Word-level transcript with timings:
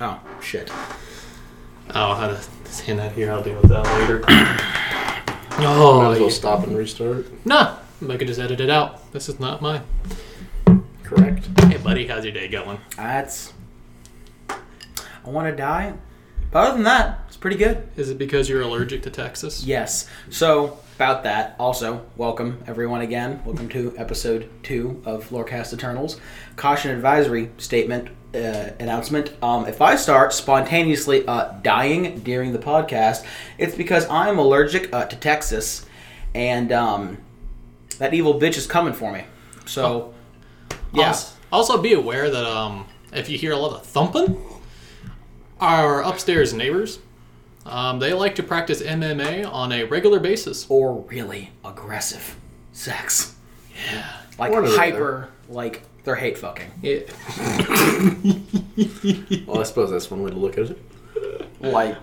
Oh 0.00 0.20
shit. 0.42 0.70
Oh, 1.90 1.92
I'll 1.94 2.16
have 2.16 2.48
to 2.64 2.84
hand 2.84 2.98
that 2.98 3.12
here. 3.12 3.30
I'll 3.30 3.42
deal 3.42 3.60
with 3.60 3.70
that 3.70 3.84
later. 4.00 4.24
oh, 4.28 5.98
Might 5.98 6.06
oh, 6.06 6.12
as 6.12 6.18
well 6.18 6.28
yeah. 6.28 6.34
stop 6.34 6.66
and 6.66 6.76
restart. 6.76 7.46
nah. 7.46 7.78
I 8.08 8.16
could 8.18 8.26
just 8.26 8.40
edit 8.40 8.60
it 8.60 8.68
out. 8.68 9.12
This 9.12 9.28
is 9.30 9.40
not 9.40 9.62
mine. 9.62 9.82
Correct. 11.04 11.48
Hey, 11.60 11.78
buddy, 11.78 12.06
how's 12.06 12.24
your 12.24 12.34
day 12.34 12.48
going? 12.48 12.78
That's. 12.96 13.52
I 14.50 15.30
want 15.30 15.48
to 15.48 15.56
die. 15.56 15.94
But 16.50 16.66
other 16.66 16.74
than 16.74 16.84
that, 16.84 17.20
it's 17.28 17.36
pretty 17.36 17.56
good. 17.56 17.88
Is 17.96 18.10
it 18.10 18.18
because 18.18 18.48
you're 18.48 18.60
allergic 18.60 19.02
to 19.04 19.10
Texas? 19.10 19.64
Yes. 19.64 20.08
So 20.28 20.78
about 20.94 21.24
that, 21.24 21.56
also 21.58 22.06
welcome 22.16 22.62
everyone 22.68 23.00
again. 23.00 23.42
Welcome 23.44 23.68
to 23.70 23.92
episode 23.98 24.48
two 24.62 25.02
of 25.04 25.28
Lorecast 25.30 25.74
Eternals. 25.74 26.20
Caution 26.54 26.92
advisory 26.92 27.50
statement 27.58 28.10
uh, 28.32 28.70
announcement. 28.78 29.32
Um, 29.42 29.66
if 29.66 29.82
I 29.82 29.96
start 29.96 30.32
spontaneously 30.32 31.26
uh, 31.26 31.52
dying 31.62 32.20
during 32.20 32.52
the 32.52 32.60
podcast, 32.60 33.24
it's 33.58 33.74
because 33.74 34.08
I'm 34.08 34.38
allergic 34.38 34.94
uh, 34.94 35.06
to 35.06 35.16
Texas, 35.16 35.84
and 36.32 36.70
um, 36.70 37.18
that 37.98 38.14
evil 38.14 38.38
bitch 38.38 38.56
is 38.56 38.66
coming 38.66 38.92
for 38.92 39.12
me. 39.12 39.24
So, 39.66 40.14
yeah. 40.92 41.08
Also, 41.08 41.34
also 41.52 41.82
be 41.82 41.94
aware 41.94 42.30
that 42.30 42.44
um, 42.44 42.86
if 43.12 43.28
you 43.28 43.36
hear 43.36 43.50
a 43.50 43.56
lot 43.56 43.72
of 43.72 43.84
thumping, 43.84 44.40
our 45.60 46.02
upstairs 46.02 46.54
neighbors, 46.54 47.00
um, 47.66 47.98
they 47.98 48.12
like 48.12 48.34
to 48.36 48.42
practice 48.42 48.82
MMA 48.82 49.50
on 49.50 49.72
a 49.72 49.84
regular 49.84 50.20
basis. 50.20 50.66
or 50.68 51.00
really 51.02 51.50
aggressive 51.64 52.36
sex. 52.72 53.34
Yeah. 53.90 54.06
Like 54.38 54.50
One 54.52 54.64
or 54.64 54.68
the 54.68 54.76
hyper, 54.76 55.28
like 55.48 55.82
they're 56.04 56.14
hate 56.16 56.38
fucking. 56.38 56.70
Yeah. 56.82 57.00
Well, 59.46 59.60
I 59.60 59.62
suppose 59.62 59.90
that's 59.90 60.10
one 60.10 60.22
way 60.22 60.30
to 60.30 60.36
look 60.36 60.58
at 60.58 60.70
it. 60.70 60.78
Like, 61.60 61.96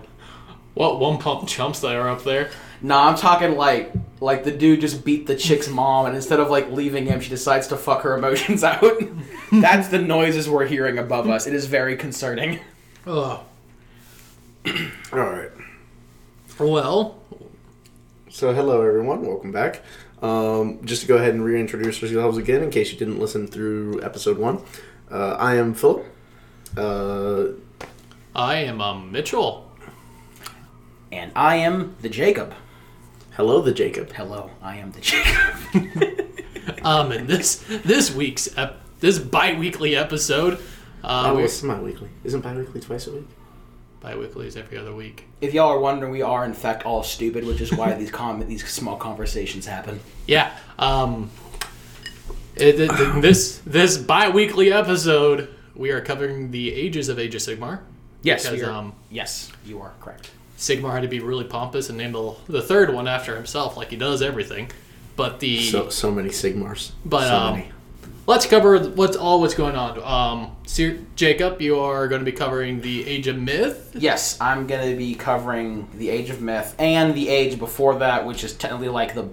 What 0.74 0.98
one 1.00 1.18
pump 1.18 1.46
chumps 1.48 1.80
that 1.80 1.94
are 1.94 2.08
up 2.08 2.24
there? 2.24 2.50
nah, 2.80 3.08
I'm 3.08 3.14
talking 3.16 3.56
like, 3.56 3.92
like 4.20 4.42
the 4.44 4.50
dude 4.50 4.80
just 4.80 5.04
beat 5.04 5.26
the 5.26 5.36
chick's 5.36 5.68
mom, 5.68 6.06
and 6.06 6.16
instead 6.16 6.40
of 6.40 6.50
like 6.50 6.70
leaving 6.70 7.06
him, 7.06 7.20
she 7.20 7.28
decides 7.28 7.66
to 7.68 7.76
fuck 7.76 8.02
her 8.02 8.16
emotions 8.16 8.64
out. 8.72 8.82
That's 9.52 9.88
the 9.88 9.98
noises 9.98 10.48
we're 10.48 10.66
hearing 10.66 10.98
above 10.98 11.28
us. 11.28 11.46
It 11.46 11.52
is 11.54 11.66
very 11.66 11.96
concerning. 11.96 12.60
Oh. 13.06 13.44
All 15.12 15.18
right. 15.18 15.50
Well, 16.58 17.18
So, 18.30 18.52
hello 18.52 18.82
everyone. 18.86 19.26
Welcome 19.26 19.52
back. 19.52 19.82
Um, 20.22 20.78
just 20.84 21.02
to 21.02 21.08
go 21.08 21.16
ahead 21.16 21.34
and 21.34 21.44
reintroduce 21.44 22.00
yourselves 22.00 22.38
again, 22.38 22.62
in 22.62 22.70
case 22.70 22.92
you 22.92 22.98
didn't 22.98 23.18
listen 23.18 23.46
through 23.48 24.00
episode 24.02 24.38
one. 24.38 24.62
Uh, 25.10 25.36
I 25.38 25.56
am 25.56 25.74
Philip. 25.74 26.06
Uh, 26.76 27.46
I 28.34 28.56
am 28.58 28.80
um, 28.80 29.10
Mitchell. 29.10 29.68
And 31.10 31.32
I 31.36 31.56
am 31.56 31.96
the 32.00 32.08
Jacob. 32.08 32.54
hello, 33.32 33.60
the 33.60 33.72
Jacob. 33.72 34.12
Hello, 34.12 34.50
I 34.62 34.76
am 34.76 34.92
the 34.92 35.00
Jacob. 35.00 36.18
Um, 36.84 37.12
and 37.12 37.28
this 37.28 37.56
this 37.84 38.12
week's 38.12 38.48
ep- 38.56 38.80
this 38.98 39.16
bi-weekly 39.18 39.94
episode, 39.94 40.54
uh, 41.04 41.24
Oh, 41.26 41.34
we're- 41.34 41.44
it's 41.44 41.54
semi-weekly. 41.54 42.08
Isn't 42.24 42.40
bi-weekly 42.40 42.80
twice 42.80 43.06
a 43.06 43.12
week? 43.12 43.28
Bi-weekly 44.02 44.46
is 44.48 44.56
every 44.56 44.76
other 44.76 44.92
week. 44.94 45.26
if 45.40 45.54
y'all 45.54 45.70
are 45.70 45.78
wondering, 45.78 46.10
we 46.12 46.22
are 46.22 46.44
in 46.44 46.52
fact 46.54 46.84
all 46.84 47.02
stupid, 47.02 47.44
which 47.46 47.60
is 47.60 47.72
why 47.72 47.94
these 47.94 48.10
com- 48.10 48.46
these 48.48 48.68
small 48.68 48.96
conversations 48.96 49.64
happen. 49.66 50.00
Yeah. 50.26 50.52
Um, 50.78 51.30
it, 52.56 52.80
it- 52.80 52.90
this 53.22 53.58
this 53.64 53.96
bi-weekly 53.96 54.72
episode, 54.72 55.48
we 55.74 55.90
are 55.90 56.00
covering 56.00 56.50
the 56.50 56.72
ages 56.74 57.08
of 57.08 57.18
Age 57.18 57.34
of 57.34 57.40
Sigmar. 57.40 57.80
Yes, 58.22 58.48
Because, 58.48 58.68
um, 58.68 58.92
yes, 59.10 59.50
you 59.64 59.80
are 59.80 59.92
correct. 60.00 60.30
Sigmar 60.56 60.92
had 60.92 61.02
to 61.02 61.08
be 61.08 61.18
really 61.18 61.44
pompous 61.44 61.88
and 61.88 61.98
name 61.98 62.12
the, 62.12 62.34
the 62.46 62.62
third 62.62 62.94
one 62.94 63.08
after 63.08 63.34
himself, 63.34 63.76
like 63.76 63.90
he 63.90 63.96
does 63.96 64.22
everything. 64.22 64.70
But 65.16 65.40
the 65.40 65.60
So, 65.60 65.88
so 65.88 66.12
many 66.12 66.28
Sigmars. 66.28 66.92
But, 67.04 67.26
so 67.28 67.36
um, 67.36 67.54
many. 67.56 67.72
Let's 68.26 68.46
cover 68.46 68.78
what's 68.90 69.16
all 69.16 69.40
what's 69.40 69.54
going 69.54 69.76
on. 69.76 70.02
Um, 70.02 70.56
Sir, 70.66 70.98
Jacob, 71.16 71.60
you 71.60 71.78
are 71.78 72.08
going 72.08 72.20
to 72.20 72.30
be 72.30 72.36
covering 72.36 72.80
the 72.80 73.06
Age 73.06 73.26
of 73.26 73.38
Myth. 73.38 73.94
Yes, 73.94 74.40
I'm 74.40 74.66
going 74.66 74.90
to 74.90 74.96
be 74.96 75.14
covering 75.14 75.88
the 75.94 76.10
Age 76.10 76.30
of 76.30 76.40
Myth 76.40 76.74
and 76.78 77.14
the 77.14 77.28
age 77.28 77.58
before 77.58 77.96
that, 77.98 78.26
which 78.26 78.44
is 78.44 78.54
technically 78.54 78.88
like 78.88 79.14
the 79.14 79.28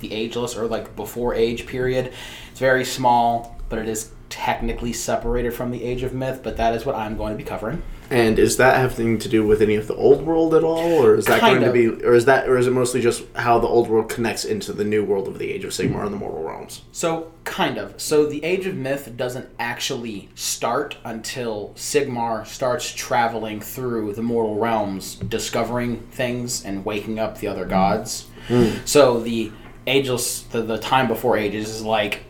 the 0.00 0.12
ageless 0.12 0.56
or 0.56 0.66
like 0.66 0.94
before 0.96 1.34
age 1.34 1.66
period. 1.66 2.12
It's 2.50 2.60
very 2.60 2.84
small, 2.84 3.58
but 3.68 3.78
it 3.78 3.88
is 3.88 4.10
technically 4.28 4.92
separated 4.92 5.54
from 5.54 5.70
the 5.70 5.82
Age 5.82 6.02
of 6.02 6.12
Myth. 6.12 6.40
But 6.42 6.56
that 6.58 6.74
is 6.74 6.84
what 6.84 6.94
I'm 6.94 7.16
going 7.16 7.32
to 7.32 7.38
be 7.38 7.44
covering. 7.44 7.82
And 8.14 8.38
is 8.38 8.58
that 8.58 8.76
having 8.76 9.18
to 9.18 9.28
do 9.28 9.44
with 9.44 9.60
any 9.60 9.74
of 9.74 9.88
the 9.88 9.94
old 9.96 10.22
world 10.22 10.54
at 10.54 10.62
all, 10.62 11.04
or 11.04 11.16
is 11.16 11.24
that 11.24 11.40
Kind 11.40 11.56
going 11.56 11.68
of. 11.68 11.74
to 11.74 11.96
be, 11.98 12.04
or 12.04 12.14
is 12.14 12.26
that, 12.26 12.48
or 12.48 12.56
is 12.56 12.68
it 12.68 12.70
mostly 12.70 13.00
just 13.00 13.24
how 13.34 13.58
the 13.58 13.66
old 13.66 13.88
world 13.88 14.08
connects 14.08 14.44
into 14.44 14.72
the 14.72 14.84
new 14.84 15.04
world 15.04 15.26
of 15.26 15.40
the 15.40 15.50
Age 15.50 15.64
of 15.64 15.72
Sigmar 15.72 16.04
and 16.04 16.14
the 16.14 16.18
Mortal 16.18 16.44
Realms? 16.44 16.82
So, 16.92 17.32
kind 17.42 17.76
of. 17.76 18.00
So, 18.00 18.24
the 18.24 18.44
Age 18.44 18.66
of 18.66 18.76
Myth 18.76 19.16
doesn't 19.16 19.48
actually 19.58 20.28
start 20.36 20.96
until 21.04 21.72
Sigmar 21.74 22.46
starts 22.46 22.92
traveling 22.94 23.60
through 23.60 24.12
the 24.14 24.22
mortal 24.22 24.60
realms, 24.60 25.16
discovering 25.16 25.98
things 26.12 26.64
and 26.64 26.84
waking 26.84 27.18
up 27.18 27.38
the 27.38 27.48
other 27.48 27.64
gods. 27.64 28.28
Hmm. 28.46 28.76
So, 28.84 29.18
the 29.18 29.50
ageless, 29.88 30.42
the, 30.42 30.62
the 30.62 30.78
time 30.78 31.08
before 31.08 31.36
ages 31.36 31.68
is 31.68 31.82
like 31.82 32.22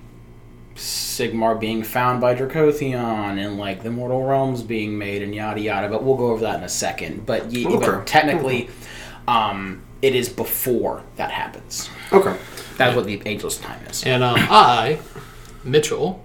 Sigmar 0.77 1.59
being 1.59 1.83
found 1.83 2.21
by 2.21 2.35
Dracothion 2.35 3.39
and 3.39 3.59
like 3.59 3.83
the 3.83 3.91
mortal 3.91 4.25
realms 4.25 4.63
being 4.63 4.99
made 4.99 5.23
and 5.23 5.35
yada 5.35 5.61
yada. 5.61 5.89
But 5.89 6.03
we'll 6.03 6.17
go 6.17 6.29
over 6.33 6.43
that 6.43 6.59
in 6.59 6.65
a 6.65 6.69
second. 6.69 7.25
But, 7.27 7.53
ye, 7.53 7.67
Okay. 7.67 7.79
but 7.87 8.07
technically, 8.07 8.69
um, 9.29 9.83
it 10.03 10.15
is 10.15 10.29
before 10.29 11.03
that 11.17 11.31
happens. 11.31 11.89
Okay. 12.13 12.37
That's 12.77 12.97
what 12.97 13.07
the 13.07 13.23
ageless 13.25 13.57
time 13.59 13.81
is. 13.87 14.03
And 14.05 14.23
um, 14.25 14.37
I, 14.39 14.99
Mitchell, 15.63 16.25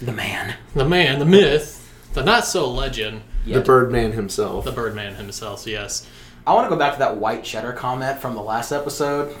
The 0.00 0.12
man. 0.12 0.54
the 0.74 0.84
man, 0.84 1.18
the 1.18 1.24
myth, 1.26 1.82
the 2.14 2.22
not 2.22 2.46
so 2.46 2.70
legend, 2.70 3.22
The 3.46 3.60
Birdman 3.60 4.12
himself. 4.12 4.64
the 4.64 4.72
Birdman 4.72 5.16
himself. 5.16 5.66
Yes. 5.66 6.06
I 6.46 6.54
want 6.54 6.66
to 6.66 6.70
go 6.70 6.76
back 6.78 6.92
to 6.94 6.98
that 7.00 7.16
white 7.16 7.42
cheddar 7.44 7.72
comment 7.72 8.20
from 8.20 8.34
the 8.34 8.42
last 8.42 8.70
episode. 8.72 9.30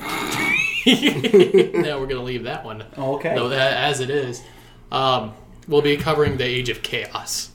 no, 0.86 1.98
we're 2.00 2.06
gonna 2.06 2.22
leave 2.22 2.44
that 2.44 2.64
one. 2.64 2.84
Okay. 2.96 3.34
No, 3.34 3.48
that, 3.48 3.76
as 3.76 4.00
it 4.00 4.10
is. 4.10 4.42
Um, 4.90 5.32
we'll 5.68 5.82
be 5.82 5.96
covering 5.96 6.36
the 6.36 6.44
Age 6.44 6.68
of 6.68 6.82
Chaos, 6.82 7.50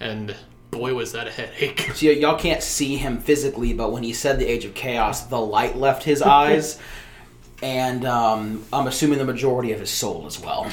and 0.00 0.34
boy, 0.70 0.94
was 0.94 1.12
that 1.12 1.26
a 1.28 1.30
headache. 1.30 1.80
So 1.94 2.06
y- 2.06 2.12
y'all 2.12 2.38
can't 2.38 2.62
see 2.62 2.96
him 2.96 3.18
physically, 3.18 3.72
but 3.72 3.92
when 3.92 4.02
he 4.02 4.12
said 4.12 4.38
the 4.38 4.46
Age 4.46 4.64
of 4.64 4.74
Chaos, 4.74 5.26
the 5.26 5.40
light 5.40 5.76
left 5.76 6.02
his 6.04 6.22
eyes, 6.22 6.78
and 7.62 8.04
um, 8.04 8.64
I'm 8.72 8.86
assuming 8.86 9.18
the 9.18 9.24
majority 9.24 9.72
of 9.72 9.80
his 9.80 9.90
soul 9.90 10.26
as 10.26 10.40
well. 10.40 10.70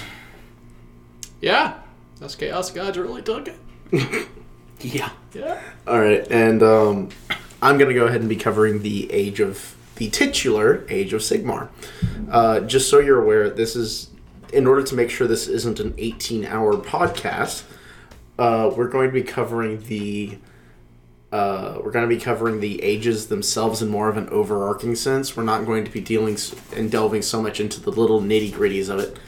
yeah, 1.41 1.79
those 2.19 2.35
Chaos 2.35 2.71
gods 2.71 2.97
really 2.97 3.21
took 3.21 3.47
it. 3.47 4.27
Yeah. 4.81 5.09
Yeah. 5.33 5.61
All 5.87 5.99
right, 5.99 6.25
and 6.31 6.63
um, 6.63 7.09
I'm 7.61 7.77
going 7.77 7.89
to 7.89 7.95
go 7.95 8.07
ahead 8.07 8.21
and 8.21 8.29
be 8.29 8.35
covering 8.35 8.81
the 8.81 9.11
age 9.11 9.39
of 9.39 9.75
the 9.95 10.09
titular 10.09 10.85
age 10.89 11.13
of 11.13 11.21
Sigmar. 11.21 11.69
Uh, 12.29 12.61
just 12.61 12.89
so 12.89 12.99
you're 12.99 13.21
aware, 13.21 13.49
this 13.49 13.75
is 13.75 14.09
in 14.53 14.65
order 14.65 14.81
to 14.83 14.95
make 14.95 15.09
sure 15.09 15.27
this 15.27 15.47
isn't 15.47 15.79
an 15.79 15.93
18 15.97 16.45
hour 16.45 16.75
podcast. 16.77 17.63
Uh, 18.37 18.71
we're 18.75 18.87
going 18.87 19.09
to 19.09 19.13
be 19.13 19.23
covering 19.23 19.83
the 19.83 20.37
uh, 21.31 21.79
we're 21.83 21.91
going 21.91 22.09
to 22.09 22.15
be 22.15 22.19
covering 22.19 22.59
the 22.59 22.81
ages 22.81 23.27
themselves 23.27 23.83
in 23.83 23.89
more 23.89 24.09
of 24.09 24.17
an 24.17 24.27
overarching 24.29 24.95
sense. 24.95 25.37
We're 25.37 25.43
not 25.43 25.63
going 25.65 25.85
to 25.85 25.91
be 25.91 26.01
dealing 26.01 26.37
and 26.75 26.89
delving 26.89 27.21
so 27.21 27.39
much 27.39 27.59
into 27.59 27.79
the 27.79 27.91
little 27.91 28.19
nitty 28.19 28.51
gritties 28.51 28.89
of 28.89 28.99
it. 28.99 29.19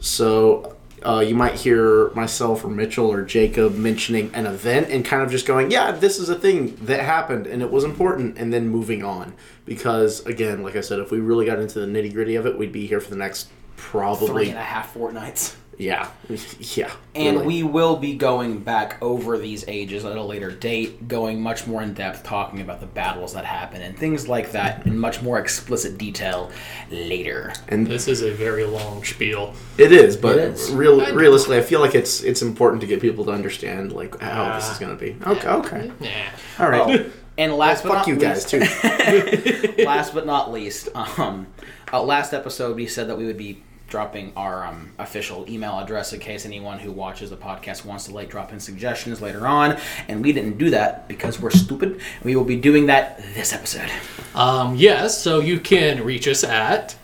So 0.00 0.76
uh, 1.04 1.20
you 1.20 1.34
might 1.34 1.54
hear 1.54 2.10
myself 2.10 2.64
or 2.64 2.68
Mitchell 2.68 3.10
or 3.12 3.22
Jacob 3.22 3.74
mentioning 3.74 4.30
an 4.34 4.46
event 4.46 4.88
and 4.90 5.04
kind 5.04 5.22
of 5.22 5.30
just 5.30 5.46
going, 5.46 5.70
"Yeah, 5.70 5.92
this 5.92 6.18
is 6.18 6.28
a 6.28 6.34
thing 6.34 6.76
that 6.82 7.00
happened 7.00 7.46
and 7.46 7.62
it 7.62 7.70
was 7.70 7.84
important," 7.84 8.38
and 8.38 8.52
then 8.52 8.68
moving 8.68 9.04
on. 9.04 9.34
Because 9.64 10.24
again, 10.26 10.62
like 10.62 10.76
I 10.76 10.80
said, 10.80 10.98
if 10.98 11.10
we 11.10 11.20
really 11.20 11.46
got 11.46 11.58
into 11.58 11.80
the 11.80 11.86
nitty 11.86 12.12
gritty 12.12 12.36
of 12.36 12.46
it, 12.46 12.58
we'd 12.58 12.72
be 12.72 12.86
here 12.86 13.00
for 13.00 13.10
the 13.10 13.16
next 13.16 13.48
probably 13.76 14.48
and 14.48 14.58
a 14.58 14.62
half 14.62 14.92
fortnights. 14.92 15.56
Yeah 15.78 16.10
yeah. 16.58 16.90
And 17.14 17.36
really. 17.38 17.46
we 17.46 17.62
will 17.62 17.96
be 17.96 18.14
going 18.14 18.58
back 18.58 18.98
over 19.00 19.38
these 19.38 19.64
ages 19.68 20.04
at 20.04 20.16
a 20.16 20.22
later 20.22 20.50
date, 20.50 21.08
going 21.08 21.40
much 21.40 21.66
more 21.66 21.82
in 21.82 21.94
depth, 21.94 22.22
talking 22.24 22.60
about 22.60 22.80
the 22.80 22.86
battles 22.86 23.32
that 23.34 23.44
happen 23.44 23.80
and 23.82 23.96
things 23.98 24.28
like 24.28 24.52
that 24.52 24.86
in 24.86 24.98
much 24.98 25.22
more 25.22 25.38
explicit 25.38 25.96
detail 25.98 26.50
later. 26.90 27.52
and 27.68 27.86
This 27.86 28.06
is 28.08 28.22
a 28.22 28.32
very 28.32 28.64
long 28.64 29.02
spiel. 29.04 29.54
It 29.78 29.90
is, 29.92 30.16
but 30.16 30.36
It 30.38 30.54
is. 30.54 30.70
real 30.72 30.98
realistically, 31.14 31.58
I 31.58 31.62
feel 31.62 31.80
like 31.80 31.94
it's 31.94 32.22
it's 32.22 32.42
important 32.42 32.80
to 32.82 32.86
get 32.86 33.00
people 33.00 33.24
to 33.26 33.30
understand 33.32 33.92
like 33.92 34.20
how 34.20 34.54
this 34.54 34.70
is 34.70 34.78
going 34.78 34.96
to 34.96 35.02
be. 35.04 35.16
Okay, 35.26 35.48
okay, 35.48 35.92
Yeah. 36.00 36.30
all 36.58 36.68
right. 36.70 37.00
Oh, 37.06 37.10
and 37.38 37.54
last 37.54 37.84
but 37.84 37.90
Fuck 37.90 37.98
not 37.98 38.08
you 38.08 38.16
guys 38.16 38.44
too. 38.44 38.58
last 39.84 40.12
but 40.14 40.26
not 40.26 40.52
least, 40.52 40.88
um, 40.94 41.46
uh, 41.92 42.02
last 42.02 42.32
episode 42.34 42.76
we 42.76 42.86
said 42.86 43.08
that 43.08 43.16
we 43.16 43.26
would 43.26 43.36
be 43.36 43.62
dropping 43.88 44.32
our 44.36 44.64
um, 44.66 44.92
official 44.98 45.44
email 45.48 45.78
address 45.78 46.12
in 46.12 46.20
case 46.20 46.44
anyone 46.44 46.78
who 46.78 46.92
watches 46.92 47.30
the 47.30 47.36
podcast 47.36 47.84
wants 47.84 48.04
to 48.04 48.12
like 48.14 48.28
drop 48.30 48.52
in 48.52 48.60
suggestions 48.60 49.20
later 49.20 49.46
on. 49.46 49.78
And 50.08 50.22
we 50.22 50.32
didn't 50.32 50.58
do 50.58 50.70
that 50.70 51.08
because 51.08 51.40
we're 51.40 51.50
stupid. 51.50 52.00
We 52.22 52.36
will 52.36 52.44
be 52.44 52.56
doing 52.56 52.86
that 52.86 53.18
this 53.34 53.52
episode. 53.52 53.90
Um, 54.34 54.76
yes, 54.76 55.20
so 55.20 55.40
you 55.40 55.58
can 55.58 56.04
reach 56.04 56.28
us 56.28 56.44
at 56.44 56.96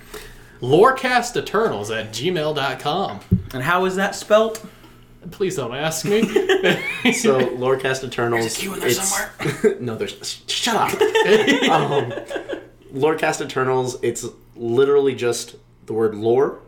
lorecasteternals 0.60 1.94
at 1.98 2.12
gmail.com. 2.12 3.20
And 3.52 3.62
how 3.62 3.84
is 3.86 3.96
that 3.96 4.14
spelt? 4.14 4.64
Please 5.30 5.56
don't 5.56 5.74
ask 5.74 6.04
me. 6.04 6.20
So 7.12 7.38
Lorecast 7.38 8.02
Eternals. 8.04 8.40
There's 8.42 8.56
a 8.56 8.60
Q 8.60 8.74
in 8.74 8.80
there 8.80 8.88
it's- 8.88 9.64
no, 9.80 9.94
there's. 9.94 10.42
Shut 10.46 10.74
up. 10.74 10.90
um, 11.70 12.12
Lorecast 12.94 13.44
Eternals. 13.44 13.98
It's 14.02 14.24
literally 14.56 15.14
just 15.14 15.56
the 15.84 15.92
word 15.92 16.14
lore, 16.14 16.60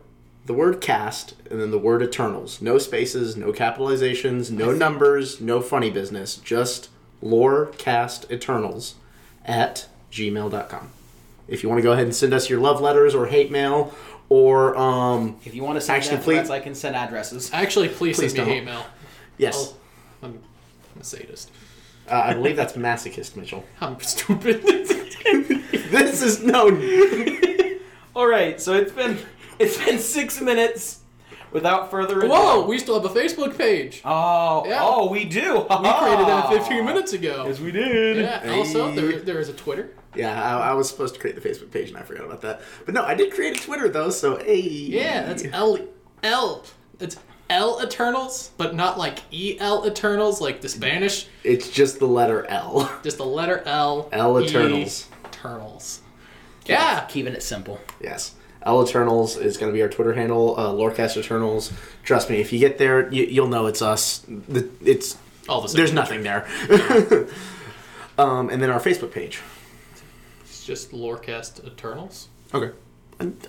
the 0.47 0.55
word 0.55 0.81
cast, 0.81 1.35
and 1.51 1.61
then 1.61 1.71
the 1.71 1.79
word 1.79 2.03
Eternals. 2.03 2.63
No 2.63 2.79
spaces, 2.79 3.37
no 3.37 3.53
capitalizations, 3.53 4.51
no 4.51 4.73
numbers, 4.85 5.41
no 5.41 5.61
funny 5.61 5.91
business. 5.91 6.37
Just 6.37 6.89
lore 7.21 7.67
cast 7.79 8.31
Eternals 8.31 8.95
at 9.45 9.89
gmail.com. 10.13 10.91
If 11.49 11.63
you 11.63 11.69
want 11.69 11.79
to 11.79 11.83
go 11.83 11.93
ahead 11.93 12.05
and 12.05 12.15
send 12.15 12.33
us 12.35 12.49
your 12.51 12.61
love 12.61 12.81
letters 12.81 13.15
or 13.15 13.27
hate 13.27 13.51
mail, 13.51 13.95
or 14.29 14.77
um, 14.77 15.39
If 15.45 15.55
you 15.55 15.63
want 15.63 15.77
to 15.77 15.81
send 15.81 15.97
Actually, 15.99 16.17
that 16.17 16.25
please- 16.25 16.35
threats, 16.39 16.51
I 16.51 16.61
can 16.61 16.75
send 16.75 16.97
addresses. 16.97 17.51
Actually, 17.53 17.89
please, 17.89 18.17
Please 18.19 18.33
send 18.33 18.33
me 18.33 18.39
don't. 18.39 18.49
hate 18.49 18.65
mail. 18.65 18.87
yes, 19.39 19.75
Oh, 20.23 20.27
I'm 20.27 20.41
a 21.01 21.05
sadist. 21.05 21.51
uh, 22.11 22.15
I 22.15 22.35
believe 22.35 22.57
that's 22.57 22.73
masochist, 22.75 23.37
Mitchell. 23.37 23.65
I'm 23.81 24.01
stupid. 24.01 24.63
This 25.87 26.21
is 26.21 26.43
no. 26.43 26.67
All 28.15 28.27
right, 28.27 28.61
so 28.61 28.75
it's 28.75 28.91
been 28.93 29.19
it's 29.59 29.83
been 29.85 29.99
six 29.99 30.41
minutes. 30.41 31.01
Without 31.53 31.91
further 31.91 32.19
ado. 32.19 32.29
Whoa, 32.29 32.67
we 32.67 32.79
still 32.79 33.01
have 33.01 33.11
a 33.11 33.15
Facebook 33.19 33.57
page. 33.57 34.03
Oh, 34.05 34.65
Yeah. 34.67 34.81
oh, 34.83 35.09
we 35.09 35.25
do. 35.25 35.55
We 35.61 35.91
created 35.93 36.27
that 36.27 36.49
15 36.53 36.85
minutes 36.85 37.13
ago. 37.15 37.45
Yes, 37.47 37.61
we 37.61 37.71
did. 37.71 38.17
Yeah, 38.19 38.53
also, 38.53 38.91
there, 38.93 39.21
there 39.21 39.39
is 39.39 39.49
a 39.49 39.53
Twitter. 39.55 39.95
Yeah, 40.15 40.43
I, 40.59 40.71
I 40.71 40.75
was 40.75 40.89
supposed 40.89 41.15
to 41.15 41.21
create 41.21 41.41
the 41.41 41.49
Facebook 41.49 41.71
page 41.71 41.89
and 41.89 41.97
I 41.97 42.03
forgot 42.03 42.27
about 42.27 42.43
that. 42.43 42.61
But 42.85 42.95
no, 42.95 43.05
I 43.05 43.15
did 43.15 43.33
create 43.33 43.57
a 43.59 43.63
Twitter 43.63 43.89
though, 43.89 44.11
so 44.11 44.37
hey. 44.37 44.61
Yeah, 44.61 45.23
that's 45.23 45.45
L. 45.53 45.79
L. 46.23 46.65
It's 47.01 47.17
L 47.49 47.81
Eternals, 47.83 48.51
but 48.59 48.75
not 48.75 48.99
like 48.99 49.21
E 49.31 49.57
L 49.61 49.87
Eternals, 49.87 50.41
like 50.41 50.61
the 50.61 50.69
Spanish. 50.69 51.29
It's 51.45 51.71
just 51.71 52.01
the 52.01 52.09
letter 52.09 52.45
L. 52.47 52.91
Just 53.05 53.19
the 53.19 53.25
letter 53.25 53.63
L. 53.67 54.09
L 54.13 54.43
Eternals. 54.43 55.07
Eternals. 55.27 56.01
Yeah. 56.67 57.05
Keeping 57.09 57.35
it 57.35 57.43
simple. 57.43 57.81
Yes. 58.01 58.35
L 58.67 58.83
Eternals 58.87 59.37
is 59.37 59.57
going 59.57 59.71
to 59.73 59.75
be 59.75 59.81
our 59.83 59.89
Twitter 59.89 60.13
handle. 60.13 60.59
Uh, 60.59 60.69
Lorecast 60.73 61.17
Eternals. 61.17 61.73
Trust 62.03 62.29
me, 62.29 62.41
if 62.41 62.53
you 62.53 62.59
get 62.59 62.79
there, 62.79 63.11
you, 63.13 63.25
you'll 63.25 63.49
know 63.49 63.67
it's 63.67 63.81
us. 63.81 64.19
The, 64.29 64.69
it's 64.85 65.17
All 65.49 65.61
the 65.63 65.69
same. 65.69 65.77
there's 65.77 65.93
nothing 65.93 66.23
there. 66.23 66.47
um, 68.19 68.51
and 68.51 68.61
then 68.63 68.71
our 68.71 68.81
Facebook 68.81 69.13
page. 69.13 69.41
It's 70.43 70.65
just 70.65 70.91
Lorecast 70.93 71.65
Eternals. 71.67 72.29
Okay. 72.53 72.75
And 73.19 73.49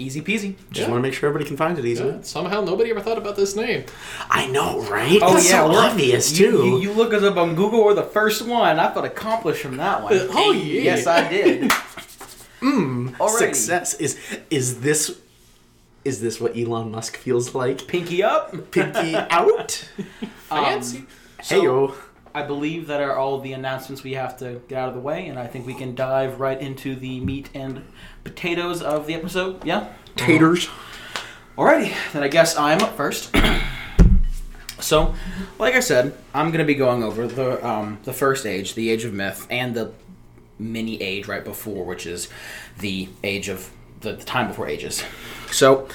Easy 0.00 0.20
peasy. 0.22 0.54
just 0.70 0.82
Yeah. 0.86 0.90
want 0.92 0.98
to 0.98 1.02
make 1.02 1.12
sure 1.12 1.28
everybody 1.28 1.48
can 1.48 1.56
find 1.56 1.76
it 1.76 1.84
easily. 1.84 2.10
Yeah, 2.12 2.22
somehow 2.22 2.60
nobody 2.60 2.90
ever 2.90 3.00
thought 3.00 3.18
about 3.18 3.34
this 3.34 3.56
name. 3.56 3.84
I 4.30 4.46
know, 4.46 4.80
right? 4.82 5.18
Oh 5.20 5.34
That's 5.34 5.50
yeah, 5.50 5.64
so 5.64 5.70
we're- 5.70 5.78
obvious 5.90 6.38
you, 6.38 6.50
too. 6.52 6.56
You, 6.66 6.78
you 6.78 6.92
look 6.92 7.12
us 7.12 7.24
up 7.24 7.36
on 7.36 7.56
Google. 7.56 7.84
We're 7.84 7.94
the 7.94 8.04
first 8.04 8.42
one. 8.46 8.78
I 8.78 8.92
felt 8.94 9.04
accomplished 9.06 9.60
from 9.60 9.76
that 9.78 10.04
one. 10.04 10.12
Uh, 10.16 10.26
oh, 10.30 10.52
yeah. 10.52 10.82
Yes, 10.82 11.06
I 11.08 11.28
did. 11.28 11.72
Mmm. 12.60 13.16
Alrighty. 13.16 13.38
Success 13.38 13.94
is 13.94 14.18
is 14.50 14.80
this 14.80 15.20
is 16.04 16.20
this 16.20 16.40
what 16.40 16.56
Elon 16.56 16.90
Musk 16.90 17.16
feels 17.16 17.54
like? 17.54 17.86
Pinky 17.86 18.22
up. 18.22 18.70
Pinky 18.70 19.14
out. 19.30 19.88
Um, 20.50 20.64
Fancy. 20.64 21.04
Hey 21.42 21.62
yo. 21.62 21.94
I 22.34 22.42
believe 22.42 22.86
that 22.88 23.00
are 23.00 23.16
all 23.16 23.40
the 23.40 23.52
announcements 23.52 24.04
we 24.04 24.12
have 24.12 24.38
to 24.38 24.60
get 24.68 24.78
out 24.78 24.88
of 24.88 24.94
the 24.94 25.00
way, 25.00 25.26
and 25.26 25.38
I 25.38 25.46
think 25.46 25.66
we 25.66 25.74
can 25.74 25.94
dive 25.94 26.38
right 26.38 26.60
into 26.60 26.94
the 26.94 27.20
meat 27.20 27.48
and 27.54 27.82
potatoes 28.22 28.82
of 28.82 29.06
the 29.06 29.14
episode. 29.14 29.64
Yeah. 29.64 29.88
Taters. 30.14 30.66
Uh-huh. 30.68 31.62
Alrighty, 31.62 31.92
then 32.12 32.22
I 32.22 32.28
guess 32.28 32.56
I'm 32.56 32.80
up 32.80 32.96
first. 32.96 33.34
so, 34.78 35.14
like 35.58 35.74
I 35.74 35.80
said, 35.80 36.14
I'm 36.32 36.52
gonna 36.52 36.64
be 36.64 36.76
going 36.76 37.02
over 37.02 37.26
the 37.26 37.66
um, 37.66 37.98
the 38.04 38.12
first 38.12 38.46
age, 38.46 38.74
the 38.74 38.90
age 38.90 39.04
of 39.04 39.12
myth, 39.12 39.44
and 39.50 39.74
the 39.74 39.90
mini 40.58 41.00
age 41.02 41.28
right 41.28 41.44
before, 41.44 41.84
which 41.84 42.06
is 42.06 42.28
the 42.78 43.08
age 43.22 43.48
of 43.48 43.70
the, 44.00 44.12
the 44.12 44.24
time 44.24 44.48
before 44.48 44.68
ages. 44.68 45.02
So, 45.50 45.88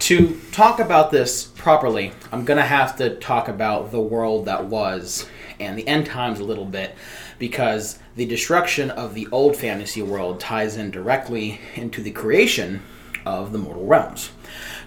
to 0.00 0.40
talk 0.52 0.78
about 0.78 1.10
this 1.10 1.44
properly, 1.44 2.12
I'm 2.32 2.44
gonna 2.44 2.62
have 2.62 2.96
to 2.96 3.16
talk 3.16 3.48
about 3.48 3.90
the 3.90 4.00
world 4.00 4.46
that 4.46 4.64
was 4.64 5.26
and 5.60 5.76
the 5.76 5.86
end 5.88 6.06
times 6.06 6.38
a 6.38 6.44
little 6.44 6.64
bit 6.64 6.94
because 7.38 7.98
the 8.16 8.26
destruction 8.26 8.90
of 8.90 9.14
the 9.14 9.26
old 9.32 9.56
fantasy 9.56 10.02
world 10.02 10.40
ties 10.40 10.76
in 10.76 10.90
directly 10.90 11.60
into 11.74 12.02
the 12.02 12.10
creation 12.10 12.82
of 13.24 13.52
the 13.52 13.58
mortal 13.58 13.86
realms. 13.86 14.30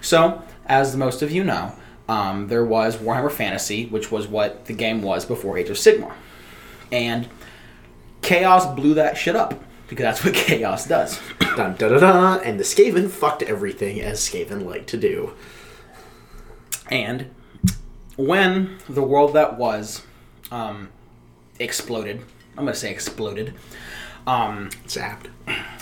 So, 0.00 0.42
as 0.66 0.96
most 0.96 1.22
of 1.22 1.30
you 1.30 1.44
know, 1.44 1.74
um, 2.08 2.48
there 2.48 2.64
was 2.64 2.96
Warhammer 2.96 3.30
Fantasy, 3.30 3.86
which 3.86 4.10
was 4.10 4.26
what 4.26 4.66
the 4.66 4.72
game 4.72 5.02
was 5.02 5.24
before 5.24 5.56
Age 5.56 5.70
of 5.70 5.76
Sigmar. 5.76 6.12
And 6.90 7.28
Chaos 8.22 8.66
blew 8.74 8.94
that 8.94 9.16
shit 9.16 9.36
up 9.36 9.62
because 9.88 10.04
that's 10.04 10.24
what 10.24 10.34
Chaos 10.46 10.86
does. 10.86 11.20
Dun 11.56 11.76
da 11.76 11.88
da 11.88 11.98
da. 11.98 12.38
And 12.38 12.58
the 12.58 12.64
Skaven 12.64 13.10
fucked 13.10 13.42
everything 13.42 14.00
as 14.00 14.20
Skaven 14.20 14.64
like 14.64 14.86
to 14.86 14.96
do. 14.96 15.34
And 16.90 17.30
when 18.16 18.78
the 18.88 19.02
world 19.02 19.34
that 19.34 19.58
was 19.58 20.02
um, 20.50 20.88
exploded, 21.58 22.20
I'm 22.56 22.64
going 22.64 22.74
to 22.74 22.78
say 22.78 22.90
exploded, 22.90 23.54
um, 24.26 24.70
Zapped. 24.86 25.26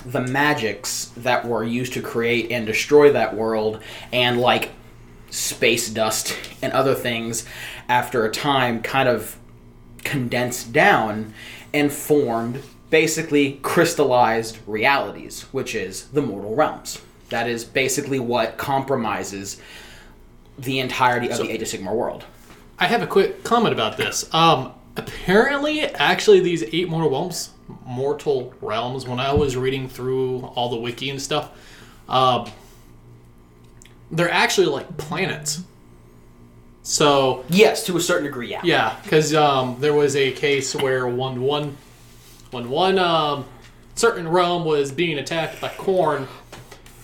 the 0.06 0.20
magics 0.20 1.06
that 1.16 1.44
were 1.44 1.64
used 1.64 1.92
to 1.94 2.02
create 2.02 2.50
and 2.50 2.66
destroy 2.66 3.12
that 3.12 3.36
world, 3.36 3.82
and 4.12 4.40
like 4.40 4.70
space 5.30 5.90
dust 5.90 6.36
and 6.62 6.72
other 6.72 6.94
things, 6.94 7.44
after 7.88 8.24
a 8.24 8.30
time 8.30 8.82
kind 8.82 9.08
of 9.08 9.36
condensed 10.04 10.72
down 10.72 11.34
and 11.72 11.92
formed 11.92 12.62
basically 12.90 13.60
crystallized 13.62 14.58
realities, 14.66 15.42
which 15.52 15.74
is 15.74 16.08
the 16.08 16.22
mortal 16.22 16.54
realms. 16.54 17.00
That 17.28 17.48
is 17.48 17.64
basically 17.64 18.18
what 18.18 18.56
compromises 18.56 19.60
the 20.58 20.80
entirety 20.80 21.30
of 21.30 21.38
the 21.38 21.50
Age 21.50 21.62
of 21.62 21.68
Sigmar 21.68 21.94
world. 21.94 22.24
I 22.78 22.86
have 22.86 23.02
a 23.02 23.06
quick 23.06 23.44
comment 23.44 23.72
about 23.72 23.96
this. 23.96 24.32
Um, 24.34 24.72
apparently, 24.96 25.82
actually, 25.82 26.40
these 26.40 26.64
eight 26.72 26.88
mortal 26.88 27.10
realms, 27.10 27.50
mortal 27.84 28.52
realms. 28.60 29.06
When 29.06 29.20
I 29.20 29.32
was 29.32 29.56
reading 29.56 29.88
through 29.88 30.40
all 30.54 30.70
the 30.70 30.76
wiki 30.76 31.10
and 31.10 31.22
stuff, 31.22 31.50
um, 32.08 32.50
they're 34.10 34.30
actually 34.30 34.66
like 34.66 34.96
planets. 34.96 35.62
So 36.82 37.44
Yes, 37.50 37.84
to 37.86 37.96
a 37.96 38.00
certain 38.00 38.24
degree, 38.24 38.48
yeah. 38.50 38.60
yeah, 38.64 38.96
because 39.02 39.34
um, 39.34 39.76
there 39.80 39.94
was 39.94 40.16
a 40.16 40.32
case 40.32 40.74
where 40.74 41.06
one 41.06 41.42
one 41.42 41.76
when 42.50 42.70
one 42.70 42.98
um, 42.98 43.44
certain 43.94 44.26
realm 44.28 44.64
was 44.64 44.90
being 44.90 45.18
attacked 45.18 45.60
by 45.60 45.68
Khorne. 45.68 46.26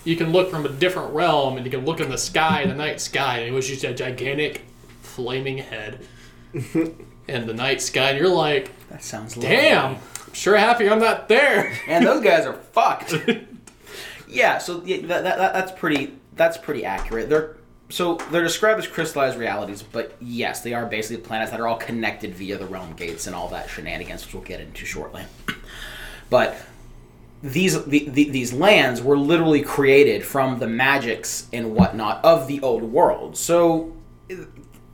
You 0.03 0.15
can 0.15 0.31
look 0.31 0.49
from 0.49 0.65
a 0.65 0.69
different 0.69 1.13
realm, 1.13 1.57
and 1.57 1.65
you 1.65 1.71
can 1.71 1.85
look 1.85 1.99
in 1.99 2.09
the 2.09 2.17
sky, 2.17 2.65
the 2.65 2.73
night 2.73 3.01
sky, 3.01 3.39
and 3.39 3.49
it 3.49 3.51
was 3.51 3.67
just 3.67 3.83
a 3.83 3.93
gigantic 3.93 4.61
flaming 5.01 5.57
head 5.57 6.05
in 6.53 7.45
the 7.45 7.53
night 7.53 7.81
sky, 7.81 8.11
and 8.11 8.17
you're 8.19 8.29
like, 8.29 8.71
That 8.89 9.03
sounds 9.03 9.35
lovely. 9.35 9.49
"Damn, 9.55 9.95
I'm 9.95 10.33
sure 10.33 10.55
happy 10.57 10.89
I'm 10.89 10.99
not 10.99 11.27
there." 11.27 11.73
and 11.87 12.05
those 12.05 12.23
guys 12.23 12.45
are 12.45 12.53
fucked. 12.73 13.15
yeah, 14.27 14.57
so 14.57 14.81
yeah, 14.85 14.97
that, 15.07 15.23
that, 15.23 15.37
that- 15.37 15.53
that's 15.53 15.71
pretty 15.73 16.13
that's 16.35 16.57
pretty 16.57 16.85
accurate. 16.85 17.29
They're 17.29 17.56
so 17.89 18.15
they're 18.31 18.43
described 18.43 18.79
as 18.79 18.87
crystallized 18.87 19.37
realities, 19.37 19.81
but 19.81 20.15
yes, 20.19 20.61
they 20.61 20.73
are 20.73 20.85
basically 20.85 21.23
planets 21.23 21.51
that 21.51 21.59
are 21.59 21.67
all 21.67 21.77
connected 21.77 22.35
via 22.35 22.57
the 22.57 22.65
realm 22.65 22.93
gates 22.93 23.27
and 23.27 23.35
all 23.35 23.47
that 23.49 23.69
shenanigans, 23.69 24.25
which 24.25 24.33
we'll 24.33 24.43
get 24.43 24.59
into 24.59 24.85
shortly. 24.85 25.23
But 26.29 26.57
these 27.41 27.81
the, 27.85 28.09
the, 28.09 28.29
these 28.29 28.51
lands 28.51 29.01
were 29.01 29.17
literally 29.17 29.61
created 29.61 30.25
from 30.25 30.59
the 30.59 30.67
magics 30.67 31.47
and 31.53 31.73
whatnot 31.73 32.23
of 32.25 32.47
the 32.47 32.59
old 32.59 32.83
world. 32.83 33.37
So 33.37 33.93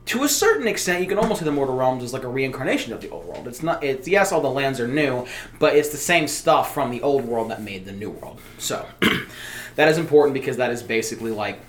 to 0.05 0.23
a 0.23 0.29
certain 0.29 0.67
extent, 0.67 1.01
you 1.01 1.07
can 1.07 1.17
almost 1.17 1.39
say 1.39 1.45
the 1.45 1.51
Mortal 1.51 1.75
Realms 1.75 2.03
is 2.03 2.13
like 2.13 2.23
a 2.23 2.27
reincarnation 2.27 2.91
of 2.93 3.01
the 3.01 3.09
old 3.09 3.25
world. 3.25 3.47
It's 3.47 3.63
not. 3.63 3.83
It's 3.83 4.07
yes, 4.07 4.31
all 4.31 4.41
the 4.41 4.50
lands 4.50 4.79
are 4.79 4.88
new, 4.88 5.25
but 5.59 5.75
it's 5.75 5.89
the 5.89 5.97
same 5.97 6.27
stuff 6.27 6.73
from 6.73 6.91
the 6.91 7.01
old 7.01 7.25
world 7.25 7.50
that 7.51 7.62
made 7.62 7.85
the 7.85 7.93
new 7.93 8.09
world. 8.09 8.39
So 8.57 8.85
that 9.75 9.88
is 9.88 9.97
important 9.97 10.33
because 10.33 10.57
that 10.57 10.71
is 10.71 10.83
basically 10.83 11.31
like 11.31 11.59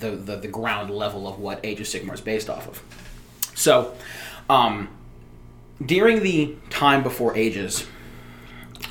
the 0.00 0.10
the, 0.10 0.36
the 0.36 0.48
ground 0.48 0.90
level 0.90 1.28
of 1.28 1.38
what 1.38 1.60
Age 1.64 1.80
of 1.80 1.86
Sigmar 1.86 2.14
is 2.14 2.20
based 2.20 2.50
off 2.50 2.68
of. 2.68 2.82
So, 3.54 3.94
um, 4.50 4.88
during 5.84 6.22
the 6.22 6.56
time 6.70 7.02
before 7.02 7.36
Ages, 7.36 7.86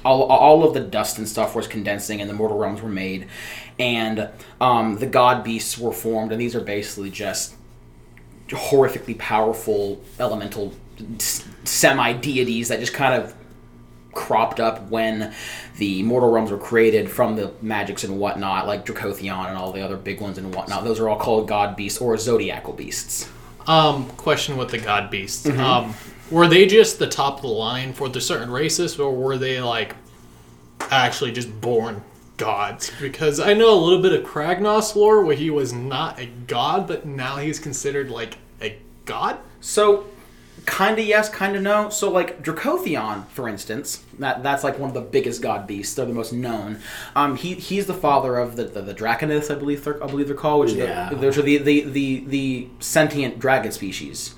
all, 0.05 0.23
all 0.23 0.63
of 0.63 0.73
the 0.73 0.79
dust 0.79 1.17
and 1.17 1.27
stuff 1.27 1.55
was 1.55 1.67
condensing, 1.67 2.21
and 2.21 2.29
the 2.29 2.33
mortal 2.33 2.57
realms 2.57 2.81
were 2.81 2.89
made, 2.89 3.27
and 3.79 4.29
um, 4.59 4.97
the 4.97 5.07
god 5.07 5.43
beasts 5.43 5.77
were 5.77 5.93
formed, 5.93 6.31
and 6.31 6.39
these 6.39 6.55
are 6.55 6.61
basically 6.61 7.09
just 7.09 7.55
horrifically 8.49 9.17
powerful 9.17 10.01
elemental 10.19 10.73
semi 11.63 12.13
deities 12.13 12.67
that 12.67 12.79
just 12.79 12.93
kind 12.93 13.21
of 13.21 13.33
cropped 14.13 14.59
up 14.59 14.89
when 14.89 15.33
the 15.77 16.03
mortal 16.03 16.31
realms 16.31 16.51
were 16.51 16.57
created 16.57 17.09
from 17.09 17.35
the 17.35 17.51
magics 17.61 18.03
and 18.03 18.19
whatnot, 18.19 18.67
like 18.67 18.85
Dracothion 18.85 19.47
and 19.49 19.57
all 19.57 19.71
the 19.71 19.81
other 19.81 19.97
big 19.97 20.21
ones 20.21 20.37
and 20.37 20.53
whatnot. 20.53 20.83
Those 20.83 20.99
are 20.99 21.09
all 21.09 21.19
called 21.19 21.47
god 21.47 21.75
beasts 21.75 21.99
or 21.99 22.17
zodiacal 22.17 22.73
beasts. 22.73 23.29
Um, 23.67 24.09
question 24.11 24.57
with 24.57 24.69
the 24.69 24.77
god 24.77 25.09
beasts. 25.09 25.45
Mm-hmm. 25.45 25.59
Um, 25.59 25.93
were 26.31 26.47
they 26.47 26.65
just 26.65 26.99
the 26.99 27.07
top 27.07 27.37
of 27.37 27.41
the 27.43 27.47
line 27.47 27.93
for 27.93 28.09
the 28.09 28.21
certain 28.21 28.49
races, 28.49 28.99
or 28.99 29.13
were 29.13 29.37
they 29.37 29.61
like 29.61 29.95
actually 30.79 31.31
just 31.31 31.61
born 31.61 32.03
gods? 32.37 32.91
Because 32.99 33.39
I 33.39 33.53
know 33.53 33.73
a 33.73 33.79
little 33.79 34.01
bit 34.01 34.13
of 34.13 34.25
Kragnos 34.25 34.95
lore 34.95 35.23
where 35.23 35.35
he 35.35 35.49
was 35.49 35.73
not 35.73 36.19
a 36.19 36.25
god, 36.25 36.87
but 36.87 37.05
now 37.05 37.37
he's 37.37 37.59
considered 37.59 38.09
like 38.09 38.37
a 38.61 38.77
god. 39.05 39.37
So, 39.61 40.07
kind 40.65 40.97
of 40.99 41.05
yes, 41.05 41.29
kind 41.29 41.55
of 41.55 41.61
no. 41.61 41.89
So, 41.89 42.09
like 42.11 42.43
Dracothion, 42.43 43.27
for 43.27 43.47
instance, 43.47 44.03
that 44.19 44.43
that's 44.43 44.63
like 44.63 44.79
one 44.79 44.89
of 44.89 44.93
the 44.93 45.01
biggest 45.01 45.41
god 45.41 45.67
beasts. 45.67 45.95
They're 45.95 46.05
the 46.05 46.13
most 46.13 46.33
known. 46.33 46.79
Um, 47.15 47.35
he 47.35 47.53
he's 47.55 47.85
the 47.85 47.93
father 47.93 48.37
of 48.37 48.55
the 48.55 48.65
the, 48.65 48.81
the 48.81 48.93
Draconiths, 48.93 49.49
I 49.53 49.57
believe 49.57 49.83
they're, 49.83 50.03
I 50.03 50.07
believe 50.07 50.27
they're 50.27 50.35
called, 50.35 50.65
which 50.65 50.73
Yeah. 50.73 51.07
are 51.07 51.09
the, 51.11 51.15
those 51.21 51.37
are 51.37 51.41
the, 51.41 51.57
the 51.57 51.81
the 51.81 52.23
the 52.27 52.67
sentient 52.79 53.39
dragon 53.39 53.71
species. 53.71 54.35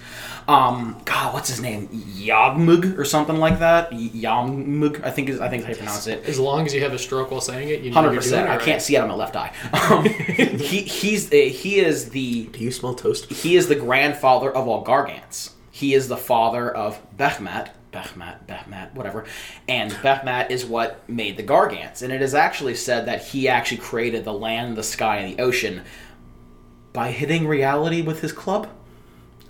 Um, 0.48 1.02
God, 1.06 1.34
what's 1.34 1.50
his 1.50 1.60
name? 1.60 1.88
Yagmug 1.88 3.00
or 3.00 3.04
something 3.06 3.38
like 3.38 3.58
that. 3.60 3.92
Y- 3.92 4.12
Yamug, 4.14 5.04
I 5.04 5.10
think 5.10 5.28
is 5.30 5.42
I 5.42 5.50
think 5.50 5.64
how 5.64 5.70
you 5.72 5.76
pronounce 5.76 6.06
it. 6.06 6.24
As 6.26 6.38
long 6.40 6.68
as 6.68 6.74
you 6.74 6.82
have 6.82 6.94
a 6.94 7.00
stroke 7.00 7.32
while 7.32 7.42
saying 7.42 7.70
it, 7.70 7.82
you 7.82 7.92
Hundred 7.92 8.14
percent. 8.16 8.48
I 8.48 8.58
right. 8.58 8.62
can't 8.66 8.80
see 8.82 8.96
out 8.96 9.04
of 9.06 9.10
my 9.10 9.16
left 9.16 9.36
eye. 9.36 9.52
Um, 9.90 10.06
he 10.06 10.82
he's 10.84 11.30
he 11.30 11.80
is 11.80 12.10
the 12.12 12.46
Do 12.46 12.60
you 12.64 12.70
smell 12.72 12.94
toast? 12.94 13.32
he 13.32 13.56
is 13.56 13.68
the 13.70 13.76
grandfather 13.76 14.52
of 14.56 14.68
all 14.68 14.86
Gargants. 14.86 15.50
He 15.76 15.94
is 15.94 16.08
the 16.08 16.16
father 16.16 16.74
of 16.74 17.02
Behmat, 17.18 17.72
Behmat, 17.92 18.48
Behmat, 18.48 18.94
whatever. 18.94 19.26
And 19.68 19.92
Behmat 19.92 20.50
is 20.50 20.66
what 20.66 21.04
made 21.10 21.36
the 21.36 21.44
Gargants. 21.44 22.02
And 22.02 22.14
it 22.14 22.22
is 22.22 22.34
actually 22.34 22.76
said 22.76 23.08
that 23.08 23.22
he 23.22 23.50
actually 23.50 23.80
created 23.80 24.24
the 24.24 24.32
land, 24.32 24.78
the 24.78 24.84
sky, 24.84 25.18
and 25.18 25.38
the 25.38 25.44
ocean 25.44 25.82
by 26.94 27.12
hitting 27.12 27.46
reality 27.46 28.02
with 28.02 28.22
his 28.22 28.32
club. 28.32 28.70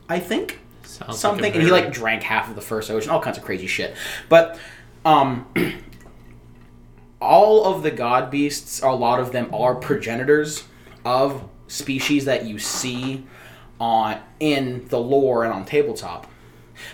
I 0.10 0.18
think 0.18 0.58
Sounds 0.82 1.10
like 1.10 1.18
something, 1.18 1.54
and 1.54 1.62
he 1.62 1.70
like 1.70 1.92
drank 1.92 2.24
half 2.24 2.50
of 2.50 2.56
the 2.56 2.62
first 2.62 2.90
ocean, 2.90 3.12
all 3.12 3.22
kinds 3.22 3.38
of 3.38 3.44
crazy 3.44 3.68
shit. 3.68 3.96
But 4.28 4.58
um, 5.06 5.46
all 7.22 7.66
of 7.66 7.84
the 7.84 7.92
god 7.92 8.32
beasts, 8.32 8.82
a 8.82 8.90
lot 8.90 9.20
of 9.20 9.32
them 9.32 9.54
are 9.54 9.76
progenitors 9.76 10.64
of 11.06 11.48
species 11.68 12.26
that 12.26 12.46
you 12.46 12.58
see 12.58 13.28
on 13.80 14.20
in 14.40 14.88
the 14.88 15.00
lore 15.00 15.44
and 15.44 15.54
on 15.54 15.66
tabletop. 15.66 16.28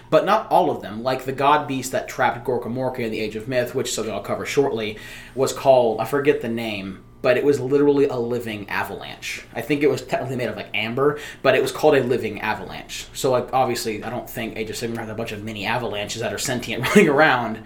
But 0.09 0.25
not 0.25 0.49
all 0.51 0.69
of 0.69 0.81
them, 0.81 1.01
like 1.01 1.25
the 1.25 1.31
god 1.31 1.67
beast 1.67 1.91
that 1.91 2.07
trapped 2.07 2.45
Gorka 2.45 2.69
Morka 2.69 2.99
in 2.99 3.11
the 3.11 3.19
Age 3.19 3.35
of 3.35 3.47
Myth, 3.47 3.73
which 3.73 3.93
something 3.93 4.13
I'll 4.13 4.21
cover 4.21 4.45
shortly, 4.45 4.97
was 5.33 5.53
called 5.53 5.99
I 5.99 6.05
forget 6.05 6.41
the 6.41 6.49
name, 6.49 7.03
but 7.23 7.35
it 7.35 7.43
was 7.43 7.59
literally 7.59 8.05
a 8.05 8.17
living 8.17 8.69
avalanche. 8.69 9.43
I 9.55 9.61
think 9.61 9.81
it 9.81 9.89
was 9.89 10.03
technically 10.03 10.35
made 10.35 10.49
of 10.49 10.55
like 10.55 10.69
amber, 10.75 11.19
but 11.41 11.55
it 11.55 11.61
was 11.61 11.71
called 11.71 11.95
a 11.95 12.03
living 12.03 12.41
avalanche. 12.41 13.07
So 13.13 13.31
like 13.31 13.51
obviously 13.53 14.03
I 14.03 14.11
don't 14.11 14.29
think 14.29 14.55
Age 14.55 14.69
of 14.69 14.75
Sigmar 14.75 14.97
has 14.99 15.09
a 15.09 15.15
bunch 15.15 15.31
of 15.31 15.43
mini 15.43 15.65
avalanches 15.65 16.21
that 16.21 16.33
are 16.33 16.37
sentient 16.37 16.87
running 16.95 17.09
around 17.09 17.63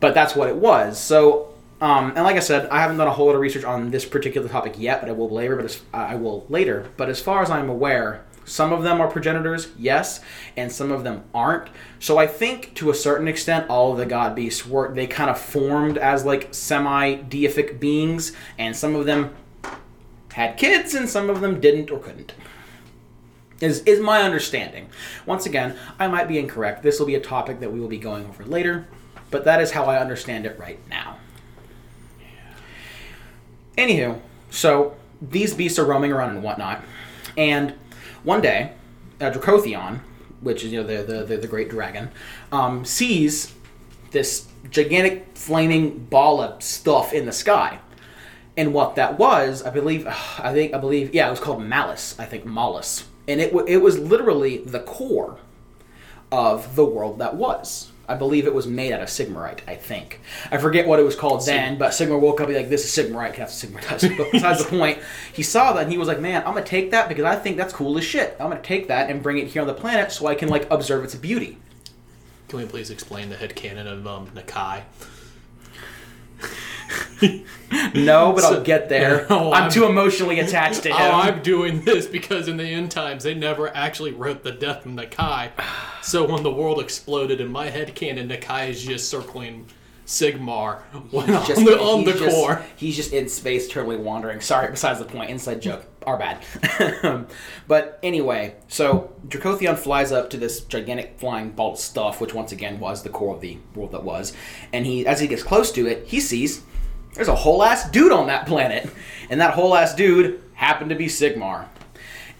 but 0.00 0.14
that's 0.14 0.36
what 0.36 0.48
it 0.48 0.56
was. 0.56 0.98
So, 0.98 1.54
um, 1.80 2.12
and 2.14 2.24
like 2.24 2.36
I 2.36 2.40
said, 2.40 2.68
I 2.68 2.80
haven't 2.80 2.98
done 2.98 3.08
a 3.08 3.12
whole 3.12 3.26
lot 3.26 3.34
of 3.34 3.40
research 3.40 3.64
on 3.64 3.90
this 3.90 4.04
particular 4.04 4.48
topic 4.48 4.74
yet, 4.76 5.00
but 5.00 5.08
I 5.08 5.12
will 5.12 5.30
later. 5.30 5.56
But 5.56 5.64
as, 5.64 5.82
I 5.92 6.16
will 6.16 6.46
later. 6.48 6.90
But 6.96 7.08
as 7.08 7.20
far 7.20 7.42
as 7.42 7.50
I'm 7.50 7.68
aware, 7.68 8.24
some 8.48 8.72
of 8.72 8.82
them 8.82 9.00
are 9.00 9.08
progenitors, 9.08 9.68
yes, 9.78 10.20
and 10.56 10.70
some 10.72 10.90
of 10.90 11.04
them 11.04 11.24
aren't. 11.34 11.68
So 12.00 12.18
I 12.18 12.26
think 12.26 12.74
to 12.76 12.90
a 12.90 12.94
certain 12.94 13.28
extent, 13.28 13.68
all 13.68 13.92
of 13.92 13.98
the 13.98 14.06
god 14.06 14.34
beasts 14.34 14.66
were 14.66 14.92
they 14.92 15.06
kind 15.06 15.30
of 15.30 15.38
formed 15.38 15.98
as 15.98 16.24
like 16.24 16.54
semi-deific 16.54 17.78
beings, 17.78 18.32
and 18.58 18.76
some 18.76 18.94
of 18.94 19.06
them 19.06 19.34
had 20.32 20.56
kids, 20.56 20.94
and 20.94 21.08
some 21.08 21.30
of 21.30 21.40
them 21.40 21.60
didn't 21.60 21.90
or 21.90 21.98
couldn't 21.98 22.34
is 23.60 23.80
is 23.82 24.00
my 24.00 24.22
understanding. 24.22 24.88
Once 25.26 25.46
again, 25.46 25.76
I 25.98 26.08
might 26.08 26.28
be 26.28 26.38
incorrect. 26.38 26.82
This 26.82 26.98
will 26.98 27.06
be 27.06 27.14
a 27.14 27.20
topic 27.20 27.60
that 27.60 27.72
we 27.72 27.80
will 27.80 27.88
be 27.88 27.98
going 27.98 28.26
over 28.26 28.44
later, 28.44 28.86
but 29.30 29.44
that 29.44 29.60
is 29.60 29.72
how 29.72 29.84
I 29.84 29.98
understand 29.98 30.46
it 30.46 30.58
right 30.58 30.78
now. 30.88 31.18
Anywho, 33.76 34.20
so 34.50 34.96
these 35.20 35.54
beasts 35.54 35.78
are 35.78 35.84
roaming 35.84 36.12
around 36.12 36.30
and 36.30 36.42
whatnot, 36.42 36.82
and 37.36 37.74
one 38.24 38.40
day, 38.40 38.72
uh, 39.20 39.30
Dracothion, 39.30 40.00
which 40.40 40.64
is 40.64 40.72
you 40.72 40.82
know 40.82 40.86
the 40.86 41.02
the, 41.02 41.24
the, 41.24 41.36
the 41.38 41.46
great 41.46 41.68
dragon, 41.68 42.10
um, 42.52 42.84
sees 42.84 43.54
this 44.10 44.46
gigantic 44.70 45.26
flaming 45.34 45.98
ball 45.98 46.40
of 46.40 46.62
stuff 46.62 47.12
in 47.12 47.26
the 47.26 47.32
sky. 47.32 47.78
And 48.56 48.74
what 48.74 48.96
that 48.96 49.18
was, 49.18 49.62
I 49.62 49.70
believe, 49.70 50.06
I 50.38 50.52
think, 50.52 50.74
I 50.74 50.78
believe, 50.78 51.14
yeah, 51.14 51.28
it 51.28 51.30
was 51.30 51.40
called 51.40 51.62
Malice. 51.62 52.18
I 52.18 52.24
think 52.24 52.44
Mallus, 52.44 53.04
and 53.26 53.40
it 53.40 53.52
wa- 53.52 53.64
it 53.66 53.78
was 53.78 53.98
literally 53.98 54.58
the 54.58 54.80
core 54.80 55.38
of 56.30 56.76
the 56.76 56.84
world 56.84 57.18
that 57.18 57.36
was. 57.36 57.87
I 58.08 58.14
believe 58.14 58.46
it 58.46 58.54
was 58.54 58.66
made 58.66 58.92
out 58.92 59.00
of 59.02 59.08
Sigmarite. 59.08 59.60
I 59.68 59.74
think 59.74 60.20
I 60.50 60.56
forget 60.56 60.86
what 60.86 60.98
it 60.98 61.04
was 61.04 61.14
called 61.14 61.44
then, 61.44 61.76
but 61.78 61.90
Sigmar 61.90 62.18
woke 62.18 62.40
up 62.40 62.48
and 62.48 62.54
be 62.54 62.60
like, 62.60 62.70
"This 62.70 62.84
is 62.84 63.06
Sigmarite." 63.06 63.36
Sigmar 63.36 63.86
does. 63.88 64.08
But 64.16 64.32
besides 64.32 64.64
the 64.64 64.70
point, 64.70 64.98
he 65.32 65.42
saw 65.42 65.72
that 65.74 65.82
and 65.84 65.92
he 65.92 65.98
was 65.98 66.08
like, 66.08 66.20
"Man, 66.20 66.42
I'm 66.46 66.54
gonna 66.54 66.64
take 66.64 66.90
that 66.92 67.08
because 67.08 67.24
I 67.24 67.36
think 67.36 67.56
that's 67.56 67.72
cool 67.72 67.98
as 67.98 68.04
shit. 68.04 68.36
I'm 68.40 68.48
gonna 68.48 68.62
take 68.62 68.88
that 68.88 69.10
and 69.10 69.22
bring 69.22 69.38
it 69.38 69.48
here 69.48 69.60
on 69.60 69.68
the 69.68 69.74
planet 69.74 70.10
so 70.10 70.26
I 70.26 70.34
can 70.34 70.48
like 70.48 70.66
observe 70.70 71.04
its 71.04 71.14
beauty." 71.14 71.58
Can 72.48 72.60
we 72.60 72.64
please 72.64 72.90
explain 72.90 73.28
the 73.28 73.36
headcanon 73.36 73.86
of 73.86 74.06
um, 74.06 74.28
Nakai? 74.34 74.82
No, 77.94 78.32
but 78.32 78.44
I'll 78.44 78.62
get 78.62 78.88
there. 78.88 79.26
Oh, 79.30 79.52
I'm, 79.52 79.64
I'm- 79.64 79.70
too 79.70 79.84
emotionally 79.84 80.40
attached 80.40 80.82
to 80.84 80.90
oh, 80.92 80.96
him. 80.96 81.02
Oh, 81.14 81.14
I'm 81.20 81.42
doing 81.42 81.82
this 81.84 82.06
because 82.06 82.48
in 82.48 82.56
the 82.56 82.64
end 82.64 82.90
times 82.90 83.24
they 83.24 83.34
never 83.34 83.74
actually 83.76 84.12
wrote 84.12 84.42
the 84.42 84.52
death 84.52 84.86
of 84.86 84.92
Nakai. 84.92 85.50
So 86.02 86.26
when 86.26 86.42
the 86.42 86.50
world 86.52 86.80
exploded 86.80 87.40
in 87.40 87.48
my 87.48 87.68
head 87.68 87.94
canon, 87.94 88.28
Nakai 88.28 88.70
is 88.70 88.82
just 88.82 89.08
circling 89.10 89.66
Sigmar 90.06 90.78
when 91.10 91.28
on 91.34 91.46
Just- 91.46 91.64
the, 91.64 91.78
on 91.78 92.04
the 92.04 92.12
just- 92.14 92.34
core. 92.34 92.64
He's 92.76 92.96
just 92.96 93.12
in 93.12 93.28
space, 93.28 93.68
totally 93.68 93.96
wandering. 93.96 94.40
Sorry, 94.40 94.70
besides 94.70 94.98
the 94.98 95.04
point. 95.04 95.30
Inside 95.30 95.60
joke. 95.60 95.84
Our 96.06 96.16
bad. 96.16 97.26
but 97.66 97.98
anyway, 98.02 98.54
so 98.68 99.12
Dracothion 99.26 99.76
flies 99.76 100.10
up 100.10 100.30
to 100.30 100.38
this 100.38 100.60
gigantic 100.60 101.18
flying 101.18 101.50
ball 101.50 101.72
of 101.72 101.78
stuff, 101.78 102.18
which 102.20 102.32
once 102.32 102.50
again 102.50 102.80
was 102.80 103.02
the 103.02 103.10
core 103.10 103.34
of 103.34 103.42
the 103.42 103.58
world 103.74 103.92
that 103.92 104.04
was. 104.04 104.32
And 104.72 104.86
he, 104.86 105.06
as 105.06 105.20
he 105.20 105.26
gets 105.26 105.42
close 105.42 105.70
to 105.72 105.86
it, 105.86 106.06
he 106.06 106.20
sees 106.20 106.62
there's 107.18 107.26
a 107.26 107.34
whole 107.34 107.64
ass 107.64 107.90
dude 107.90 108.12
on 108.12 108.28
that 108.28 108.46
planet, 108.46 108.88
and 109.28 109.40
that 109.40 109.54
whole 109.54 109.74
ass 109.74 109.92
dude 109.92 110.40
happened 110.54 110.90
to 110.90 110.96
be 110.96 111.06
Sigmar. 111.06 111.66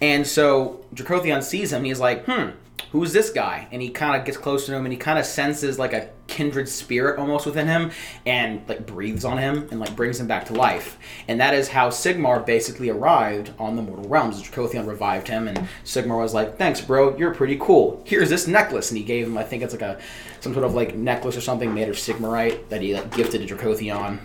And 0.01 0.25
so 0.25 0.85
Dracothion 0.95 1.43
sees 1.43 1.73
him. 1.73 1.83
He's 1.83 1.99
like, 1.99 2.25
hmm, 2.27 2.51
who's 2.93 3.13
this 3.13 3.31
guy? 3.31 3.67
And 3.73 3.83
he 3.83 3.91
kind 3.91 4.15
of 4.15 4.25
gets 4.25 4.39
close 4.39 4.67
to 4.67 4.75
him, 4.77 4.85
and 4.87 4.93
he 4.93 4.97
kind 4.97 5.19
of 5.19 5.27
senses 5.27 5.81
like 5.81 5.93
a 5.93 6.11
kindred 6.29 6.69
spirit 6.69 7.19
almost 7.19 7.45
within 7.45 7.67
him, 7.67 7.91
and 8.25 8.63
like 8.69 8.87
breathes 8.87 9.25
on 9.25 9.39
him 9.39 9.67
and 9.73 9.81
like 9.81 9.97
brings 9.97 10.21
him 10.21 10.29
back 10.29 10.45
to 10.45 10.53
life. 10.53 10.97
And 11.27 11.41
that 11.41 11.55
is 11.55 11.67
how 11.67 11.89
Sigmar 11.89 12.47
basically 12.47 12.89
arrived 12.89 13.51
on 13.59 13.75
the 13.75 13.83
mortal 13.83 14.09
realms. 14.09 14.41
Dracothion 14.41 14.87
revived 14.87 15.27
him, 15.27 15.49
and 15.49 15.69
Sigmar 15.85 16.21
was 16.21 16.35
like, 16.35 16.57
"Thanks, 16.57 16.81
bro. 16.81 17.17
You're 17.19 17.35
pretty 17.35 17.59
cool. 17.61 18.01
Here's 18.07 18.31
this 18.31 18.47
necklace." 18.47 18.93
And 18.93 18.99
he 18.99 19.03
gave 19.03 19.27
him, 19.27 19.37
I 19.37 19.43
think 19.43 19.65
it's 19.65 19.75
like 19.75 19.83
a 19.83 19.99
some 20.39 20.53
sort 20.53 20.65
of 20.65 20.75
like 20.75 20.95
necklace 20.95 21.37
or 21.37 21.41
something 21.41 21.75
made 21.75 21.89
of 21.89 21.97
Sigmarite 21.97 22.69
that 22.69 22.81
he 22.81 22.95
like 22.95 23.13
gifted 23.13 23.45
to 23.45 23.57
Dracothion. 23.57 24.21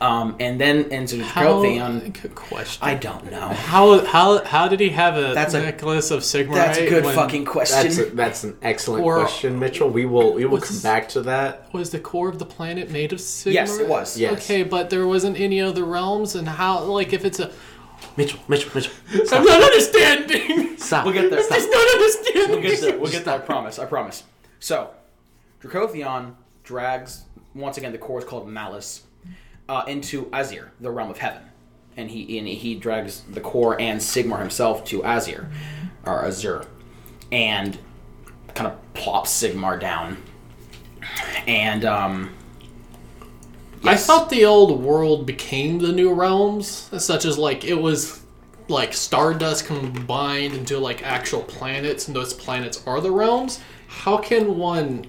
Um, 0.00 0.36
and 0.40 0.58
then 0.58 0.90
and 0.90 1.08
so 1.10 1.18
Dracothion, 1.18 2.22
good 2.22 2.34
question. 2.34 2.82
I 2.82 2.94
don't 2.94 3.30
know. 3.30 3.48
how 3.48 4.02
how 4.06 4.42
how 4.44 4.66
did 4.66 4.80
he 4.80 4.88
have 4.90 5.18
a 5.18 5.34
That's 5.34 5.52
a- 5.52 5.60
necklace 5.62 6.10
of 6.10 6.20
Sigmar? 6.20 6.54
That's 6.54 6.78
a 6.78 6.88
good 6.88 7.04
fucking 7.04 7.44
question. 7.44 7.82
That's 7.82 7.98
a, 7.98 8.04
that's 8.06 8.44
an 8.44 8.56
excellent 8.62 9.04
Or- 9.04 9.18
question, 9.20 9.58
Mitchell. 9.58 9.90
We 9.90 10.06
will 10.06 10.32
we 10.32 10.46
will 10.46 10.60
come 10.60 10.78
back 10.80 11.10
to 11.10 11.20
that. 11.22 11.72
Was 11.74 11.90
the 11.90 12.00
core 12.00 12.30
of 12.30 12.38
the 12.38 12.46
planet 12.46 12.90
made 12.90 13.12
of 13.12 13.18
Sigmar? 13.18 13.52
Yes, 13.52 13.78
it 13.78 13.88
was. 13.88 14.16
Yes. 14.18 14.32
Okay, 14.42 14.62
but 14.62 14.88
there 14.88 15.06
wasn't 15.06 15.38
any 15.38 15.60
other 15.60 15.84
realms, 15.84 16.34
and 16.34 16.48
how? 16.48 16.82
Like, 16.84 17.12
if 17.12 17.26
it's 17.26 17.38
a, 17.38 17.52
Mitchell, 18.16 18.40
Mitchell, 18.48 18.70
Mitchell. 18.74 18.92
I'm 19.32 19.44
not 19.44 19.62
understanding. 19.62 20.78
Stop. 20.78 21.04
We'll 21.04 21.12
get 21.14 21.30
there. 21.30 21.40
I'm 21.40 21.48
just 21.48 21.70
not 21.70 21.94
understanding. 21.94 22.50
We'll 22.50 22.62
get 22.62 22.80
there. 22.80 22.98
We'll 22.98 23.12
get 23.12 23.24
there. 23.26 23.34
I 23.34 23.38
promise. 23.38 23.78
I 23.78 23.84
promise. 23.84 24.24
So, 24.60 24.90
Dracothion 25.62 26.34
drags 26.64 27.24
once 27.54 27.76
again 27.76 27.92
the 27.92 27.98
core 27.98 28.18
is 28.20 28.24
called 28.24 28.48
Malice 28.48 29.02
uh, 29.70 29.84
into 29.86 30.24
Azyr, 30.26 30.70
the 30.80 30.90
realm 30.90 31.10
of 31.10 31.18
heaven, 31.18 31.42
and 31.96 32.10
he 32.10 32.38
and 32.38 32.48
he 32.48 32.74
drags 32.74 33.20
the 33.30 33.40
core 33.40 33.80
and 33.80 34.00
Sigmar 34.00 34.40
himself 34.40 34.84
to 34.86 35.00
Azyr, 35.02 35.48
or 36.04 36.24
Azur, 36.24 36.66
and 37.30 37.78
kind 38.52 38.66
of 38.66 38.94
plops 38.94 39.30
Sigmar 39.30 39.80
down, 39.80 40.20
and 41.46 41.84
um, 41.84 42.34
I 43.84 43.96
thought 43.96 44.28
the 44.28 44.44
old 44.44 44.82
world 44.82 45.24
became 45.24 45.78
the 45.78 45.92
new 45.92 46.12
realms, 46.12 46.66
such 46.98 47.24
as 47.24 47.38
like 47.38 47.64
it 47.64 47.80
was 47.80 48.22
like 48.66 48.92
stardust 48.92 49.66
combined 49.66 50.54
into 50.54 50.78
like 50.78 51.06
actual 51.06 51.42
planets, 51.42 52.08
and 52.08 52.16
those 52.16 52.34
planets 52.34 52.82
are 52.88 53.00
the 53.00 53.12
realms. 53.12 53.60
How 53.86 54.18
can 54.18 54.58
one 54.58 55.06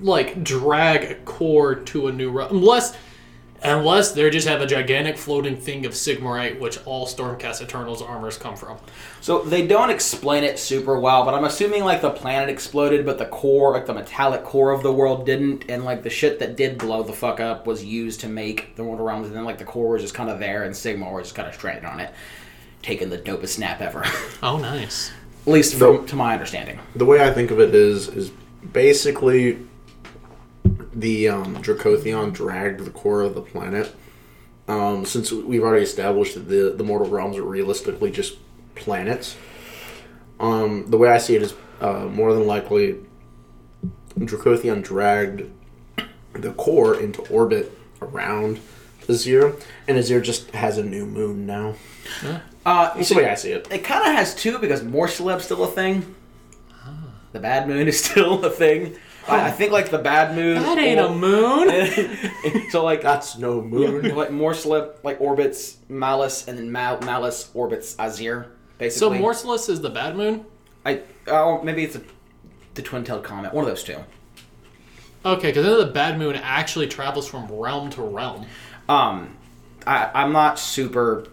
like 0.00 0.42
drag 0.42 1.04
a 1.04 1.14
core 1.26 1.74
to 1.74 2.08
a 2.08 2.12
new 2.12 2.30
realm? 2.30 2.56
Unless 2.56 2.96
unless 3.66 4.12
they 4.12 4.28
just 4.30 4.46
have 4.46 4.60
a 4.60 4.66
gigantic 4.66 5.16
floating 5.16 5.56
thing 5.56 5.86
of 5.86 5.92
Sigmarite, 5.92 6.60
which 6.60 6.78
all 6.86 7.06
Stormcast 7.06 7.62
Eternals 7.62 8.02
armors 8.02 8.36
come 8.36 8.56
from? 8.56 8.78
So 9.20 9.42
they 9.42 9.66
don't 9.66 9.90
explain 9.90 10.44
it 10.44 10.58
super 10.58 10.98
well, 10.98 11.24
but 11.24 11.34
I'm 11.34 11.44
assuming 11.44 11.84
like 11.84 12.00
the 12.00 12.10
planet 12.10 12.48
exploded, 12.48 13.04
but 13.06 13.18
the 13.18 13.26
core, 13.26 13.72
like 13.72 13.86
the 13.86 13.94
metallic 13.94 14.44
core 14.44 14.70
of 14.70 14.82
the 14.82 14.92
world 14.92 15.26
didn't, 15.26 15.64
and 15.68 15.84
like 15.84 16.02
the 16.02 16.10
shit 16.10 16.38
that 16.38 16.56
did 16.56 16.78
blow 16.78 17.02
the 17.02 17.12
fuck 17.12 17.40
up 17.40 17.66
was 17.66 17.84
used 17.84 18.20
to 18.20 18.28
make 18.28 18.76
the 18.76 18.84
world 18.84 19.00
around, 19.00 19.24
and 19.24 19.34
then 19.34 19.44
like 19.44 19.58
the 19.58 19.64
core 19.64 19.90
was 19.92 20.02
just 20.02 20.14
kind 20.14 20.30
of 20.30 20.38
there, 20.38 20.64
and 20.64 20.74
Sigmar 20.74 21.12
was 21.12 21.26
just 21.26 21.34
kind 21.34 21.48
of 21.48 21.54
stranded 21.54 21.84
on 21.84 22.00
it, 22.00 22.12
taking 22.82 23.10
the 23.10 23.18
dopest 23.18 23.48
snap 23.48 23.80
ever. 23.80 24.04
Oh, 24.42 24.58
nice. 24.58 25.12
At 25.46 25.52
least 25.52 25.74
from, 25.76 26.06
to 26.06 26.16
my 26.16 26.32
understanding. 26.34 26.78
The 26.94 27.04
way 27.04 27.26
I 27.26 27.32
think 27.32 27.50
of 27.50 27.60
it 27.60 27.74
is 27.74 28.08
is 28.08 28.30
basically 28.72 29.58
the 30.96 31.28
um, 31.28 31.56
Dracothion 31.62 32.32
dragged 32.32 32.80
the 32.80 32.90
core 32.90 33.20
of 33.22 33.34
the 33.34 33.42
planet. 33.42 33.94
Um, 34.66 35.04
since 35.04 35.30
we've 35.30 35.62
already 35.62 35.84
established 35.84 36.34
that 36.34 36.48
the 36.48 36.74
the 36.76 36.82
mortal 36.82 37.08
realms 37.08 37.36
are 37.36 37.44
realistically 37.44 38.10
just 38.10 38.36
planets. 38.74 39.36
Um, 40.40 40.90
the 40.90 40.98
way 40.98 41.08
I 41.08 41.18
see 41.18 41.36
it 41.36 41.42
is 41.42 41.54
uh, 41.80 42.06
more 42.06 42.34
than 42.34 42.46
likely 42.46 42.96
Dracothion 44.18 44.82
dragged 44.82 45.48
the 46.32 46.52
core 46.52 46.98
into 46.98 47.22
orbit 47.28 47.72
around 48.02 48.58
Azyr, 49.06 49.62
and 49.86 49.96
Azyr 49.96 50.22
just 50.22 50.50
has 50.50 50.78
a 50.78 50.82
new 50.84 51.06
moon 51.06 51.46
now. 51.46 51.74
Uh, 52.64 52.94
That's 52.94 53.10
the 53.10 53.16
way 53.16 53.30
I 53.30 53.34
see 53.36 53.52
it. 53.52 53.68
It 53.70 53.84
kind 53.84 54.00
of 54.06 54.16
has 54.16 54.34
two 54.34 54.58
because 54.58 54.82
Morrslieb's 54.82 55.44
still 55.44 55.62
a 55.62 55.68
thing. 55.68 56.14
The 57.32 57.38
Bad 57.40 57.68
Moon 57.68 57.86
is 57.86 58.02
still 58.04 58.44
a 58.44 58.50
thing. 58.50 58.96
I, 59.28 59.48
I 59.48 59.50
think 59.50 59.72
like 59.72 59.90
the 59.90 59.98
Bad 59.98 60.34
Moon. 60.34 60.62
That 60.62 60.78
ain't 60.78 61.00
a 61.00 61.10
moon. 61.10 62.70
so 62.70 62.84
like 62.84 63.02
That's 63.02 63.36
no 63.38 63.60
moon. 63.60 64.14
like 64.14 64.30
Morrslieb 64.30 65.02
like 65.02 65.20
orbits 65.20 65.78
Malice, 65.88 66.48
and 66.48 66.58
then 66.58 66.70
Mal- 66.70 67.00
Malice 67.00 67.50
orbits 67.54 67.94
Azyr. 67.96 68.48
Basically. 68.78 69.18
So 69.18 69.22
Morrslieb 69.22 69.68
is 69.68 69.80
the 69.80 69.90
bad 69.90 70.16
moon. 70.16 70.44
I 70.84 71.02
oh 71.26 71.62
maybe 71.62 71.84
it's 71.84 71.96
a, 71.96 72.02
the 72.74 72.82
twin-tailed 72.82 73.24
comet. 73.24 73.52
One 73.52 73.64
of 73.64 73.70
those 73.70 73.82
two. 73.82 73.98
Okay, 75.24 75.48
because 75.48 75.64
then 75.64 75.78
the 75.78 75.92
bad 75.92 76.18
moon 76.18 76.36
actually 76.36 76.86
travels 76.86 77.26
from 77.26 77.50
realm 77.50 77.90
to 77.90 78.02
realm. 78.02 78.46
Um, 78.88 79.36
I 79.86 80.10
I'm 80.14 80.32
not 80.32 80.58
super 80.58 81.26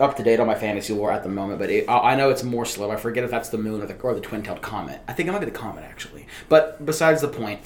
up 0.00 0.16
to 0.16 0.22
date 0.22 0.40
on 0.40 0.46
my 0.46 0.54
fantasy 0.54 0.94
lore 0.94 1.12
at 1.12 1.22
the 1.22 1.28
moment, 1.28 1.58
but 1.58 1.70
it, 1.70 1.84
I 1.88 2.14
know 2.16 2.30
it's 2.30 2.42
more 2.42 2.64
slow. 2.64 2.90
I 2.90 2.96
forget 2.96 3.22
if 3.22 3.30
that's 3.30 3.50
the 3.50 3.58
moon 3.58 3.82
or 3.82 3.86
the 3.86 3.94
or 4.00 4.14
the 4.14 4.20
twin-tailed 4.20 4.62
comet. 4.62 5.00
I 5.06 5.12
think 5.12 5.28
it 5.28 5.32
might 5.32 5.40
be 5.40 5.44
the 5.44 5.52
comet 5.52 5.84
actually. 5.84 6.26
But 6.48 6.84
besides 6.84 7.20
the 7.20 7.28
point, 7.28 7.60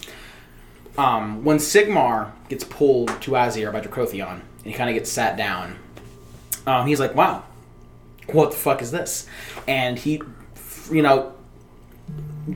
um, 0.99 1.45
when 1.45 1.59
Sigmar 1.59 2.33
gets 2.49 2.65
pulled 2.65 3.09
to 3.23 3.33
Azyr 3.33 3.73
by 3.73 3.81
Dracothion, 3.81 4.41
and 4.41 4.65
he 4.65 4.73
kind 4.73 4.91
of 4.91 4.95
gets 4.95 5.11
sat 5.11 5.37
down, 5.37 5.77
um, 6.67 6.87
he's 6.87 6.99
like, 7.01 7.15
"Wow, 7.15 7.45
what 8.33 8.51
the 8.51 8.57
fuck 8.57 8.83
is 8.83 8.91
this?" 8.91 9.27
And 9.69 9.99
he, 9.99 10.21
you 10.91 11.03
know, 11.03 11.35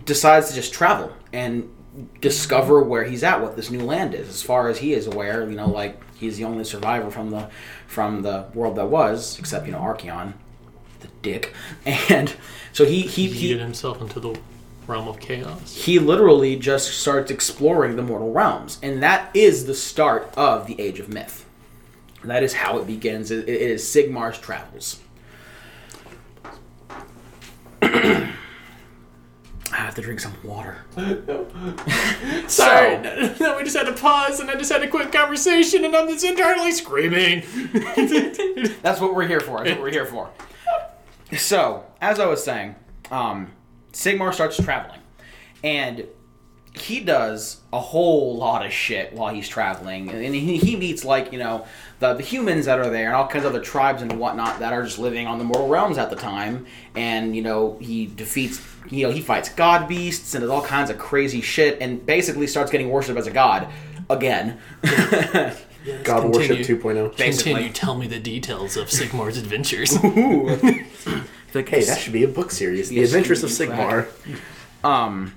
decides 0.04 0.48
to 0.48 0.54
just 0.54 0.74
travel 0.74 1.12
and 1.32 1.72
discover 2.20 2.82
where 2.82 3.04
he's 3.04 3.22
at, 3.22 3.40
what 3.40 3.56
this 3.56 3.70
new 3.70 3.80
land 3.80 4.14
is. 4.14 4.28
As 4.28 4.42
far 4.42 4.68
as 4.68 4.78
he 4.78 4.92
is 4.92 5.06
aware, 5.06 5.48
you 5.48 5.56
know, 5.56 5.68
like 5.68 6.00
he's 6.14 6.36
the 6.36 6.44
only 6.44 6.64
survivor 6.64 7.10
from 7.10 7.30
the 7.30 7.48
from 7.88 8.22
the 8.22 8.44
world 8.54 8.76
that 8.76 8.86
was, 8.86 9.36
except 9.40 9.66
you 9.66 9.72
know 9.72 9.80
Archaon, 9.80 10.34
the 11.00 11.08
dick. 11.22 11.52
And 12.08 12.36
so 12.72 12.84
he 12.84 13.02
he 13.02 13.26
He 13.26 13.48
he, 13.48 13.58
himself 13.58 14.00
into 14.00 14.20
the 14.20 14.38
realm 14.86 15.08
of 15.08 15.18
chaos. 15.18 15.74
he 15.74 15.98
literally 15.98 16.54
just 16.56 16.90
starts 17.00 17.30
exploring 17.30 17.96
the 17.96 18.02
mortal 18.02 18.32
realms, 18.32 18.78
and 18.82 19.02
that 19.02 19.34
is 19.34 19.66
the 19.66 19.74
start 19.74 20.32
of 20.36 20.66
the 20.68 20.80
Age 20.80 21.00
of 21.00 21.08
Myth. 21.08 21.44
That 22.24 22.42
is 22.42 22.52
how 22.54 22.78
it 22.78 22.86
begins. 22.86 23.30
It, 23.30 23.48
it 23.48 23.60
is 23.60 23.82
Sigmar's 23.84 24.38
travels. 24.38 25.00
I 29.72 29.76
have 29.76 29.94
to 29.96 30.02
drink 30.02 30.20
some 30.20 30.34
water. 30.42 30.78
Sorry, 32.48 32.98
no, 33.40 33.56
we 33.56 33.64
just 33.64 33.76
had 33.76 33.86
to 33.86 33.92
pause, 33.92 34.40
and 34.40 34.50
I 34.50 34.54
just 34.54 34.72
had 34.72 34.82
a 34.82 34.88
quick 34.88 35.12
conversation, 35.12 35.84
and 35.84 35.94
I'm 35.94 36.08
just 36.08 36.24
internally 36.24 36.72
screaming. 36.72 37.42
That's 38.82 39.00
what 39.00 39.14
we're 39.14 39.26
here 39.26 39.40
for. 39.40 39.58
That's 39.58 39.72
what 39.72 39.82
we're 39.82 39.90
here 39.90 40.06
for. 40.06 40.30
So, 41.36 41.84
as 42.00 42.18
I 42.18 42.26
was 42.26 42.42
saying, 42.42 42.74
um, 43.10 43.52
Sigmar 43.92 44.32
starts 44.32 44.62
traveling, 44.62 45.00
and 45.62 46.06
he 46.74 47.00
does 47.00 47.60
a 47.72 47.80
whole 47.80 48.36
lot 48.36 48.64
of 48.64 48.72
shit 48.72 49.12
while 49.12 49.34
he's 49.34 49.48
traveling, 49.48 50.10
and 50.10 50.34
he, 50.34 50.56
he 50.56 50.76
meets 50.76 51.04
like 51.04 51.32
you 51.32 51.38
know 51.38 51.66
the, 51.98 52.14
the 52.14 52.22
humans 52.22 52.66
that 52.66 52.78
are 52.78 52.90
there 52.90 53.06
and 53.06 53.14
all 53.14 53.26
kinds 53.26 53.44
of 53.44 53.54
other 53.54 53.62
tribes 53.62 54.00
and 54.00 54.18
whatnot 54.18 54.58
that 54.60 54.72
are 54.72 54.82
just 54.82 54.98
living 54.98 55.26
on 55.26 55.38
the 55.38 55.44
mortal 55.44 55.68
realms 55.68 55.98
at 55.98 56.10
the 56.10 56.16
time, 56.16 56.66
and 56.94 57.36
you 57.36 57.42
know 57.42 57.76
he 57.80 58.06
defeats 58.06 58.58
you 58.90 59.06
know 59.06 59.12
he 59.12 59.20
fights 59.20 59.48
god 59.48 59.88
beasts 59.88 60.34
and 60.34 60.42
does 60.42 60.50
all 60.50 60.62
kinds 60.62 60.90
of 60.90 60.98
crazy 60.98 61.40
shit, 61.40 61.78
and 61.80 62.04
basically 62.04 62.46
starts 62.46 62.70
getting 62.70 62.90
worshipped 62.90 63.18
as 63.18 63.26
a 63.26 63.30
god 63.30 63.68
again. 64.10 64.58
God 66.04 66.22
Continue. 66.22 66.56
Worship 66.58 66.84
oh. 66.84 66.90
2.0. 66.90 67.16
Basically. 67.16 67.52
Continue, 67.52 67.72
tell 67.72 67.96
me 67.96 68.06
the 68.06 68.18
details 68.18 68.76
of 68.76 68.88
Sigmar's 68.88 69.38
adventures. 69.38 69.92
like, 71.54 71.68
Hey, 71.68 71.84
that 71.84 71.98
should 71.98 72.12
be 72.12 72.24
a 72.24 72.28
book 72.28 72.50
series. 72.50 72.90
The 72.90 73.02
Adventures 73.02 73.42
of 73.42 73.50
Sigmar. 73.50 74.08
Um, 74.84 75.34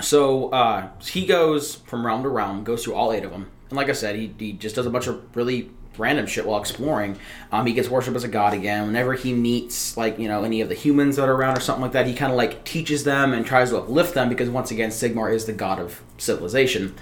so 0.00 0.50
uh, 0.50 0.90
he 1.02 1.26
goes 1.26 1.76
from 1.76 2.04
realm 2.04 2.22
to 2.22 2.28
realm, 2.28 2.64
goes 2.64 2.84
through 2.84 2.94
all 2.94 3.12
eight 3.12 3.24
of 3.24 3.30
them, 3.30 3.50
and 3.70 3.76
like 3.76 3.88
I 3.88 3.92
said, 3.92 4.16
he, 4.16 4.34
he 4.38 4.52
just 4.52 4.76
does 4.76 4.86
a 4.86 4.90
bunch 4.90 5.06
of 5.06 5.36
really 5.36 5.70
random 5.98 6.26
shit 6.26 6.46
while 6.46 6.60
exploring. 6.60 7.18
Um, 7.52 7.66
he 7.66 7.72
gets 7.72 7.88
worshipped 7.88 8.16
as 8.16 8.24
a 8.24 8.28
god 8.28 8.54
again. 8.54 8.86
Whenever 8.86 9.14
he 9.14 9.32
meets 9.32 9.96
like 9.96 10.18
you 10.18 10.28
know 10.28 10.44
any 10.44 10.60
of 10.60 10.68
the 10.68 10.74
humans 10.74 11.16
that 11.16 11.28
are 11.28 11.34
around 11.34 11.56
or 11.56 11.60
something 11.60 11.82
like 11.82 11.92
that, 11.92 12.06
he 12.06 12.14
kind 12.14 12.32
of 12.32 12.36
like 12.36 12.64
teaches 12.64 13.04
them 13.04 13.32
and 13.32 13.44
tries 13.44 13.70
to 13.70 13.78
uplift 13.78 14.14
them 14.14 14.28
because 14.28 14.48
once 14.48 14.70
again, 14.70 14.90
Sigmar 14.90 15.32
is 15.32 15.46
the 15.46 15.52
god 15.52 15.78
of 15.78 16.00
civilization, 16.18 16.94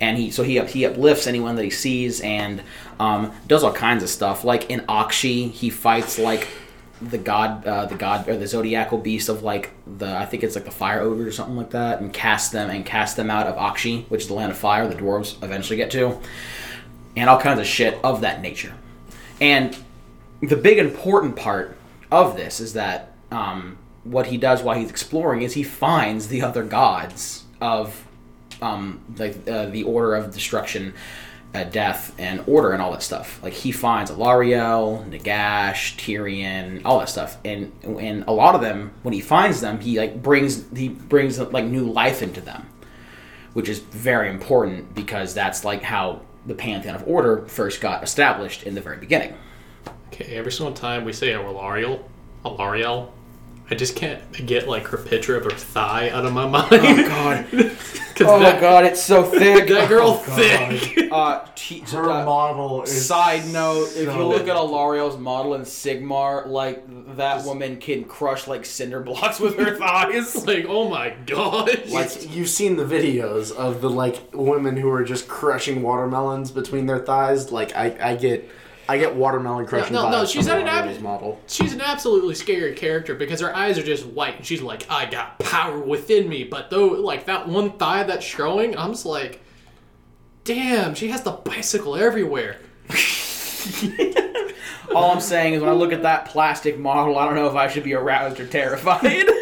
and 0.00 0.18
he 0.18 0.30
so 0.30 0.42
he 0.42 0.58
up, 0.58 0.68
he 0.68 0.84
uplifts 0.86 1.26
anyone 1.26 1.56
that 1.56 1.64
he 1.64 1.70
sees 1.70 2.20
and 2.20 2.62
um, 2.98 3.32
does 3.46 3.62
all 3.62 3.72
kinds 3.72 4.02
of 4.02 4.08
stuff. 4.08 4.44
Like 4.44 4.70
in 4.70 4.80
Aqshy, 4.80 5.50
he 5.50 5.70
fights 5.70 6.18
like 6.18 6.48
the 7.00 7.18
god 7.18 7.64
uh, 7.64 7.86
the 7.86 7.94
god 7.94 8.28
or 8.28 8.36
the 8.36 8.46
zodiacal 8.46 8.98
beast 8.98 9.28
of 9.28 9.42
like 9.42 9.70
the 9.98 10.16
I 10.16 10.26
think 10.26 10.42
it's 10.42 10.56
like 10.56 10.64
the 10.64 10.70
fire 10.70 11.00
ogre 11.00 11.26
or 11.26 11.32
something 11.32 11.56
like 11.56 11.70
that 11.70 12.00
and 12.00 12.12
cast 12.12 12.52
them 12.52 12.70
and 12.70 12.84
cast 12.84 13.16
them 13.16 13.30
out 13.30 13.46
of 13.46 13.56
Aqshy 13.56 14.08
which 14.08 14.22
is 14.22 14.28
the 14.28 14.34
land 14.34 14.50
of 14.50 14.58
fire 14.58 14.88
the 14.88 14.96
dwarves 14.96 15.40
eventually 15.42 15.76
get 15.76 15.90
to 15.92 16.18
and 17.18 17.28
all 17.28 17.40
kinds 17.40 17.60
of 17.60 17.66
shit 17.66 17.98
of 18.02 18.22
that 18.22 18.40
nature 18.40 18.74
and 19.40 19.76
the 20.40 20.56
big 20.56 20.78
important 20.78 21.36
part 21.36 21.76
of 22.10 22.36
this 22.36 22.60
is 22.60 22.72
that 22.74 23.12
um, 23.30 23.78
what 24.04 24.26
he 24.26 24.36
does 24.36 24.62
while 24.62 24.78
he's 24.78 24.90
exploring 24.90 25.42
is 25.42 25.54
he 25.54 25.62
finds 25.62 26.28
the 26.28 26.42
other 26.42 26.62
gods 26.62 27.44
of 27.60 28.06
um, 28.62 29.00
like 29.16 29.36
uh, 29.48 29.66
the 29.66 29.82
order 29.84 30.14
of 30.14 30.32
destruction, 30.32 30.94
uh, 31.54 31.64
death, 31.64 32.14
and 32.18 32.42
order, 32.46 32.72
and 32.72 32.82
all 32.82 32.92
that 32.92 33.02
stuff. 33.02 33.40
Like 33.42 33.52
he 33.52 33.72
finds 33.72 34.10
Alarielle, 34.10 35.08
Nagash, 35.08 35.96
Tyrion, 35.96 36.82
all 36.84 36.98
that 36.98 37.08
stuff, 37.08 37.36
and 37.44 37.72
and 37.82 38.24
a 38.26 38.32
lot 38.32 38.54
of 38.54 38.60
them, 38.60 38.92
when 39.02 39.14
he 39.14 39.20
finds 39.20 39.60
them, 39.60 39.80
he 39.80 39.98
like 39.98 40.22
brings 40.22 40.64
he 40.76 40.88
brings 40.88 41.38
like 41.38 41.64
new 41.64 41.84
life 41.90 42.22
into 42.22 42.40
them, 42.40 42.68
which 43.52 43.68
is 43.68 43.78
very 43.78 44.30
important 44.30 44.94
because 44.94 45.34
that's 45.34 45.64
like 45.64 45.82
how 45.82 46.22
the 46.48 46.54
pantheon 46.54 46.96
of 46.96 47.06
order 47.06 47.46
first 47.46 47.80
got 47.80 48.02
established 48.02 48.64
in 48.64 48.74
the 48.74 48.80
very 48.80 48.96
beginning. 48.96 49.34
Okay, 50.08 50.36
every 50.36 50.50
single 50.50 50.74
time 50.74 51.04
we 51.04 51.12
say 51.12 51.28
Alarielle, 51.32 52.02
Alarielle, 52.44 53.10
I 53.70 53.74
just 53.74 53.94
can't 53.94 54.46
get 54.46 54.66
like 54.66 54.86
her 54.88 54.98
picture 54.98 55.36
of 55.36 55.44
her 55.44 55.50
thigh 55.50 56.08
out 56.10 56.24
of 56.24 56.32
my 56.32 56.46
mind. 56.48 56.68
Oh 56.72 57.06
God! 57.06 57.46
'Cause 58.18 58.26
Oh 58.28 58.38
that, 58.40 58.60
God! 58.60 58.84
It's 58.84 59.02
so 59.02 59.22
thick. 59.40 59.68
that 59.68 59.88
girl 59.88 60.14
God. 60.26 60.36
thick. 60.36 60.94
Uh, 61.10 61.42
t- 61.54 61.80
Her 61.90 62.10
uh, 62.10 62.24
model 62.26 62.82
is. 62.82 63.06
Side 63.06 63.46
note: 63.48 63.88
If 63.96 64.14
you 64.14 64.24
look 64.24 64.46
at 64.46 64.56
Alarielle's 64.56 65.16
model 65.16 65.54
in 65.54 65.62
Sigmar, 65.62 66.46
like 66.46 66.84
that 67.16 67.44
woman 67.46 67.78
can 67.78 68.04
crush 68.04 68.46
like 68.46 68.66
cinder 68.66 69.00
blocks 69.00 69.40
with 69.40 69.56
her 69.58 69.74
thighs. 69.78 70.46
like, 70.46 70.66
oh 70.68 70.88
my 70.90 71.14
god. 71.24 71.70
Like 71.88 72.34
you've 72.34 72.50
seen 72.50 72.76
the 72.76 72.84
videos 72.84 73.50
of 73.56 73.80
the 73.80 73.88
like 73.88 74.20
women 74.34 74.76
who 74.76 74.90
are 74.90 75.02
just 75.02 75.28
crushing 75.28 75.80
watermelons 75.82 76.50
between 76.50 76.84
their 76.84 76.98
thighs. 76.98 77.50
Like 77.50 77.74
I, 77.74 77.96
I 78.10 78.16
get, 78.16 78.46
I 78.88 78.98
get 78.98 79.14
watermelon 79.14 79.66
crushing. 79.66 79.92
no, 79.92 80.10
no, 80.10 80.24
she's 80.24 80.48
at 80.48 80.58
an 80.60 80.66
ab- 80.66 81.00
model. 81.00 81.40
She's 81.46 81.72
an 81.74 81.80
absolutely 81.82 82.34
scary 82.34 82.74
character 82.74 83.14
because 83.14 83.40
her 83.40 83.54
eyes 83.54 83.78
are 83.78 83.82
just 83.82 84.06
white 84.06 84.36
and 84.36 84.46
she's 84.46 84.62
like, 84.62 84.86
I 84.90 85.04
got 85.06 85.38
power 85.40 85.78
within 85.78 86.28
me. 86.28 86.44
But 86.44 86.70
though, 86.70 86.86
like 86.88 87.26
that 87.26 87.46
one 87.48 87.72
thigh 87.72 88.04
that's 88.04 88.24
showing, 88.24 88.76
I'm 88.78 88.92
just 88.92 89.06
like, 89.06 89.42
Damn, 90.44 90.94
she 90.94 91.08
has 91.08 91.20
the 91.20 91.32
bicycle 91.32 91.94
everywhere. 91.94 92.56
All 94.94 95.10
I'm 95.12 95.20
saying 95.20 95.52
is 95.52 95.60
when 95.60 95.68
I 95.68 95.74
look 95.74 95.92
at 95.92 96.04
that 96.04 96.24
plastic 96.24 96.78
model, 96.78 97.18
I 97.18 97.26
don't 97.26 97.34
know 97.34 97.48
if 97.48 97.54
I 97.54 97.68
should 97.68 97.84
be 97.84 97.92
aroused 97.92 98.40
or 98.40 98.46
terrified. 98.46 99.26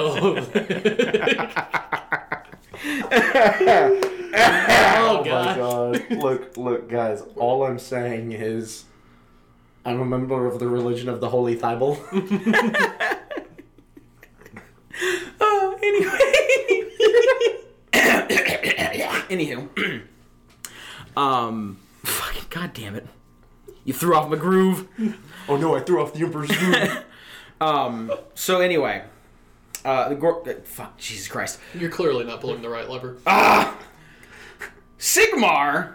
Oh, 0.00 0.36
Oh 5.00 5.20
oh 5.20 5.24
god. 5.24 5.56
god. 5.56 6.10
look, 6.18 6.56
look, 6.56 6.88
guys. 6.88 7.22
All 7.36 7.64
I'm 7.64 7.78
saying 7.78 8.32
is, 8.32 8.84
I'm 9.84 10.00
a 10.00 10.04
member 10.04 10.46
of 10.46 10.58
the 10.58 10.68
religion 10.68 11.08
of 11.08 11.20
the 11.20 11.28
Holy 11.28 11.56
Thibel. 11.56 11.98
oh, 15.40 15.78
anyway. 15.82 16.18
Anywho. 19.28 20.02
um, 21.16 21.78
fucking 22.04 22.44
god 22.50 22.72
damn 22.74 22.94
it. 22.94 23.06
You 23.84 23.92
threw 23.94 24.14
off 24.14 24.28
my 24.28 24.36
groove. 24.36 24.88
oh 25.48 25.56
no, 25.56 25.74
I 25.74 25.80
threw 25.80 26.02
off 26.02 26.12
the 26.12 26.20
Emperor's 26.24 26.50
groove. 26.50 27.04
Um, 27.60 28.12
so 28.34 28.60
anyway. 28.60 29.04
Uh, 29.84 30.08
the 30.08 30.14
Gor- 30.16 30.48
uh, 30.48 30.54
fuck, 30.64 30.98
Jesus 30.98 31.28
Christ. 31.28 31.58
You're 31.74 31.90
clearly 31.90 32.24
not 32.24 32.40
pulling 32.40 32.62
the 32.62 32.68
right 32.68 32.88
lever. 32.88 33.16
Ah! 33.26 33.78
Sigmar, 34.98 35.94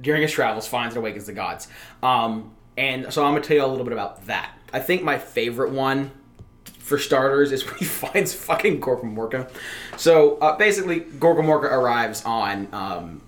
during 0.00 0.22
his 0.22 0.32
travels, 0.32 0.66
finds 0.66 0.94
and 0.94 1.02
awakens 1.02 1.26
the 1.26 1.32
gods. 1.32 1.68
Um, 2.02 2.52
and 2.76 3.12
so 3.12 3.24
I'm 3.24 3.32
going 3.32 3.42
to 3.42 3.48
tell 3.48 3.56
you 3.56 3.64
a 3.64 3.66
little 3.66 3.84
bit 3.84 3.92
about 3.92 4.26
that. 4.26 4.52
I 4.72 4.80
think 4.80 5.02
my 5.02 5.18
favorite 5.18 5.72
one, 5.72 6.10
for 6.78 6.98
starters, 6.98 7.52
is 7.52 7.64
when 7.66 7.76
he 7.76 7.84
finds 7.84 8.32
fucking 8.34 8.80
Gorkamorka. 8.80 9.50
So 9.96 10.36
uh, 10.38 10.56
basically, 10.56 11.00
Gorkamorka 11.00 11.64
arrives 11.64 12.24
on 12.24 12.68
um, 12.72 13.22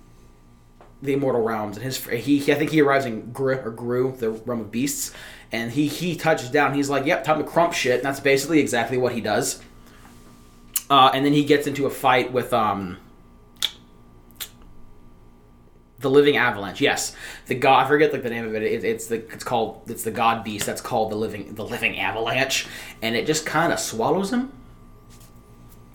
the 1.01 1.13
Immortal 1.13 1.41
Realms, 1.41 1.77
and 1.77 1.83
his 1.83 2.05
he, 2.05 2.39
he 2.39 2.53
I 2.53 2.55
think 2.55 2.71
he 2.71 2.81
arrives 2.81 3.05
in 3.05 3.31
Ghur, 3.31 3.65
or 3.65 3.71
Ghur, 3.71 4.11
the 4.11 4.31
realm 4.31 4.61
of 4.61 4.71
beasts, 4.71 5.13
and 5.51 5.71
he 5.71 5.87
he 5.87 6.15
touches 6.15 6.49
down. 6.49 6.73
He's 6.73 6.89
like, 6.89 7.05
"Yep, 7.05 7.23
time 7.23 7.39
to 7.39 7.43
crump 7.43 7.73
shit." 7.73 7.95
And 7.95 8.03
that's 8.03 8.19
basically 8.19 8.59
exactly 8.59 8.97
what 8.97 9.13
he 9.13 9.21
does. 9.21 9.61
Uh, 10.89 11.11
and 11.13 11.23
then 11.23 11.33
he 11.33 11.43
gets 11.45 11.67
into 11.67 11.85
a 11.85 11.89
fight 11.89 12.31
with 12.33 12.51
um, 12.51 12.97
the 15.99 16.09
living 16.09 16.37
avalanche. 16.37 16.81
Yes, 16.81 17.15
the 17.47 17.55
god. 17.55 17.85
I 17.85 17.87
forget 17.87 18.13
like 18.13 18.23
the 18.23 18.29
name 18.29 18.45
of 18.45 18.55
it. 18.55 18.63
it. 18.63 18.83
It's 18.83 19.07
the 19.07 19.15
it's 19.33 19.43
called 19.43 19.81
it's 19.87 20.03
the 20.03 20.11
god 20.11 20.43
beast. 20.43 20.65
That's 20.65 20.81
called 20.81 21.11
the 21.11 21.15
living 21.15 21.55
the 21.55 21.65
living 21.65 21.99
avalanche, 21.99 22.67
and 23.01 23.15
it 23.15 23.25
just 23.27 23.45
kind 23.45 23.73
of 23.73 23.79
swallows 23.79 24.31
him, 24.31 24.51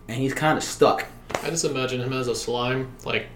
and 0.08 0.18
he's 0.18 0.34
kind 0.34 0.58
of 0.58 0.64
stuck. 0.64 1.06
I 1.42 1.50
just 1.50 1.64
imagine 1.64 2.00
him 2.00 2.12
as 2.12 2.28
a 2.28 2.34
slime, 2.34 2.92
like, 3.04 3.26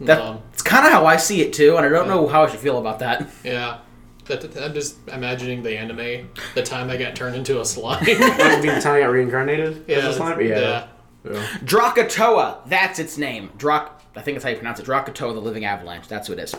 That, 0.00 0.20
um, 0.20 0.40
it's 0.52 0.62
kind 0.62 0.84
of 0.86 0.92
how 0.92 1.06
I 1.06 1.16
see 1.16 1.40
it 1.40 1.52
too, 1.52 1.76
and 1.76 1.86
I 1.86 1.88
don't 1.88 2.06
know 2.06 2.26
how 2.28 2.44
I 2.44 2.50
should 2.50 2.60
feel 2.60 2.78
about 2.78 2.98
that. 3.00 3.28
yeah. 3.44 3.78
That, 4.26 4.40
that- 4.40 4.62
I'm 4.64 4.74
just 4.74 4.96
imagining 5.08 5.62
the 5.62 5.76
anime, 5.78 6.28
the 6.54 6.62
time 6.62 6.90
I 6.90 6.96
got 6.96 7.14
turned 7.16 7.36
into 7.36 7.60
a 7.60 7.64
slime. 7.64 8.02
I 8.06 8.60
mean, 8.60 8.74
the 8.74 8.80
time 8.80 8.94
I 8.96 9.00
got 9.00 9.10
reincarnated 9.10 9.88
as 9.88 10.04
a 10.04 10.12
slime? 10.12 10.40
yeah. 10.40 10.46
Yeah. 10.58 10.86
yeah. 11.30 11.46
Drakatoa, 11.64 12.68
that's 12.68 12.98
its 12.98 13.16
name. 13.16 13.50
Drak, 13.56 13.88
I 14.16 14.22
think 14.22 14.36
that's 14.36 14.44
how 14.44 14.50
you 14.50 14.56
pronounce 14.56 14.80
it. 14.80 14.86
Drakatoa, 14.86 15.34
the 15.34 15.40
living 15.40 15.64
avalanche. 15.64 16.08
That's 16.08 16.28
who 16.28 16.32
it 16.34 16.38
is. 16.38 16.54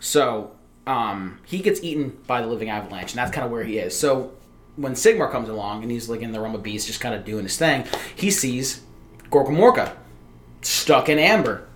So, 0.00 0.52
um, 0.86 1.40
he 1.46 1.60
gets 1.60 1.82
eaten 1.82 2.18
by 2.26 2.40
the 2.40 2.46
living 2.46 2.70
avalanche, 2.70 3.12
and 3.12 3.18
that's 3.18 3.30
kind 3.30 3.44
of 3.44 3.50
where 3.50 3.64
he 3.64 3.78
is. 3.78 3.98
So, 3.98 4.32
when 4.76 4.92
Sigmar 4.92 5.30
comes 5.30 5.48
along 5.48 5.82
and 5.82 5.90
he's 5.90 6.08
like 6.08 6.22
in 6.22 6.32
the 6.32 6.40
realm 6.40 6.54
of 6.54 6.62
beasts, 6.62 6.86
just 6.86 7.00
kind 7.00 7.14
of 7.14 7.24
doing 7.24 7.44
his 7.44 7.56
thing, 7.56 7.86
he 8.14 8.30
sees 8.30 8.82
Gorkamorka 9.30 9.92
stuck 10.62 11.08
in 11.08 11.18
amber, 11.18 11.66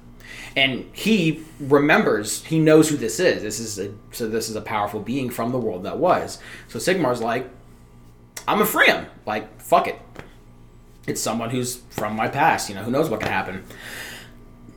and 0.56 0.88
he 0.92 1.44
remembers. 1.58 2.44
He 2.44 2.58
knows 2.58 2.88
who 2.88 2.96
this 2.96 3.18
is. 3.20 3.42
This 3.42 3.60
is 3.60 3.78
a 3.78 3.92
so 4.12 4.28
this 4.28 4.48
is 4.48 4.56
a 4.56 4.60
powerful 4.60 5.00
being 5.00 5.30
from 5.30 5.52
the 5.52 5.58
world 5.58 5.82
that 5.84 5.98
was. 5.98 6.38
So 6.68 6.78
Sigmar's 6.78 7.20
like, 7.20 7.48
I'm 8.48 8.58
gonna 8.58 8.66
free 8.66 8.87
him. 8.87 9.06
Like, 9.26 9.60
fuck 9.60 9.88
it 9.88 10.00
it's 11.06 11.20
someone 11.20 11.50
who's 11.50 11.76
from 11.90 12.16
my 12.16 12.28
past. 12.28 12.68
You 12.68 12.74
know, 12.74 12.82
who 12.82 12.90
knows 12.90 13.08
what 13.10 13.20
can 13.20 13.28
happen. 13.28 13.64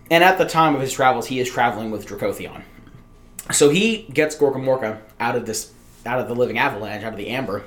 And 0.09 0.23
at 0.23 0.37
the 0.37 0.45
time 0.45 0.75
of 0.75 0.81
his 0.81 0.93
travels, 0.93 1.27
he 1.27 1.39
is 1.39 1.49
traveling 1.49 1.91
with 1.91 2.07
Dracothion. 2.07 2.63
So 3.51 3.69
he 3.69 4.03
gets 4.13 4.35
Gorkamorka 4.35 4.99
out 5.19 5.35
of 5.35 5.45
this, 5.45 5.71
out 6.05 6.19
of 6.19 6.27
the 6.27 6.35
living 6.35 6.57
avalanche, 6.57 7.03
out 7.03 7.13
of 7.13 7.17
the 7.17 7.29
amber. 7.29 7.63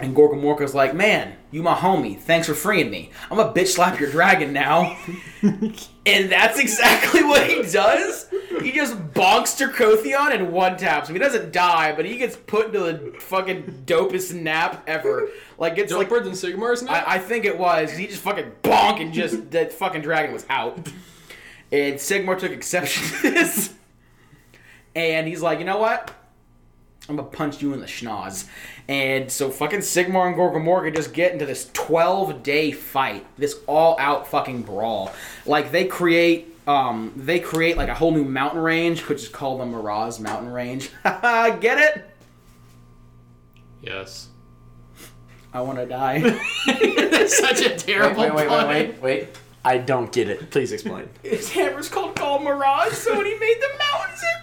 And 0.00 0.14
Gorkamorka's 0.14 0.74
like, 0.74 0.94
"Man, 0.94 1.34
you 1.50 1.62
my 1.62 1.74
homie. 1.74 2.18
Thanks 2.18 2.46
for 2.46 2.54
freeing 2.54 2.88
me. 2.88 3.10
I'm 3.30 3.40
a 3.40 3.52
bitch 3.52 3.68
slap 3.68 3.98
your 3.98 4.10
dragon 4.10 4.52
now." 4.52 4.96
and 5.42 6.30
that's 6.30 6.58
exactly 6.58 7.24
what 7.24 7.48
he 7.48 7.62
does. 7.62 8.28
He 8.62 8.70
just 8.70 8.96
bonks 9.12 9.58
Dracothion 9.58 10.32
and 10.32 10.52
one 10.52 10.76
taps 10.76 11.08
him. 11.08 11.16
He 11.16 11.18
doesn't 11.18 11.52
die, 11.52 11.92
but 11.96 12.04
he 12.04 12.16
gets 12.16 12.36
put 12.36 12.66
into 12.66 12.78
the 12.78 13.18
fucking 13.20 13.82
dopest 13.86 14.34
nap 14.34 14.84
ever. 14.86 15.30
Like 15.58 15.78
it's 15.78 15.92
like 15.92 16.08
Doper 16.08 16.22
than 16.22 16.34
Sigmar's 16.34 16.82
now? 16.82 16.92
I, 16.92 17.14
I 17.14 17.18
think 17.18 17.44
it 17.44 17.58
was. 17.58 17.90
He 17.90 18.06
just 18.06 18.22
fucking 18.22 18.52
bonk 18.62 19.00
and 19.00 19.12
just 19.12 19.50
that 19.50 19.72
fucking 19.72 20.02
dragon 20.02 20.32
was 20.32 20.46
out. 20.48 20.78
And 21.70 21.94
Sigmar 21.96 22.38
took 22.38 22.52
exception 22.52 23.02
to 23.20 23.30
this. 23.30 23.74
And 24.94 25.28
he's 25.28 25.42
like, 25.42 25.58
you 25.58 25.64
know 25.64 25.78
what? 25.78 26.10
I'm 27.08 27.16
gonna 27.16 27.28
punch 27.28 27.62
you 27.62 27.72
in 27.72 27.80
the 27.80 27.86
schnoz. 27.86 28.46
And 28.86 29.30
so 29.30 29.50
fucking 29.50 29.80
Sigmar 29.80 30.26
and 30.26 30.36
Gorkamorka 30.36 30.94
just 30.94 31.12
get 31.14 31.32
into 31.32 31.46
this 31.46 31.70
12 31.72 32.42
day 32.42 32.70
fight. 32.70 33.26
This 33.38 33.56
all 33.66 33.96
out 33.98 34.28
fucking 34.28 34.62
brawl. 34.62 35.12
Like 35.46 35.72
they 35.72 35.86
create 35.86 36.54
um 36.66 37.12
they 37.16 37.40
create 37.40 37.76
like 37.78 37.88
a 37.88 37.94
whole 37.94 38.10
new 38.12 38.24
mountain 38.24 38.60
range, 38.60 39.08
which 39.08 39.22
is 39.22 39.28
called 39.28 39.60
the 39.60 39.66
Miraz 39.66 40.20
Mountain 40.20 40.52
Range. 40.52 40.90
get 41.04 41.78
it? 41.78 42.04
yes. 43.82 44.28
I 45.54 45.62
wanna 45.62 45.86
die. 45.86 46.20
That's 46.66 47.38
such 47.38 47.62
a 47.62 47.70
terrible 47.74 48.22
wait, 48.22 48.34
wait, 48.34 48.48
pun. 48.48 48.68
wait, 48.68 48.88
wait, 48.88 49.02
wait. 49.02 49.28
I 49.68 49.76
don't 49.76 50.10
get 50.10 50.30
it. 50.30 50.50
Please 50.50 50.72
explain. 50.72 51.10
His 51.22 51.52
hammer's 51.52 51.90
called 51.90 52.16
called 52.16 52.42
Mirage, 52.42 52.94
so 52.94 53.14
when 53.14 53.26
he 53.26 53.34
made 53.34 53.60
the 53.60 53.68
mountains, 53.78 54.22
they're 54.22 54.42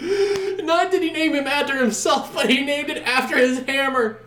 the 0.00 0.06
Mirage. 0.06 0.64
Not 0.64 0.90
did 0.90 1.02
he 1.02 1.12
name 1.12 1.34
him 1.34 1.46
after 1.46 1.76
himself, 1.76 2.32
but 2.32 2.48
he 2.48 2.64
named 2.64 2.88
it 2.88 3.02
after 3.06 3.36
his 3.36 3.58
hammer. 3.58 4.20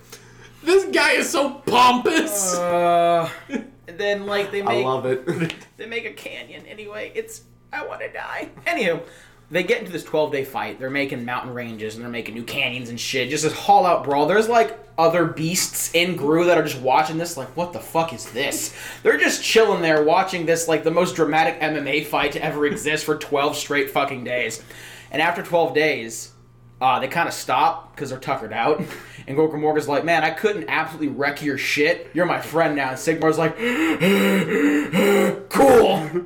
This 0.61 0.85
guy 0.93 1.13
is 1.13 1.27
so 1.27 1.55
pompous. 1.65 2.53
Uh, 2.53 3.31
then 3.87 4.27
like 4.27 4.51
they 4.51 4.61
I 4.61 4.65
make 4.65 4.85
love 4.85 5.07
it. 5.07 5.55
they 5.77 5.87
make 5.87 6.05
a 6.05 6.13
canyon. 6.13 6.67
Anyway, 6.67 7.11
it's 7.15 7.41
I 7.73 7.87
want 7.87 8.01
to 8.01 8.13
die. 8.13 8.49
Anywho, 8.67 9.01
they 9.51 9.63
get 9.63 9.79
into 9.79 9.91
this 9.91 10.03
12 10.03 10.31
day 10.31 10.43
fight. 10.43 10.79
They're 10.79 10.89
making 10.89 11.25
mountain 11.25 11.53
ranges 11.53 11.95
and 11.95 12.03
they're 12.03 12.11
making 12.11 12.35
new 12.35 12.43
canyons 12.43 12.89
and 12.89 12.99
shit. 12.99 13.29
Just 13.29 13.43
this 13.43 13.53
haul 13.53 13.85
out 13.85 14.03
brawl. 14.03 14.27
There's 14.27 14.49
like 14.49 14.77
other 14.99 15.25
beasts 15.25 15.93
in 15.95 16.17
Ghur 16.17 16.45
that 16.45 16.57
are 16.57 16.63
just 16.63 16.79
watching 16.81 17.17
this, 17.17 17.37
like, 17.37 17.55
what 17.55 17.71
the 17.71 17.79
fuck 17.79 18.11
is 18.13 18.29
this? 18.31 18.75
They're 19.01 19.17
just 19.17 19.41
chilling 19.41 19.81
there 19.81 20.03
watching 20.03 20.45
this, 20.45 20.67
like, 20.67 20.83
the 20.83 20.91
most 20.91 21.15
dramatic 21.15 21.61
MMA 21.61 22.05
fight 22.05 22.33
to 22.33 22.43
ever 22.43 22.65
exist 22.65 23.05
for 23.05 23.17
12 23.17 23.55
straight 23.55 23.91
fucking 23.91 24.25
days. 24.25 24.61
And 25.09 25.21
after 25.21 25.41
12 25.41 25.73
days, 25.73 26.33
uh, 26.81 26.99
they 26.99 27.07
kind 27.07 27.29
of 27.29 27.33
stop 27.33 27.95
because 27.95 28.09
they're 28.09 28.19
tuckered 28.19 28.51
out. 28.51 28.83
And 29.25 29.37
Gorka 29.37 29.57
Morka's 29.57 29.87
like, 29.87 30.03
man, 30.03 30.23
I 30.23 30.31
couldn't 30.31 30.69
absolutely 30.69 31.09
wreck 31.09 31.41
your 31.41 31.57
shit. 31.57 32.09
You're 32.13 32.25
my 32.25 32.41
friend 32.41 32.75
now. 32.75 32.89
And 32.89 32.97
Sigmar's 32.97 33.37
like, 33.37 33.55
cool. 35.49 36.25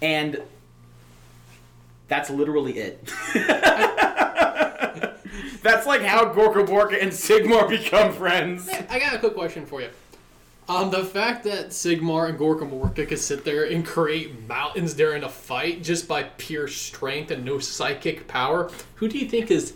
And 0.00 0.40
that's 2.08 2.30
literally 2.30 2.78
it. 2.78 3.04
that's 5.62 5.86
like 5.86 6.02
how 6.02 6.24
Gorka 6.26 6.64
Morka 6.64 7.00
and 7.00 7.12
Sigmar 7.12 7.68
become 7.68 8.12
friends. 8.12 8.68
I 8.90 8.98
got 8.98 9.14
a 9.14 9.18
quick 9.18 9.34
question 9.34 9.66
for 9.66 9.80
you. 9.80 9.90
Um, 10.68 10.90
the 10.90 11.04
fact 11.04 11.44
that 11.44 11.68
Sigmar 11.68 12.28
and 12.28 12.36
Gorka 12.36 12.66
Morka 12.66 13.08
could 13.08 13.18
sit 13.18 13.42
there 13.44 13.64
and 13.64 13.86
create 13.86 14.46
mountains 14.46 14.92
during 14.92 15.22
a 15.22 15.28
fight 15.28 15.82
just 15.82 16.06
by 16.06 16.24
pure 16.36 16.68
strength 16.68 17.30
and 17.30 17.42
no 17.44 17.58
psychic 17.58 18.28
power, 18.28 18.70
who 18.96 19.08
do 19.08 19.18
you 19.18 19.26
think 19.26 19.50
is 19.50 19.74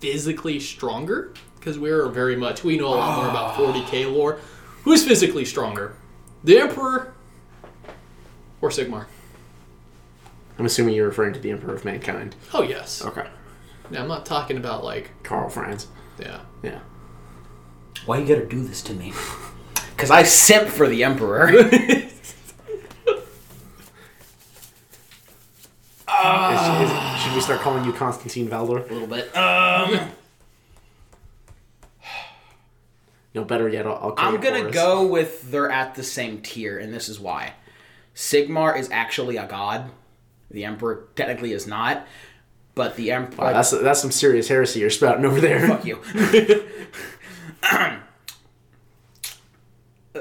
physically 0.00 0.58
stronger? 0.58 1.32
Because 1.58 1.78
we're 1.78 2.08
very 2.08 2.34
much, 2.34 2.64
we 2.64 2.76
know 2.76 2.88
a 2.88 2.96
lot 2.96 3.18
more 3.18 3.30
about 3.30 3.54
40k 3.54 4.12
lore. 4.12 4.40
Who's 4.82 5.04
physically 5.06 5.44
stronger? 5.44 5.94
The 6.42 6.58
Emperor 6.58 7.14
or 8.60 8.70
Sigmar? 8.70 9.06
I'm 10.62 10.66
assuming 10.66 10.94
you're 10.94 11.08
referring 11.08 11.32
to 11.34 11.40
the 11.40 11.50
Emperor 11.50 11.74
of 11.74 11.84
Mankind. 11.84 12.36
Oh, 12.54 12.62
yes. 12.62 13.04
Okay. 13.04 13.26
Now, 13.90 14.02
I'm 14.02 14.06
not 14.06 14.24
talking 14.24 14.56
about, 14.56 14.84
like, 14.84 15.10
Karl 15.24 15.48
Franz. 15.48 15.88
yeah. 16.20 16.38
Yeah. 16.62 16.78
Why 18.06 18.18
you 18.18 18.26
gotta 18.28 18.46
do 18.46 18.62
this 18.64 18.80
to 18.82 18.94
me? 18.94 19.12
Because 19.96 20.10
I 20.12 20.22
simp 20.22 20.68
for 20.68 20.88
the 20.88 21.02
Emperor. 21.04 21.48
Is- 21.52 22.10
is- 26.90 27.20
should 27.22 27.34
we 27.34 27.40
start 27.40 27.60
calling 27.60 27.84
you 27.84 27.92
Constantine 27.92 28.48
Valdor? 28.48 28.88
a 28.88 28.92
little 28.92 29.08
bit. 29.08 29.36
Um, 29.36 30.10
No, 33.34 33.44
better 33.44 33.68
yet, 33.68 33.86
I'll, 33.86 33.94
I'll 33.94 34.12
call 34.12 34.26
I'm 34.28 34.34
you 34.34 34.40
gonna 34.40 34.58
Horus. 34.60 34.74
go 34.74 35.06
with 35.06 35.50
they're 35.50 35.70
at 35.70 35.94
the 35.94 36.02
same 36.02 36.40
tier, 36.42 36.78
and 36.78 36.92
this 36.94 37.08
is 37.08 37.18
why. 37.18 37.54
Sigmar 38.14 38.78
is 38.78 38.90
actually 38.90 39.36
a 39.38 39.46
god. 39.46 39.90
The 40.52 40.64
Emperor 40.64 41.08
technically 41.16 41.52
is 41.52 41.66
not, 41.66 42.06
but 42.74 42.96
the 42.96 43.10
Emperor. 43.12 43.46
Wow, 43.46 43.52
that's 43.54 43.70
that's 43.70 44.00
some 44.00 44.10
serious 44.10 44.48
heresy 44.48 44.80
you're 44.80 44.90
spouting 44.90 45.24
over 45.24 45.40
there. 45.40 45.66
Fuck 45.66 45.84
you. 45.84 46.00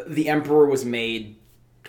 the 0.08 0.30
Emperor 0.30 0.66
was 0.68 0.86
made 0.86 1.36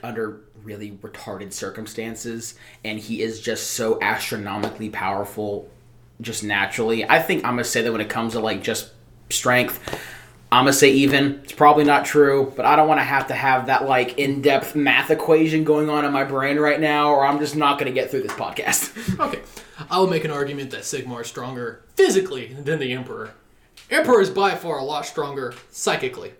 under 0.03 0.41
really 0.63 0.93
retarded 1.03 1.53
circumstances, 1.53 2.55
and 2.85 2.99
he 2.99 3.23
is 3.23 3.41
just 3.41 3.71
so 3.71 3.99
astronomically 4.01 4.91
powerful, 4.91 5.69
just 6.21 6.45
naturally. 6.45 7.09
I 7.09 7.21
think 7.21 7.45
I'm 7.45 7.53
gonna 7.53 7.65
say 7.65 7.83
that 7.83 7.93
when 7.93 8.01
it 8.01 8.09
comes 8.09 8.33
to 8.33 8.41
like 8.41 8.63
just 8.63 8.91
strength, 9.31 9.81
I'm 10.53 10.65
gonna 10.65 10.73
say 10.75 10.91
even. 10.91 11.41
It's 11.45 11.53
probably 11.53 11.85
not 11.85 12.05
true, 12.05 12.53
but 12.55 12.67
I 12.67 12.77
don't 12.77 12.87
want 12.87 13.01
to 13.01 13.05
have 13.05 13.29
to 13.29 13.35
have 13.35 13.67
that 13.67 13.87
like 13.87 14.19
in-depth 14.19 14.75
math 14.77 15.11
equation 15.11 15.65
going 15.65 15.88
on 15.88 16.05
in 16.05 16.12
my 16.12 16.25
brain 16.25 16.59
right 16.59 16.79
now, 16.79 17.11
or 17.15 17.25
I'm 17.25 17.38
just 17.38 17.57
not 17.57 17.79
gonna 17.79 17.91
get 17.91 18.11
through 18.11 18.23
this 18.23 18.33
podcast. 18.33 18.91
Okay, 19.19 19.41
I 19.91 19.99
will 19.99 20.09
make 20.09 20.25
an 20.25 20.31
argument 20.31 20.71
that 20.73 20.81
Sigmar 20.83 21.23
is 21.23 21.27
stronger 21.27 21.83
physically 21.97 22.53
than 22.53 22.79
the 22.81 22.93
Emperor. 22.93 23.33
Emperor 23.91 24.21
is 24.21 24.29
by 24.31 24.55
far 24.55 24.79
a 24.79 24.85
lot 24.85 25.07
stronger 25.07 25.55
psychically. 25.71 26.33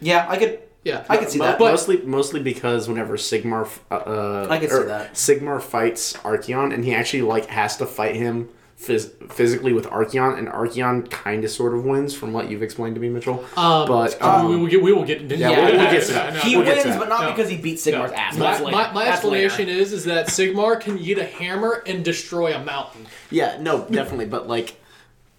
yeah, 0.00 0.26
I 0.28 0.36
could. 0.36 0.60
Yeah, 0.84 1.02
I 1.08 1.16
could 1.16 1.30
see 1.30 1.38
Mo- 1.38 1.46
that. 1.46 1.58
but- 1.58 1.70
mostly, 1.70 1.96
mostly 2.02 2.42
because 2.42 2.88
whenever 2.88 3.16
Sigmar, 3.16 3.66
uh, 3.90 3.94
uh, 3.94 4.46
I 4.50 4.58
can 4.58 4.68
see 4.68 4.82
that. 4.82 5.14
Sigmar 5.14 5.62
fights 5.62 6.12
Archaon, 6.18 6.74
and 6.74 6.84
he 6.84 6.94
actually 6.94 7.22
like 7.22 7.46
has 7.46 7.78
to 7.78 7.86
fight 7.86 8.16
him 8.16 8.50
phys- 8.86 9.32
physically 9.32 9.72
with 9.72 9.86
Archaon, 9.86 10.38
and 10.38 10.48
Archaon 10.48 11.10
kind 11.10 11.44
of 11.44 11.50
sort 11.50 11.74
of 11.74 11.84
wins 11.84 12.14
from 12.14 12.32
what 12.32 12.50
you've 12.50 12.62
explained 12.62 12.94
to 12.96 13.00
me, 13.00 13.08
Mitchell. 13.08 13.44
Um, 13.56 13.86
but 13.88 14.16
we, 14.20 14.26
um, 14.26 14.48
we, 14.48 14.56
will 14.56 14.66
get, 14.68 14.82
we 14.82 14.92
will 14.92 15.04
get 15.04 15.22
into 15.22 15.36
Yeah, 15.36 15.50
we'll- 15.50 15.76
we'll 15.78 15.90
get 15.90 16.02
to 16.06 16.12
that. 16.12 16.36
He 16.44 16.56
We'll 16.56 16.66
wins, 16.66 16.84
that. 16.84 16.98
but 16.98 17.08
not 17.08 17.22
No. 17.22 17.30
because 17.30 17.50
he 17.50 17.56
beat 17.56 17.78
Sigmar's 17.78 18.10
no. 18.12 18.16
ass. 18.16 18.36
My, 18.38 18.52
later. 18.60 18.70
my, 18.70 18.92
my 18.92 19.04
That's 19.06 19.24
later. 19.24 19.46
explanation 19.46 19.68
is 19.80 19.92
is 19.92 20.04
that 20.04 20.26
Sigmar 20.28 20.80
can 20.80 20.98
use 20.98 21.18
a 21.18 21.24
hammer 21.24 21.82
and 21.86 22.04
destroy 22.04 22.54
a 22.54 22.62
mountain. 22.62 23.06
yeah, 23.30 23.58
no, 23.60 23.86
definitely. 23.90 24.26
but 24.26 24.48
like, 24.48 24.80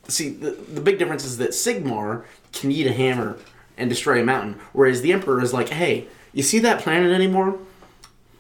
see, 0.08 0.30
the, 0.30 0.52
the 0.52 0.82
big 0.82 1.00
difference 1.00 1.26
is 1.26 1.38
that 1.38 1.52
Sigmar 1.52 2.24
can 2.54 2.72
eat 2.72 2.88
a 2.88 2.94
hammer 2.94 3.38
and 3.78 3.90
destroy 3.90 4.22
a 4.22 4.24
mountain, 4.24 4.60
whereas 4.74 5.02
the 5.02 5.12
Emperor 5.12 5.42
is 5.42 5.54
like, 5.54 5.70
hey, 5.70 6.08
you 6.34 6.44
see 6.44 6.60
that 6.60 6.80
planet 6.82 7.12
anymore? 7.12 7.58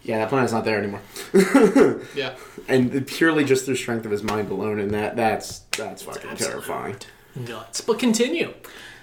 Yeah, 0.05 0.19
that 0.19 0.29
planet's 0.29 0.53
not 0.53 0.63
there 0.65 0.77
anymore. 0.77 1.01
Yeah. 2.15 2.35
and 2.67 3.05
purely 3.07 3.43
just 3.43 3.65
through 3.65 3.75
strength 3.75 4.05
of 4.05 4.11
his 4.11 4.23
mind 4.23 4.49
alone, 4.51 4.79
and 4.79 4.91
that 4.91 5.15
that's 5.15 5.59
that's 5.77 6.03
fucking 6.03 6.35
terrifying. 6.37 6.95
Nuts. 7.35 7.81
But 7.81 7.99
continue. 7.99 8.53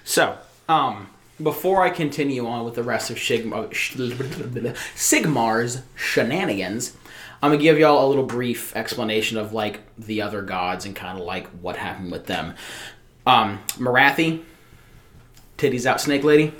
So, 0.03 0.37
um, 0.67 1.09
before 1.41 1.83
I 1.83 1.89
continue 1.89 2.47
on 2.47 2.63
with 2.65 2.75
the 2.75 2.83
rest 2.83 3.09
of 3.11 3.17
Sigmar, 3.17 3.69
Sigmar's 4.95 5.81
shenanigans, 5.95 6.95
I'm 7.41 7.51
gonna 7.51 7.61
give 7.61 7.77
y'all 7.77 8.05
a 8.05 8.07
little 8.07 8.25
brief 8.25 8.75
explanation 8.75 9.37
of 9.37 9.53
like 9.53 9.81
the 9.97 10.21
other 10.21 10.41
gods 10.41 10.85
and 10.85 10.95
kind 10.95 11.19
of 11.19 11.25
like 11.25 11.47
what 11.61 11.75
happened 11.75 12.11
with 12.11 12.25
them. 12.27 12.55
Um, 13.27 13.59
Morathi, 13.77 14.43
titties 15.57 15.85
out, 15.85 15.99
snake 16.01 16.23
lady. 16.23 16.53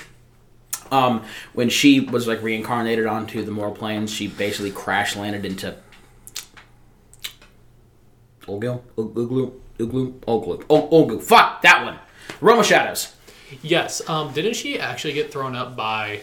Um, 0.93 1.23
when 1.53 1.69
she 1.69 1.99
was 2.01 2.27
like 2.27 2.41
reincarnated 2.43 3.07
onto 3.07 3.43
the 3.43 3.51
moral 3.51 3.73
planes, 3.73 4.11
she 4.13 4.27
basically 4.27 4.71
crash 4.71 5.15
landed 5.15 5.43
into 5.45 5.75
Olgu, 8.47 8.81
Uglu, 8.97 9.53
Uglu, 9.79 10.13
Oglu, 10.19 10.65
Oh, 10.69 10.89
Olgu. 10.89 11.21
Fuck 11.21 11.61
that 11.63 11.83
one. 11.83 11.97
Roma 12.41 12.63
Shadows. 12.63 13.13
Yes. 13.61 14.07
Um. 14.09 14.33
Didn't 14.33 14.55
she 14.55 14.79
actually 14.79 15.13
get 15.13 15.31
thrown 15.31 15.55
up 15.55 15.75
by? 15.75 16.21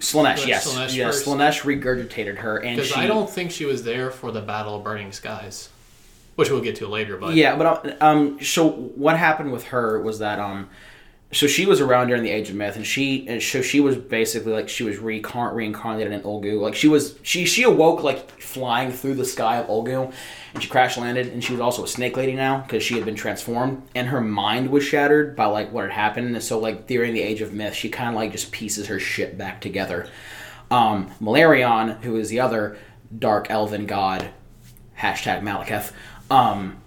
Slaanesh, 0.00 0.36
Slaanesh 0.38 0.46
yes, 0.46 0.74
first. 0.76 0.94
yes. 0.94 1.24
Slaanesh 1.24 1.62
regurgitated 1.62 2.38
her, 2.38 2.58
and 2.58 2.76
Because 2.76 2.92
she. 2.92 3.00
I 3.00 3.08
don't 3.08 3.28
think 3.28 3.50
she 3.50 3.64
was 3.64 3.82
there 3.82 4.12
for 4.12 4.30
the 4.30 4.40
Battle 4.40 4.76
of 4.76 4.84
Burning 4.84 5.10
Skies, 5.10 5.70
which 6.36 6.50
we'll 6.50 6.60
get 6.60 6.76
to 6.76 6.86
later. 6.86 7.16
But 7.16 7.34
Yeah, 7.34 7.56
but 7.56 8.00
um, 8.00 8.40
so 8.42 8.68
what 8.70 9.16
happened 9.16 9.50
with 9.50 9.64
her 9.66 10.00
was 10.00 10.20
that 10.20 10.38
um, 10.38 10.68
so 11.30 11.46
she 11.46 11.66
was 11.66 11.82
around 11.82 12.06
during 12.06 12.22
the 12.22 12.30
Age 12.30 12.48
of 12.48 12.56
Myth, 12.56 12.76
and 12.76 12.86
she 12.86 13.28
and 13.28 13.42
so 13.42 13.60
she 13.60 13.80
was 13.80 13.96
basically 13.96 14.52
like 14.52 14.68
she 14.68 14.82
was 14.82 14.96
reincarn- 14.96 15.54
reincarnated 15.54 16.12
in 16.12 16.22
Olgu. 16.22 16.58
Like 16.58 16.74
she 16.74 16.88
was 16.88 17.18
she 17.22 17.44
she 17.44 17.64
awoke 17.64 18.02
like 18.02 18.40
flying 18.40 18.90
through 18.90 19.14
the 19.14 19.26
sky 19.26 19.58
of 19.58 19.66
Olgu, 19.66 20.10
and 20.54 20.62
she 20.62 20.70
crash 20.70 20.96
landed, 20.96 21.26
and 21.26 21.44
she 21.44 21.52
was 21.52 21.60
also 21.60 21.84
a 21.84 21.88
snake 21.88 22.16
lady 22.16 22.34
now 22.34 22.62
because 22.62 22.82
she 22.82 22.94
had 22.94 23.04
been 23.04 23.14
transformed, 23.14 23.82
and 23.94 24.08
her 24.08 24.22
mind 24.22 24.70
was 24.70 24.84
shattered 24.84 25.36
by 25.36 25.44
like 25.44 25.70
what 25.70 25.82
had 25.82 25.92
happened, 25.92 26.34
and 26.34 26.42
so 26.42 26.58
like 26.58 26.86
during 26.86 27.12
the 27.12 27.20
Age 27.20 27.42
of 27.42 27.52
Myth, 27.52 27.74
she 27.74 27.90
kind 27.90 28.08
of 28.08 28.14
like 28.14 28.32
just 28.32 28.50
pieces 28.50 28.86
her 28.86 28.98
shit 28.98 29.36
back 29.36 29.60
together. 29.60 30.08
Um, 30.70 31.10
Malerion, 31.20 32.00
who 32.02 32.16
is 32.16 32.30
the 32.30 32.40
other 32.40 32.78
dark 33.16 33.50
elven 33.50 33.84
god, 33.84 34.30
hashtag 34.98 35.42
Malekith, 35.42 35.92
um, 36.30 36.78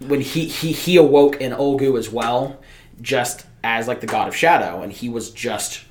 when 0.00 0.20
he, 0.20 0.44
he 0.44 0.72
he 0.72 0.98
awoke 0.98 1.40
in 1.40 1.52
Olgu 1.52 1.98
as 1.98 2.10
well, 2.10 2.60
just 3.00 3.46
as 3.66 3.88
like 3.88 4.00
the 4.00 4.06
god 4.06 4.28
of 4.28 4.36
shadow, 4.36 4.82
and 4.82 4.92
he 4.92 5.08
was 5.08 5.30
just 5.30 5.82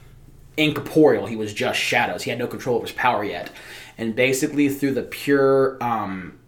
incorporeal. 0.57 1.25
He 1.25 1.35
was 1.35 1.53
just 1.53 1.77
shadows. 1.77 2.23
He 2.23 2.29
had 2.29 2.39
no 2.39 2.47
control 2.47 2.77
over 2.77 2.85
his 2.85 2.95
power 2.95 3.23
yet, 3.23 3.51
and 3.97 4.15
basically 4.15 4.69
through 4.69 4.93
the 4.93 5.01
pure 5.03 5.77
um, 5.83 6.39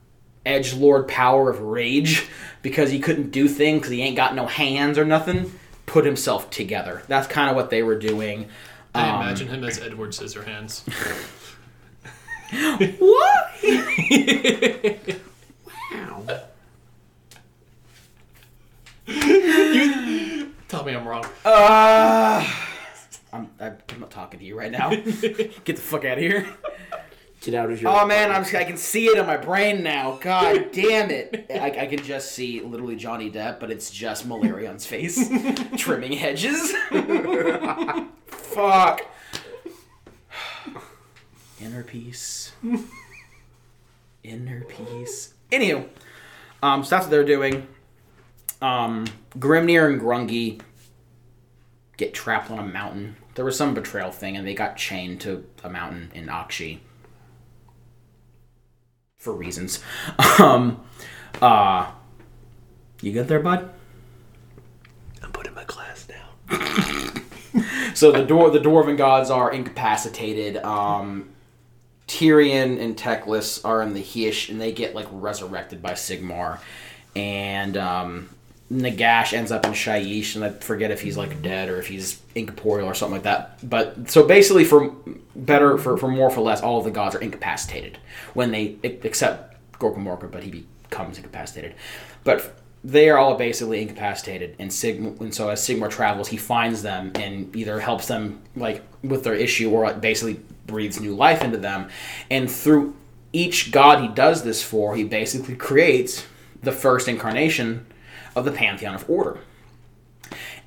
edge 0.46 0.74
lord 0.74 1.08
power 1.10 1.50
of 1.50 1.60
rage, 1.60 2.26
because 2.62 2.90
he 2.92 3.00
couldn't 3.00 3.32
do 3.32 3.48
things 3.50 3.80
because 3.82 3.92
he 3.92 4.02
ain't 4.02 4.16
got 4.16 4.34
no 4.36 4.46
hands 4.48 4.98
or 4.98 5.04
nothing, 5.06 5.52
put 5.86 6.06
himself 6.06 6.50
together. 6.50 7.04
That's 7.10 7.28
kind 7.28 7.50
of 7.50 7.56
what 7.58 7.70
they 7.70 7.84
were 7.84 8.00
doing. 8.00 8.48
I 8.96 9.10
Um, 9.10 9.22
imagine 9.22 9.48
him 9.50 9.64
as 9.66 9.80
Edward 9.80 10.12
Scissorhands. 10.12 10.82
What? 13.00 13.52
Wow. 15.92 16.24
Tell 20.68 20.84
me 20.84 20.94
I'm 20.94 21.08
wrong. 21.08 21.26
Uh, 21.46 22.46
I'm, 23.32 23.50
I'm 23.60 23.78
not 24.00 24.12
talking 24.12 24.40
to 24.40 24.46
you 24.46 24.58
right 24.58 24.72
now. 24.72 24.90
Get 24.92 25.66
the 25.66 25.74
fuck 25.76 26.04
out 26.04 26.18
of 26.18 26.24
here. 26.24 26.46
Get 27.42 27.54
out 27.54 27.72
of 27.72 27.80
here. 27.80 27.88
Oh 27.88 28.06
man, 28.06 28.32
I'm 28.32 28.44
just, 28.44 28.54
I 28.56 28.66
can 28.66 28.76
see 28.76 29.06
it 29.06 29.18
in 29.18 29.26
my 29.26 29.38
brain 29.38 29.82
now. 29.82 30.18
God 30.22 30.72
damn 30.74 31.10
it! 31.12 31.46
I, 31.50 31.84
I 31.84 31.86
can 31.86 32.04
just 32.04 32.34
see 32.34 32.62
literally 32.62 32.96
Johnny 32.96 33.32
Depp, 33.32 33.60
but 33.60 33.72
it's 33.72 33.90
just 33.90 34.28
Malerion's 34.28 34.86
face 34.86 35.30
trimming 35.78 36.14
hedges. 36.14 36.74
Fuck. 38.28 39.06
Inner 41.62 41.84
peace. 41.84 42.52
Inner 44.24 44.66
peace. 44.66 45.34
Anywho, 45.52 45.88
um, 46.62 46.84
so 46.84 46.90
that's 46.90 47.06
what 47.06 47.12
they're 47.12 47.24
doing. 47.24 47.68
Um, 48.62 49.06
Grimnir 49.38 49.92
and 49.92 50.02
Grungni 50.02 50.62
get 51.98 52.14
trapped 52.14 52.50
on 52.52 52.60
a 52.60 52.66
mountain. 52.66 53.18
There 53.36 53.46
was 53.46 53.58
some 53.58 53.74
betrayal 53.74 54.12
thing, 54.12 54.36
and 54.36 54.48
they 54.48 54.54
got 54.54 54.78
chained 54.78 55.22
to 55.22 55.46
a 55.64 55.70
mountain 55.70 56.12
in 56.14 56.28
Aqshy 56.28 56.80
for 59.18 59.34
reasons. 59.34 59.84
Um, 60.40 60.82
uh, 61.42 61.92
you 63.02 63.12
good 63.12 63.28
there, 63.28 63.40
bud? 63.40 63.72
I'm 65.24 65.32
putting 65.32 65.56
my 65.56 65.64
glass 65.64 66.06
down. 66.06 67.24
So 67.96 68.12
the 68.12 68.24
door, 68.24 68.52
the 68.52 68.60
dwarven 68.60 68.96
gods 68.96 69.32
are 69.32 69.52
incapacitated. 69.52 70.58
Um, 70.58 71.30
Tyrion 72.08 72.80
and 72.80 72.96
Teclis 72.96 73.66
are 73.66 73.82
in 73.82 73.96
the 73.96 74.02
Hysh, 74.02 74.50
and 74.50 74.62
they 74.62 74.72
get 74.72 74.94
like 74.94 75.08
resurrected 75.12 75.82
by 75.82 75.94
Sigmar, 75.94 76.60
and 77.16 77.76
um, 77.76 78.30
Nagash 78.72 79.32
ends 79.32 79.52
up 79.52 79.66
in 79.66 79.72
Shyish, 79.72 80.36
and 80.36 80.44
I 80.44 80.50
forget 80.50 80.92
if 80.92 81.02
he's 81.02 81.16
like 81.16 81.42
dead 81.42 81.70
or 81.70 81.80
if 81.80 81.88
he's 81.88 82.22
incorporeal 82.36 82.88
or 82.88 82.94
something 82.94 83.14
like 83.14 83.24
that. 83.24 83.60
But 83.68 84.10
so 84.10 84.26
basically, 84.28 84.66
for 84.66 84.94
better, 85.36 85.78
for, 85.78 85.98
for 85.98 86.10
more, 86.10 86.30
for 86.30 86.42
less, 86.42 86.62
all 86.62 86.78
of 86.78 86.84
the 86.84 86.92
gods 86.92 87.16
are 87.16 87.22
incapacitated 87.22 87.98
when 88.34 88.52
they 88.52 88.78
except 88.84 89.56
Gorkamorka, 89.80 90.30
but 90.30 90.44
he 90.44 90.66
becomes 90.90 91.18
incapacitated. 91.18 91.76
But 92.26 92.60
they 92.84 93.10
are 93.10 93.18
all 93.18 93.36
basically 93.36 93.82
incapacitated, 93.82 94.56
and 94.60 94.72
Sig, 94.72 95.00
and 95.00 95.34
so 95.34 95.50
as 95.50 95.62
Sigmar 95.62 95.90
travels, 95.90 96.28
he 96.28 96.38
finds 96.38 96.82
them 96.82 97.12
and 97.16 97.56
either 97.56 97.80
helps 97.80 98.08
them 98.08 98.42
like 98.56 98.84
with 99.02 99.24
their 99.24 99.34
issue 99.34 99.72
or 99.72 99.94
basically 99.94 100.42
breathes 100.66 101.00
new 101.00 101.16
life 101.16 101.42
into 101.42 101.58
them. 101.58 101.90
And 102.30 102.52
through 102.52 102.96
each 103.34 103.72
god 103.72 104.02
he 104.02 104.08
does 104.10 104.44
this 104.44 104.62
for, 104.62 104.96
he 104.96 105.06
basically 105.06 105.56
creates 105.56 106.26
the 106.64 106.72
first 106.72 107.08
incarnation 107.08 107.86
of 108.38 108.46
the 108.46 108.52
pantheon 108.52 108.96
of 108.96 109.10
order. 109.10 109.40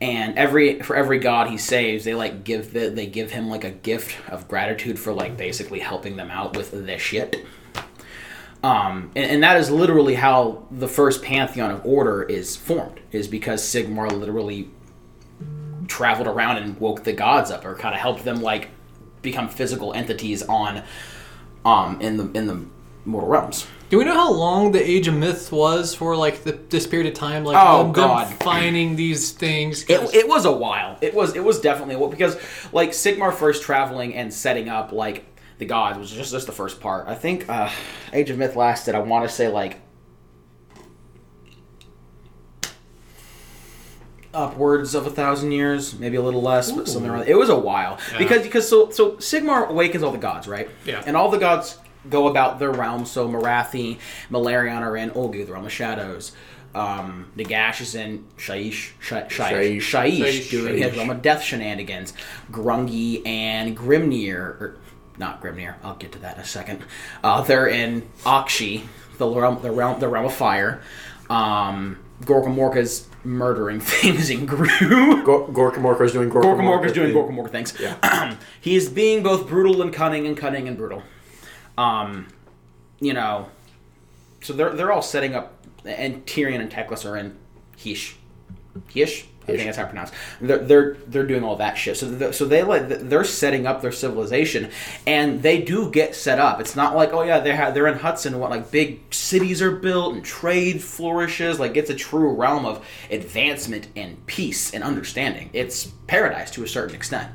And 0.01 0.37
every 0.39 0.81
for 0.81 0.97
every 0.97 1.19
god 1.19 1.49
he 1.49 1.59
saves, 1.59 2.05
they 2.05 2.15
like 2.15 2.43
give 2.43 2.73
the, 2.73 2.89
they 2.89 3.07
give 3.07 3.31
him 3.31 3.49
like 3.49 3.65
a 3.65 3.71
gift 3.71 4.17
of 4.29 4.49
gratitude 4.49 4.99
for 4.99 5.13
like 5.13 5.37
basically 5.37 5.79
helping 5.79 6.17
them 6.17 6.31
out 6.31 6.57
with 6.57 6.71
the 6.73 6.99
shit. 6.99 7.47
Um, 8.63 9.11
and, 9.15 9.31
and 9.31 9.43
that 9.43 9.57
is 9.59 9.71
literally 9.71 10.15
how 10.15 10.67
the 10.71 10.89
first 10.89 11.23
pantheon 11.23 11.71
of 11.71 11.85
order 11.87 12.23
is 12.23 12.57
formed, 12.57 13.01
is 13.13 13.29
because 13.29 13.63
Sigmar 13.63 14.11
literally 14.11 14.71
traveled 15.87 16.29
around 16.29 16.59
and 16.59 16.79
woke 16.81 17.05
the 17.05 17.13
gods 17.13 17.51
up, 17.51 17.65
or 17.65 17.75
kind 17.75 17.95
of 17.95 18.01
helped 18.01 18.25
them 18.25 18.43
like 18.43 18.71
become 19.23 19.49
physical 19.49 19.93
entities 19.93 20.43
on 20.43 20.83
um 21.65 22.01
in 22.01 22.17
the 22.17 22.31
in 22.33 22.47
the 22.47 22.65
mortal 23.05 23.29
realms. 23.29 23.67
Do 23.91 23.99
we 23.99 24.05
know 24.05 24.15
how 24.15 24.33
long 24.33 24.71
the 24.71 24.81
Age 24.89 25.09
of 25.09 25.15
Myth 25.15 25.51
was 25.51 25.97
for, 25.97 26.17
like 26.17 26.45
the, 26.45 26.53
this 26.53 26.87
period 26.87 27.09
of 27.09 27.15
time? 27.15 27.45
Like 27.45 27.57
Oh, 27.59 27.83
them, 27.83 27.93
God. 27.93 28.33
finding 28.35 28.95
these 28.95 29.33
things. 29.33 29.83
It, 29.91 30.15
it 30.15 30.29
was 30.29 30.45
a 30.45 30.53
while. 30.53 30.97
It 31.01 31.13
was 31.13 31.35
it 31.35 31.43
was 31.43 31.61
definitely 31.61 31.97
a 31.97 31.99
while 31.99 32.09
because 32.09 32.37
like 32.73 32.91
Sigmar 32.91 33.35
first 33.35 33.65
traveling 33.65 34.15
and 34.15 34.33
setting 34.33 34.69
up 34.69 34.93
like 34.93 35.25
the 35.59 35.65
gods 35.67 35.99
was 35.99 36.13
just 36.13 36.31
just 36.31 36.47
the 36.47 36.53
first 36.53 36.81
part. 36.81 37.09
I 37.09 37.17
think 37.17 37.49
uh, 37.49 37.69
Age 38.13 38.31
of 38.31 38.39
Myth 38.39 38.55
lasted. 38.55 38.95
I 38.95 39.01
want 39.01 39.29
to 39.29 39.35
say 39.35 39.49
like 39.49 39.79
upwards 44.33 44.95
of 44.95 45.09
a 45.09 45.11
thousand 45.11 45.51
years, 45.51 45.99
maybe 45.99 46.17
a 46.17 46.23
little 46.23 46.43
less, 46.43 46.71
but 46.71 46.87
something 46.87 47.11
around. 47.11 47.27
It 47.27 47.37
was 47.37 47.49
a 47.49 47.59
while 47.59 47.99
because 48.19 48.43
because 48.43 48.69
so 48.69 48.91
so 48.91 49.17
Sigmar 49.17 49.69
awakens 49.69 50.05
all 50.05 50.13
the 50.13 50.19
gods, 50.19 50.47
right? 50.47 50.71
Yeah. 50.85 51.03
And 51.05 51.17
all 51.17 51.29
the 51.29 51.39
gods 51.39 51.77
go 52.09 52.29
about 52.29 52.59
their 52.59 52.71
realms. 52.71 53.11
So 53.11 53.29
Morathi, 53.29 53.99
Malerion 54.31 54.81
are 54.81 54.97
in 54.97 55.11
Ulgu, 55.11 55.47
the 55.47 55.53
realm 55.53 55.67
of 55.67 55.73
shadows. 55.73 56.33
Um, 56.75 57.33
Nagash 57.37 57.81
is 57.81 57.95
in 57.97 58.27
Shyish, 58.37 58.93
Shyish, 59.03 59.29
Shyish, 59.29 59.79
Shyish. 59.79 59.79
Shyish, 59.79 60.21
Shyish. 60.21 60.51
doing 60.51 60.79
his 60.79 60.97
realm 60.97 61.11
of 61.11 61.21
death 61.21 61.43
shenanigans. 61.43 62.13
Grungni 62.53 63.27
and 63.27 63.77
Grimnir, 63.77 64.39
or 64.39 64.77
not 65.19 65.43
Grimnir, 65.43 65.75
I'll 65.83 65.97
get 65.97 66.13
to 66.13 66.19
that 66.21 66.37
in 66.37 66.43
a 66.43 66.47
second. 66.47 66.85
Uh, 67.25 67.43
they're 67.43 67.67
in 67.67 68.03
Aqshy, 68.23 68.83
the 69.19 69.29
realm, 69.29 69.61
the 69.63 69.71
realm, 69.73 69.99
the 69.99 70.09
realm 70.09 70.27
of 70.27 70.33
fire. 70.33 70.81
Um, 71.29 71.99
Gorkamorka's 72.23 73.09
murdering 73.25 73.81
things 73.81 74.31
in 74.31 74.47
Ghur. 74.47 75.25
Gor- 75.25 75.49
Gorka 75.49 75.81
Morka's 75.81 76.13
doing 76.13 76.29
Gorka, 76.29 76.49
Gorka 76.49 76.63
Morka's 76.63 76.93
doing 76.93 77.09
thing. 77.09 77.15
Gorka 77.15 77.33
Morka 77.33 77.51
things. 77.51 78.37
he 78.61 78.77
is 78.77 78.89
being 78.89 79.23
both 79.23 79.49
brutal 79.49 79.83
and 79.83 79.93
cunning 79.93 80.27
and 80.27 80.37
cunning 80.37 80.69
and 80.69 80.77
brutal. 80.77 81.03
Um, 81.81 82.27
you 83.01 83.15
know, 83.15 83.49
so 84.43 84.53
they're 84.53 84.71
they're 84.71 84.93
all 84.93 85.03
setting 85.03 85.35
up, 85.35 85.55
and 85.87 86.27
Tyrion 86.27 86.61
and 86.61 86.71
Teclis 86.71 87.11
are 87.11 87.17
in 87.17 87.37
Hysh. 87.77 88.17
Hysh? 88.93 89.25
I 89.45 89.53
think 89.53 89.65
that's 89.65 89.79
how 89.79 89.85
I 89.85 89.87
pronounce. 89.87 90.13
They're 90.43 90.59
they're 90.59 90.95
they're 91.07 91.27
doing 91.27 91.43
all 91.43 91.57
that 91.57 91.79
shit. 91.79 91.97
So 91.97 92.31
so 92.33 92.45
they 92.45 92.63
like 92.63 92.87
they're 92.89 93.25
setting 93.25 93.67
up 93.67 93.81
their 93.81 93.93
civilization, 93.93 94.71
and 95.07 95.43
they 95.43 95.63
do 95.63 95.91
get 95.91 96.15
set 96.15 96.39
up. 96.39 96.61
It's 96.61 96.77
not 96.77 96.95
like 96.95 97.15
oh 97.15 97.23
yeah 97.23 97.41
they 97.41 97.57
have 97.57 97.73
they're 97.73 97.87
in 97.87 97.99
Hudson 97.99 98.35
and 98.35 98.43
what 98.43 98.51
like 98.51 98.71
big 98.71 99.13
cities 99.13 99.63
are 99.63 99.73
built 99.73 100.15
and 100.15 100.25
trade 100.25 100.83
flourishes. 100.83 101.59
Like 101.59 101.79
it's 101.79 101.91
a 101.91 101.95
true 101.95 102.35
realm 102.35 102.67
of 102.67 102.87
advancement 103.11 103.89
and 103.97 104.25
peace 104.27 104.75
and 104.75 104.85
understanding. 104.85 105.49
It's 105.55 105.87
paradise 106.07 106.51
to 106.53 106.63
a 106.63 106.69
certain 106.69 106.95
extent. 106.95 107.33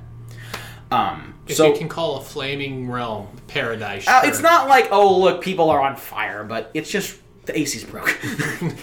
Um, 0.96 1.36
if 1.48 1.58
so 1.58 1.72
you 1.72 1.78
can 1.78 1.90
call 1.90 2.18
a 2.18 2.22
flaming 2.22 2.90
realm 2.90 3.28
paradise. 3.48 4.08
uh, 4.08 4.22
it's 4.24 4.42
not 4.42 4.68
like 4.68 4.88
oh 4.92 5.20
look 5.20 5.42
people 5.42 5.70
are 5.70 5.82
on 5.82 5.96
fire, 5.96 6.44
but 6.44 6.72
it's 6.74 6.90
just 6.90 7.20
the 7.46 7.60
AC's 7.60 7.84
broke. 7.84 8.18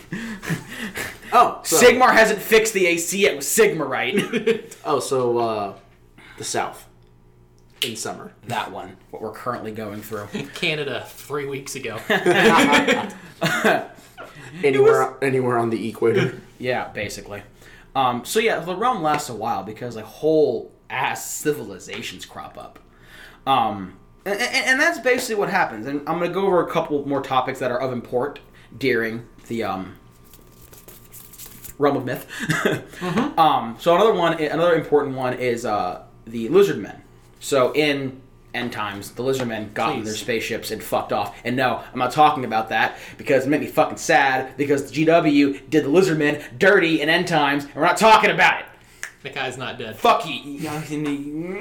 Oh, 1.35 1.61
so, 1.65 1.81
Sigmar 1.81 2.13
hasn't 2.13 2.41
fixed 2.43 2.75
the 2.75 2.87
AC 2.87 3.19
yet 3.19 3.37
with 3.37 3.45
Sigma, 3.45 3.87
right? 3.87 4.77
Oh, 4.85 5.01
so 5.01 5.39
uh, 5.39 5.75
the 6.37 6.45
South 6.45 6.87
in 7.81 7.97
summer. 7.97 8.33
that 8.49 8.71
one, 8.71 8.97
what 9.11 9.23
we're 9.23 9.33
currently 9.33 9.73
going 9.73 10.03
through. 10.03 10.27
Canada 10.55 11.07
three 11.09 11.47
weeks 11.47 11.75
ago. 11.75 11.99
Anywhere, 14.63 15.17
anywhere 15.25 15.57
on 15.57 15.71
the 15.71 15.89
equator. 15.89 16.39
yeah, 16.59 16.89
basically. 16.89 17.43
Um, 17.97 18.25
so 18.25 18.39
yeah, 18.39 18.59
the 18.61 18.77
realm 18.77 19.03
lasts 19.03 19.31
a 19.31 19.35
while 19.35 19.63
because 19.63 19.97
a 19.97 20.03
whole 20.03 20.71
ass 20.93 21.29
civilizations 21.29 22.25
crop 22.25 22.59
up. 22.59 22.79
Um, 23.47 23.95
and, 24.25 24.41
and, 24.41 24.81
that's 24.81 25.01
basically 25.01 25.35
what 25.35 25.51
happens. 25.51 25.87
And 25.87 26.01
I'm 26.01 26.21
gonna 26.21 26.29
go 26.29 26.47
over 26.47 26.65
a 26.65 26.71
couple 26.71 27.07
more 27.09 27.21
topics 27.21 27.59
that 27.59 27.73
are 27.73 27.81
of 27.81 27.93
import 27.93 28.39
during 28.79 29.27
the 29.49 29.65
um, 29.65 29.97
realm 31.79 31.97
of 31.97 32.05
myth. 32.05 32.29
um, 33.39 33.77
so 33.81 33.95
another 33.97 34.15
one, 34.15 34.41
another 34.41 34.75
important 34.75 35.17
one 35.17 35.35
is 35.35 35.67
uh, 35.67 36.05
the 36.25 36.49
lizard 36.51 36.79
men. 36.79 37.03
So 37.41 37.73
in 37.75 38.21
end 38.55 38.73
times, 38.73 39.11
the 39.13 39.23
lizard 39.23 39.49
men 39.49 39.73
got 39.73 39.97
in 39.97 40.05
their 40.05 40.15
spaceships 40.15 40.71
and 40.71 40.83
fucked 40.83 41.13
off. 41.13 41.37
And 41.45 41.57
no, 41.57 41.83
I'm 41.93 41.99
not 41.99 42.13
talking 42.13 42.45
about 42.45 42.69
that 42.69 42.99
because 43.19 43.47
it 43.47 43.49
made 43.49 43.61
me 43.61 43.67
fucking 43.67 43.97
sad 43.97 44.57
because 44.57 44.91
the 44.91 45.05
GW 45.05 45.69
did 45.69 45.85
the 45.85 45.89
lizard 45.89 46.19
men 46.19 46.43
dirty 46.59 47.01
in 47.01 47.09
end 47.09 47.27
times, 47.27 47.65
and 47.65 47.75
we're 47.75 47.83
not 47.83 47.97
talking 47.97 48.31
about 48.31 48.61
it. 48.61 48.67
The 49.23 49.31
guy's 49.31 49.57
not 49.57 49.79
dead. 49.79 49.97
Fuck 49.97 50.27
you. 50.27 50.69
I'm 50.69 51.55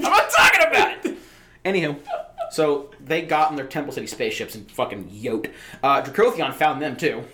not 0.00 0.30
talking 0.30 0.66
about 0.66 1.04
it. 1.04 1.18
Anywho, 1.64 1.98
so 2.50 2.90
they 3.00 3.22
got 3.22 3.50
in 3.50 3.56
their 3.56 3.66
Temple 3.66 3.92
City 3.92 4.06
spaceships 4.06 4.54
and 4.54 4.70
fucking 4.70 5.08
yoked. 5.10 5.48
Uh, 5.82 6.02
Dracothion 6.02 6.52
found 6.54 6.82
them 6.82 6.96
too. 6.96 7.24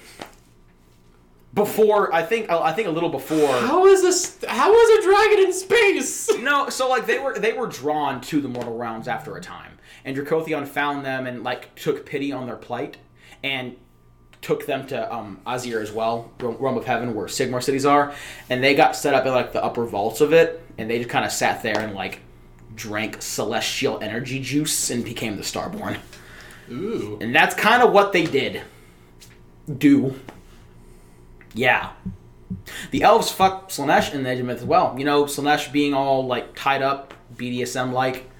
Before 1.54 2.14
I 2.14 2.22
think 2.22 2.50
I 2.50 2.72
think 2.72 2.88
a 2.88 2.90
little 2.90 3.08
before. 3.08 3.48
How 3.48 3.87
is 3.87 4.02
this? 4.02 4.44
How 4.46 4.72
is 4.72 4.98
a 4.98 5.02
dragon 5.08 5.46
in 5.46 5.52
space? 5.52 6.30
No, 6.38 6.68
so 6.68 6.88
like 6.88 7.06
they 7.06 7.18
were 7.18 7.38
they 7.38 7.52
were 7.52 7.66
drawn 7.66 8.20
to 8.22 8.40
the 8.40 8.48
mortal 8.48 8.76
realms 8.76 9.08
after 9.08 9.37
a 9.37 9.40
time, 9.40 9.78
and 10.04 10.16
Dracothion 10.16 10.68
found 10.68 11.04
them 11.04 11.26
and 11.26 11.42
like 11.42 11.74
took 11.74 12.04
pity 12.04 12.32
on 12.32 12.46
their 12.46 12.56
plight 12.56 12.98
and 13.42 13.76
took 14.42 14.66
them 14.66 14.87
to 14.87 15.14
um, 15.14 15.40
Azyr 15.46 15.83
as 15.83 15.90
well, 15.92 16.31
Realm 16.40 16.77
of 16.77 16.85
Heaven, 16.85 17.14
where 17.14 17.27
Sigmar 17.27 17.62
cities 17.62 17.85
are, 17.87 18.14
and 18.48 18.62
they 18.62 18.74
got 18.74 18.94
set 18.96 19.14
up 19.14 19.27
in 19.27 19.33
like 19.33 19.53
the 19.53 19.62
upper 19.62 19.85
vaults 19.85 20.20
of 20.20 20.33
it, 20.33 20.62
and 20.79 20.88
they 20.88 20.98
just 20.98 21.11
kind 21.11 21.24
of 21.24 21.33
sat 21.33 21.62
there 21.62 21.79
and 21.81 21.94
like 21.94 22.20
drank 22.74 23.20
celestial 23.20 23.98
energy 24.01 24.40
juice 24.40 24.90
and 24.90 25.05
became 25.05 25.37
the 25.37 25.42
Starborn, 25.42 25.98
Ooh. 26.70 27.18
and 27.20 27.35
that's 27.35 27.55
kind 27.55 27.83
of 27.83 27.92
what 27.92 28.12
they 28.12 28.24
did. 28.24 28.62
Do. 29.77 30.14
Yeah. 31.55 31.90
The 32.90 33.03
elves 33.03 33.31
fuck 33.31 33.68
Slaanesh 33.70 34.14
in 34.14 34.22
the 34.22 34.31
Age 34.31 34.38
of 34.40 34.46
Myth 34.46 34.59
as 34.59 34.64
well. 34.64 34.94
You 34.98 35.05
know, 35.05 35.24
Slaanesh 35.24 35.70
being 35.72 35.92
all 35.94 36.27
like 36.27 36.55
tied 36.55 36.83
up, 36.83 37.12
BDSM 37.37 37.92
like. 37.92 38.31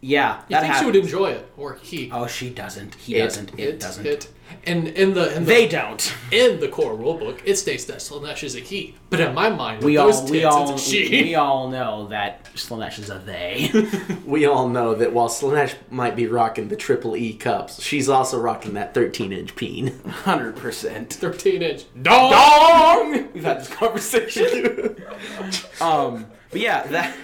Yeah, 0.00 0.36
You 0.36 0.42
that 0.50 0.60
think 0.62 0.72
happens. 0.74 0.78
she 0.78 0.86
would 0.86 0.96
enjoy 0.96 1.30
it, 1.32 1.50
or 1.56 1.74
he? 1.74 2.08
Oh, 2.12 2.26
she 2.28 2.50
doesn't. 2.50 2.94
He 2.94 3.16
It- 3.16 3.24
doesn't. 3.24 3.58
It, 3.58 3.80
doesn't. 3.80 4.06
It. 4.06 4.28
And 4.64 4.88
in 4.88 5.14
the 5.14 5.34
in 5.36 5.44
the 5.44 5.48
They 5.48 5.66
don't. 5.68 6.14
in 6.30 6.60
the 6.60 6.68
core 6.68 6.92
rulebook, 6.96 7.40
it 7.44 7.56
states 7.56 7.84
that 7.86 7.98
Slaanesh 7.98 8.42
is 8.44 8.54
a 8.54 8.60
he. 8.60 8.94
But 9.10 9.20
in 9.20 9.34
my 9.34 9.48
mind, 9.48 9.82
We 9.82 9.96
all 9.96 10.08
tits, 10.12 10.30
we 10.30 10.44
all 10.44 10.74
it's 10.74 10.86
a 10.86 10.90
she. 10.90 11.22
we 11.22 11.34
all 11.34 11.68
know 11.68 12.08
that 12.08 12.44
Slaanesh 12.54 12.98
is 12.98 13.08
a 13.10 13.18
they. 13.18 13.70
We 14.26 14.44
all 14.46 14.68
know 14.68 14.94
that 14.94 15.12
while 15.14 15.28
Slaanesh 15.28 15.74
might 15.90 16.14
be 16.16 16.26
rocking 16.26 16.68
the 16.68 16.76
triple 16.76 17.16
E 17.16 17.32
cups, 17.34 17.82
she's 17.82 18.08
also 18.10 18.38
rocking 18.38 18.74
that 18.74 18.92
13 18.92 19.32
inch 19.32 19.56
peen. 19.56 19.98
Hundred 20.06 20.56
percent. 20.56 21.14
Thirteen 21.14 21.62
inch 21.62 21.84
dog. 22.02 22.32
Dong. 22.32 23.28
We've 23.32 23.44
had 23.44 23.60
this 23.60 23.68
conversation. 23.68 24.96
um, 25.80 26.26
but 26.50 26.60
yeah, 26.60 26.86
that 26.88 27.16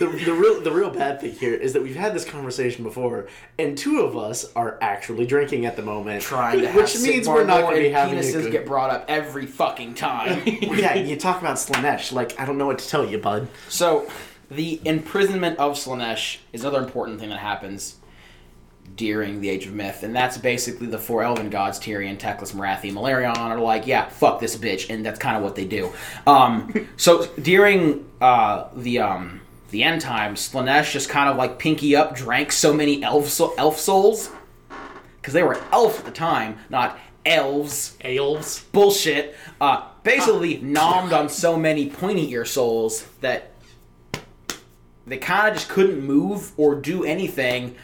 The, 0.00 0.06
the 0.06 0.32
real 0.32 0.62
the 0.62 0.72
real 0.72 0.88
bad 0.88 1.20
thing 1.20 1.32
here 1.32 1.52
is 1.52 1.74
that 1.74 1.82
we've 1.82 1.94
had 1.94 2.14
this 2.14 2.24
conversation 2.24 2.84
before, 2.84 3.28
and 3.58 3.76
two 3.76 4.00
of 4.00 4.16
us 4.16 4.50
are 4.56 4.78
actually 4.80 5.26
drinking 5.26 5.66
at 5.66 5.76
the 5.76 5.82
moment, 5.82 6.22
trying 6.22 6.62
to 6.62 6.66
have 6.68 6.74
which 6.74 6.98
means 7.00 7.28
we're 7.28 7.44
not 7.44 7.60
going 7.60 7.76
to 7.76 7.82
be 7.82 7.90
having 7.90 8.14
penises 8.14 8.44
good. 8.44 8.50
get 8.50 8.64
brought 8.64 8.88
up 8.88 9.04
every 9.08 9.44
fucking 9.44 9.92
time. 9.92 10.40
yeah, 10.46 10.94
you 10.94 11.16
talk 11.16 11.42
about 11.42 11.56
Slaanesh, 11.56 12.12
like 12.12 12.40
I 12.40 12.46
don't 12.46 12.56
know 12.56 12.64
what 12.64 12.78
to 12.78 12.88
tell 12.88 13.04
you, 13.04 13.18
bud. 13.18 13.48
So, 13.68 14.10
the 14.50 14.80
imprisonment 14.86 15.58
of 15.58 15.74
Slaanesh 15.74 16.38
is 16.54 16.62
another 16.62 16.82
important 16.82 17.20
thing 17.20 17.28
that 17.28 17.40
happens 17.40 17.96
during 18.96 19.42
the 19.42 19.50
Age 19.50 19.66
of 19.66 19.74
Myth, 19.74 20.02
and 20.02 20.16
that's 20.16 20.38
basically 20.38 20.86
the 20.86 20.98
four 20.98 21.22
elven 21.22 21.50
gods, 21.50 21.78
Tyrion, 21.78 22.16
Teclis, 22.16 22.54
Morathi, 22.54 22.90
Malerion, 22.90 23.36
are 23.36 23.60
like, 23.60 23.86
yeah, 23.86 24.08
fuck 24.08 24.40
this 24.40 24.56
bitch, 24.56 24.88
and 24.88 25.04
that's 25.04 25.18
kind 25.18 25.36
of 25.36 25.42
what 25.42 25.56
they 25.56 25.66
do. 25.66 25.92
Um, 26.26 26.88
so 26.96 27.26
during 27.36 28.08
uh, 28.22 28.68
the 28.74 29.00
um, 29.00 29.42
the 29.70 29.82
end 29.82 30.00
times, 30.00 30.48
Slaanesh 30.50 30.92
just 30.92 31.08
kind 31.08 31.28
of 31.28 31.36
like 31.36 31.58
pinky 31.58 31.94
up, 31.96 32.14
drank 32.16 32.52
so 32.52 32.72
many 32.72 33.02
elf 33.02 33.28
so- 33.28 33.54
elf 33.56 33.78
souls 33.78 34.30
because 35.20 35.34
they 35.34 35.42
were 35.42 35.60
elf 35.72 35.98
at 36.00 36.04
the 36.04 36.10
time, 36.10 36.58
not 36.70 36.98
elves 37.26 37.96
Elves. 38.02 38.64
bullshit. 38.72 39.34
Uh, 39.60 39.82
basically, 40.02 40.58
nommed 40.58 41.12
on 41.12 41.28
so 41.28 41.56
many 41.56 41.90
pointy 41.90 42.30
ear 42.32 42.44
souls 42.44 43.04
that 43.20 43.50
they 45.06 45.18
kind 45.18 45.48
of 45.48 45.54
just 45.54 45.68
couldn't 45.68 46.00
move 46.00 46.52
or 46.56 46.74
do 46.74 47.04
anything. 47.04 47.74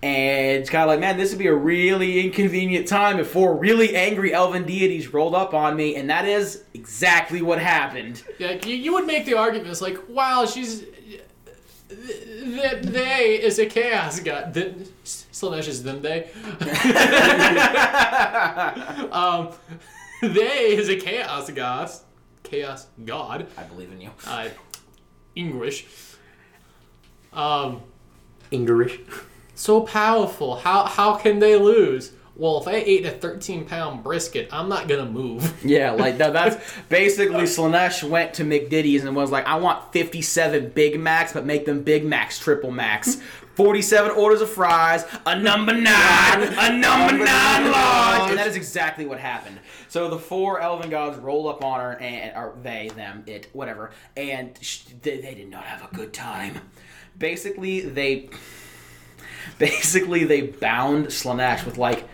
And 0.00 0.58
it's 0.60 0.70
kind 0.70 0.82
of 0.84 0.88
like, 0.88 1.00
man, 1.00 1.16
this 1.16 1.30
would 1.30 1.40
be 1.40 1.48
a 1.48 1.54
really 1.54 2.20
inconvenient 2.24 2.86
time 2.86 3.18
if 3.18 3.30
four 3.30 3.56
really 3.56 3.96
angry 3.96 4.32
elven 4.32 4.64
deities 4.64 5.12
rolled 5.12 5.34
up 5.34 5.54
on 5.54 5.74
me, 5.74 5.96
and 5.96 6.08
that 6.08 6.24
is 6.24 6.62
exactly 6.72 7.42
what 7.42 7.58
happened. 7.58 8.22
Yeah, 8.38 8.64
you, 8.64 8.76
you 8.76 8.92
would 8.92 9.06
make 9.06 9.26
the 9.26 9.34
argument. 9.34 9.68
It's 9.68 9.80
like, 9.82 9.98
wow, 10.08 10.46
she's 10.46 10.84
th- 11.88 12.82
they 12.82 13.40
is 13.42 13.58
a 13.58 13.66
chaos 13.66 14.20
god. 14.20 14.54
Th- 14.54 14.74
Slaanesh 15.04 15.68
is 15.68 15.82
them 15.82 16.02
they. 16.02 16.30
um, 19.12 19.50
they 20.22 20.76
is 20.76 20.88
a 20.88 20.96
chaos 20.96 21.50
god. 21.50 21.90
Chaos 22.42 22.86
god. 23.04 23.46
I 23.56 23.62
believe 23.64 23.92
in 23.92 24.00
you. 24.00 24.10
Uh, 24.26 24.48
English. 25.34 25.86
Um, 27.32 27.82
Ingerish. 28.50 28.98
so 29.54 29.82
powerful. 29.82 30.56
How 30.56 30.86
how 30.86 31.16
can 31.16 31.38
they 31.38 31.56
lose? 31.56 32.12
Well, 32.38 32.60
if 32.60 32.68
I 32.68 32.74
ate 32.74 33.04
a 33.04 33.10
13 33.10 33.64
pound 33.64 34.04
brisket, 34.04 34.48
I'm 34.52 34.68
not 34.68 34.86
gonna 34.86 35.10
move. 35.10 35.56
Yeah, 35.68 35.90
like 35.90 36.18
that, 36.18 36.32
that's 36.32 36.72
basically 36.88 37.42
Slaanesh 37.42 38.08
went 38.08 38.34
to 38.34 38.44
McDiddy's 38.44 39.04
and 39.04 39.14
was 39.14 39.30
like, 39.30 39.46
I 39.46 39.56
want 39.56 39.92
57 39.92 40.70
Big 40.70 40.98
Macs, 41.00 41.32
but 41.32 41.44
make 41.44 41.66
them 41.66 41.82
Big 41.82 42.04
Macs 42.06 42.38
triple 42.38 42.70
max. 42.70 43.18
47 43.54 44.12
orders 44.12 44.40
of 44.40 44.48
fries, 44.48 45.04
a 45.26 45.36
number 45.36 45.72
nine, 45.74 46.42
a 46.42 46.78
number 46.78 47.24
nine 47.24 47.72
large. 47.72 48.30
And 48.30 48.38
that 48.38 48.46
is 48.46 48.54
exactly 48.54 49.04
what 49.04 49.18
happened. 49.18 49.58
So 49.88 50.08
the 50.08 50.18
four 50.18 50.60
elven 50.60 50.90
gods 50.90 51.18
roll 51.18 51.48
up 51.48 51.64
on 51.64 51.80
her, 51.80 51.96
and 52.00 52.36
or 52.36 52.54
they, 52.62 52.92
them, 52.94 53.24
it, 53.26 53.48
whatever, 53.52 53.90
and 54.16 54.56
sh- 54.60 54.84
they, 55.02 55.20
they 55.20 55.34
did 55.34 55.48
not 55.50 55.64
have 55.64 55.92
a 55.92 55.94
good 55.94 56.12
time. 56.12 56.60
Basically, 57.18 57.80
they 57.80 58.30
basically 59.58 60.22
they 60.22 60.42
bound 60.42 61.06
Slanesh 61.06 61.66
with 61.66 61.78
like 61.78 62.08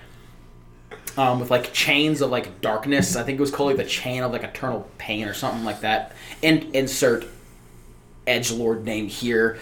um, 1.16 1.40
with 1.40 1.50
like 1.50 1.72
chains 1.72 2.20
of 2.20 2.30
like 2.30 2.60
darkness. 2.60 3.16
I 3.16 3.22
think 3.22 3.38
it 3.38 3.40
was 3.40 3.50
called 3.50 3.68
like 3.70 3.76
the 3.76 3.84
chain 3.84 4.22
of 4.22 4.32
like 4.32 4.42
eternal 4.42 4.88
pain 4.98 5.26
or 5.28 5.34
something 5.34 5.64
like 5.64 5.80
that. 5.80 6.12
And 6.42 6.64
insert 6.74 7.26
edge 8.26 8.50
lord 8.50 8.84
name 8.84 9.08
here. 9.08 9.58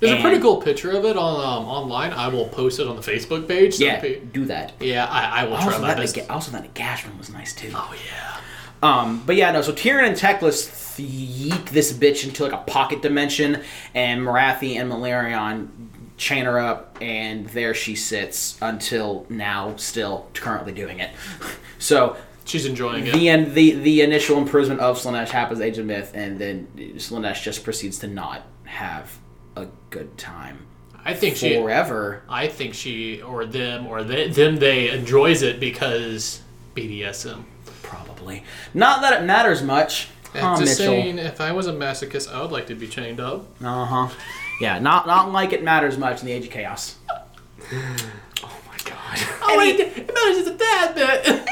There's 0.00 0.12
And- 0.12 0.20
a 0.20 0.22
pretty 0.22 0.40
cool 0.42 0.60
picture 0.60 0.90
of 0.92 1.04
it 1.06 1.16
on 1.16 1.36
um, 1.40 1.66
online. 1.68 2.12
I 2.12 2.28
will 2.28 2.48
post 2.48 2.80
it 2.80 2.86
on 2.86 2.96
the 2.96 3.02
Facebook 3.02 3.48
page. 3.48 3.76
so 3.76 3.84
Yeah, 3.84 4.04
do 4.32 4.44
that. 4.46 4.72
yeah, 4.80 5.06
I, 5.06 5.42
I 5.42 5.44
will 5.44 5.56
try 5.58 5.78
my 5.78 5.88
that, 5.88 5.96
best. 5.98 6.14
the, 6.14 6.30
also, 6.32 6.50
that 6.52 6.62
the 6.62 6.80
Gashman 6.80 7.16
was 7.18 7.30
nice 7.30 7.54
too. 7.54 7.70
Oh 7.74 7.94
yeah. 8.06 8.40
Um, 8.82 9.22
but 9.24 9.36
yeah, 9.36 9.50
no. 9.52 9.62
So 9.62 9.72
Tyrion 9.72 10.06
and 10.06 10.16
Teclis 10.16 10.68
yeet 11.02 11.70
this 11.70 11.92
bitch 11.94 12.24
into 12.24 12.42
like 12.44 12.52
a 12.52 12.58
pocket 12.58 13.00
dimension, 13.00 13.62
and 13.94 14.20
Morathi 14.20 14.76
and 14.78 14.90
Malerion 14.92 15.68
chain 16.16 16.44
her 16.46 16.58
up, 16.58 16.96
and 17.00 17.46
there 17.48 17.74
she 17.74 17.94
sits 17.94 18.56
until 18.62 19.26
now, 19.28 19.76
still 19.76 20.28
currently 20.34 20.72
doing 20.72 21.00
it. 21.00 21.10
so 21.78 22.16
She's 22.44 22.64
enjoying 22.64 23.06
it. 23.06 23.12
the 23.12 23.28
end, 23.28 23.54
the 23.54 23.72
the 23.72 24.02
initial 24.02 24.38
imprisonment 24.38 24.80
of 24.80 24.96
Slaanesh 24.98 25.30
happens, 25.30 25.60
Age 25.60 25.78
of 25.78 25.86
Myth, 25.86 26.12
and 26.14 26.38
then 26.38 26.68
Slaanesh 26.96 27.42
just 27.42 27.64
proceeds 27.64 27.98
to 28.00 28.06
not 28.06 28.42
have 28.64 29.18
a 29.56 29.66
good 29.90 30.16
time 30.16 30.66
I 31.06 31.14
think 31.14 31.36
she. 31.36 31.54
forever. 31.54 32.22
I 32.28 32.48
think 32.48 32.74
she 32.74 33.22
or 33.22 33.46
them 33.46 33.86
or 33.86 34.02
they, 34.02 34.28
them 34.28 34.56
they 34.56 34.90
enjoys 34.90 35.42
it 35.42 35.60
because 35.60 36.42
BDSM. 36.74 37.44
Probably 37.82 38.42
not 38.74 39.02
that 39.02 39.22
it 39.22 39.24
matters 39.24 39.62
much. 39.62 40.08
Huh, 40.32 40.58
Just 40.58 40.80
Mitchell. 40.80 40.92
saying, 40.94 41.18
if 41.18 41.40
I 41.40 41.52
was 41.52 41.66
a 41.68 41.72
masochist, 41.72 42.32
I 42.32 42.42
would 42.42 42.50
like 42.50 42.66
to 42.66 42.74
be 42.74 42.88
chained 42.88 43.20
up. 43.20 43.46
Uh 43.62 43.84
huh. 43.84 44.08
Yeah, 44.60 44.78
not 44.78 45.06
not 45.06 45.32
like 45.32 45.52
it 45.52 45.62
matters 45.62 45.98
much 45.98 46.20
in 46.20 46.26
the 46.26 46.32
Age 46.32 46.46
of 46.46 46.50
Chaos. 46.50 46.96
Oh 47.72 48.60
my 48.66 48.78
god. 48.84 49.18
Oh 49.48 49.58
wait, 49.58 49.78
it 49.78 50.12
matters 50.12 50.44
just 50.44 50.48
a 50.48 50.56
tad 50.56 50.94
bit. 50.94 51.48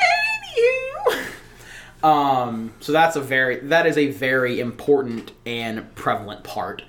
Um, 2.03 2.75
so 2.81 2.93
that's 2.93 3.17
a 3.17 3.21
very 3.21 3.61
that 3.61 3.87
is 3.87 3.97
a 3.97 4.11
very 4.11 4.61
important 4.61 5.33
and 5.47 5.95
prevalent 5.95 6.45
part 6.45 6.83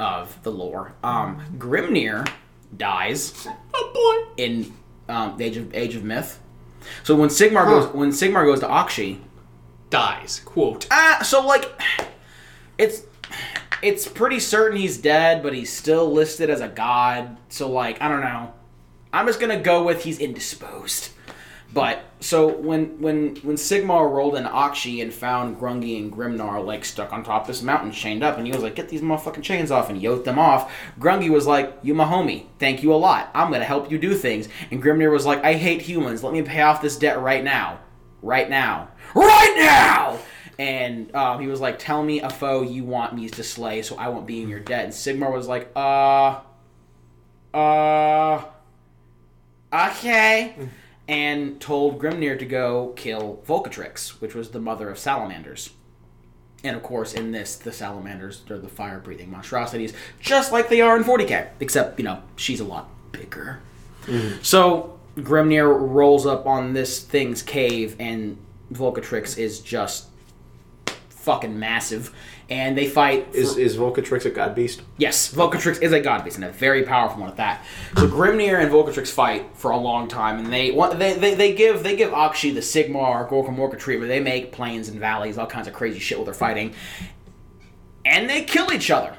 of 0.00 0.42
the 0.42 0.50
lore. 0.50 0.94
Um, 1.04 1.40
Grimnir 1.58 2.28
dies 2.76 3.46
oh 3.74 4.26
boy. 4.26 4.34
in 4.42 4.72
um, 5.08 5.36
the 5.38 5.44
Age 5.44 5.56
of 5.58 5.74
Age 5.74 5.94
of 5.94 6.02
Myth. 6.02 6.40
So 7.04 7.14
when 7.14 7.28
Sigmar 7.28 7.66
goes 7.66 7.94
when 7.94 8.10
Sigmar 8.10 8.44
goes 8.44 8.60
to 8.60 8.66
Aqshy, 8.66 9.20
Dies. 9.90 10.40
Quote. 10.44 10.86
ah, 10.90 11.20
so 11.24 11.46
like 11.46 11.70
it's 12.78 13.02
it's 13.82 14.06
pretty 14.08 14.40
certain 14.40 14.78
he's 14.78 14.98
dead, 14.98 15.42
but 15.42 15.54
he's 15.54 15.72
still 15.72 16.10
listed 16.10 16.50
as 16.50 16.60
a 16.60 16.68
god. 16.68 17.36
So 17.48 17.70
like 17.70 18.00
I 18.00 18.08
don't 18.08 18.20
know. 18.20 18.52
I'm 19.12 19.26
just 19.26 19.40
gonna 19.40 19.60
go 19.60 19.84
with 19.84 20.04
he's 20.04 20.18
indisposed. 20.18 21.10
But 21.72 22.02
so 22.20 22.48
when 22.48 23.00
when 23.00 23.36
when 23.36 23.56
Sigmar 23.56 24.10
rolled 24.10 24.36
in 24.36 24.44
Aqshy 24.44 25.02
and 25.02 25.12
found 25.12 25.60
Grungni 25.60 25.98
and 25.98 26.10
Grimnir 26.10 26.64
like 26.64 26.84
stuck 26.84 27.12
on 27.12 27.22
top 27.22 27.42
of 27.42 27.46
this 27.46 27.62
mountain, 27.62 27.92
chained 27.92 28.22
up, 28.22 28.38
and 28.38 28.46
he 28.46 28.52
was 28.52 28.62
like, 28.62 28.74
"Get 28.74 28.88
these 28.88 29.02
motherfucking 29.02 29.42
chains 29.42 29.70
off!" 29.70 29.90
and 29.90 30.00
yoked 30.00 30.24
them 30.24 30.38
off. 30.38 30.72
Grungni 30.98 31.28
was 31.28 31.46
like, 31.46 31.76
"You 31.82 31.94
my 31.94 32.04
homie, 32.04 32.46
thank 32.58 32.82
you 32.82 32.92
a 32.92 32.96
lot. 32.96 33.30
I'm 33.34 33.52
gonna 33.52 33.64
help 33.64 33.90
you 33.90 33.98
do 33.98 34.14
things." 34.14 34.48
And 34.70 34.82
Grimnir 34.82 35.12
was 35.12 35.26
like, 35.26 35.44
"I 35.44 35.54
hate 35.54 35.82
humans. 35.82 36.24
Let 36.24 36.32
me 36.32 36.40
pay 36.40 36.62
off 36.62 36.80
this 36.80 36.96
debt 36.96 37.20
right 37.20 37.44
now, 37.44 37.80
right 38.22 38.48
now, 38.48 38.88
right 39.14 39.54
now." 39.58 40.18
And 40.58 41.14
um, 41.14 41.40
he 41.40 41.46
was 41.46 41.60
like, 41.60 41.78
"Tell 41.78 42.02
me 42.02 42.20
a 42.20 42.30
foe 42.30 42.62
you 42.62 42.84
want 42.84 43.14
me 43.14 43.28
to 43.28 43.44
slay, 43.44 43.82
so 43.82 43.96
I 43.96 44.08
won't 44.08 44.26
be 44.26 44.42
in 44.42 44.48
your 44.48 44.60
debt." 44.60 44.84
And 44.84 44.92
Sigmar 44.92 45.32
was 45.32 45.46
like, 45.46 45.70
"Uh, 45.76 46.40
uh." 47.54 48.44
okay. 49.72 50.54
And 51.10 51.58
told 51.58 51.98
Grimnir 51.98 52.38
to 52.38 52.44
go 52.44 52.92
kill 52.94 53.42
Vulcatrix, 53.48 54.20
which 54.20 54.34
was 54.34 54.50
the 54.50 54.60
mother 54.60 54.90
of 54.90 54.98
salamanders. 54.98 55.70
And 56.62 56.76
of 56.76 56.82
course, 56.82 57.14
in 57.14 57.32
this, 57.32 57.56
the 57.56 57.72
salamanders 57.72 58.42
are 58.50 58.58
the 58.58 58.68
fire 58.68 58.98
breathing 58.98 59.30
monstrosities, 59.30 59.94
just 60.20 60.52
like 60.52 60.68
they 60.68 60.82
are 60.82 60.98
in 60.98 61.04
40k, 61.04 61.48
except, 61.60 61.98
you 61.98 62.04
know, 62.04 62.22
she's 62.36 62.60
a 62.60 62.64
lot 62.64 62.90
bigger. 63.10 63.60
So 64.42 64.98
Grimnir 65.16 65.66
rolls 65.66 66.26
up 66.26 66.46
on 66.46 66.74
this 66.74 67.02
thing's 67.02 67.42
cave, 67.42 67.96
and 67.98 68.36
Vulcatrix 68.72 69.38
is 69.38 69.60
just 69.60 70.08
fucking 71.28 71.58
massive. 71.58 72.14
And 72.48 72.78
they 72.78 72.86
fight. 72.86 73.28
Is 73.34 73.52
for- 73.52 73.60
is 73.60 73.76
Vulcatrix 73.76 74.24
a 74.24 74.30
god 74.30 74.54
beast? 74.54 74.80
Yes, 74.96 75.30
Vulcatrix 75.34 75.82
is 75.82 75.92
a 75.92 76.00
god 76.00 76.24
beast 76.24 76.36
and 76.36 76.44
a 76.46 76.50
very 76.50 76.82
powerful 76.84 77.20
one 77.20 77.28
at 77.28 77.36
that. 77.36 77.62
So 77.98 78.08
Grimnir 78.08 78.58
and 78.58 78.72
Vulcatrix 78.72 79.08
fight 79.08 79.50
for 79.52 79.70
a 79.70 79.76
long 79.76 80.08
time, 80.08 80.38
and 80.38 80.50
they 80.50 80.70
they, 80.70 81.12
they, 81.12 81.34
they 81.34 81.52
give 81.54 81.82
they 81.82 81.94
give 81.94 82.10
Aqshy 82.12 82.54
the 82.54 82.60
Sigmar 82.60 83.28
Gorkamorka 83.28 83.78
treatment. 83.78 84.08
They 84.08 84.20
make 84.20 84.50
plains 84.52 84.88
and 84.88 84.98
valleys, 84.98 85.36
all 85.36 85.46
kinds 85.46 85.68
of 85.68 85.74
crazy 85.74 85.98
shit 85.98 86.16
while 86.16 86.24
they're 86.24 86.32
fighting, 86.32 86.72
and 88.06 88.30
they 88.30 88.44
kill 88.44 88.72
each 88.72 88.90
other. 88.90 89.14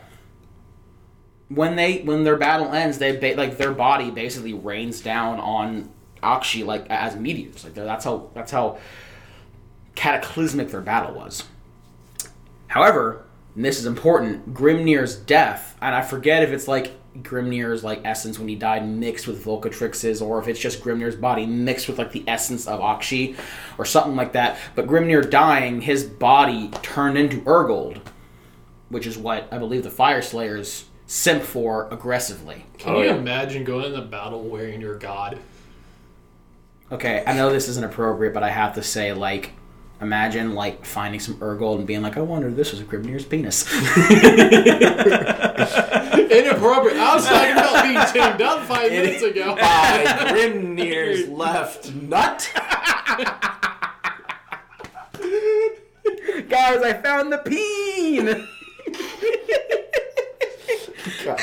When 1.50 1.76
they 1.76 2.00
when 2.00 2.24
their 2.24 2.38
battle 2.38 2.74
ends, 2.74 2.98
they 2.98 3.16
ba- 3.16 3.38
like 3.38 3.60
their 3.60 3.72
body 3.72 4.10
basically 4.10 4.56
rains 4.56 5.02
down 5.02 5.40
on 5.40 5.92
Aqshy 6.24 6.66
like 6.66 6.88
as 6.90 7.16
meteors. 7.16 7.64
Like 7.64 7.76
that's 7.76 8.06
how 8.06 8.32
that's 8.34 8.52
how 8.52 8.80
cataclysmic 9.94 10.70
their 10.72 10.82
battle 10.82 11.14
was. 11.14 11.44
However, 12.70 13.24
and 13.56 13.66
this 13.66 13.78
is 13.80 13.86
important, 13.86 14.54
Grimnir's 14.54 15.16
death, 15.16 15.76
and 15.82 15.94
I 15.94 16.02
forget 16.02 16.44
if 16.44 16.52
it's 16.52 16.68
like 16.68 16.94
Grimnir's 17.22 17.84
like 17.84 18.02
essence 18.06 18.40
when 18.40 18.48
he 18.48 18.56
died 18.56 18.88
mixed 18.88 19.28
with 19.28 19.44
Vulcatrix's, 19.44 20.22
or 20.22 20.40
if 20.40 20.48
it's 20.48 20.60
just 20.60 20.82
Grimnir's 20.82 21.16
body 21.16 21.46
mixed 21.46 21.88
with 21.90 21.98
like 21.98 22.12
the 22.12 22.24
essence 22.28 22.68
of 22.68 22.80
Aqshy, 22.80 23.36
or 23.78 23.86
something 23.86 24.16
like 24.16 24.34
that. 24.34 24.58
But 24.76 24.88
Grimnir 24.88 25.30
dying, 25.30 25.82
his 25.82 26.04
body 26.06 26.70
turned 26.82 27.18
into 27.18 27.42
Urgold, 27.42 28.00
which 28.90 29.08
is 29.08 29.18
what 29.18 29.48
I 29.52 29.58
believe 29.58 29.84
the 29.84 29.90
Fyreslayers 29.90 30.86
simp 31.08 31.42
for 31.44 31.90
aggressively. 31.92 32.66
Can 32.78 32.94
Oh, 32.96 33.00
you 33.02 33.08
yeah. 33.10 33.16
imagine 33.16 33.64
going 33.64 33.86
into 33.86 34.02
battle 34.02 34.44
wearing 34.44 34.80
your 34.80 34.96
god? 34.96 35.40
Okay, 36.92 37.24
I 37.26 37.34
know 37.34 37.52
this 37.52 37.68
isn't 37.68 37.84
appropriate, 37.84 38.34
but 38.34 38.44
I 38.44 38.50
have 38.50 38.76
to 38.76 38.84
say, 38.84 39.12
like, 39.14 39.52
imagine 40.02 40.56
like 40.56 40.86
finding 40.86 41.20
some 41.20 41.36
Urgold 41.36 41.78
and 41.80 41.88
being 41.88 42.02
like, 42.02 42.18
I 42.18 42.22
wonder 42.22 42.48
if 42.50 42.56
this 42.56 42.72
was 42.72 42.82
a 42.82 42.84
Grimnir's 42.86 43.26
penis. 43.26 43.68
Inappropriate. 46.32 46.98
I 46.98 47.16
was 47.16 47.28
talking 47.28 47.52
about 47.52 47.84
being 47.84 48.00
chained 48.14 48.42
up 48.42 48.64
five 48.66 48.92
minutes 48.92 49.24
ago. 49.24 49.56
By 49.60 50.04
Grimnir's 50.32 51.28
left 51.30 51.94
nut. 51.94 52.50
Guys, 56.48 56.82
I 56.82 56.94
found 57.02 57.32
the 57.34 57.40
peen. 57.40 58.48
God, 61.26 61.40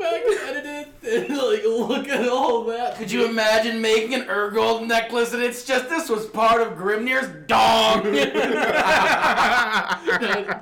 I'm 0.00 0.10
going 0.10 0.22
to 0.22 0.28
go 0.28 0.34
back 0.34 0.48
and 0.48 0.56
edit 0.56 0.66
it 1.02 1.28
and 1.28 1.36
like 1.36 1.64
look 1.64 2.08
at 2.08 2.28
all 2.28 2.64
that. 2.64 2.96
Could 2.96 3.10
you 3.10 3.26
imagine 3.26 3.80
making 3.80 4.14
an 4.14 4.22
Urgold 4.22 4.86
necklace 4.86 5.32
and 5.32 5.42
it's 5.42 5.64
just 5.64 5.88
this 5.88 6.08
was 6.08 6.26
part 6.26 6.60
of 6.60 6.74
Grimnir's 6.74 7.28
dong? 7.46 8.02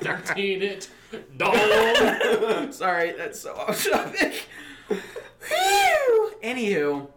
13 0.01 0.63
inch 0.63 0.89
dog. 1.37 2.73
Sorry, 2.73 3.13
that's 3.13 3.41
so 3.41 3.55
off 3.55 3.85
topic. 3.85 4.47
Whew. 4.89 6.33
Anywho. 6.43 7.09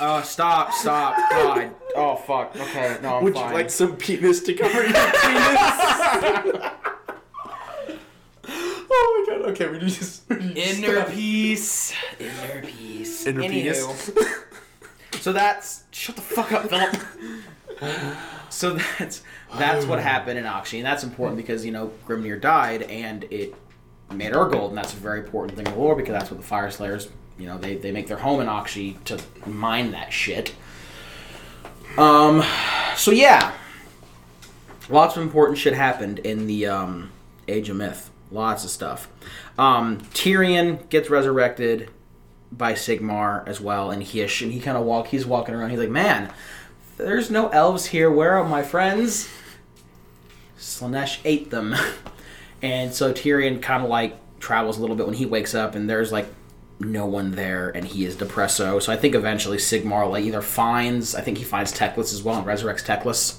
Oh, 0.00 0.22
stop, 0.22 0.72
stop. 0.72 1.16
God. 1.16 1.74
Oh, 1.96 2.14
fuck. 2.16 2.54
Okay, 2.54 2.98
no, 3.02 3.16
I'm 3.16 3.24
Would 3.24 3.34
you 3.34 3.40
like 3.40 3.68
some 3.70 3.96
penis 3.96 4.40
to 4.44 4.54
cover 4.54 4.84
your 4.84 4.92
penis? 4.92 6.70
oh 8.90 9.24
my 9.26 9.36
god. 9.36 9.50
Okay, 9.50 9.68
we 9.68 9.78
need 9.78 9.90
to. 9.90 10.20
we 10.30 10.36
need 10.36 10.56
Inner 10.58 10.94
stop. 11.02 11.08
peace. 11.08 11.92
Inner 12.18 12.62
peace. 12.62 13.26
Inner 13.26 13.42
Anywho. 13.42 13.50
penis. 13.50 14.10
So 15.20 15.32
that's. 15.32 15.82
Shut 15.90 16.14
the 16.16 16.22
fuck 16.22 16.52
up, 16.52 16.68
Philip. 16.70 16.96
so 18.50 18.78
that's 18.98 19.22
that's 19.56 19.84
what 19.86 19.98
happened 20.00 20.38
in 20.38 20.44
Aqshy, 20.44 20.78
and 20.78 20.86
that's 20.86 21.02
important 21.02 21.38
because 21.38 21.64
you 21.64 21.72
know 21.72 21.90
Grimnir 22.06 22.40
died, 22.40 22.82
and 22.82 23.24
it 23.24 23.54
made 24.12 24.32
Urgold, 24.32 24.68
and 24.68 24.78
that's 24.78 24.92
a 24.92 24.96
very 24.96 25.20
important 25.20 25.56
thing 25.56 25.66
in 25.66 25.72
the 25.72 25.78
lore 25.78 25.96
because 25.96 26.12
that's 26.12 26.30
what 26.30 26.40
the 26.40 26.46
Fyreslayers, 26.46 27.08
you 27.38 27.46
know, 27.46 27.58
they, 27.58 27.74
they 27.76 27.90
make 27.90 28.06
their 28.06 28.16
home 28.18 28.40
in 28.40 28.46
Aqshy 28.46 29.02
to 29.04 29.18
mine 29.46 29.90
that 29.90 30.12
shit. 30.12 30.54
Um, 31.96 32.44
so 32.96 33.10
yeah, 33.10 33.52
lots 34.88 35.16
of 35.16 35.22
important 35.22 35.58
shit 35.58 35.74
happened 35.74 36.20
in 36.20 36.46
the 36.46 36.66
um, 36.66 37.10
Age 37.48 37.68
of 37.70 37.76
Myth. 37.76 38.10
Lots 38.30 38.64
of 38.64 38.70
stuff. 38.70 39.08
Um, 39.58 40.00
Tyrion 40.12 40.88
gets 40.90 41.08
resurrected 41.08 41.90
by 42.52 42.72
Sigmar 42.74 43.46
as 43.46 43.60
well, 43.60 43.90
and 43.90 44.02
Hysh, 44.02 44.42
and 44.42 44.52
he 44.52 44.60
kind 44.60 44.76
of 44.76 44.84
walk. 44.84 45.08
He's 45.08 45.26
walking 45.26 45.54
around. 45.54 45.70
He's 45.70 45.78
like, 45.78 45.90
"Man, 45.90 46.32
there's 46.96 47.30
no 47.30 47.48
elves 47.48 47.86
here. 47.86 48.10
Where 48.10 48.36
are 48.38 48.44
my 48.44 48.62
friends?" 48.62 49.28
Slaanesh 50.58 51.18
ate 51.24 51.50
them, 51.50 51.74
and 52.62 52.92
so 52.92 53.12
Tyrion 53.12 53.62
kind 53.62 53.82
of 53.82 53.88
like 53.88 54.16
travels 54.40 54.78
a 54.78 54.80
little 54.80 54.96
bit 54.96 55.06
when 55.06 55.16
he 55.16 55.26
wakes 55.26 55.54
up, 55.54 55.74
and 55.74 55.88
there's 55.88 56.12
like 56.12 56.26
no 56.80 57.06
one 57.06 57.32
there, 57.32 57.70
and 57.70 57.84
he 57.86 58.04
is 58.04 58.16
depresso. 58.16 58.80
So 58.80 58.92
I 58.92 58.96
think 58.96 59.14
eventually 59.14 59.56
Sigmar 59.58 60.10
like 60.10 60.24
either 60.24 60.42
finds, 60.42 61.14
I 61.14 61.20
think 61.20 61.38
he 61.38 61.44
finds 61.44 61.72
Teclis 61.72 62.12
as 62.12 62.22
well 62.22 62.36
and 62.36 62.46
resurrects 62.46 62.84
Teclis, 62.84 63.38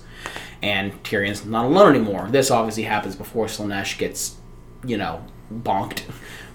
and 0.61 0.91
Tyrion's 1.03 1.45
not 1.45 1.65
alone 1.65 1.95
anymore. 1.95 2.27
This 2.29 2.51
obviously 2.51 2.83
happens 2.83 3.15
before 3.15 3.45
Slaanesh 3.45 3.97
gets, 3.97 4.35
you 4.83 4.97
know, 4.97 5.23
bonked, 5.53 6.03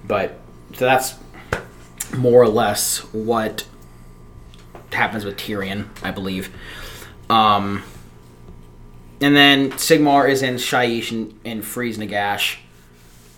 but 0.06 0.38
so 0.74 0.84
that's 0.84 1.14
more 2.16 2.42
or 2.42 2.48
less 2.48 2.98
what 3.12 3.66
happens 4.92 5.24
with 5.24 5.36
Tyrion, 5.36 5.88
I 6.02 6.10
believe. 6.10 6.54
Um, 7.30 7.82
and 9.20 9.34
then 9.34 9.72
Sigmar 9.72 10.28
is 10.28 10.42
in 10.42 10.56
Shyish 10.56 11.10
and, 11.10 11.38
and 11.44 11.64
frees 11.64 11.98
Nagash 11.98 12.58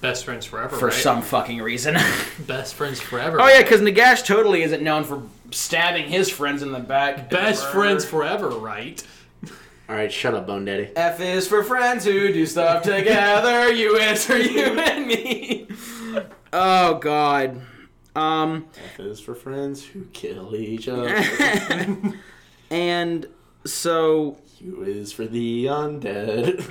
Best 0.01 0.25
friends 0.27 0.45
forever, 0.45 0.77
for 0.77 0.87
right? 0.87 0.95
some 0.95 1.23
fucking 1.23 1.61
reason. 1.63 1.97
Best 2.47 2.75
friends 2.75 3.01
forever. 3.01 3.41
oh 3.41 3.49
yeah, 3.49 3.63
because 3.63 3.81
Nagash 3.81 4.25
totally 4.25 4.63
isn't 4.63 4.83
known 4.83 5.05
for 5.05 5.23
stabbing 5.51 6.05
his 6.09 6.31
friends 6.31 6.63
in 6.63 6.71
the 6.71 6.79
back. 6.79 7.31
Best 7.31 7.67
friends 7.69 8.05
forever, 8.05 8.49
right? 8.51 9.03
All 9.89 9.95
right, 9.95 10.13
shut 10.13 10.35
up, 10.35 10.47
Bone 10.49 10.65
Daddy. 10.65 10.91
F 10.97 11.21
is 11.21 11.47
for 11.47 11.63
friends 11.63 12.05
who 12.05 12.33
do 12.33 12.45
stuff 12.45 12.83
together. 12.83 13.73
U 13.73 13.97
is 13.97 14.25
for 14.27 14.37
you 14.37 14.65
and 14.81 15.07
me. 15.07 15.69
Oh 16.53 16.95
God. 16.99 17.61
Um. 18.17 18.67
F 18.95 19.01
is 19.01 19.21
for 19.21 19.35
friends 19.35 19.85
who 19.85 20.07
kill 20.07 20.55
each 20.57 20.89
other. 20.89 21.17
And 22.69 23.27
so 23.65 24.39
U 24.59 24.83
is 24.83 25.13
for 25.13 25.25
the 25.25 25.67
undead. 25.67 26.69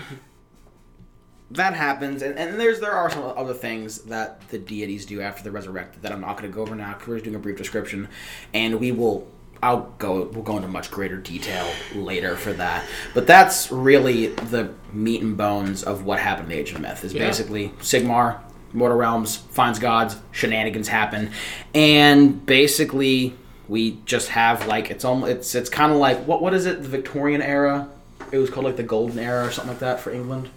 that 1.52 1.74
happens, 1.74 2.22
and, 2.22 2.38
and 2.38 2.60
there's 2.60 2.82
there 2.82 2.92
are 2.92 3.10
some 3.10 3.24
other 3.38 3.54
things 3.54 4.00
that 4.00 4.46
the 4.50 4.58
deities 4.58 5.06
do 5.06 5.22
after 5.22 5.42
they're 5.42 5.54
resurrected 5.54 6.02
that 6.02 6.12
I'm 6.12 6.20
not 6.20 6.38
going 6.38 6.52
to 6.52 6.54
go 6.54 6.64
over 6.64 6.76
now. 6.76 6.92
'cause 6.96 7.08
We're 7.08 7.16
just 7.16 7.24
doing 7.24 7.38
a 7.38 7.40
brief 7.40 7.56
description, 7.56 8.10
and 8.54 8.78
we 8.82 8.92
will. 8.92 9.26
I'll 9.64 9.92
go. 9.98 10.24
We'll 10.32 10.44
go 10.44 10.58
into 10.58 10.68
much 10.68 10.92
greater 10.92 11.18
detail 11.18 11.66
later 11.96 12.36
for 12.36 12.54
that. 12.54 12.86
But 13.14 13.26
that's 13.28 13.72
really 13.72 14.28
the 14.28 14.74
meat 14.94 15.22
and 15.22 15.36
bones 15.36 15.84
of 15.84 16.06
what 16.06 16.20
happened 16.20 16.52
in 16.52 16.58
the 16.58 16.62
Age 16.62 16.72
of 16.74 16.82
Myth. 16.82 17.04
Is 17.04 17.14
Yeah. 17.14 17.26
basically 17.26 17.70
Sigmar, 17.80 18.40
Mortal 18.74 18.98
Realms, 18.98 19.38
finds 19.38 19.80
gods, 19.80 20.18
shenanigans 20.32 20.88
happen, 20.88 21.32
and 21.74 22.46
basically 22.46 23.34
we 23.68 23.98
just 24.06 24.30
have 24.30 24.68
like 24.68 24.92
it's 24.92 25.04
almost 25.04 25.32
it's 25.32 25.56
it's 25.56 25.70
kind 25.70 25.92
of 25.92 25.98
like 25.98 26.20
what 26.28 26.42
what 26.42 26.54
is 26.54 26.66
it 26.66 26.82
the 26.84 26.88
Victorian 26.90 27.42
era? 27.42 27.90
It 28.32 28.38
was 28.38 28.50
called 28.50 28.66
like 28.66 28.76
the 28.78 28.84
Golden 28.84 29.20
Era 29.20 29.46
or 29.48 29.52
something 29.52 29.72
like 29.72 29.80
that 29.80 30.00
for 30.00 30.12
England. 30.12 30.50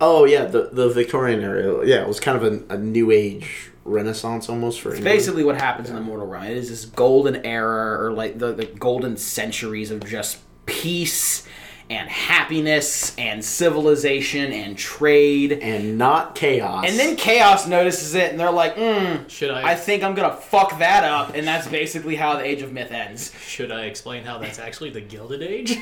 oh 0.00 0.24
yeah, 0.24 0.44
the 0.44 0.68
the 0.72 0.88
Victorian 0.90 1.40
era. 1.42 1.86
Yeah, 1.86 2.02
it 2.02 2.08
was 2.08 2.20
kind 2.20 2.36
of 2.36 2.44
a, 2.70 2.74
a 2.74 2.78
new 2.78 3.10
age 3.10 3.70
renaissance 3.86 4.48
almost 4.48 4.80
for 4.80 4.88
England. 4.90 5.04
basically 5.04 5.44
what 5.44 5.56
happens 5.56 5.88
in 5.88 5.94
the 5.94 6.00
mortal 6.02 6.26
realm. 6.26 6.44
It 6.44 6.56
is 6.56 6.68
this 6.68 6.84
golden 6.84 7.44
era, 7.46 8.02
or 8.04 8.12
like 8.12 8.38
the, 8.38 8.52
the 8.52 8.66
golden 8.66 9.16
centuries 9.16 9.90
of 9.90 10.04
just 10.04 10.38
peace 10.66 11.46
and 11.88 12.08
happiness 12.10 13.14
and 13.16 13.44
civilization 13.44 14.52
and 14.52 14.76
trade. 14.76 15.52
and 15.52 15.96
not 15.96 16.34
chaos. 16.34 16.84
And 16.88 16.98
then 16.98 17.14
chaos 17.14 17.68
notices 17.68 18.14
it, 18.16 18.32
and 18.32 18.40
they're 18.40 18.50
like, 18.50 18.74
mm, 18.74 19.28
Should 19.30 19.52
I, 19.52 19.70
"I 19.70 19.74
think 19.76 20.02
I'm 20.02 20.14
gonna 20.16 20.34
fuck 20.36 20.80
that 20.80 21.04
up," 21.04 21.34
and 21.36 21.46
that's 21.46 21.68
basically 21.68 22.16
how 22.16 22.34
the 22.36 22.44
Age 22.44 22.62
of 22.62 22.72
Myth 22.72 22.90
ends. 22.90 23.32
should 23.46 23.70
I 23.70 23.84
explain 23.84 24.24
how 24.24 24.38
that's 24.38 24.58
actually 24.58 24.90
the 24.90 25.00
Gilded 25.00 25.42
Age? 25.42 25.76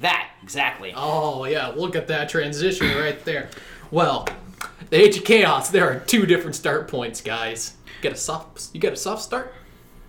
That 0.00 0.30
exactly. 0.42 0.92
Oh 0.96 1.44
yeah, 1.44 1.68
look 1.68 1.94
at 1.94 2.08
that 2.08 2.28
transition 2.28 2.88
right 2.98 3.24
there. 3.24 3.50
Well, 3.92 4.26
the 4.90 5.00
Age 5.00 5.18
of 5.18 5.24
Chaos. 5.24 5.70
There 5.70 5.88
are 5.88 6.00
two 6.00 6.26
different 6.26 6.56
start 6.56 6.88
points, 6.88 7.20
guys. 7.20 7.76
You 7.86 8.02
got 8.02 8.12
a 8.12 8.16
soft, 8.16 8.68
you 8.72 8.80
got 8.80 8.92
a 8.92 8.96
soft 8.96 9.22
start, 9.22 9.54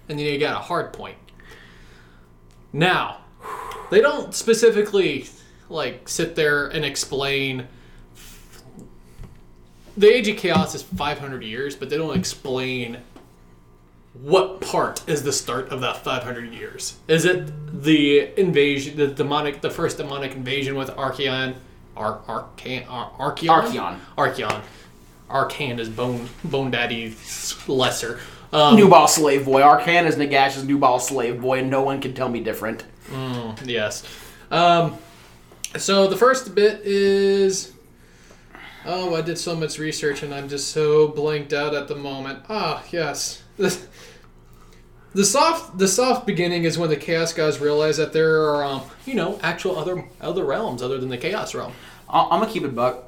and 0.08 0.20
then 0.20 0.26
you 0.26 0.40
got 0.40 0.56
a 0.56 0.64
hard 0.64 0.94
point. 0.94 1.18
Now, 2.72 3.22
they 3.90 4.02
don't 4.02 4.34
specifically 4.34 5.28
like 5.70 6.08
sit 6.08 6.36
there 6.36 6.68
and 6.68 6.86
explain. 6.86 7.68
The 9.98 10.08
Age 10.08 10.28
of 10.30 10.38
Chaos 10.38 10.76
is 10.76 10.84
500 10.84 11.44
years, 11.44 11.76
but 11.76 11.90
they 11.90 11.98
don't 11.98 12.18
explain 12.18 13.00
what 14.14 14.62
part 14.62 15.08
is 15.08 15.24
the 15.24 15.32
start 15.32 15.70
of 15.70 15.82
that 15.82 15.98
500 16.04 16.54
years? 16.54 16.98
Is 17.08 17.26
it 17.26 17.84
the 17.84 18.40
invasion, 18.40 18.98
the 18.98 19.08
demonic, 19.08 19.62
the 19.62 19.70
first 19.70 19.98
demonic 19.98 20.34
invasion 20.34 20.76
with 20.76 20.90
Archaon, 20.92 21.56
Ar- 22.00 22.22
Arkhan, 22.28 22.86
Ar- 22.90 23.12
Archaon, 23.20 23.48
Archaon. 23.48 24.00
Archaon, 24.18 24.62
Arkhan 25.30 25.80
is 25.80 25.90
Bone 25.90 26.28
Bone 26.44 26.72
Daddy's 26.72 27.56
lesser. 27.68 28.20
Um, 28.52 28.76
Nubal 28.78 29.08
slave 29.08 29.46
boy. 29.46 29.62
Arkhan 29.62 30.06
is 30.08 30.16
Nagash's 30.16 30.64
Nubal 30.64 31.00
slave 31.00 31.40
boy, 31.42 31.60
and 31.60 31.70
no 31.70 31.84
one 31.84 32.02
can 32.02 32.14
tell 32.16 32.30
me 32.30 32.40
different. 32.40 32.84
Yes. 33.64 34.04
Um, 34.50 34.98
so 35.78 36.08
the 36.08 36.18
first 36.18 36.56
bit 36.56 36.82
is. 36.84 37.74
Oh, 38.86 39.14
I 39.14 39.22
did 39.22 39.38
so 39.38 39.56
much 39.56 39.78
research 39.78 40.24
and 40.24 40.34
I'm 40.34 40.48
just 40.48 40.70
so 40.72 41.10
blanked 41.10 41.52
out 41.54 41.76
at 41.76 41.88
the 41.90 41.96
moment. 41.96 42.40
Ah, 42.50 42.82
yes. 42.92 43.44
The, 45.14 45.20
the 45.22 45.26
soft 45.26 45.78
the 45.78 45.88
soft 45.88 46.26
beginning 46.28 46.64
is 46.66 46.78
when 46.78 46.90
the 46.90 46.96
Chaos 46.96 47.34
Gods 47.34 47.60
realize 47.60 47.98
that 47.98 48.14
there 48.14 48.42
are, 48.42 48.64
um, 48.64 48.82
you 49.06 49.16
know, 49.16 49.40
actual 49.42 49.78
other 49.78 50.06
other 50.22 50.46
realms 50.46 50.82
other 50.82 50.98
than 51.00 51.10
the 51.10 51.18
Chaos 51.18 51.54
realm. 51.56 51.74
I- 52.10 52.24
I'm 52.32 52.40
gonna 52.40 52.52
keep 52.52 52.64
it 52.64 52.76
buck. 52.76 53.06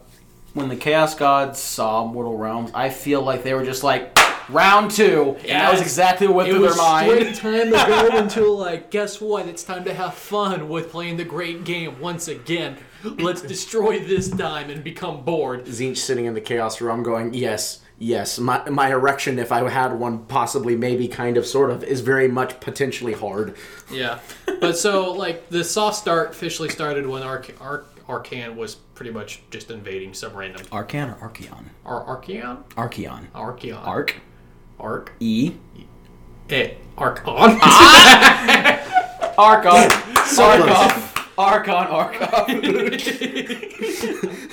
When 0.53 0.67
the 0.67 0.75
Chaos 0.75 1.15
Gods 1.15 1.59
saw 1.59 2.05
Mortal 2.05 2.37
Realms, 2.37 2.71
I 2.73 2.89
feel 2.89 3.21
like 3.21 3.43
they 3.43 3.53
were 3.53 3.63
just 3.63 3.83
like 3.85 4.17
round 4.49 4.91
two, 4.91 5.37
and 5.41 5.49
that 5.51 5.71
was 5.71 5.79
exactly 5.79 6.27
what 6.27 6.35
went 6.35 6.49
It 6.49 6.51
through 6.53 6.61
was 6.61 6.75
their 6.75 6.83
mind. 6.83 7.35
straight 7.35 7.35
time 7.71 7.71
to 7.71 7.85
go 7.87 8.09
until 8.17 8.57
like, 8.57 8.91
guess 8.91 9.21
what? 9.21 9.45
It's 9.47 9.63
time 9.63 9.85
to 9.85 9.93
have 9.93 10.13
fun 10.13 10.67
with 10.67 10.89
playing 10.91 11.15
the 11.15 11.23
great 11.23 11.63
game 11.63 12.01
once 12.01 12.27
again. 12.27 12.75
Let's 13.03 13.41
destroy 13.53 13.99
this 13.99 14.29
time 14.29 14.69
and 14.69 14.83
become 14.83 15.23
bored. 15.23 15.65
Tzeentch 15.67 15.97
sitting 15.97 16.25
in 16.25 16.33
the 16.33 16.41
chaos 16.41 16.81
realm 16.81 17.01
going, 17.01 17.33
yes, 17.33 17.79
yes, 18.01 18.39
my, 18.39 18.67
my 18.69 18.89
erection, 18.91 19.37
if 19.39 19.51
I 19.51 19.69
had 19.69 19.93
one, 19.93 20.25
possibly, 20.25 20.75
maybe, 20.75 21.07
kind 21.07 21.37
of, 21.37 21.45
sort 21.45 21.69
of, 21.69 21.83
is 21.83 22.01
very 22.01 22.27
much 22.27 22.59
potentially 22.59 23.13
hard. 23.13 23.55
Yeah, 23.91 24.19
but 24.59 24.77
so 24.77 25.13
like 25.13 25.49
the 25.49 25.63
soft 25.63 25.97
start 25.97 26.31
officially 26.31 26.69
started 26.69 27.05
when 27.07 27.21
Arc- 27.23 27.55
Arc- 27.61 27.87
Arcan 28.07 28.55
was 28.55 28.75
pretty 28.75 29.11
much 29.11 29.41
just 29.51 29.69
invading 29.71 30.13
some 30.13 30.33
random 30.33 30.65
Arcan 30.67 31.15
or 31.21 31.29
Archaon? 31.29 31.65
Ar- 31.85 32.17
Archaon, 32.21 32.63
Archaon. 32.75 33.27
Archeon, 33.31 33.85
Arc. 33.87 34.15
Arc, 34.79 35.11
E. 35.19 35.53
eh, 36.49 36.71
Archon. 36.97 37.59
Archon. 39.37 39.89
So 40.25 40.43
Archon. 40.43 41.20
Archon. 41.41 41.87
Archon. 41.87 42.97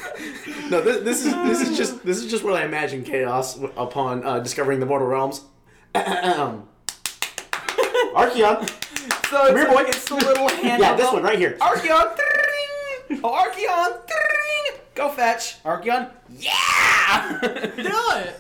No, 0.71 0.83
this, 0.83 1.03
this 1.03 1.25
is 1.25 1.33
this 1.35 1.61
is 1.67 1.79
just 1.79 2.05
this 2.05 2.19
is 2.19 2.31
just 2.31 2.45
what 2.45 2.55
I 2.55 2.65
imagine 2.67 3.03
chaos 3.03 3.59
upon 3.75 4.23
uh, 4.23 4.41
discovering 4.41 4.81
the 4.81 4.87
mortal 4.87 5.09
realms. 5.09 5.45
Archaon, 5.95 6.69
so 9.31 9.47
it's, 9.47 9.57
here, 9.57 9.69
boy. 9.69 9.85
it's 9.87 10.05
the 10.07 10.17
little 10.17 10.49
hand. 10.63 10.83
yeah, 10.83 10.95
this 10.95 11.11
one 11.11 11.23
right 11.23 11.39
here. 11.39 11.57
Archaon. 11.61 12.15
Tring. 12.17 13.21
Oh, 13.25 13.33
Archaon. 13.33 14.07
Tring. 14.07 14.81
Go 14.95 15.09
fetch. 15.09 15.63
Archaon. 15.63 16.11
Yeah. 16.39 17.39
do 17.43 18.03
it. 18.19 18.39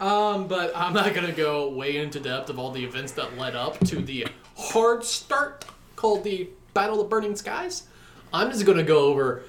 Um, 0.00 0.46
but 0.46 0.72
I'm 0.76 0.92
not 0.92 1.12
gonna 1.12 1.32
go 1.32 1.70
way 1.70 1.96
into 1.96 2.20
depth 2.20 2.50
of 2.50 2.58
all 2.60 2.70
the 2.70 2.84
events 2.84 3.10
that 3.12 3.36
led 3.36 3.56
up 3.56 3.80
to 3.86 4.00
the 4.00 4.28
hard 4.56 5.04
start 5.04 5.64
called 5.96 6.22
the 6.22 6.50
Battle 6.74 7.00
of 7.00 7.08
Burning 7.08 7.36
Skies. 7.36 7.84
I'm 8.32 8.50
just 8.50 8.66
gonna 8.66 8.82
go 8.82 9.06
over 9.06 9.42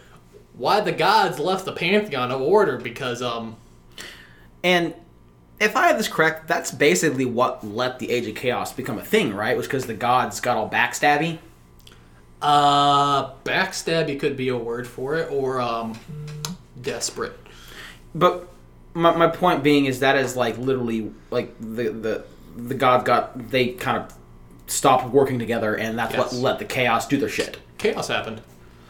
why 0.54 0.80
the 0.80 0.92
gods 0.92 1.40
left 1.40 1.66
the 1.66 1.74
Pantheon 1.74 2.32
of 2.32 2.42
Order 2.42 2.78
because 2.78 3.22
um 3.22 3.58
And 4.64 4.94
if 5.60 5.76
I 5.76 5.88
have 5.88 5.98
this 5.98 6.08
correct, 6.08 6.48
that's 6.48 6.72
basically 6.72 7.26
what 7.26 7.66
let 7.66 8.00
the 8.00 8.12
Age 8.12 8.28
of 8.28 8.36
Chaos 8.36 8.74
become 8.74 8.98
a 8.98 9.04
thing, 9.04 9.34
right? 9.34 9.56
Was 9.56 9.68
because 9.68 9.86
the 9.86 9.94
gods 9.94 10.40
got 10.40 10.58
all 10.58 10.70
backstabby. 10.70 11.40
Uh, 12.42 13.34
backstabby 13.44 14.20
could 14.20 14.36
be 14.38 14.50
a 14.50 14.58
word 14.58 14.88
for 14.88 15.16
it, 15.16 15.32
or 15.32 15.62
um, 15.62 15.98
desperate. 16.82 17.34
But 18.14 18.48
my, 18.94 19.16
my 19.16 19.28
point 19.28 19.64
being 19.64 19.86
is 19.86 20.02
that 20.02 20.16
is 20.18 20.36
like 20.36 20.58
literally 20.58 21.12
like 21.32 21.56
the 21.60 21.90
the 21.90 22.26
the 22.56 22.76
gods 22.76 23.04
got 23.04 23.50
they 23.52 23.70
kind 23.70 23.98
of 23.98 24.14
stopped 24.68 25.10
working 25.14 25.40
together, 25.40 25.76
and 25.76 25.98
that's 25.98 26.16
what 26.16 26.34
let 26.34 26.60
the 26.60 26.66
chaos 26.66 27.08
do 27.08 27.18
their 27.18 27.30
shit. 27.30 27.58
Chaos 27.78 28.08
happened. 28.08 28.42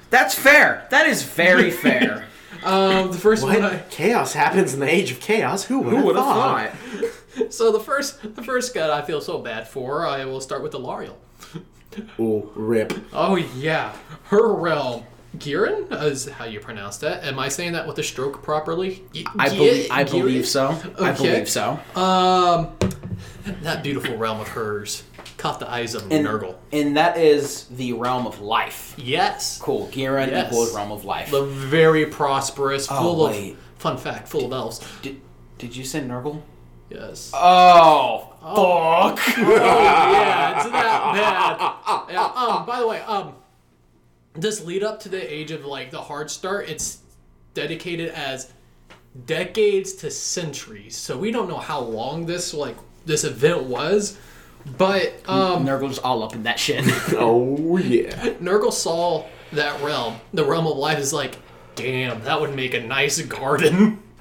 That's 0.09 0.35
fair. 0.35 0.87
That 0.91 1.07
is 1.07 1.23
very 1.23 1.71
fair. 1.85 2.25
Um, 2.63 3.11
the 3.11 3.17
first 3.17 3.43
one. 3.43 3.61
I, 3.61 3.79
Chaos 3.89 4.33
happens 4.33 4.73
in 4.73 4.79
the 4.79 4.89
age 4.89 5.11
of 5.11 5.19
chaos. 5.19 5.65
Who 5.65 5.79
would 5.79 6.15
have 6.15 6.25
thought? 6.25 6.71
thought? 6.71 7.51
so 7.53 7.71
the 7.71 7.79
first, 7.79 8.35
the 8.35 8.43
first 8.43 8.73
god 8.73 8.89
I 8.89 9.05
feel 9.05 9.21
so 9.21 9.39
bad 9.39 9.67
for. 9.67 10.05
I 10.05 10.25
will 10.25 10.41
start 10.41 10.63
with 10.63 10.71
Alarielle. 10.73 11.17
Ooh, 12.19 12.49
rip. 12.55 12.93
Oh 13.13 13.35
yeah, 13.35 13.95
her 14.25 14.53
realm. 14.53 15.03
Ghyran 15.37 15.91
is 16.03 16.29
how 16.29 16.45
you 16.45 16.61
pronounce 16.61 16.95
that. 16.99 17.25
Am 17.25 17.37
I 17.39 17.49
saying 17.49 17.73
that 17.73 17.85
with 17.85 17.99
a 17.99 18.03
stroke 18.03 18.41
properly? 18.41 19.03
Gi- 19.11 19.25
I 19.37 19.49
believe 19.49 19.91
I 19.91 20.03
believe 20.05 20.47
so. 20.47 20.79
I 20.97 21.11
believe 21.11 21.49
so. 21.49 21.77
Um, 21.93 22.69
that 23.61 23.83
beautiful 23.83 24.15
realm 24.15 24.39
of 24.39 24.47
hers 24.47 25.03
caught 25.37 25.59
the 25.59 25.69
eyes 25.69 25.95
of 25.95 26.03
And, 26.11 26.25
Nurgle. 26.25 26.55
and 26.71 26.95
that 26.97 27.17
is 27.17 27.65
the 27.65 27.93
realm 27.93 28.25
of 28.27 28.39
life. 28.41 28.93
Yes, 28.97 29.57
Cool. 29.61 29.87
Ghyran 29.91 30.31
Yes. 30.31 30.47
equals 30.51 30.73
realm 30.75 30.91
of 30.91 31.05
life. 31.05 31.31
the 31.31 31.43
very 31.43 32.05
prosperous, 32.05 32.87
Oh, 32.89 32.95
full 33.01 33.25
wait. 33.27 33.51
of 33.53 33.57
fun 33.77 33.97
fact, 33.97 34.27
full 34.27 34.45
of 34.45 34.51
elves. 34.53 34.79
Did, 35.01 35.19
did 35.57 35.75
you 35.75 35.83
send 35.83 36.09
Nurgle? 36.09 36.41
Yes. 36.89 37.31
Oh, 37.33 38.29
fuck. 38.41 39.19
Oh 39.39 39.51
yeah, 39.51 40.55
it's 40.61 40.69
that 40.69 42.05
bad. 42.05 42.13
Yeah, 42.13 42.31
um, 42.35 42.65
by 42.65 42.79
the 42.79 42.87
way, 42.87 43.01
um, 43.01 43.33
this 44.33 44.63
lead 44.63 44.83
up 44.83 44.99
to 45.01 45.09
the 45.09 45.33
age 45.33 45.51
of 45.51 45.65
like 45.65 45.91
the 45.91 46.01
hard 46.01 46.29
start, 46.29 46.69
it's 46.69 46.99
dedicated 47.53 48.09
as 48.09 48.51
decades 49.25 49.93
to 49.93 50.11
centuries. 50.11 50.95
So 50.95 51.17
we 51.17 51.31
don't 51.31 51.47
know 51.49 51.57
how 51.57 51.79
long 51.79 52.25
this 52.25 52.53
like 52.53 52.75
this 53.05 53.23
event 53.23 53.63
was, 53.63 54.17
but 54.77 55.13
um, 55.27 55.65
Nurgle's 55.65 55.99
all 55.99 56.23
up 56.23 56.33
in 56.33 56.43
that 56.43 56.59
shit. 56.59 56.83
Oh 57.17 57.77
yeah. 57.77 58.33
Nurgle 58.41 58.71
saw 58.73 59.25
that 59.53 59.81
realm. 59.81 60.17
The 60.33 60.43
realm 60.43 60.67
of 60.67 60.77
life 60.77 60.99
is 60.99 61.13
like, 61.13 61.37
damn, 61.75 62.23
that 62.23 62.41
would 62.41 62.55
make 62.55 62.73
a 62.73 62.81
nice 62.81 63.21
garden. 63.21 64.01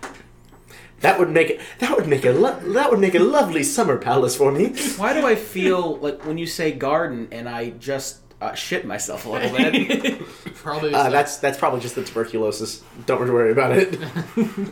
That 1.01 1.19
would 1.19 1.29
make 1.29 1.51
it. 1.51 1.61
That 1.81 1.95
would 1.95 2.09
make 2.09 2.25
a. 2.25 2.31
Lo- 2.31 2.59
that 2.73 2.91
would 2.91 2.99
make 2.99 3.15
a 3.15 3.19
lovely 3.19 3.63
summer 3.63 3.99
palace 3.99 4.35
for 4.35 4.51
me. 4.51 4.69
Why 4.97 5.13
do 5.13 5.27
I 5.27 5.35
feel 5.35 5.97
like 5.99 6.25
when 6.25 6.39
you 6.39 6.47
say 6.47 6.73
garden 6.73 7.29
and 7.31 7.47
I 7.47 7.71
just 7.71 8.21
uh, 8.41 8.55
shit 8.55 8.87
myself 8.87 9.27
a 9.27 9.29
little 9.29 9.55
bit? 9.55 10.27
Probably. 10.55 10.95
Uh, 10.95 11.11
that's 11.11 11.37
that's 11.37 11.59
probably 11.59 11.81
just 11.81 11.95
the 11.95 12.05
tuberculosis. 12.05 12.83
Don't 13.05 13.21
worry 13.21 13.53
about 13.53 13.77
it. 13.77 13.99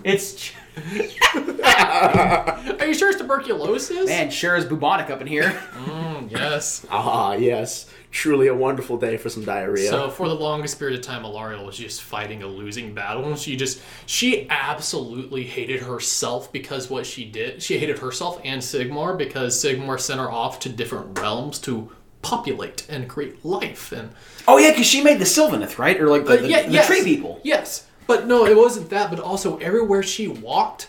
it's 0.05 0.53
Are 0.77 2.87
you 2.87 2.95
sure 2.95 3.11
it's 3.11 3.21
tuberculosis? 3.21 4.07
man, 4.09 4.31
sure 4.31 4.57
is 4.57 4.65
bubonic 4.65 5.11
up 5.11 5.21
in 5.21 5.27
here. 5.27 5.51
Mm, 5.75 6.31
yes. 6.31 6.87
ah, 6.91 7.33
yes. 7.35 7.87
Truly 8.11 8.49
a 8.49 8.55
wonderful 8.55 8.99
day 8.99 9.17
for 9.17 9.31
some 9.31 9.45
diarrhea. 9.45 9.89
So 9.89 10.11
for 10.11 10.29
the 10.29 10.35
longest 10.35 10.79
period 10.79 10.99
of 10.99 11.05
time, 11.05 11.23
Alarielle 11.25 11.65
was 11.65 11.79
just 11.79 12.03
fighting 12.03 12.43
a 12.43 12.47
losing 12.47 12.95
battle. 12.95 13.25
and 13.25 13.39
She 13.39 13.57
just 13.57 13.81
she 14.07 14.47
absolutely 14.51 15.45
hated 15.45 15.81
herself 15.81 16.53
because 16.53 16.91
what 16.91 17.07
she 17.07 17.25
did. 17.25 17.63
She 17.63 17.79
hated 17.79 17.99
herself 18.01 18.39
and 18.45 18.61
Sigmar 18.61 19.17
because 19.17 19.63
Sigmar 19.63 19.99
sent 19.99 20.21
her 20.21 20.31
off 20.31 20.61
to 20.61 20.69
different 20.69 21.19
realms 21.19 21.59
to 21.61 21.91
populate 22.21 22.87
and 22.91 23.09
create 23.09 23.43
life. 23.45 23.93
And 23.93 24.11
Oh 24.47 24.59
yeah, 24.59 24.71
because 24.73 24.87
she 24.87 25.03
made 25.03 25.19
the 25.19 25.25
Sylvaneth, 25.25 25.79
right? 25.79 25.99
Or 26.01 26.09
like 26.09 26.27
the, 26.27 26.35
Uh, 26.35 26.37
the, 26.37 26.43
the 26.43 26.49
yes. 26.71 26.87
tree 26.87 27.03
people. 27.03 27.41
Yes, 27.43 27.87
but 28.07 28.27
no, 28.27 28.45
it 28.47 28.57
wasn't 28.57 28.91
that. 28.91 29.11
But 29.11 29.21
also 29.21 29.59
everywhere 29.59 30.03
she 30.03 30.29
walked, 30.29 30.89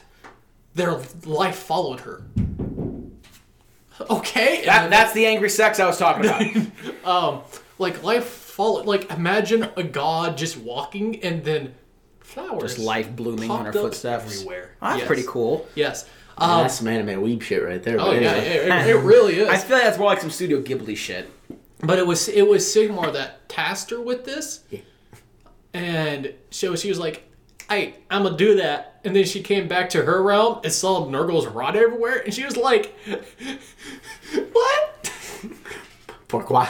their 0.75 0.99
life 1.25 1.55
followed 1.57 2.01
her. 2.01 2.23
Okay, 4.09 4.63
That, 4.65 4.81
then- 4.81 4.89
that's 4.89 5.13
the 5.13 5.25
angry 5.25 5.49
sex 5.49 5.79
I 5.79 5.85
was 5.85 5.97
talking 5.97 6.25
about. 6.25 7.05
um, 7.05 7.41
like 7.77 8.03
life 8.03 8.25
followed. 8.25 8.85
Like 8.85 9.09
imagine 9.11 9.69
a 9.77 9.83
god 9.83 10.37
just 10.37 10.57
walking 10.57 11.23
and 11.23 11.43
then 11.43 11.75
flowers, 12.19 12.73
Just 12.75 12.79
life 12.79 13.15
blooming 13.15 13.51
on 13.51 13.59
her 13.59 13.71
popped 13.71 13.75
up 13.77 13.81
footsteps. 13.83 14.35
everywhere. 14.37 14.75
Oh, 14.81 14.87
that's 14.87 14.99
Yes. 14.99 15.07
pretty 15.07 15.23
cool. 15.27 15.67
Yes. 15.75 16.09
Um, 16.35 16.61
that's 16.63 16.79
some 16.79 16.87
anime 16.87 17.21
weeb 17.23 17.43
shit 17.43 17.63
right 17.63 17.81
there. 17.83 17.99
oh 18.01 18.05
but 18.07 18.21
yeah, 18.21 18.33
it, 18.33 18.67
it, 18.67 18.95
it 18.95 18.99
really 19.01 19.35
is. 19.37 19.47
I 19.47 19.57
feel 19.57 19.77
like 19.77 19.85
that's 19.85 19.99
more 19.99 20.07
like 20.07 20.19
some 20.21 20.31
Studio 20.31 20.61
Ghibli 20.63 20.97
shit. 20.97 21.29
But 21.81 21.99
it 21.99 22.07
was 22.07 22.27
it 22.27 22.47
was 22.47 22.65
Sigmar 22.65 23.13
that 23.13 23.47
tasked 23.49 23.91
her 23.91 24.01
with 24.01 24.25
this, 24.25 24.61
and 25.73 26.33
so 26.49 26.75
she 26.75 26.89
was 26.89 26.99
like, 26.99 27.23
"Hey, 27.69 27.95
I'm 28.09 28.23
gonna 28.23 28.37
do 28.37 28.55
that." 28.55 29.01
And 29.03 29.15
then 29.15 29.25
she 29.25 29.41
came 29.41 29.67
back 29.67 29.89
to 29.91 30.03
her 30.03 30.21
realm 30.21 30.59
and 30.63 30.71
saw 30.71 31.05
Nurgle's 31.05 31.47
rod 31.47 31.75
everywhere, 31.75 32.21
and 32.23 32.33
she 32.33 32.45
was 32.45 32.57
like, 32.57 32.95
"What?" 34.51 35.11
Pourquoi? 36.27 36.67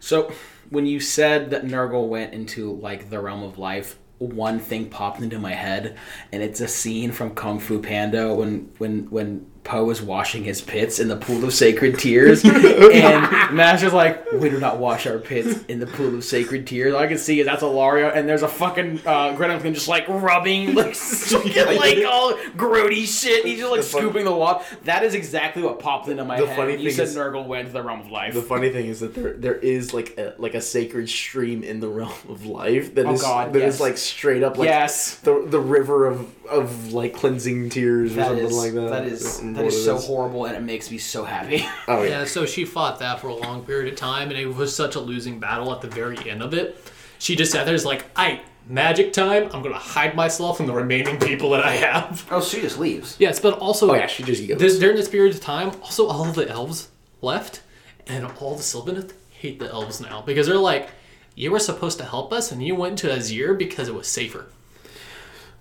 So 0.00 0.32
when 0.70 0.86
you 0.86 1.00
said 1.00 1.50
that 1.50 1.64
Nurgle 1.64 2.08
went 2.08 2.34
into 2.34 2.72
like 2.72 3.10
the 3.10 3.20
realm 3.20 3.42
of 3.42 3.58
life, 3.58 3.98
one 4.18 4.58
thing 4.58 4.88
popped 4.88 5.20
into 5.20 5.38
my 5.38 5.52
head, 5.52 5.96
and 6.32 6.42
it's 6.42 6.60
a 6.60 6.68
scene 6.68 7.12
from 7.12 7.34
Kung 7.34 7.58
Fu 7.58 7.80
Panda 7.80 8.34
when 8.34 8.70
when 8.78 9.10
when 9.10 9.46
Po 9.64 9.88
is 9.90 10.02
washing 10.02 10.42
his 10.42 10.60
pits 10.60 10.98
in 10.98 11.06
the 11.06 11.16
pool 11.16 11.44
of 11.44 11.52
sacred 11.54 11.96
tears, 11.98 12.44
and 12.44 13.54
Master's 13.54 13.92
like, 13.92 14.30
"We 14.32 14.50
do 14.50 14.58
not 14.58 14.78
wash 14.78 15.06
our 15.06 15.18
pits 15.18 15.64
in 15.66 15.78
the 15.78 15.86
pool 15.86 16.16
of 16.16 16.24
sacred 16.24 16.66
tears." 16.66 16.92
All 16.94 17.00
I 17.00 17.06
can 17.06 17.16
see 17.18 17.38
is 17.38 17.46
that's 17.46 17.62
Alaria, 17.62 18.14
and 18.16 18.28
there's 18.28 18.42
a 18.42 18.48
fucking 18.48 19.00
uh, 19.06 19.34
Grenadine 19.36 19.72
just 19.72 19.86
like 19.86 20.08
rubbing, 20.08 20.74
like, 20.74 20.96
like 20.96 22.04
all 22.06 22.32
grody 22.56 23.06
shit. 23.06 23.44
He's 23.44 23.58
just 23.60 23.70
like 23.70 23.80
The 23.82 23.86
scooping 23.86 24.24
the 24.24 24.32
water. 24.34 24.64
That 24.84 25.04
is 25.04 25.14
exactly 25.14 25.62
what 25.62 25.78
popped 25.78 26.08
into 26.08 26.24
my 26.24 26.40
The 26.40 26.46
head. 26.48 26.56
funny 26.56 26.72
you 26.72 26.88
thing 26.90 26.96
said 26.96 27.08
is- 27.08 27.16
Nurgle 27.16 27.46
went 27.46 27.68
to 27.68 27.72
the 27.72 27.82
realm 27.82 28.00
of 28.00 28.10
life. 28.10 28.34
The 28.34 28.42
funny 28.42 28.70
thing 28.70 28.86
is 28.86 28.98
that 28.98 29.14
there 29.14 29.32
there 29.34 29.54
is 29.56 29.94
like 29.94 30.18
a 30.18 30.34
like 30.38 30.54
a 30.54 30.60
sacred 30.60 31.08
stream 31.08 31.62
in 31.62 31.78
the 31.78 31.88
realm 31.88 32.12
of 32.28 32.46
life 32.46 32.94
that 32.96 33.06
Oh, 33.06 33.12
is 33.12 33.22
God, 33.22 33.52
that 33.52 33.62
is 33.62 33.74
yes. 33.74 33.80
like 33.80 33.96
straight 33.96 34.42
up 34.42 34.58
like 34.58 34.66
yes. 34.68 35.16
the 35.18 35.44
the 35.46 35.60
river 35.60 36.06
of 36.06 36.28
of 36.46 36.92
like 36.92 37.14
cleansing 37.14 37.70
tears 37.70 38.16
or 38.18 38.24
something 38.24 38.44
is 38.44 38.56
like 38.56 38.72
that. 38.74 38.90
that 38.90 39.06
is 39.06 39.40
don't 39.54 39.64
know 39.64 39.70
that 39.70 39.74
what 39.74 39.74
is 39.74 39.80
it 39.80 39.84
so 39.84 39.96
horrible, 39.98 40.44
and 40.46 40.56
it 40.56 40.62
makes 40.62 40.90
me 40.90 40.98
so 40.98 41.24
happy. 41.24 41.66
Oh 41.88 42.02
yeah. 42.02 42.20
Yeah, 42.20 42.24
so 42.24 42.46
she 42.46 42.64
fought 42.64 42.98
that 43.00 43.20
for 43.20 43.28
a 43.28 43.34
long 43.34 43.64
period 43.64 43.92
of 43.92 43.98
time, 43.98 44.30
and 44.30 44.38
it 44.38 44.46
was 44.46 44.74
such 44.74 44.94
a 44.94 45.00
losing 45.00 45.40
battle 45.40 45.72
at 45.72 45.80
the 45.80 45.88
very 45.88 46.18
end 46.30 46.42
of 46.42 46.54
it. 46.54 46.76
She 47.18 47.36
just 47.36 47.52
sat 47.52 47.66
there, 47.66 47.74
is 47.74 47.84
like, 47.84 48.04
"I 48.16 48.40
magic 48.68 49.12
time. 49.12 49.50
I'm 49.52 49.62
gonna 49.62 49.78
hide 49.78 50.14
myself 50.14 50.56
from 50.56 50.66
the 50.66 50.72
remaining 50.72 51.18
people 51.18 51.50
that 51.50 51.64
I 51.64 51.72
have." 51.76 52.26
oh, 52.30 52.40
she 52.42 52.60
just 52.60 52.78
leaves. 52.78 53.16
Yes, 53.18 53.40
but 53.40 53.58
also 53.58 53.90
Oh 53.90 53.94
yeah, 53.94 54.06
she 54.06 54.22
just 54.22 54.46
goes. 54.46 54.58
this, 54.58 54.78
during 54.78 54.96
this 54.96 55.08
period 55.08 55.34
of 55.34 55.40
time, 55.40 55.72
also 55.82 56.06
all 56.06 56.28
of 56.28 56.34
the 56.34 56.48
elves 56.48 56.88
left, 57.20 57.62
and 58.06 58.24
all 58.40 58.54
the 58.56 58.62
Sylvaneth 58.62 59.12
hate 59.30 59.58
the 59.58 59.70
elves 59.70 60.00
now 60.00 60.22
because 60.22 60.46
they're 60.46 60.56
like, 60.56 60.88
"You 61.34 61.50
were 61.50 61.58
supposed 61.58 61.98
to 61.98 62.04
help 62.04 62.32
us, 62.32 62.52
and 62.52 62.62
you 62.64 62.74
went 62.74 62.98
to 63.00 63.08
Azyr 63.08 63.56
because 63.56 63.88
it 63.88 63.94
was 63.94 64.06
safer." 64.08 64.46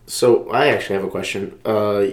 So 0.08 0.50
I 0.50 0.68
actually 0.68 0.96
have 0.96 1.06
a 1.06 1.10
question. 1.10 1.60
Uh, 1.66 2.06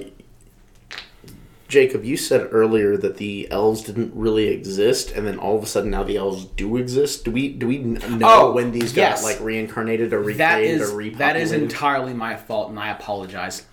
Jacob, 1.69 2.03
you 2.03 2.17
said 2.17 2.49
earlier 2.51 2.97
that 2.97 3.19
the 3.19 3.47
elves 3.51 3.83
didn't 3.83 4.13
really 4.15 4.49
exist, 4.49 5.11
and 5.13 5.27
then 5.27 5.39
all 5.39 5.57
of 5.57 5.63
a 5.63 5.67
sudden 5.67 5.91
now 5.91 6.03
the 6.03 6.17
elves 6.17 6.47
do 6.47 6.79
exist. 6.79 7.25
Do 7.27 7.31
we 7.31 7.49
do 7.51 7.67
we 7.69 7.79
know 7.79 8.01
Oh, 8.23 8.53
when 8.53 8.73
these 8.73 8.97
yes. 8.97 9.21
got 9.21 9.29
like 9.29 9.41
reincarnated 9.41 10.13
or 10.15 10.19
recreated 10.21 10.41
That 10.41 10.63
is 10.63 10.91
or 10.91 10.95
repopulated? 10.97 11.19
that 11.19 11.37
is 11.37 11.53
entirely 11.53 12.15
my 12.15 12.37
fault, 12.37 12.71
and 12.71 12.81
I 12.81 12.89
apologize. 12.91 13.67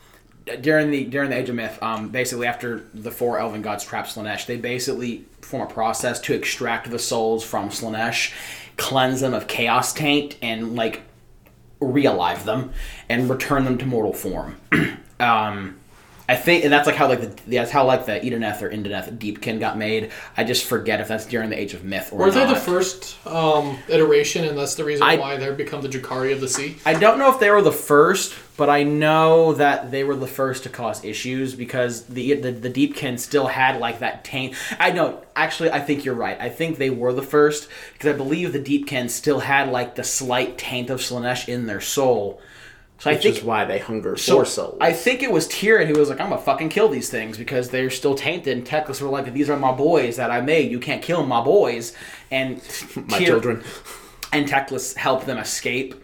During 0.61 0.91
the 0.91 1.05
during 1.05 1.29
the 1.29 1.37
Age 1.37 1.49
of 1.49 1.55
Myth, 1.55 1.81
um, 1.81 2.09
basically 2.09 2.45
after 2.47 2.83
the 2.93 3.11
four 3.11 3.39
elven 3.39 3.61
gods 3.61 3.83
trap 3.85 4.07
Slaanesh, 4.07 4.45
they 4.45 4.57
basically 4.57 5.23
form 5.41 5.63
a 5.67 5.73
process 5.73 6.19
to 6.19 6.33
extract 6.33 6.91
the 6.91 6.99
souls 6.99 7.43
from 7.45 7.69
Slaanesh, 7.69 8.33
cleanse 8.77 9.21
them 9.21 9.33
of 9.33 9.47
chaos 9.47 9.93
taint, 9.93 10.35
and 10.41 10.75
like 10.75 11.01
realive 11.79 12.45
them 12.45 12.71
and 13.09 13.29
return 13.29 13.63
them 13.63 13.77
to 13.77 13.85
mortal 13.85 14.13
form. 14.13 14.57
um, 15.19 15.77
I 16.27 16.35
think, 16.35 16.63
and 16.63 16.73
that's 16.73 16.87
like 16.87 16.95
how 16.95 17.07
like 17.07 17.21
the 17.45 17.55
that's 17.57 17.69
how 17.71 17.85
like 17.85 18.05
the 18.07 18.13
Edeneth 18.13 18.61
or 18.63 18.69
Indeneth 18.69 19.17
Deepkin 19.19 19.59
got 19.59 19.77
made. 19.77 20.11
I 20.35 20.43
just 20.43 20.65
forget 20.65 20.99
if 20.99 21.07
that's 21.07 21.25
during 21.25 21.49
the 21.51 21.59
Age 21.59 21.73
of 21.75 21.83
Myth 21.83 22.11
or 22.11 22.17
Were 22.19 22.31
they 22.31 22.45
the 22.47 22.55
first 22.55 23.15
um, 23.27 23.77
iteration, 23.87 24.43
and 24.45 24.57
that's 24.57 24.75
the 24.75 24.83
reason 24.83 25.05
I- 25.05 25.17
why 25.17 25.37
they 25.37 25.51
become 25.53 25.81
the 25.81 25.89
Jukari 25.89 26.33
of 26.33 26.41
the 26.41 26.47
Sea? 26.47 26.77
I 26.85 26.95
don't 26.95 27.19
know 27.19 27.31
if 27.31 27.39
they 27.39 27.51
were 27.51 27.61
the 27.61 27.71
first, 27.71 28.33
but 28.57 28.69
I 28.71 28.81
know 28.81 29.53
that 29.53 29.91
they 29.91 30.03
were 30.03 30.15
the 30.15 30.25
first 30.25 30.63
to 30.63 30.69
cause 30.69 31.03
issues 31.05 31.53
because 31.53 32.05
the 32.05 32.33
the, 32.33 32.51
the 32.51 32.69
Deepkin 32.71 33.19
still 33.19 33.45
had 33.47 33.79
like 33.79 33.99
that 33.99 34.23
taint. 34.23 34.55
I 34.79 34.91
know, 34.91 35.21
actually, 35.35 35.69
I 35.69 35.79
think 35.79 36.05
you're 36.05 36.15
right. 36.15 36.39
I 36.41 36.49
think 36.49 36.77
they 36.79 36.89
were 36.89 37.13
the 37.13 37.21
first 37.21 37.67
because 37.93 38.13
I 38.13 38.17
believe 38.17 38.51
the 38.51 38.59
Deepkin 38.59 39.11
still 39.11 39.39
had 39.41 39.69
like 39.69 39.93
the 39.93 40.03
slight 40.03 40.57
taint 40.57 40.89
of 40.89 41.01
Slaanesh 41.01 41.47
in 41.47 41.67
their 41.67 41.81
soul. 41.81 42.41
So 42.97 43.09
I 43.09 43.13
which 43.13 43.23
think 43.23 43.37
is 43.37 43.43
why 43.43 43.65
they 43.65 43.79
hunger 43.79 44.15
so 44.15 44.39
for 44.39 44.45
souls. 44.45 44.77
I 44.79 44.93
think 44.93 45.21
it 45.21 45.31
was 45.31 45.47
Tyrion 45.47 45.87
who 45.87 45.99
was 45.99 46.09
like, 46.09 46.21
"I'm 46.21 46.29
gonna 46.29 46.41
fucking 46.41 46.69
kill 46.69 46.87
these 46.87 47.09
things 47.09 47.37
because 47.37 47.69
they're 47.69 47.89
still 47.89 48.15
tainted." 48.15 48.57
And 48.57 48.65
Teclis 48.65 49.01
were 49.01 49.09
like, 49.09 49.33
"These 49.33 49.49
are 49.49 49.57
my 49.57 49.73
boys 49.73 50.15
that 50.15 50.31
I 50.31 50.39
made. 50.41 50.71
You 50.71 50.79
can't 50.79 51.01
kill 51.01 51.25
my 51.25 51.41
boys." 51.43 51.93
And 52.31 52.61
My 52.95 53.17
Tyr- 53.19 53.25
children. 53.25 53.63
and 54.31 54.47
Teclis 54.47 54.95
helped 54.95 55.25
them 55.25 55.37
escape. 55.37 55.95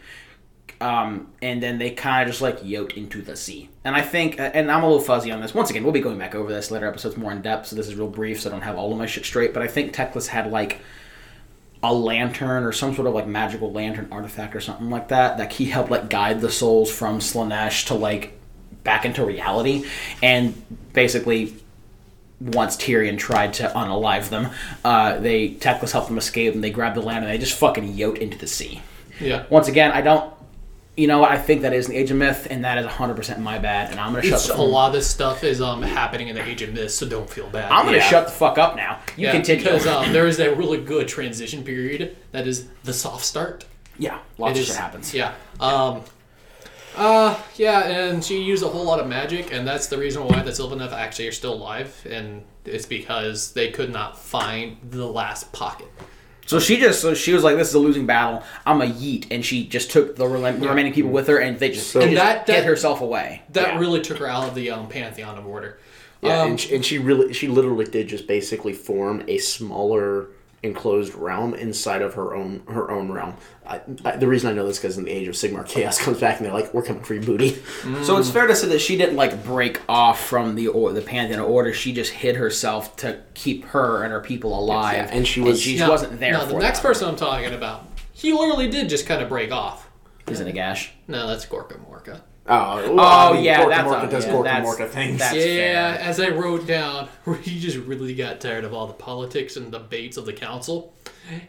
Um, 0.82 1.28
and 1.44 1.62
then 1.62 1.78
they 1.78 1.92
kind 1.92 2.24
of 2.24 2.34
just 2.34 2.42
like 2.42 2.62
yote 2.62 2.98
into 2.98 3.22
the 3.22 3.36
sea. 3.36 3.70
And 3.84 3.96
I 3.96 4.02
think, 4.02 4.40
uh, 4.40 4.50
and 4.56 4.72
I'm 4.72 4.82
a 4.84 4.88
little 4.88 5.00
fuzzy 5.04 5.32
on 5.32 5.40
this. 5.40 5.54
Once 5.54 5.70
again, 5.70 5.84
we'll 5.84 5.92
be 5.94 6.00
going 6.00 6.18
back 6.18 6.34
over 6.34 6.52
this 6.52 6.72
later 6.72 6.88
episodes 6.88 7.18
more 7.18 7.32
in 7.32 7.42
depth. 7.44 7.68
So 7.68 7.76
this 7.76 7.88
is 7.88 7.94
real 7.96 8.08
brief, 8.08 8.42
so 8.42 8.50
I 8.50 8.52
don't 8.52 8.62
have 8.64 8.78
all 8.78 8.92
of 8.92 8.98
my 8.98 9.06
shit 9.06 9.24
straight. 9.24 9.54
But 9.54 9.62
I 9.62 9.68
think 9.68 9.94
Teclis 9.94 10.26
had 10.28 10.52
like 10.52 10.80
a 11.84 11.94
lantern 11.94 12.64
or 12.64 12.72
some 12.72 12.94
sort 12.94 13.08
of 13.08 13.14
like 13.14 13.28
magical 13.28 13.72
lantern 13.72 14.08
artifact 14.12 14.56
or 14.56 14.62
something 14.62 14.90
like 14.90 15.08
that 15.08 15.38
that 15.38 15.54
he 15.54 15.66
helped 15.66 15.90
like 15.90 16.10
guide 16.10 16.40
the 16.42 16.52
souls 16.52 16.92
from 16.92 17.20
Slaanesh 17.20 17.88
to 17.88 17.96
like 17.96 18.40
back 18.84 19.06
into 19.06 19.26
reality. 19.26 19.86
And 20.22 20.62
basically, 20.94 21.56
once 22.40 22.76
Tyrion 22.76 23.18
tried 23.18 23.54
to 23.56 23.68
unalive 23.76 24.30
them, 24.30 24.50
uh, 24.84 25.18
they 25.20 25.50
Teclis 25.50 25.92
helped 25.92 26.08
them 26.08 26.18
escape, 26.18 26.54
and 26.54 26.64
they 26.64 26.72
grabbed 26.72 26.96
the 26.96 27.02
lantern. 27.02 27.30
and 27.30 27.34
They 27.34 27.38
just 27.38 27.58
fucking 27.58 27.94
yote 27.96 28.18
into 28.18 28.38
the 28.38 28.48
sea. 28.48 28.82
Yeah. 29.20 29.46
Once 29.50 29.68
again, 29.68 29.92
I 29.92 30.02
don't. 30.02 30.34
You 31.02 31.08
know, 31.08 31.18
what? 31.20 31.32
I 31.32 31.40
think 31.40 31.64
that 31.64 31.74
is 31.74 31.90
an 31.90 31.96
Age 31.96 32.12
of 32.12 32.18
Myth, 32.18 32.46
and 32.52 32.64
that 32.64 32.78
is 32.78 32.86
100% 32.86 33.40
my 33.40 33.58
bad. 33.58 33.90
And 33.90 34.00
I'm 34.00 34.12
gonna 34.14 34.22
shut. 34.22 34.34
It's, 34.34 34.48
The, 34.50 34.58
a 34.58 34.62
lot 34.62 34.88
of 34.90 34.94
this 34.94 35.10
stuff 35.10 35.44
is 35.44 35.60
um 35.60 35.82
happening 35.82 36.28
in 36.28 36.36
the 36.36 36.44
Age 36.48 36.62
of 36.62 36.74
Myth, 36.74 36.92
so 36.92 37.08
don't 37.10 37.28
feel 37.28 37.50
bad. 37.50 37.72
I'm 37.72 37.86
gonna 37.86 37.98
Yeah. 37.98 38.04
shut 38.10 38.26
the 38.28 38.32
fuck 38.34 38.60
up 38.60 38.76
now. 38.76 39.00
You 39.18 39.26
yeah, 39.26 39.32
continue. 39.32 39.64
because 39.64 39.88
um, 39.88 40.14
there 40.14 40.28
is 40.28 40.40
a 40.40 40.54
really 40.54 40.78
good 40.80 41.08
transition 41.08 41.64
period 41.64 42.16
that 42.34 42.46
is 42.46 42.68
the 42.84 42.94
soft 42.94 43.26
start. 43.26 43.66
yeah, 43.98 44.20
lots 44.38 44.52
It 44.52 44.58
of 44.58 44.62
is- 44.62 44.68
shit 44.68 44.76
happens. 44.78 45.12
Yeah. 45.14 45.34
Um. 45.60 46.04
Uh, 46.96 47.36
yeah, 47.56 47.80
and 47.88 48.24
she 48.24 48.42
used 48.44 48.64
a 48.64 48.68
whole 48.68 48.84
lot 48.84 49.00
of 49.00 49.08
magic, 49.08 49.52
and 49.54 49.66
that's 49.68 49.88
the 49.88 49.98
reason 49.98 50.24
why 50.28 50.42
the 50.44 50.52
Sylvaneth 50.52 50.92
actually 50.92 51.28
are 51.30 51.32
still 51.32 51.54
alive, 51.54 52.06
and 52.10 52.44
it's 52.66 52.86
because 52.86 53.54
they 53.54 53.72
could 53.72 53.92
not 53.92 54.20
find 54.20 54.78
the 54.90 55.08
last 55.08 55.52
pocket. 55.54 55.88
So 56.52 56.60
she 56.60 56.76
just, 56.78 57.00
so 57.02 57.14
she 57.14 57.32
was 57.32 57.46
like, 57.46 57.56
"This 57.56 57.70
is 57.70 57.76
a 57.76 57.80
losing 57.80 58.06
battle. 58.06 58.44
I'm 58.66 58.82
a 58.82 58.86
yeet," 58.86 59.28
and 59.32 59.44
she 59.46 59.66
just 59.66 59.90
took 59.90 60.18
the, 60.18 60.26
rela- 60.26 60.60
the 60.60 60.68
remaining 60.68 60.92
people 60.92 61.10
with 61.12 61.28
her, 61.30 61.38
and 61.38 61.58
they 61.58 61.70
just, 61.72 61.92
So- 61.92 62.02
And 62.02 62.12
just 62.12 62.22
that- 62.22 62.46
hid 62.46 62.64
that- 62.64 62.66
herself 62.66 63.00
away. 63.00 63.42
That 63.54 63.76
Yeah. 63.76 63.80
really 63.80 64.02
took 64.02 64.18
her 64.18 64.28
out 64.28 64.50
of 64.50 64.54
the 64.56 64.70
um, 64.72 64.90
pantheon 64.90 65.38
of 65.38 65.48
order. 65.48 65.80
Yeah, 66.22 66.42
Um, 66.42 66.50
and, 66.50 66.60
she, 66.60 66.76
and 66.76 66.84
she 66.86 66.98
really, 66.98 67.32
she 67.32 67.48
literally 67.48 67.86
did 67.86 68.10
just 68.10 68.28
basically 68.28 68.74
form 68.74 69.24
a 69.30 69.38
smaller 69.38 70.28
enclosed 70.64 71.16
realm 71.16 71.56
inside 71.56 72.02
of 72.04 72.14
her 72.14 72.36
own 72.36 72.62
her 72.68 72.92
own 72.92 73.12
realm. 73.12 73.34
I, 73.66 73.82
I, 74.06 74.18
the 74.18 74.28
reason 74.28 74.50
I 74.50 74.54
know 74.54 74.66
this 74.68 74.78
because 74.78 74.98
in 74.98 75.06
the 75.06 75.12
Age 75.12 75.28
of 75.28 75.34
Sigmar, 75.36 75.66
Chaos 75.68 76.00
comes 76.04 76.20
back 76.20 76.38
and 76.38 76.46
they're 76.46 76.54
like, 76.54 76.74
"We're 76.74 76.84
coming 76.84 77.04
for 77.04 77.14
your 77.16 77.24
booty." 77.24 77.58
So 78.04 78.18
it's 78.18 78.30
fair 78.30 78.46
to 78.48 78.56
say 78.56 78.68
that 78.68 78.80
she 78.80 78.96
didn't 78.98 79.16
like 79.16 79.44
break 79.44 79.82
off 79.90 80.24
from 80.24 80.56
the 80.56 80.68
or 80.68 80.94
the 80.94 81.02
pantheon 81.02 81.40
order. 81.40 81.74
She 81.74 81.94
just 81.94 82.12
hid 82.12 82.36
herself 82.36 82.96
to 82.98 83.22
keep 83.34 83.66
her 83.66 84.04
and 84.04 84.12
her 84.14 84.22
people 84.22 84.58
alive. 84.58 84.96
Yeah, 84.98 85.10
and 85.12 85.28
she 85.28 85.42
was- 85.42 85.62
she 85.62 85.78
now- 85.78 85.90
wasn't 85.90 86.20
there. 86.20 86.34
Now, 86.34 86.42
for 86.46 86.54
the 86.54 86.60
next 86.60 86.80
them. 86.80 86.90
person 86.90 87.08
I'm 87.10 87.16
talking 87.16 87.54
about, 87.54 87.88
he 88.14 88.32
literally 88.34 88.70
did 88.70 88.88
just 88.90 89.06
kind 89.08 89.22
of 89.24 89.30
break 89.30 89.52
off. 89.52 89.90
is 90.28 90.40
it 90.40 90.48
a 90.48 90.52
gash? 90.52 90.92
No, 91.08 91.28
that's 91.28 91.46
Gorka 92.46 92.88
Morka. 92.90 92.90
Oh, 93.00 93.32
Oh 93.34 93.40
yeah, 93.42 93.66
that's 93.68 93.88
Morka 93.88 94.08
a, 94.08 94.10
does 94.12 94.26
yeah, 94.26 94.32
Gorka 94.32 94.50
that's, 94.50 94.68
Morka 94.70 94.90
things. 94.90 95.20
That's 95.20 95.36
yeah, 95.36 95.44
fair. 95.96 96.00
as 96.02 96.20
I 96.20 96.30
wrote 96.30 96.68
down, 96.68 97.08
he 97.42 97.60
just 97.60 97.78
really 97.78 98.16
got 98.16 98.40
tired 98.42 98.64
of 98.64 98.74
all 98.74 98.88
the 98.88 98.94
politics 98.94 99.58
and 99.58 99.72
debates 99.72 100.18
of 100.18 100.26
the 100.26 100.34
council, 100.34 100.94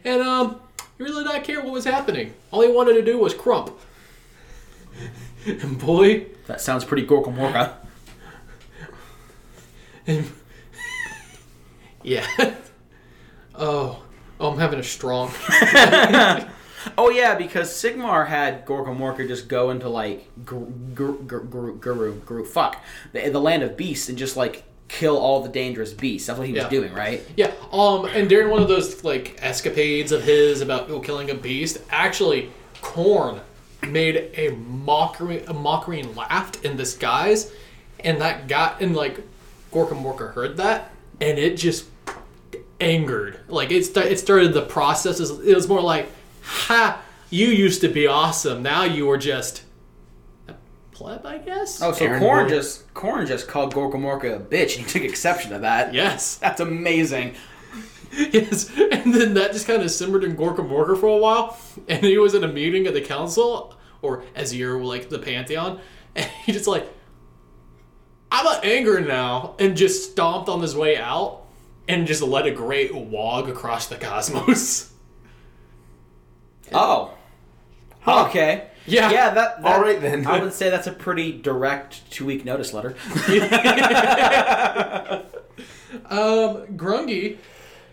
and 0.03 0.21
um, 0.21 0.59
he 0.97 1.03
really 1.03 1.23
did 1.23 1.33
not 1.33 1.43
care 1.43 1.61
what 1.61 1.73
was 1.73 1.85
happening. 1.85 2.33
All 2.51 2.61
he 2.61 2.71
wanted 2.71 2.93
to 2.93 3.01
do 3.01 3.17
was 3.17 3.33
crump. 3.33 3.71
And 5.45 5.79
boy, 5.79 6.27
That 6.47 6.61
sounds 6.61 6.85
pretty 6.85 7.05
Gorkamorka. 7.05 7.73
and 10.07 10.31
yeah. 12.03 12.25
Oh, 13.55 14.01
oh, 14.39 14.51
I'm 14.51 14.57
having 14.57 14.79
a 14.79 14.83
strong. 14.83 15.31
Oh 16.97 17.09
yeah, 17.09 17.35
because 17.35 17.69
Sigmar 17.69 18.27
had 18.27 18.65
Gorkamorka 18.65 19.27
just 19.27 19.47
go 19.47 19.69
into 19.69 19.89
like 19.89 20.27
Ghur, 20.45 22.45
fuck 22.45 22.83
the, 23.11 23.29
the 23.29 23.39
land 23.39 23.63
of 23.63 23.77
beasts 23.77 24.09
and 24.09 24.17
just 24.17 24.37
like 24.37 24.63
kill 24.87 25.17
all 25.17 25.41
the 25.41 25.49
dangerous 25.49 25.93
beasts. 25.93 26.27
That's 26.27 26.37
what 26.37 26.47
he 26.47 26.53
was 26.53 26.63
Yeah. 26.63 26.69
doing, 26.69 26.93
right? 26.93 27.21
Yeah, 27.35 27.51
um, 27.71 28.05
and 28.05 28.29
during 28.29 28.49
one 28.49 28.61
of 28.61 28.67
those 28.67 29.03
like 29.03 29.37
escapades 29.41 30.11
of 30.11 30.23
his 30.23 30.61
about 30.61 30.89
oh, 30.89 30.99
killing 30.99 31.29
a 31.29 31.35
beast, 31.35 31.79
actually, 31.89 32.51
Khorne 32.81 33.41
made 33.87 34.31
a 34.35 34.49
mockery, 34.51 35.43
a 35.45 35.53
mockery 35.53 35.99
and 35.99 36.15
laughed 36.15 36.63
in 36.63 36.77
disguise, 36.77 37.51
and 37.99 38.21
that 38.21 38.47
got 38.47 38.81
and 38.81 38.95
like 38.95 39.19
Gorka 39.71 39.95
Morka 39.95 40.33
heard 40.33 40.57
that, 40.57 40.91
and 41.19 41.39
it 41.39 41.57
just 41.57 41.85
angered. 42.79 43.39
Like 43.47 43.71
it, 43.71 43.85
sta- 43.85 44.01
it 44.01 44.19
started 44.19 44.53
the 44.53 44.61
process. 44.61 45.19
It 45.19 45.55
was 45.55 45.67
more 45.67 45.81
like, 45.81 46.09
"Ha, 46.43 47.01
you 47.29 47.47
used 47.47 47.81
to 47.81 47.87
be 47.87 48.05
awesome. 48.07 48.61
Now 48.61 48.83
you 48.83 49.09
are 49.09 49.17
just 49.17 49.63
a 50.47 50.53
pleb, 50.91 51.25
I 51.25 51.37
guess." 51.39 51.81
Oh, 51.81 51.91
so 51.91 52.05
Aaron 52.05 52.21
Khorne 52.21 52.43
Boy. 52.45 52.49
just 52.49 52.93
Khorne 52.93 53.27
just 53.27 53.47
called 53.47 53.73
Gorkamorka 53.73 54.35
a 54.35 54.39
bitch 54.39 54.77
and 54.77 54.85
he 54.85 54.91
took 54.99 55.03
exception 55.03 55.51
to 55.51 55.59
that. 55.59 55.93
yes. 55.93 56.35
That's 56.43 56.59
amazing. 56.61 57.35
Yes, 58.15 58.69
and 58.77 59.11
then 59.11 59.33
that 59.33 59.53
just 59.53 59.65
kind 59.65 59.81
of 59.81 59.89
simmered 59.89 60.23
in 60.23 60.35
Gorka 60.35 60.61
Morka 60.61 60.95
for 60.99 61.07
a 61.07 61.17
while, 61.17 61.57
and 61.87 62.03
he 62.05 62.19
was 62.19 62.35
in 62.35 62.43
a 62.43 62.47
meeting 62.47 62.85
at 62.85 62.93
the 62.93 63.01
council, 63.01 63.75
or 64.03 64.23
as 64.35 64.53
you're 64.53 64.83
like 64.83 65.09
the 65.09 65.17
Pantheon, 65.17 65.79
and 66.15 66.29
he 66.45 66.51
just 66.51 66.67
like, 66.67 66.87
I'm 68.31 68.45
not 68.45 68.63
angry 68.63 69.01
now, 69.01 69.55
and 69.57 69.75
just 69.75 70.11
stomped 70.11 70.47
on 70.47 70.61
his 70.61 70.75
way 70.75 70.95
out, 70.95 71.41
and 71.87 72.05
just 72.05 72.21
led 72.21 72.45
a 72.45 72.51
great 72.51 72.93
wog 72.93 73.49
across 73.49 73.87
the 73.87 73.95
cosmos. 73.95 74.92
Oh. 76.73 77.13
Okay. 78.07 78.67
Yeah. 78.85 79.09
Yeah, 79.11 79.29
that, 79.29 79.61
that 79.61 79.65
All 79.75 79.81
right, 79.81 80.01
then. 80.01 80.27
I 80.27 80.41
would 80.41 80.53
say 80.53 80.69
that's 80.69 80.87
a 80.87 80.91
pretty 80.91 81.31
direct 81.31 82.09
two 82.11 82.25
week 82.25 82.43
notice 82.45 82.73
letter. 82.73 82.95
Um, 86.09 86.65
Grungni, 86.75 87.37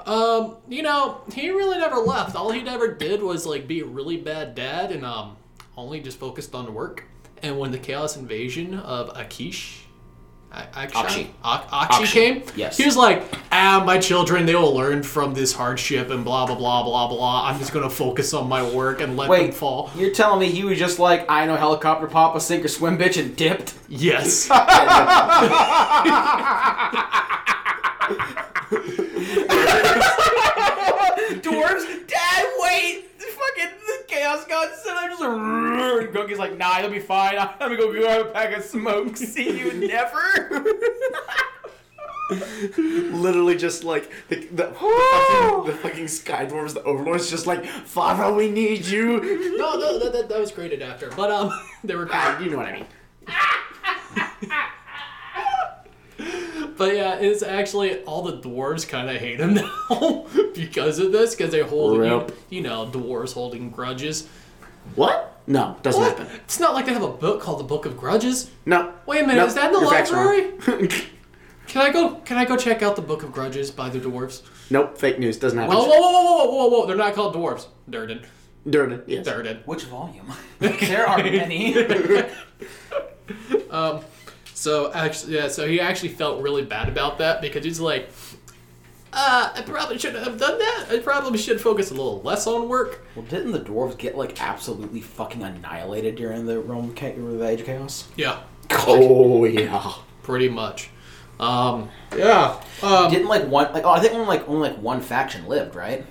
um, 0.06 0.56
you 0.68 0.82
know, 0.82 1.20
he 1.34 1.50
really 1.50 1.78
never 1.78 1.96
left. 1.96 2.34
All 2.34 2.50
he 2.50 2.66
ever 2.66 2.94
did 2.94 3.22
was 3.22 3.44
like 3.46 3.68
be 3.68 3.80
a 3.80 3.84
really 3.84 4.16
bad 4.16 4.54
dad, 4.54 4.90
and 4.90 5.04
um, 5.04 5.36
only 5.76 6.00
just 6.00 6.18
focused 6.18 6.54
on 6.54 6.72
work. 6.72 7.04
And 7.42 7.58
when 7.58 7.70
the 7.72 7.78
Chaos 7.78 8.16
Invasion 8.16 8.74
of 8.74 9.12
Akish, 9.14 9.82
A- 9.82 9.89
Aqshy. 10.52 10.90
Akshan? 10.90 11.26
Aqshy, 11.44 11.68
Aqshy, 11.68 12.12
came, 12.12 12.42
yes. 12.56 12.76
he 12.76 12.84
was 12.84 12.96
like, 12.96 13.22
"Ah, 13.52 13.82
my 13.86 13.98
children, 13.98 14.46
they 14.46 14.54
will 14.54 14.74
learn 14.74 15.02
from 15.02 15.32
this 15.32 15.52
hardship 15.52 16.10
and 16.10 16.24
blah 16.24 16.44
blah 16.46 16.56
blah 16.56 16.82
blah 16.82 17.06
blah. 17.06 17.48
I'm 17.48 17.58
just 17.58 17.72
gonna 17.72 17.88
focus 17.88 18.34
on 18.34 18.48
my 18.48 18.68
work 18.68 19.00
and 19.00 19.16
let 19.16 19.24
them 19.24 19.30
Wait, 19.30 19.54
fall." 19.54 19.90
you're 19.94 20.12
telling 20.12 20.40
me 20.40 20.50
he 20.50 20.64
was 20.64 20.78
just 20.78 20.98
like, 20.98 21.24
I 21.30 21.46
know 21.46 21.56
helicopter 21.56 22.08
papa, 22.08 22.40
sink 22.40 22.64
or 22.64 22.68
swim 22.68 22.98
bitch, 22.98 23.20
and 23.20 23.36
dipped? 23.36 23.74
Yes. 23.88 24.48
Dwarves, 31.42 32.06
Dad, 32.08 32.46
wait! 32.58 33.09
The 33.40 33.46
fucking 33.62 33.78
the 33.86 34.04
chaos 34.06 34.44
god 34.46 34.70
said 34.82 34.94
I'm 34.96 35.10
just 35.10 35.22
and 35.22 36.14
Gunky's 36.14 36.38
like, 36.38 36.56
nah, 36.56 36.78
you'll 36.78 36.90
be 36.90 36.98
fine. 36.98 37.38
I'm 37.38 37.58
gonna 37.58 37.76
go 37.76 37.92
grab 37.92 38.26
a 38.26 38.30
pack 38.30 38.56
of 38.56 38.64
smoke. 38.64 39.16
See 39.18 39.58
you 39.58 39.72
never. 39.72 40.64
Literally, 42.78 43.56
just 43.56 43.82
like 43.82 44.10
the, 44.28 44.36
the, 44.36 44.46
the, 44.52 44.66
fucking, 44.72 45.66
the 45.66 45.78
fucking 45.78 46.08
Sky 46.08 46.46
Dwarves, 46.46 46.74
the 46.74 46.82
Overlords, 46.84 47.28
just 47.28 47.46
like, 47.46 47.64
Father, 47.64 48.32
we 48.32 48.48
need 48.48 48.86
you. 48.86 49.56
no, 49.56 49.76
no, 49.76 49.98
that, 49.98 50.12
that, 50.12 50.28
that 50.28 50.38
was 50.38 50.52
created 50.52 50.80
after, 50.80 51.10
but 51.10 51.30
um, 51.30 51.52
they 51.82 51.96
were. 51.96 52.08
Ah, 52.12 52.38
you 52.38 52.50
know 52.50 52.58
what 52.58 52.66
I 52.66 52.72
mean. 52.72 52.86
But 56.76 56.96
yeah, 56.96 57.16
it's 57.16 57.42
actually 57.42 58.02
all 58.04 58.22
the 58.22 58.38
dwarves 58.38 58.88
kind 58.88 59.10
of 59.10 59.16
hate 59.16 59.38
him 59.38 59.54
now 59.90 60.26
because 60.54 60.98
of 60.98 61.12
this, 61.12 61.34
because 61.34 61.52
they 61.52 61.60
hold, 61.60 61.98
you, 61.98 62.26
you 62.48 62.62
know, 62.62 62.86
dwarves 62.86 63.34
holding 63.34 63.68
grudges. 63.70 64.26
What? 64.94 65.42
No, 65.46 65.76
doesn't 65.82 66.00
What? 66.00 66.16
happen. 66.18 66.34
It's 66.44 66.58
not 66.58 66.72
like 66.72 66.86
they 66.86 66.94
have 66.94 67.02
a 67.02 67.08
book 67.08 67.42
called 67.42 67.60
the 67.60 67.64
Book 67.64 67.84
of 67.84 67.98
Grudges. 67.98 68.50
No. 68.64 68.94
Wait 69.04 69.22
a 69.22 69.26
minute, 69.26 69.40
No, 69.40 69.46
is 69.46 69.54
that 69.56 69.66
in 69.66 69.72
the 69.74 69.80
your 69.80 69.90
library? 69.90 70.52
Can 71.66 71.82
I 71.82 71.90
go? 71.92 72.14
Can 72.24 72.38
I 72.38 72.44
go 72.46 72.56
check 72.56 72.82
out 72.82 72.96
the 72.96 73.02
Book 73.02 73.22
of 73.24 73.30
Grudges 73.32 73.70
by 73.70 73.90
the 73.90 73.98
dwarves? 74.00 74.42
nope, 74.70 74.96
fake 74.96 75.18
news. 75.18 75.36
Doesn't 75.38 75.58
happen. 75.58 75.76
Whoa, 75.76 75.84
whoa, 75.84 76.00
whoa, 76.00 76.12
whoa, 76.12 76.34
whoa, 76.34 76.46
whoa, 76.46 76.68
whoa! 76.80 76.86
They're 76.86 76.96
not 76.96 77.14
called 77.14 77.34
dwarves. 77.34 77.66
Duardin. 77.90 78.24
Duardin, 78.66 79.02
yes. 79.06 79.26
Duardin. 79.26 79.66
Which 79.66 79.84
volume? 79.84 80.32
there 80.60 81.06
are 81.06 81.18
many. 81.18 81.76
Um, 83.70 84.00
So 84.60 84.92
actually, 84.92 85.36
yeah. 85.36 85.48
So 85.48 85.66
he 85.66 85.80
actually 85.80 86.10
felt 86.10 86.42
really 86.42 86.62
bad 86.62 86.90
about 86.90 87.16
that 87.16 87.40
because 87.40 87.64
he's 87.64 87.80
like, 87.80 88.10
Uh, 89.10 89.50
I 89.54 89.62
probably 89.62 89.98
shouldn't 89.98 90.22
have 90.22 90.38
done 90.38 90.58
that. 90.58 90.86
I 90.90 90.98
probably 90.98 91.38
should 91.38 91.62
focus 91.62 91.90
a 91.90 91.94
little 91.94 92.20
less 92.20 92.46
on 92.46 92.68
work. 92.68 93.00
Well, 93.16 93.24
didn't 93.24 93.52
the 93.52 93.60
dwarves 93.60 93.96
get 93.96 94.18
like 94.18 94.40
absolutely 94.40 95.00
fucking 95.00 95.42
annihilated 95.42 96.16
during 96.16 96.44
the 96.44 96.60
Rome 96.60 96.94
or 97.02 97.32
the 97.38 97.48
Age 97.48 97.60
of 97.60 97.66
Chaos? 97.66 98.08
Yeah, 98.16 98.40
Oh 98.70 99.46
yeah. 99.46 99.92
pretty 100.22 100.50
much. 100.50 100.90
Um, 101.40 101.88
yeah. 102.14 102.62
Um, 102.82 103.10
Didn't 103.10 103.28
like 103.28 103.46
one 103.46 103.72
like 103.72 103.84
oh 103.86 103.90
I 103.92 104.00
think 104.00 104.12
only 104.12 104.26
like 104.26 104.46
only 104.46 104.68
like 104.68 104.78
one 104.78 105.00
faction 105.00 105.48
lived, 105.48 105.74
right? 105.74 106.04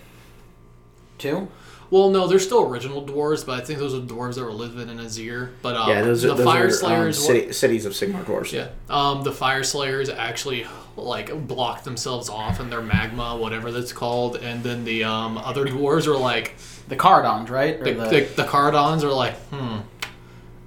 Two? 1.20 1.50
Well, 1.92 2.10
no, 2.10 2.28
they're 2.28 2.40
still 2.40 2.70
original 2.70 3.04
dwarves, 3.04 3.46
but 3.46 3.60
I 3.60 3.64
think 3.66 3.80
those 3.80 3.94
are 3.96 4.00
dwarves 4.00 4.36
that 4.36 4.44
were 4.44 4.52
living 4.52 4.90
in 4.90 4.98
Azyr. 5.00 5.50
But 5.62 5.76
um, 5.76 5.90
Yeah, 5.90 6.02
those 6.04 6.24
are 6.24 6.30
the 6.30 6.34
those 6.36 6.46
Fire 6.46 6.64
are, 6.64 6.68
um, 6.68 6.72
Slayers. 6.72 7.20
were- 7.20 7.26
city, 7.26 7.52
cities 7.54 7.86
of 7.86 7.94
Sigmar 7.94 8.24
dwarves. 8.24 8.52
Yeah. 8.52 8.68
Um, 8.90 9.24
the 9.24 9.32
Fyreslayers 9.32 10.16
actually 10.16 10.66
like 10.96 11.48
block 11.48 11.84
themselves 11.84 12.30
off 12.30 12.60
in 12.60 12.70
their 12.70 12.82
magma, 12.82 13.36
whatever 13.38 13.72
that's 13.72 13.94
called, 13.94 14.36
and 14.36 14.64
then 14.64 14.84
the 14.86 15.04
um, 15.04 15.38
other 15.38 15.66
dwarves 15.66 16.08
are 16.08 16.18
like 16.18 16.56
The 16.90 16.96
Kharadrons, 16.96 17.50
right? 17.50 17.80
Or 17.80 17.84
the, 17.86 17.94
the, 17.94 18.10
the, 18.10 18.22
the 18.36 18.44
Kharadrons 18.44 19.04
are 19.04 19.12
like, 19.14 19.36
hmm, 19.50 19.78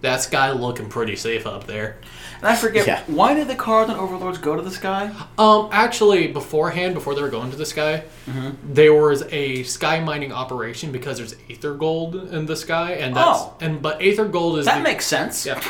that 0.02 0.20
sky 0.20 0.50
looking 0.50 0.88
pretty 0.88 1.16
safe 1.16 1.46
up 1.46 1.66
there. 1.66 1.96
and 2.38 2.48
I 2.50 2.56
forget 2.56 2.86
Yeah. 2.88 3.02
why 3.06 3.34
did 3.34 3.46
the 3.46 3.54
Kharadron 3.54 3.96
overlords 3.96 4.38
go 4.38 4.56
to 4.56 4.62
the 4.62 4.70
sky? 4.70 5.10
Um, 5.38 5.68
actually, 5.72 6.26
beforehand, 6.26 6.92
before 6.94 7.14
they 7.14 7.22
were 7.22 7.28
going 7.28 7.50
to 7.52 7.56
the 7.56 7.64
sky, 7.66 8.02
Mm-hmm. 8.28 8.50
there 8.74 8.92
was 8.94 9.22
a 9.30 9.62
sky 9.62 10.00
mining 10.00 10.32
operation 10.32 10.90
because 10.92 11.18
there's 11.18 11.36
aether 11.48 11.74
gold 11.74 12.16
in 12.16 12.46
the 12.46 12.56
sky, 12.56 12.92
and 12.94 13.14
that's 13.16 13.38
Oh. 13.40 13.54
and 13.60 13.80
but 13.80 14.02
aether 14.02 14.24
gold 14.26 14.58
is 14.58 14.66
That 14.66 14.78
the, 14.78 14.82
makes 14.84 15.06
sense. 15.06 15.46
Yeah. 15.46 15.60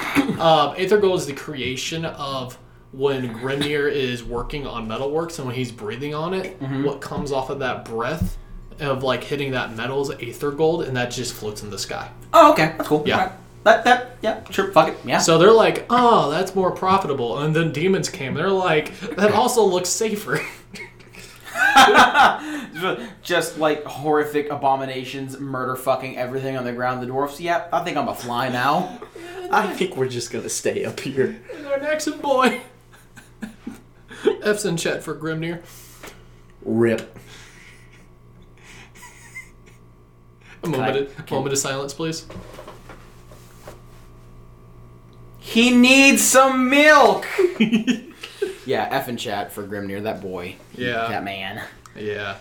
um, 0.41 0.75
Aether 0.79 0.99
Gold 0.99 1.21
is 1.21 1.27
the 1.27 1.35
creation 1.35 2.05
of 2.07 2.57
when 2.93 3.35
Grimnir 3.35 3.91
is 3.91 4.23
working 4.25 4.67
on 4.67 4.87
metalworks 4.89 5.39
and 5.39 5.47
when 5.47 5.55
he's 5.57 5.71
breathing 5.73 6.15
on 6.15 6.33
it, 6.35 6.59
Mm-hmm. 6.61 6.85
what 6.85 7.01
comes 7.01 7.33
off 7.33 7.51
of 7.51 7.59
that 7.61 7.85
breath 7.85 8.37
of 8.81 9.03
like 9.03 9.23
hitting 9.25 9.51
that 9.53 9.77
metal 9.77 10.01
is 10.03 10.11
Aether 10.23 10.51
Gold, 10.51 10.85
and 10.85 10.97
that 10.97 11.11
just 11.11 11.35
floats 11.35 11.63
in 11.63 11.69
the 11.71 11.79
sky. 11.79 12.09
Oh, 12.33 12.53
okay, 12.53 12.73
that's 12.79 12.89
cool. 12.89 13.03
Yeah. 13.07 13.33
Alright. 13.65 13.85
That 13.85 13.85
that 13.85 14.17
yeah, 14.23 14.51
sure, 14.51 14.73
fuck 14.73 14.89
it. 14.89 14.97
Yeah. 15.05 15.19
So 15.19 15.39
they're 15.39 15.53
like, 15.53 15.87
oh, 15.91 16.31
that's 16.31 16.55
more 16.55 16.71
profitable. 16.71 17.39
And 17.39 17.55
then 17.55 17.73
demons 17.73 18.09
came. 18.09 18.35
They're 18.35 18.49
like, 18.51 18.99
that 19.17 19.33
also 19.33 19.65
looks 19.65 19.89
safer. 19.89 20.41
just 23.23 23.59
like 23.59 23.85
horrific 23.85 24.51
abominations, 24.51 25.39
murder 25.39 25.77
fucking 25.77 26.17
everything 26.17 26.57
on 26.57 26.65
the 26.65 26.73
ground. 26.73 27.03
The 27.03 27.07
dwarfs. 27.07 27.41
Yeah, 27.41 27.67
I 27.73 27.85
think 27.85 27.97
I'm 27.97 28.09
a 28.09 28.15
fly 28.15 28.49
now. 28.49 29.01
I 29.51 29.73
think 29.75 29.97
we're 29.97 30.09
just 30.09 30.31
gonna 30.31 30.49
stay 30.49 30.85
up 30.85 31.01
here. 31.01 31.41
and 31.55 31.67
our 31.67 31.79
next 31.79 32.09
boy. 32.23 32.61
F's 34.43 34.65
in 34.65 34.77
chat 34.77 35.03
for 35.03 35.15
Grimnir. 35.15 35.63
Rip. 36.63 37.19
A 40.63 40.69
moment, 40.69 40.97
I- 40.97 41.23
of, 41.23 41.31
moment 41.31 41.53
of 41.53 41.59
silence, 41.59 41.93
please. 41.93 42.27
He 45.45 45.71
needs 45.77 46.23
some 46.23 46.71
milk. 46.71 47.27
yeah, 48.65 48.89
F 48.91 49.09
in 49.09 49.17
chat 49.17 49.53
for 49.53 49.67
Grimnir. 49.67 50.03
That 50.05 50.21
boy. 50.21 50.57
Yeah. 50.75 51.09
That 51.09 51.25
man. 51.25 51.63
Yeah. 51.97 52.37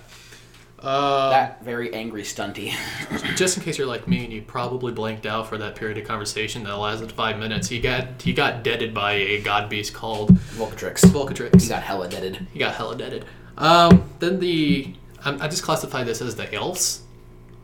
Uh, 0.80 1.30
That 1.32 1.64
very 1.64 1.94
angry 1.94 2.24
stunty. 2.24 2.74
just 3.36 3.58
in 3.58 3.64
case 3.64 3.78
you're 3.78 3.88
like 3.88 4.08
me 4.08 4.24
and 4.24 4.34
you 4.34 4.42
probably 4.42 4.92
blanked 4.92 5.26
out 5.26 5.48
for 5.48 5.58
that 5.60 5.76
period 5.76 5.98
of 5.98 6.08
conversation 6.08 6.64
that 6.64 6.76
lasted 6.76 7.12
five 7.12 7.38
minutes, 7.38 7.68
he 7.70 7.80
got 7.80 8.22
he 8.22 8.34
got 8.34 8.64
deaded 8.64 8.94
by 8.94 9.14
a 9.14 9.42
god 9.42 9.70
beast 9.70 9.94
called 9.94 10.32
Vulcatrix. 10.36 11.02
Vulcatrix. 11.06 11.62
He 11.62 11.70
got 11.70 11.84
hella 11.84 12.08
deaded. 12.08 12.48
He 12.54 12.60
got 12.60 12.76
hella 12.76 12.96
deaded. 12.96 13.26
Um, 13.58 14.10
then 14.20 14.40
the 14.40 14.94
I, 15.24 15.46
I 15.46 15.48
just 15.48 15.64
classify 15.64 16.04
this 16.04 16.22
as 16.22 16.36
the 16.36 16.52
elves, 16.54 17.02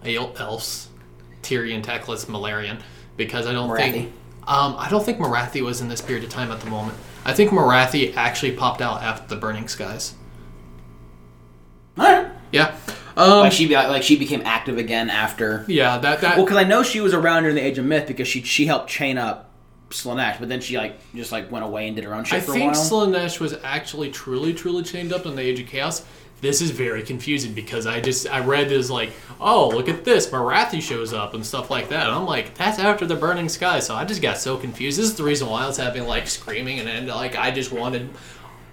El- 0.06 0.36
elves, 0.38 0.90
Tyrion, 1.42 1.84
Teclis, 1.84 2.26
Malerion, 2.26 2.80
because 3.18 3.48
I 3.48 3.54
don't 3.54 3.70
Morathi. 3.70 3.92
think 3.92 4.14
um 4.48 4.76
I 4.78 4.88
don't 4.90 5.04
think 5.06 5.20
Morathi 5.20 5.62
was 5.62 5.82
in 5.82 5.90
this 5.90 6.02
period 6.02 6.24
of 6.24 6.30
time 6.30 6.52
at 6.52 6.60
the 6.62 6.70
moment. 6.70 6.98
I 7.26 7.34
think 7.34 7.52
Morathi 7.52 8.16
actually 8.16 8.54
popped 8.54 8.82
out 8.82 9.04
after 9.04 9.28
the 9.28 9.36
Burning 9.40 9.68
Skies. 9.68 10.16
Alright. 12.00 12.32
Yeah. 12.52 12.76
Um, 13.16 13.40
Like 13.42 13.52
she 13.52 13.68
like 13.76 14.04
she 14.04 14.16
became 14.18 14.42
active 14.46 14.78
again 14.78 15.10
after. 15.10 15.66
yeah, 15.68 15.98
that 15.98 16.22
that 16.22 16.38
Well, 16.38 16.46
because 16.46 16.58
I 16.58 16.64
know 16.64 16.84
she 16.84 17.02
was 17.02 17.14
around 17.14 17.44
during 17.44 17.56
the 17.56 17.64
Age 17.66 17.78
of 17.78 17.86
Myth 17.86 18.08
because 18.08 18.28
she 18.28 18.42
she 18.44 18.66
helped 18.68 18.90
chain 18.90 19.18
up 19.18 19.52
Slaanesh, 19.90 20.40
but 20.40 20.50
then 20.50 20.62
she 20.62 20.78
like 20.78 21.00
just 21.16 21.32
like 21.32 21.52
went 21.52 21.66
away 21.66 21.88
and 21.88 21.96
did 21.96 22.06
her 22.06 22.14
own 22.14 22.24
shit 22.24 22.38
I 22.38 22.42
for 22.42 22.54
think 22.54 22.74
a 22.74 22.78
while. 22.78 23.08
Slaanesh 23.08 23.40
was 23.40 23.56
actually 23.64 24.12
truly, 24.12 24.54
truly 24.54 24.84
chained 24.84 25.12
up 25.14 25.26
in 25.26 25.36
the 25.36 25.42
Age 25.42 25.60
of 25.60 25.68
Chaos. 25.68 26.06
This 26.40 26.62
is 26.62 26.70
very 26.70 27.02
confusing 27.02 27.54
because 27.54 27.88
I 27.88 28.00
just 28.00 28.30
I 28.30 28.40
read 28.40 28.70
this 28.70 28.90
like, 28.90 29.12
oh 29.40 29.70
look 29.70 29.90
at 29.90 30.06
this, 30.06 30.28
Morathi 30.28 30.82
shows 30.82 31.12
up 31.14 31.34
and 31.34 31.46
stuff 31.46 31.72
like 31.72 31.90
that. 31.90 32.08
And 32.08 32.16
I'm 32.16 32.26
like, 32.26 32.54
that's 32.56 32.80
after 32.80 33.06
the 33.06 33.16
Burning 33.16 33.50
Sky. 33.50 33.80
So 33.80 33.96
I 33.96 34.06
just 34.06 34.22
got 34.22 34.38
so 34.38 34.58
confused. 34.58 35.00
This 35.00 35.08
is 35.08 35.16
the 35.16 35.24
reason 35.24 35.48
why 35.50 35.64
I 35.64 35.68
was 35.68 35.78
having 35.78 36.06
like 36.06 36.28
screaming 36.28 36.80
and, 36.80 36.88
and 36.88 37.08
like 37.08 37.36
I 37.36 37.52
just 37.52 37.72
wanted. 37.72 38.10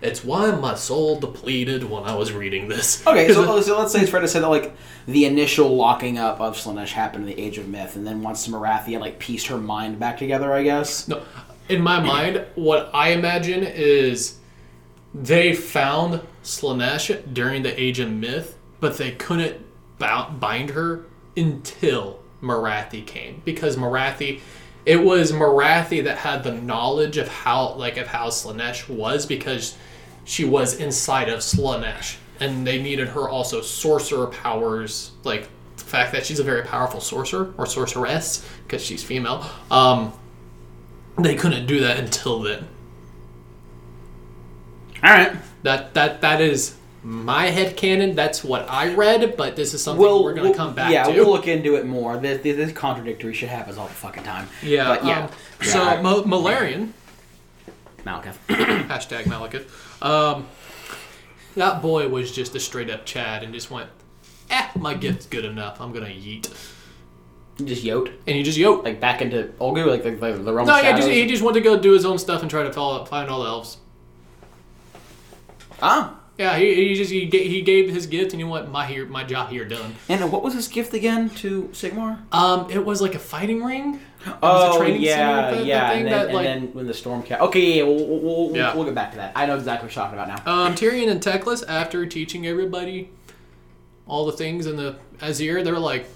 It's 0.03 0.23
why 0.23 0.51
my 0.51 0.75
soul 0.75 1.19
depleted 1.19 1.83
when 1.85 2.03
I 2.03 2.15
was 2.15 2.31
reading 2.31 2.69
this. 2.69 3.07
Okay, 3.07 3.33
so, 3.33 3.61
so 3.63 3.79
let's 3.79 3.93
say 3.93 4.01
it's 4.01 4.11
fair 4.11 4.21
to 4.21 4.29
say 4.29 4.41
that 4.41 4.49
like 4.49 4.77
the 5.07 5.25
initial 5.25 5.75
locking 5.75 6.19
up 6.19 6.41
of 6.41 6.57
Slaanesh 6.59 6.91
happened 6.91 7.27
in 7.27 7.35
the 7.35 7.43
Age 7.43 7.57
of 7.57 7.69
Myth, 7.69 7.97
and 7.97 8.07
then 8.07 8.21
once 8.21 8.47
Morathi 8.47 8.93
had 8.93 9.01
like 9.01 9.19
pieced 9.19 9.47
her 9.47 9.57
mind 9.57 9.99
back 9.99 10.19
together, 10.19 10.53
I 10.53 10.63
guess. 10.63 11.09
No, 11.09 11.23
in 11.71 11.81
my 11.81 12.01
mind, 12.01 12.45
what 12.55 12.91
I 12.93 13.11
imagine 13.11 13.65
is 13.65 14.37
they 15.15 15.55
found 15.55 16.21
Slaanesh 16.45 17.35
during 17.35 17.63
the 17.63 17.81
Age 17.81 17.99
of 17.99 18.11
Myth, 18.11 18.57
but 18.81 18.99
they 18.99 19.11
couldn't 19.13 19.65
bind 19.99 20.71
her 20.71 21.07
until 21.37 22.21
Morathi 22.43 23.05
came 23.05 23.43
because 23.45 23.77
Morathi. 23.77 24.41
It 24.87 25.03
was 25.03 25.33
Morathi 25.33 26.05
that 26.05 26.19
had 26.19 26.45
the 26.45 26.53
knowledge 26.53 27.17
of 27.17 27.27
how, 27.27 27.73
like, 27.73 27.97
of 27.97 28.07
how 28.07 28.29
Slaanesh 28.29 28.89
was 28.89 29.25
because 29.25 29.77
she 30.25 30.45
was 30.45 30.75
inside 30.75 31.31
of 31.31 31.41
Slaanesh, 31.41 32.17
and 32.39 32.67
they 32.67 32.81
needed 32.81 33.09
her 33.09 33.29
also 33.29 33.63
sorcerer 33.63 34.27
powers, 34.27 35.13
like 35.25 35.49
the 35.79 35.85
fact 35.85 36.13
that 36.13 36.27
she's 36.27 36.39
a 36.39 36.45
very 36.45 36.63
powerful 36.63 37.01
sorcerer 37.01 37.55
or 37.57 37.65
sorceress 37.65 38.47
because 38.65 38.85
she's 38.85 39.03
female. 39.03 39.47
Um, 39.71 40.13
they 41.19 41.35
couldn't 41.35 41.67
do 41.67 41.81
that 41.81 41.99
until 41.99 42.41
then. 42.41 42.69
All 45.03 45.11
right. 45.11 45.37
That 45.65 45.93
that 45.95 46.21
that 46.21 46.41
is 46.41 46.77
my 47.03 47.47
head 47.47 47.77
canon. 47.77 48.15
That's 48.15 48.45
what 48.45 48.67
I 48.71 48.95
read, 48.95 49.37
but 49.37 49.57
this 49.57 49.75
is 49.75 49.83
something 49.83 50.01
We'll, 50.01 50.23
we're 50.23 50.35
gonna 50.35 50.49
we'll- 50.51 50.57
come 50.57 50.75
back 50.75 50.93
yeah, 50.93 51.05
to. 51.05 51.11
we'll 51.13 51.31
look 51.31 51.49
into 51.49 51.75
it 51.75 51.85
more. 51.87 52.17
This, 52.19 52.43
this, 52.43 52.57
this 52.57 52.73
contradictory 52.73 53.35
shit 53.35 53.49
happens 53.49 53.77
all 53.77 53.89
the 53.89 53.93
fucking 53.95 54.23
time. 54.25 54.47
yeah, 54.63 54.87
but 54.89 55.05
yeah. 55.05 55.25
um, 55.25 55.31
so 55.63 55.83
Yeah, 55.83 55.89
I- 55.91 56.03
Ma- 56.03 56.23
Malerion 56.23 56.93
Malekith. 58.05 58.37
hashtag 58.89 59.25
Malekith. 59.25 59.67
Um, 60.05 60.47
that 61.57 61.81
boy 61.83 62.09
was 62.09 62.31
just 62.33 62.55
a 62.55 62.61
straight 62.61 62.91
up 62.91 63.07
Chad 63.07 63.43
and 63.43 63.53
just 63.55 63.71
went, 63.71 63.89
"Eh, 64.51 64.69
my 64.79 64.95
gift's 64.95 65.27
good 65.27 65.45
enough. 65.47 65.81
I'm 65.81 65.93
gonna 65.93 66.07
yeet," 66.07 66.51
just 67.65 67.85
yoked 67.85 68.11
and 68.27 68.37
he 68.37 68.43
just 68.43 68.59
yoked. 68.59 68.85
like 68.85 69.01
back 69.01 69.23
into 69.23 69.45
Ulgu, 69.61 69.87
like 69.87 70.03
the, 70.03 70.11
the, 70.11 70.33
the 70.43 70.53
realm 70.53 70.67
No, 70.67 70.77
yeah, 70.79 70.97
just, 70.97 71.09
he 71.09 71.27
just 71.27 71.43
wanted 71.43 71.61
to 71.61 71.65
go 71.65 71.79
do 71.79 71.93
his 71.93 72.05
own 72.05 72.19
stuff 72.19 72.43
and 72.43 72.51
try 72.51 72.65
to 72.65 72.73
follow, 72.73 73.05
find 73.07 73.31
all 73.31 73.43
the 73.43 73.49
elves. 73.49 73.79
Ah. 75.85 76.15
Yeah, 76.37 76.57
he, 76.59 76.75
he 76.75 76.95
just 76.97 77.13
he 77.13 77.27
gave, 77.27 77.49
he 77.49 77.63
gave 77.63 77.89
his 77.91 78.07
gift 78.09 78.33
and 78.33 78.41
he 78.41 78.45
went, 78.45 78.69
"My 78.69 78.87
here, 78.87 79.07
my 79.07 79.23
job 79.23 79.51
here 79.51 79.65
done." 79.65 79.95
And 80.09 80.33
what 80.33 80.43
was 80.43 80.53
his 80.55 80.67
gift 80.67 80.93
again 80.93 81.31
to 81.43 81.69
Sigmar? 81.73 82.19
Um, 82.33 82.69
it 82.73 82.85
was 82.85 83.01
like 83.01 83.15
a 83.15 83.21
fighting 83.21 83.63
ring. 83.63 84.01
Oh 84.43 84.83
yeah, 84.83 85.51
that- 85.53 85.65
yeah, 85.65 85.81
that 85.91 85.97
and, 85.97 86.07
then, 86.07 86.11
that, 86.13 86.25
and 86.27 86.35
like- 86.35 86.45
then 86.45 86.75
when 86.75 86.87
the 86.89 86.95
storm 86.95 87.23
came. 87.23 87.41
Okay, 87.41 87.77
yeah, 87.79 87.83
we'll, 87.85 88.05
we'll, 88.05 88.21
we'll, 88.49 88.57
Yeah. 88.57 88.75
we'll 88.75 88.85
get 88.85 88.97
back 88.97 89.13
to 89.13 89.19
that. 89.19 89.33
I 89.37 89.47
know 89.47 89.55
exactly 89.55 89.87
what 89.87 89.95
you're 89.95 90.03
talking 90.05 90.19
about 90.19 90.45
now. 90.45 90.53
Um, 90.53 90.75
Tyrion 90.75 91.09
and 91.09 91.21
Teclis, 91.21 91.63
after 91.69 92.05
teaching 92.05 92.47
everybody 92.49 93.11
all 94.09 94.27
the 94.27 94.33
things 94.33 94.67
in 94.67 94.75
the 94.77 94.97
Azyr, 95.19 95.63
they're 95.63 95.79
like, 95.79 96.07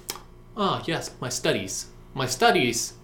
"Oh 0.57 0.83
yes, 0.87 1.13
my 1.21 1.29
studies, 1.29 1.87
my 2.15 2.27
studies, 2.27 2.95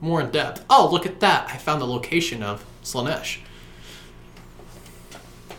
more 0.00 0.20
in 0.20 0.30
depth. 0.30 0.64
Oh 0.70 0.88
look 0.92 1.04
at 1.04 1.18
that! 1.18 1.48
I 1.52 1.56
found 1.56 1.80
the 1.82 1.86
location 1.86 2.44
of 2.44 2.64
Slaanesh." 2.84 3.38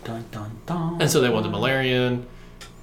Dun, 0.04 0.26
dun, 0.32 0.52
dun. 0.66 1.02
And 1.02 1.10
so 1.10 1.22
they 1.22 1.30
went 1.30 1.46
to 1.46 1.52
Malerion. 1.52 2.26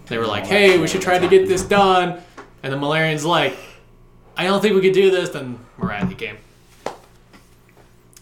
They 0.07 0.19
were 0.19 0.27
like, 0.27 0.45
oh, 0.45 0.49
"Hey, 0.49 0.79
we 0.79 0.87
should 0.87 1.03
try 1.03 1.19
to 1.19 1.29
get 1.29 1.49
this 1.49 1.63
done." 1.63 2.23
And 2.63 2.73
the 2.73 2.77
Malerion's 2.77 3.25
like, 3.25 3.57
"I 4.37 4.45
don't 4.45 4.61
think 4.61 4.75
we 4.75 4.81
could 4.81 4.95
do 4.95 5.11
this." 5.11 5.31
Then 5.31 5.59
Morathi 5.79 6.17
came. 6.17 6.39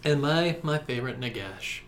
And 0.05 0.22
my 0.22 0.57
my 0.62 0.78
favorite 0.78 1.20
Nagash, 1.20 1.80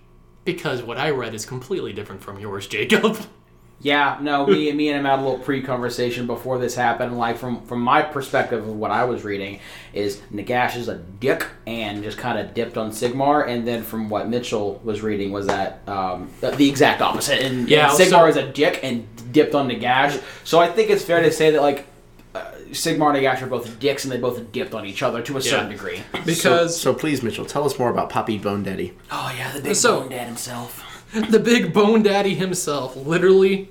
because 0.45 0.83
what 0.83 0.99
I 0.99 1.11
read 1.11 1.35
is 1.35 1.47
completely 1.47 1.93
different 1.93 2.23
from 2.23 2.39
yours, 2.39 2.67
Jacob. 2.67 3.19
Yeah, 3.81 4.19
no, 4.21 4.47
me, 4.47 4.73
me 4.81 4.89
and 4.89 4.99
him 4.99 5.05
had 5.05 5.21
a 5.21 5.23
little 5.23 5.39
pre-conversation 5.39 6.27
before 6.27 6.59
this 6.59 6.75
happened. 6.75 7.17
Like 7.17 7.37
from 7.39 7.63
from 7.63 7.81
my 7.81 8.03
perspective 8.03 8.67
of 8.67 8.75
what 8.77 8.91
I 8.91 9.05
was 9.05 9.23
reading, 9.25 9.61
is 9.93 10.21
Nagash 10.33 10.77
is 10.77 10.89
a 10.89 10.97
dick 10.97 11.47
and 11.67 12.03
just 12.03 12.19
kind 12.19 12.39
of 12.39 12.55
dipped 12.55 12.77
on 12.77 12.91
Sigmar, 12.91 13.47
and 13.49 13.67
then 13.67 13.83
from 13.83 14.09
what 14.09 14.29
Mitchell 14.29 14.81
was 14.83 15.01
reading 15.01 15.31
was 15.33 15.47
that 15.47 15.81
um, 15.89 16.31
the 16.41 16.51
the 16.51 16.69
exact 16.69 17.01
opposite. 17.03 17.41
And, 17.43 17.69
Yeah, 17.69 17.91
and 17.91 17.99
Sigmar 17.99 18.09
so- 18.11 18.27
is 18.27 18.37
a 18.37 18.49
dick 18.51 18.81
and 18.83 19.07
dipped 19.33 19.55
on 19.55 19.69
Nagash. 19.69 20.21
So 20.45 20.59
I 20.59 20.67
think 20.69 20.91
it's 20.91 21.05
fair 21.05 21.23
to 21.23 21.31
say 21.31 21.51
that 21.53 21.63
like 21.63 21.87
uh, 22.35 22.51
Sigmar 22.71 23.15
and 23.15 23.25
Nagash 23.25 23.43
are 23.43 23.47
both 23.47 23.79
dicks, 23.79 24.05
and 24.05 24.13
they 24.13 24.19
both 24.19 24.51
dipped 24.51 24.75
on 24.75 24.87
each 24.87 25.03
other 25.05 25.23
to 25.23 25.37
a 25.37 25.41
certain 25.41 25.71
degree. 25.71 26.03
Because 26.27 26.75
So, 26.81 26.93
so 26.93 26.99
please, 26.99 27.23
Mitchell, 27.23 27.45
tell 27.47 27.65
us 27.65 27.79
more 27.79 27.91
about 27.91 28.11
Poppy 28.11 28.39
Bone 28.39 28.65
Daddy. 28.65 28.95
Oh 29.13 29.33
yeah, 29.37 29.53
the 29.53 29.63
big 29.63 29.77
So- 29.77 30.01
bone 30.01 30.11
dad 30.11 30.27
himself. 30.27 30.85
the 31.31 31.39
big 31.39 31.73
bone 31.73 32.03
daddy 32.03 32.35
himself 32.35 32.95
literally 32.97 33.71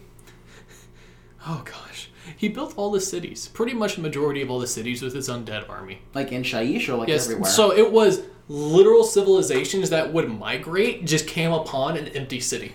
oh 1.48 1.62
gosh 1.66 2.10
he 2.36 2.50
built 2.50 2.74
all 2.78 2.92
the 2.92 3.02
cities 3.02 3.48
pretty 3.50 3.74
much 3.74 3.96
the 3.96 4.02
majority 4.02 4.42
of 4.42 4.50
all 4.50 4.60
the 4.60 4.68
cities 4.68 5.02
with 5.02 5.14
his 5.14 5.30
undead 5.30 5.68
army 5.70 6.02
Like 6.14 6.32
in 6.32 6.44
Shyish 6.44 6.90
or 6.90 6.96
like 6.98 7.08
yes 7.10 7.26
everywhere. 7.26 7.50
so 7.50 7.72
it 7.72 7.92
was 7.92 8.22
literal 8.50 9.04
civilizations 9.04 9.90
that 9.90 10.14
would 10.14 10.30
migrate 10.30 11.06
just 11.06 11.28
came 11.28 11.52
upon 11.52 11.98
an 11.98 12.08
empty 12.10 12.40
city 12.40 12.74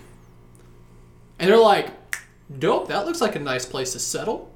and 1.39 1.49
they're 1.49 1.57
like 1.57 1.89
dope 2.59 2.87
that 2.87 3.05
looks 3.05 3.21
like 3.21 3.35
a 3.35 3.39
nice 3.39 3.65
place 3.65 3.91
to 3.93 3.99
settle 3.99 4.49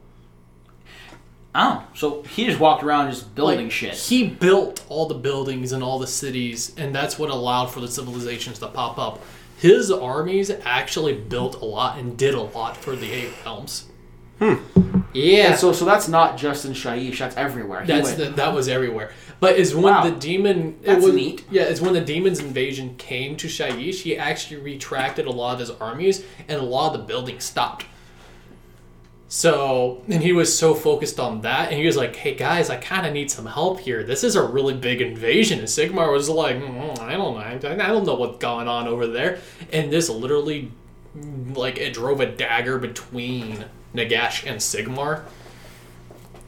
oh, 1.56 1.84
so 1.96 2.22
he 2.24 2.46
just 2.46 2.60
walked 2.60 2.84
around 2.84 3.10
just 3.10 3.34
building 3.34 3.66
Like, 3.66 3.72
shit. 3.72 3.96
He 3.96 4.28
built 4.28 4.86
all 4.90 5.08
the 5.08 5.16
buildings 5.16 5.72
and 5.72 5.82
all 5.84 5.98
the 5.98 6.06
cities, 6.06 6.76
and 6.78 6.94
that's 6.94 7.18
what 7.18 7.32
allowed 7.32 7.68
for 7.72 7.80
the 7.80 7.88
civilizations 7.88 8.60
to 8.60 8.68
pop 8.68 9.00
up. 9.00 9.20
His 9.58 9.92
armies 9.92 10.52
actually 10.66 11.14
built 11.14 11.62
a 11.62 11.66
lot 11.66 11.98
and 11.98 12.16
did 12.18 12.36
a 12.36 12.42
lot 12.42 12.78
for 12.78 12.96
the 12.96 13.12
Eight 13.12 13.32
Realms. 13.44 13.88
Hmm. 14.40 14.56
Yeah, 15.14 15.50
Yeah, 15.50 15.56
so 15.56 15.72
so 15.72 15.84
that's 15.84 16.08
not 16.08 16.38
just 16.38 16.64
in 16.66 16.74
Shyish. 16.74 17.18
That's 17.18 17.36
everywhere. 17.36 17.82
He 17.82 17.88
that's 17.88 18.14
the, 18.14 18.26
that 18.26 18.54
was 18.54 18.68
everywhere. 18.68 19.12
But 19.40 19.56
is 19.58 19.74
when 19.74 19.86
Wow. 19.86 20.04
the 20.04 20.12
demon. 20.12 20.78
That's 20.84 21.04
was, 21.04 21.16
neat. 21.16 21.44
Yeah, 21.50 21.64
it's 21.64 21.82
when 21.82 21.94
the 21.94 22.02
demon's 22.02 22.40
invasion 22.40 22.96
came 22.98 23.36
to 23.38 23.48
Shyish. 23.48 24.02
He 24.02 24.16
actually 24.16 24.62
retracted 24.62 25.26
a 25.26 25.32
lot 25.32 25.54
of 25.56 25.60
his 25.60 25.72
armies, 25.72 26.24
and 26.48 26.60
a 26.60 26.64
lot 26.64 26.94
of 26.94 27.02
the 27.02 27.06
buildings 27.08 27.44
stopped. 27.44 27.86
So, 29.30 30.04
and 30.08 30.24
he 30.24 30.32
was 30.32 30.58
so 30.58 30.74
focused 30.74 31.20
on 31.20 31.42
that, 31.42 31.70
and 31.70 31.78
he 31.78 31.86
was 31.86 31.98
like, 31.98 32.16
"Hey 32.16 32.34
guys, 32.34 32.70
I 32.70 32.78
kind 32.78 33.06
of 33.06 33.12
need 33.12 33.30
some 33.30 33.46
help 33.46 33.82
here. 33.82 34.04
This 34.04 34.24
is 34.24 34.36
a 34.36 34.44
really 34.44 34.74
big 34.74 35.02
invasion." 35.02 35.60
And 35.60 35.68
Sigmar 35.68 36.12
was 36.12 36.30
like, 36.30 36.56
"Mm, 36.56 36.98
"I 37.00 37.18
don't 37.18 37.36
know, 37.36 37.40
I 37.40 37.88
don't 37.88 38.06
know 38.06 38.16
what's 38.16 38.38
going 38.38 38.70
on 38.70 38.88
over 38.88 39.06
there." 39.06 39.40
And 39.74 39.92
this 39.92 40.10
literally, 40.10 40.72
like, 41.54 41.78
it 41.78 41.94
drove 41.94 42.22
a 42.22 42.26
dagger 42.26 42.78
between 42.78 43.66
Nagash 43.94 44.46
and 44.50 44.60
Sigmar, 44.60 45.24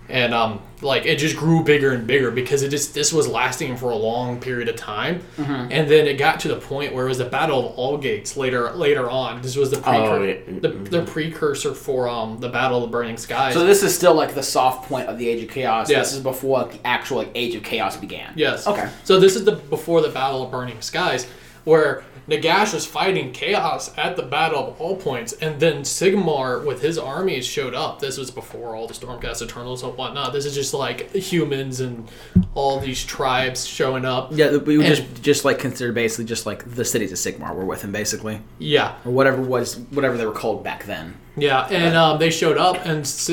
and 0.09 0.33
um, 0.33 0.61
like 0.81 1.05
it 1.05 1.17
just 1.17 1.35
grew 1.37 1.63
bigger 1.63 1.91
and 1.91 2.07
bigger 2.07 2.31
because 2.31 2.63
it 2.63 2.69
just 2.69 2.93
this 2.93 3.13
was 3.13 3.27
lasting 3.27 3.77
for 3.77 3.91
a 3.91 3.95
long 3.95 4.39
period 4.39 4.67
of 4.69 4.75
time, 4.75 5.21
and 5.37 5.89
then 5.89 6.07
it 6.07 6.17
got 6.17 6.39
to 6.41 6.47
the 6.47 6.55
point 6.55 6.93
where 6.93 7.05
it 7.05 7.09
was 7.09 7.19
the 7.19 7.25
Battle 7.25 7.59
of 7.69 7.75
All 7.77 7.97
Gates 7.97 8.35
later 8.37 8.71
later 8.71 9.09
on. 9.09 9.41
This 9.41 9.55
was 9.55 9.71
the 9.71 9.77
Oh, 9.77 9.81
precursor, 9.81 10.25
yeah. 10.51 10.59
the, 10.61 10.67
the 10.69 11.01
precursor 11.03 11.73
for 11.73 12.07
um 12.09 12.39
the 12.39 12.49
Battle 12.49 12.77
of 12.83 12.89
the 12.89 12.91
Burning 12.91 13.17
Skies. 13.17 13.53
So 13.53 13.65
this 13.65 13.83
is 13.83 13.93
still 13.95 14.13
like 14.15 14.33
the 14.35 14.43
soft 14.43 14.89
point 14.89 15.07
of 15.09 15.17
the 15.17 15.27
Age 15.27 15.43
of 15.43 15.49
Chaos. 15.49 15.89
Yes. 15.89 16.07
This 16.09 16.17
is 16.17 16.23
before 16.23 16.59
like, 16.63 16.71
the 16.71 16.87
actual 16.87 17.17
like 17.17 17.31
Age 17.35 17.55
of 17.55 17.63
Chaos 17.63 17.97
began. 17.97 18.33
Yes. 18.35 18.65
Okay. 18.67 18.89
So 19.03 19.19
this 19.19 19.35
is 19.35 19.45
the 19.45 19.53
before 19.53 20.01
the 20.01 20.09
Battle 20.09 20.43
of 20.43 20.51
Burning 20.51 20.81
Skies, 20.81 21.27
where 21.65 22.03
Nagash 22.29 22.73
was 22.73 22.85
fighting 22.85 23.31
chaos 23.31 23.91
at 23.97 24.15
the 24.15 24.21
Battle 24.21 24.69
of 24.69 24.79
All 24.81 24.95
Points, 24.95 25.33
and 25.33 25.59
then 25.59 25.81
Sigmar 25.81 26.63
with 26.63 26.81
his 26.81 26.97
armies 26.97 27.45
showed 27.47 27.73
up. 27.73 27.99
This 27.99 28.17
was 28.17 28.29
before 28.29 28.75
all 28.75 28.87
the 28.87 28.93
Stormcast 28.93 29.41
Eternals 29.41 29.81
and 29.83 29.95
whatnot. 29.97 30.31
This 30.33 30.45
is 30.45 30.53
just 30.53 30.73
like 30.73 31.11
humans 31.15 31.79
and 31.79 32.07
all 32.53 32.79
these 32.79 33.03
tribes 33.03 33.65
showing 33.65 34.05
up. 34.05 34.29
Yeah, 34.31 34.57
we 34.57 34.77
would 34.77 34.85
And- 34.85 34.95
just 34.95 35.21
just 35.23 35.45
like 35.45 35.59
consider 35.59 35.91
basically 35.91 36.25
just 36.25 36.45
like 36.45 36.75
the 36.75 36.85
cities 36.85 37.11
of 37.11 37.17
Sigmar 37.17 37.55
were 37.55 37.65
with 37.65 37.81
him 37.81 37.91
basically, 37.91 38.41
Yeah. 38.59 38.93
or 39.05 39.11
whatever 39.11 39.41
was 39.41 39.77
whatever 39.89 40.15
they 40.17 40.25
were 40.25 40.31
called 40.31 40.63
back 40.63 40.85
then. 40.85 41.15
Yeah, 41.35 41.65
and 41.69 41.95
um, 41.95 42.19
they 42.19 42.29
showed 42.29 42.57
up, 42.57 42.77
and 42.85 43.01
S- 43.01 43.31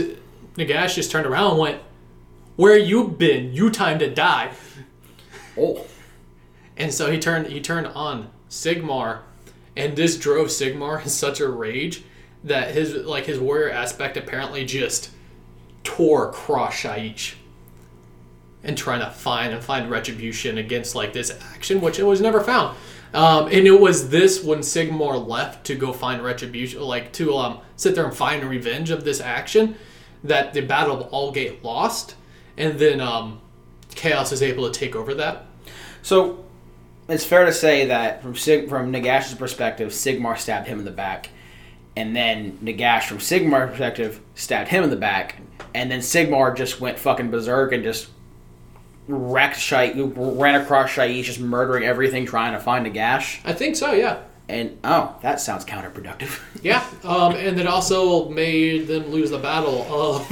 Nagash 0.56 0.94
just 0.94 1.10
turned 1.10 1.26
around 1.26 1.50
and 1.52 1.58
went, 1.60 1.78
"Where 2.56 2.76
you 2.78 3.08
been? 3.08 3.52
You 3.52 3.68
time 3.70 3.98
to 3.98 4.08
die." 4.08 4.50
Oh, 5.58 5.84
And 6.78 6.92
so 6.92 7.10
he 7.10 7.18
turned 7.18 7.46
he 7.48 7.60
turned 7.60 7.86
on 7.88 8.28
Sigmar, 8.50 9.20
and 9.76 9.96
this 9.96 10.16
drove 10.16 10.48
Sigmar 10.48 11.02
in 11.02 11.08
such 11.08 11.40
a 11.40 11.48
rage 11.48 12.02
that 12.44 12.74
his 12.74 12.94
like 12.94 13.26
his 13.26 13.38
warrior 13.38 13.70
aspect 13.70 14.16
apparently 14.16 14.64
just 14.64 15.10
tore 15.82 16.28
across 16.28 16.74
Shyish 16.74 17.34
and 18.62 18.76
trying 18.76 19.00
to 19.00 19.10
find 19.10 19.52
and 19.52 19.62
find 19.62 19.90
retribution 19.90 20.58
against 20.58 20.94
like 20.94 21.12
this 21.12 21.36
action, 21.54 21.80
which 21.80 21.98
it 21.98 22.04
was 22.04 22.20
never 22.20 22.40
found. 22.40 22.76
Um, 23.14 23.46
and 23.46 23.66
it 23.66 23.80
was 23.80 24.10
this 24.10 24.42
when 24.42 24.58
Sigmar 24.58 25.24
left 25.26 25.64
to 25.66 25.74
go 25.74 25.92
find 25.92 26.22
retribution, 26.22 26.82
like 26.82 27.12
to 27.14 27.36
um, 27.36 27.60
sit 27.76 27.94
there 27.94 28.04
and 28.04 28.14
find 28.14 28.44
revenge 28.44 28.90
of 28.90 29.04
this 29.04 29.20
action, 29.20 29.76
that 30.24 30.52
the 30.52 30.60
Battle 30.60 31.00
of 31.00 31.10
Allgate 31.12 31.62
lost, 31.62 32.16
and 32.56 32.78
then 32.78 33.00
um, 33.00 33.40
Chaos 33.94 34.32
is 34.32 34.42
able 34.42 34.70
to 34.70 34.78
take 34.78 34.96
over 34.96 35.14
that. 35.14 35.46
so 36.02 36.44
it's 37.08 37.24
fair 37.24 37.44
to 37.44 37.52
say 37.52 37.86
that 37.86 38.22
from 38.22 38.34
Sig- 38.34 38.68
from 38.68 38.92
Nagash's 38.92 39.34
perspective, 39.34 39.90
Sigmar 39.90 40.36
stabbed 40.38 40.66
him 40.66 40.78
in 40.78 40.84
the 40.84 40.90
back, 40.90 41.30
and 41.96 42.14
then 42.14 42.58
Nagash 42.62 43.04
from 43.04 43.18
Sigmar's 43.18 43.70
perspective 43.70 44.20
stabbed 44.34 44.68
him 44.68 44.84
in 44.84 44.90
the 44.90 44.96
back, 44.96 45.36
and 45.74 45.90
then 45.90 46.00
Sigmar 46.00 46.56
just 46.56 46.80
went 46.80 46.98
fucking 46.98 47.30
berserk 47.30 47.72
and 47.72 47.82
just 47.84 48.08
wrecked 49.08 49.58
Shai, 49.58 49.92
ran 49.92 50.60
across 50.60 50.90
Shyish, 50.90 51.24
just 51.24 51.40
murdering 51.40 51.84
everything, 51.84 52.26
trying 52.26 52.52
to 52.52 52.60
find 52.60 52.86
Nagash. 52.86 53.38
I 53.44 53.52
think 53.52 53.76
so, 53.76 53.92
yeah. 53.92 54.18
And 54.48 54.78
oh, 54.84 55.16
that 55.22 55.40
sounds 55.40 55.64
counterproductive. 55.64 56.40
Yeah, 56.62 56.84
um, 57.04 57.34
and 57.34 57.60
it 57.60 57.66
also 57.68 58.28
made 58.28 58.88
them 58.88 59.06
lose 59.08 59.30
the 59.30 59.38
battle 59.38 59.82
of 59.82 60.28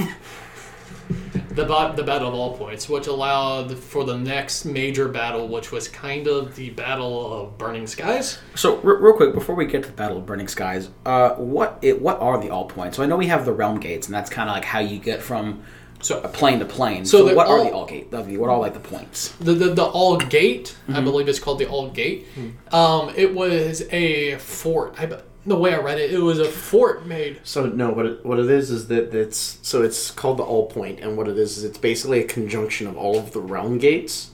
the 1.55 1.65
ba- 1.65 1.93
the 1.95 2.03
battle 2.03 2.27
of 2.27 2.33
all 2.33 2.57
points, 2.57 2.87
which 2.89 3.07
allowed 3.07 3.77
for 3.77 4.03
the 4.03 4.17
next 4.17 4.65
major 4.65 5.07
battle, 5.07 5.47
which 5.47 5.71
was 5.71 5.87
kind 5.87 6.27
of 6.27 6.55
the 6.55 6.69
battle 6.71 7.33
of 7.41 7.57
burning 7.57 7.87
skies. 7.87 8.39
So, 8.55 8.77
re- 8.77 8.97
real 8.99 9.13
quick, 9.13 9.33
before 9.33 9.55
we 9.55 9.65
get 9.65 9.83
to 9.83 9.89
the 9.89 9.95
Battle 9.95 10.17
of 10.17 10.25
Burning 10.25 10.47
Skies, 10.47 10.89
uh, 11.05 11.29
what 11.35 11.79
it, 11.81 12.01
what 12.01 12.19
are 12.19 12.39
the 12.39 12.49
all 12.49 12.65
points? 12.65 12.97
So, 12.97 13.03
I 13.03 13.05
know 13.05 13.17
we 13.17 13.27
have 13.27 13.45
the 13.45 13.53
realm 13.53 13.79
gates, 13.79 14.07
and 14.07 14.13
that's 14.15 14.29
kind 14.29 14.49
of 14.49 14.55
like 14.55 14.65
how 14.65 14.79
you 14.79 14.99
get 14.99 15.21
from 15.21 15.63
So- 16.01 16.21
a 16.21 16.27
plane 16.27 16.59
to 16.59 16.65
plane. 16.65 17.05
So 17.05 17.27
So, 17.27 17.33
what 17.35 17.47
are 17.47 17.63
the 17.63 17.71
all 17.71 17.85
gate? 17.85 18.11
What 18.11 18.47
are 18.47 18.49
all 18.51 18.59
like 18.61 18.73
the 18.73 18.79
points? 18.79 19.29
The 19.39 19.53
the, 19.53 19.73
the 19.73 19.83
all 19.85 20.17
gate, 20.17 20.75
I 20.89 20.99
believe 21.01 21.27
it's 21.29 21.39
called 21.39 21.59
the 21.59 21.67
all 21.67 21.89
gate. 21.89 22.27
Um, 22.71 23.11
it 23.15 23.33
was 23.33 23.83
a 23.91 24.35
fort. 24.37 24.95
I, 24.99 25.09
the 25.45 25.55
way 25.55 25.73
I 25.73 25.77
read 25.77 25.99
it, 25.99 26.11
it 26.11 26.19
was 26.19 26.39
a 26.39 26.45
fort 26.45 27.05
made. 27.05 27.39
So 27.43 27.65
no, 27.65 27.91
what 27.91 28.05
it, 28.05 28.25
what 28.25 28.39
it 28.39 28.49
is 28.49 28.71
is 28.71 28.87
that 28.87 29.13
it's 29.13 29.59
so 29.61 29.83
it's 29.83 30.11
called 30.11 30.37
the 30.37 30.43
All 30.43 30.67
Point, 30.67 30.99
and 30.99 31.17
what 31.17 31.27
it 31.27 31.37
is 31.37 31.57
is 31.57 31.63
it's 31.63 31.77
basically 31.77 32.19
a 32.19 32.27
conjunction 32.27 32.87
of 32.87 32.97
all 32.97 33.17
of 33.17 33.31
the 33.31 33.41
realm 33.41 33.77
gates, 33.77 34.31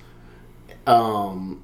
um, 0.87 1.63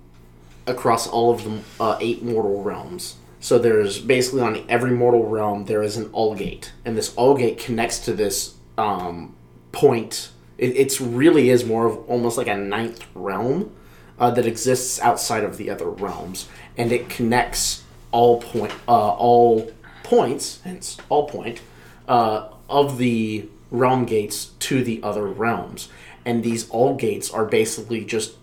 across 0.66 1.08
all 1.08 1.32
of 1.32 1.44
the 1.44 1.60
uh, 1.80 1.98
eight 2.02 2.24
mortal 2.24 2.62
realms. 2.62 3.16
So 3.40 3.58
there's 3.58 4.00
basically 4.00 4.42
on 4.42 4.66
every 4.68 4.92
mortal 4.92 5.26
realm 5.26 5.66
there 5.66 5.84
is 5.84 5.96
an 5.96 6.10
All 6.12 6.36
Gate, 6.36 6.74
and 6.84 6.98
this 6.98 7.16
All 7.16 7.36
Gate 7.36 7.58
connects 7.58 8.00
to 8.00 8.14
this 8.14 8.56
um, 8.78 9.36
point. 9.72 10.32
It 10.58 10.76
it's 10.76 11.00
really 11.00 11.50
is 11.50 11.64
more 11.64 11.86
of 11.86 11.98
almost 12.10 12.38
like 12.38 12.48
a 12.48 12.58
ninth 12.58 13.06
realm 13.16 13.74
uh, 14.20 14.32
that 14.32 14.46
exists 14.46 15.00
outside 15.00 15.46
of 15.46 15.56
the 15.56 15.70
other 15.70 15.90
realms, 15.90 16.50
and 16.78 16.92
it 16.92 17.08
connects 17.10 17.84
all 18.12 18.42
point 18.42 18.74
uh, 18.88 19.10
all 19.10 19.72
points, 20.04 20.62
hence 20.64 20.98
all 21.10 21.28
point, 21.28 21.62
uh, 22.08 22.50
of 22.70 22.98
the 22.98 23.48
realm 23.72 24.06
gates 24.06 24.52
to 24.60 24.84
the 24.84 25.02
other 25.04 25.26
realms, 25.28 25.90
and 26.26 26.44
these 26.44 26.70
all 26.70 26.96
gates 26.96 27.30
are 27.32 27.46
basically 27.46 28.06
just 28.06 28.36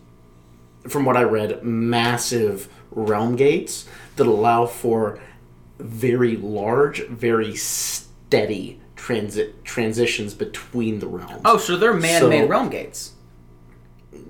from 0.88 1.04
what 1.06 1.16
I 1.16 1.22
read, 1.22 1.62
massive 1.62 2.68
realm 2.90 3.36
gates 3.36 3.86
that 4.16 4.26
allow 4.26 4.66
for 4.66 5.18
very 5.78 6.36
large, 6.36 7.06
very 7.08 7.56
steady 7.56 8.80
transit 8.96 9.64
transitions 9.64 10.34
between 10.34 10.98
the 10.98 11.06
realms. 11.06 11.40
Oh, 11.44 11.56
so 11.56 11.76
they're 11.76 11.92
man-made 11.94 12.42
So- 12.42 12.46
realm 12.48 12.68
gates. 12.68 13.12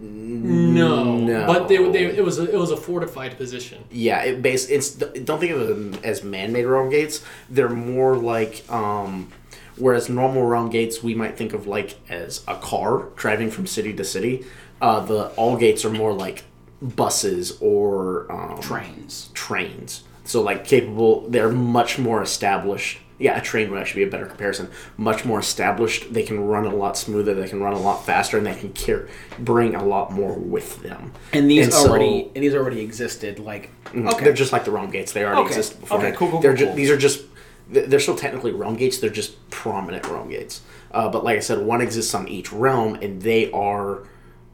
No, 0.00 1.16
No. 1.18 1.46
but 1.46 1.68
they, 1.68 1.76
they 1.90 2.04
it 2.06 2.24
was 2.24 2.38
a, 2.38 2.50
it 2.50 2.56
was 2.58 2.70
a 2.70 2.76
fortified 2.76 3.36
position. 3.36 3.84
Yeah, 3.90 4.22
it 4.22 4.42
base 4.42 4.68
it's 4.68 4.90
don't 4.90 5.38
think 5.40 5.52
of 5.52 5.68
them 5.68 5.94
as 6.04 6.22
man-made 6.22 6.64
realm 6.66 6.90
gates. 6.90 7.24
They're 7.48 7.68
more 7.68 8.16
like 8.16 8.64
um 8.70 9.32
whereas 9.76 10.08
normal 10.08 10.44
realm 10.44 10.70
gates 10.70 11.02
we 11.02 11.14
might 11.14 11.36
think 11.36 11.52
of 11.52 11.66
like 11.66 11.98
as 12.08 12.42
a 12.46 12.56
car 12.56 13.08
driving 13.16 13.50
from 13.50 13.66
city 13.66 13.92
to 13.94 14.04
city. 14.04 14.44
Uh, 14.80 15.00
the 15.00 15.28
all 15.30 15.56
gates 15.56 15.84
are 15.84 15.90
more 15.90 16.12
like 16.12 16.44
buses 16.82 17.56
or 17.60 18.30
um, 18.30 18.60
Trains. 18.60 19.30
trains. 19.32 20.02
So 20.24 20.42
like 20.42 20.66
capable, 20.66 21.28
they're 21.28 21.50
much 21.50 21.98
more 21.98 22.20
established 22.22 22.98
yeah, 23.18 23.38
a 23.38 23.40
train 23.40 23.70
would 23.70 23.78
actually 23.80 24.04
be 24.04 24.08
a 24.08 24.10
better 24.10 24.26
comparison. 24.26 24.68
Much 24.96 25.24
more 25.24 25.38
established. 25.38 26.12
They 26.12 26.22
can 26.24 26.40
run 26.40 26.66
a 26.66 26.74
lot 26.74 26.96
smoother. 26.96 27.34
They 27.34 27.48
can 27.48 27.60
run 27.62 27.72
a 27.72 27.78
lot 27.78 28.04
faster, 28.04 28.38
and 28.38 28.46
they 28.46 28.54
can 28.54 28.72
care, 28.72 29.08
bring 29.38 29.74
a 29.74 29.84
lot 29.84 30.10
more 30.12 30.34
with 30.34 30.82
them. 30.82 31.12
And 31.32 31.48
these 31.50 31.72
so- 31.74 31.88
already 31.88 32.30
and 32.34 32.42
these 32.42 32.54
already 32.54 32.80
existed. 32.80 33.38
Like 33.38 33.70
okay, 33.94 34.24
They're 34.24 34.32
just 34.32 34.52
like 34.52 34.64
the 34.64 34.70
realm 34.72 34.90
gates. 34.90 35.12
They 35.12 35.24
already 35.24 35.42
Okay. 35.42 35.48
existed 35.50 35.80
before. 35.80 35.98
Okay, 35.98 36.12
cool, 36.12 36.30
cool, 36.30 36.40
They're 36.40 36.56
cool, 36.56 36.66
ju- 36.68 36.74
These 36.74 36.90
are 36.90 36.96
just. 36.96 37.22
They're 37.70 38.00
still 38.00 38.16
technically 38.16 38.52
realm 38.52 38.76
gates. 38.76 38.98
They're 38.98 39.08
just 39.08 39.48
prominent 39.50 40.06
realm 40.08 40.28
gates. 40.28 40.60
Uh, 40.90 41.08
but 41.08 41.24
like 41.24 41.36
I 41.36 41.40
said, 41.40 41.58
one 41.64 41.80
exists 41.80 42.14
on 42.14 42.28
each 42.28 42.52
realm, 42.52 42.96
and 42.96 43.22
they 43.22 43.50
are. 43.52 44.02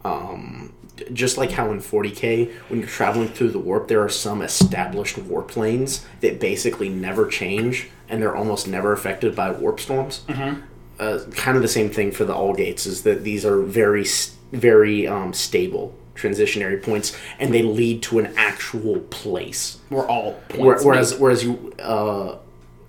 Um, 0.05 0.73
just 1.13 1.37
like 1.37 1.53
how 1.53 1.71
in 1.71 1.79
40k, 1.79 2.53
when 2.69 2.81
you're 2.81 2.89
traveling 2.89 3.29
through 3.29 3.51
the 3.51 3.59
warp, 3.59 3.89
there 3.89 4.03
are 4.03 4.09
some 4.09 4.43
established 4.43 5.19
warp 5.19 5.57
lanes 5.57 6.05
that 6.21 6.41
basically 6.41 6.89
never 6.89 7.27
change, 7.27 7.89
and 8.09 8.23
they're 8.23 8.37
almost 8.37 8.69
never 8.69 8.93
affected 8.93 9.35
by 9.35 9.51
warp 9.51 9.81
storms. 9.81 10.23
Mm-hmm. 10.29 10.61
Uh, 10.99 11.21
kind 11.35 11.57
of 11.57 11.63
the 11.63 11.69
same 11.69 11.91
thing 11.91 12.13
for 12.13 12.25
the 12.25 12.35
all 12.35 12.55
gates 12.55 12.85
is 12.85 13.03
that 13.05 13.25
these 13.25 13.45
are 13.45 13.63
very, 13.63 14.05
very 14.53 15.07
um, 15.07 15.33
stable 15.33 15.95
transitionary 16.15 16.83
points, 16.83 17.17
and 17.39 17.55
they 17.55 17.63
lead 17.63 18.03
to 18.03 18.19
an 18.19 18.33
actual 18.37 19.01
place. 19.11 19.79
we're 19.89 20.07
all 20.07 20.35
points. 20.51 20.85
Whereas, 20.85 21.19
whereas 21.19 21.43
you 21.43 21.73
uh, 21.79 22.37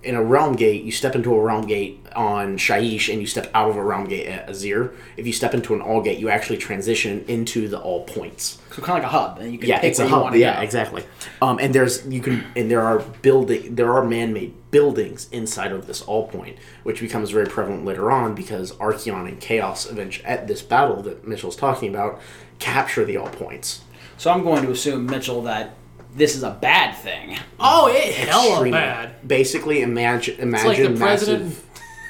in 0.02 0.14
a 0.14 0.22
realm 0.22 0.54
gate, 0.56 0.84
you 0.84 0.92
step 0.92 1.14
into 1.14 1.34
a 1.34 1.40
realm 1.40 1.66
gate 1.66 2.04
on 2.16 2.56
Shaiish, 2.58 3.10
and 3.10 3.20
you 3.20 3.26
step 3.26 3.50
out 3.54 3.70
of 3.70 3.76
a 3.76 3.82
realm 3.82 4.06
gate 4.06 4.26
at 4.26 4.48
Azyr. 4.48 4.94
If 5.16 5.26
you 5.26 5.32
step 5.32 5.54
into 5.54 5.74
an 5.74 5.80
all 5.80 6.02
gate, 6.02 6.18
you 6.18 6.28
actually 6.28 6.58
transition 6.58 7.24
into 7.28 7.68
the 7.68 7.78
all 7.78 8.04
points. 8.04 8.58
so 8.72 8.82
kind 8.82 8.98
of 8.98 9.04
like 9.04 9.04
a 9.04 9.08
hub, 9.08 9.38
and 9.38 9.52
you 9.52 9.58
can 9.58 9.68
Yeah, 9.68 9.80
it's 9.82 9.98
a 9.98 10.08
hub. 10.08 10.34
Yeah, 10.34 10.56
go. 10.56 10.62
exactly. 10.62 11.04
Um, 11.40 11.58
and 11.58 11.74
there's 11.74 12.06
you 12.06 12.20
can 12.20 12.44
and 12.56 12.70
there 12.70 12.82
are 12.82 12.98
building 13.22 13.74
there 13.74 13.92
are 13.92 14.04
man-made 14.04 14.54
buildings 14.70 15.28
inside 15.30 15.70
of 15.72 15.86
this 15.86 16.02
all 16.02 16.28
point, 16.28 16.56
which 16.82 17.00
becomes 17.00 17.30
very 17.30 17.46
prevalent 17.46 17.84
later 17.84 18.10
on 18.10 18.34
because 18.34 18.72
Archaon 18.72 19.28
and 19.28 19.40
Chaos 19.40 19.88
eventually 19.90 20.24
at 20.26 20.48
this 20.48 20.62
battle 20.62 21.02
that 21.02 21.26
Mitchell's 21.26 21.56
talking 21.56 21.88
about 21.88 22.20
capture 22.58 23.04
the 23.04 23.16
all 23.16 23.28
points. 23.28 23.82
So 24.16 24.30
I'm 24.30 24.42
going 24.42 24.62
to 24.64 24.70
assume 24.70 25.06
Mitchell 25.06 25.42
that 25.42 25.74
this 26.14 26.36
is 26.36 26.42
a 26.42 26.50
bad 26.50 26.94
thing. 26.96 27.38
Oh, 27.58 27.88
it 27.88 28.14
hella 28.14 28.50
Extremely. 28.52 28.70
bad. 28.72 29.26
Basically, 29.28 29.82
imagine 29.82 30.34
It's 30.34 30.42
imagine 30.42 30.68
like 30.68 30.92
the 30.94 30.98
president. 30.98 31.42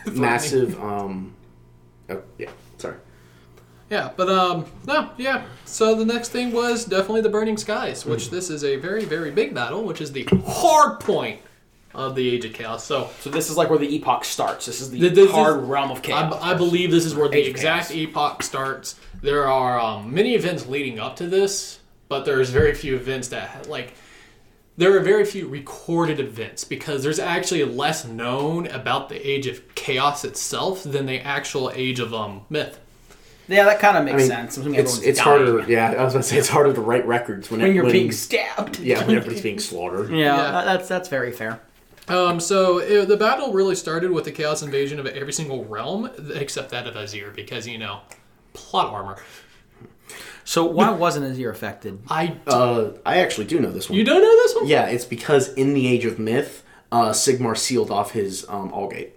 massive, 0.06 0.16
massive. 0.18 0.80
Um, 0.82 1.34
oh, 2.10 2.22
yeah, 2.38 2.50
sorry. 2.78 2.96
Yeah, 3.90 4.10
but 4.16 4.28
um, 4.30 4.64
no, 4.86 5.10
yeah. 5.18 5.44
So 5.66 5.94
the 5.94 6.04
next 6.06 6.30
thing 6.30 6.52
was 6.52 6.84
definitely 6.84 7.20
the 7.20 7.28
Burning 7.28 7.56
Skies, 7.58 8.06
which 8.06 8.30
this 8.30 8.48
is 8.50 8.64
a 8.64 8.76
very, 8.76 9.04
very 9.04 9.30
big 9.30 9.54
battle, 9.54 9.84
which 9.84 10.00
is 10.00 10.10
the 10.12 10.24
hard 10.46 10.98
point 11.00 11.40
of 11.94 12.14
the 12.14 12.26
Age 12.34 12.46
of 12.46 12.54
Chaos. 12.54 12.84
So 12.84 13.10
So 13.20 13.28
this 13.28 13.50
is 13.50 13.58
like 13.58 13.68
where 13.68 13.78
the 13.78 13.94
epoch 13.94 14.24
starts. 14.24 14.64
This 14.64 14.80
is 14.80 14.90
the 14.90 14.98
Th- 14.98 15.12
this 15.14 15.26
is- 15.28 15.34
hard 15.34 15.64
realm 15.64 15.90
of 15.90 15.98
I, 15.98 16.00
chaos. 16.00 16.38
I 16.40 16.54
believe 16.54 16.90
this 16.90 17.04
is 17.04 17.14
where 17.14 17.28
the 17.28 17.36
Age 17.36 17.48
of 17.48 17.50
exact 17.50 17.90
Chaos. 17.90 18.08
epoch 18.08 18.42
starts. 18.42 18.98
There 19.20 19.46
are 19.46 19.78
um, 19.78 20.12
many 20.14 20.34
events 20.34 20.66
leading 20.66 20.98
up 20.98 21.16
to 21.16 21.26
this, 21.26 21.78
but 22.12 22.26
there's 22.26 22.50
very 22.50 22.74
few 22.74 22.94
events 22.94 23.28
that 23.28 23.68
like. 23.68 23.94
There 24.76 24.96
are 24.96 25.00
very 25.00 25.24
few 25.26 25.48
recorded 25.48 26.18
events 26.18 26.64
because 26.64 27.02
there's 27.02 27.18
actually 27.18 27.62
less 27.64 28.06
known 28.06 28.66
about 28.68 29.10
the 29.10 29.16
Age 29.16 29.46
of 29.46 29.74
Chaos 29.74 30.24
itself 30.24 30.82
than 30.82 31.04
the 31.06 31.20
actual 31.20 31.70
Age 31.74 32.00
of 32.00 32.14
um, 32.14 32.46
Myth. 32.48 32.78
yeah, 33.48 33.64
that 33.64 33.80
kind 33.80 33.98
of 33.98 34.04
makes 34.04 34.14
I 34.14 34.16
mean, 34.18 34.50
sense. 34.50 34.56
It's 34.58 34.98
it's 35.02 35.18
harder. 35.18 35.62
Yeah, 35.70 35.92
I 35.92 36.02
was 36.04 36.14
gonna 36.14 36.22
say 36.22 36.38
it's 36.38 36.48
harder 36.48 36.72
to 36.72 36.80
write 36.80 37.06
records 37.06 37.50
when, 37.50 37.60
when 37.60 37.70
it, 37.70 37.74
you're 37.74 37.84
when, 37.84 37.92
being 37.92 38.12
stabbed. 38.12 38.78
yeah 38.80 39.00
when 39.06 39.16
everybody's 39.16 39.42
being 39.50 39.58
slaughtered. 39.58 40.10
yeah, 40.10 40.16
Yeah. 40.36 40.50
that- 40.52 40.64
that's 40.64 40.88
that's 40.88 41.08
very 41.08 41.32
fair. 41.32 41.60
Um, 42.08 42.40
so 42.40 42.78
it, 42.78 43.06
the 43.08 43.16
battle 43.16 43.52
really 43.52 43.74
started 43.76 44.10
with 44.10 44.24
the 44.24 44.32
chaos 44.32 44.62
invasion 44.62 44.98
of 44.98 45.06
every 45.06 45.32
single 45.32 45.64
realm 45.66 46.10
except 46.34 46.70
that 46.70 46.86
of 46.86 46.94
Azyr 46.94 47.32
because 47.34 47.68
you 47.68 47.78
know 47.78 48.00
plot 48.54 48.86
armor. 48.92 49.22
So 50.44 50.64
why 50.64 50.90
wasn't 50.90 51.26
Azyr 51.26 51.50
affected? 51.50 52.00
I 52.08 52.36
Uh, 52.46 52.90
I 53.06 53.18
actually 53.18 53.46
do 53.46 53.60
know 53.60 53.70
this 53.70 53.88
one. 53.88 53.96
you 53.98 54.04
don't 54.04 54.20
know 54.22 54.36
this 54.42 54.54
one? 54.56 54.66
Yeah, 54.66 54.86
it's 54.86 55.04
because 55.04 55.52
in 55.54 55.74
the 55.74 55.86
Age 55.86 56.04
of 56.04 56.18
Myth, 56.18 56.62
uh, 56.90 57.10
Sigmar 57.10 57.56
sealed 57.56 57.90
off 57.90 58.10
his 58.12 58.44
um, 58.48 58.70
Allgate 58.72 59.10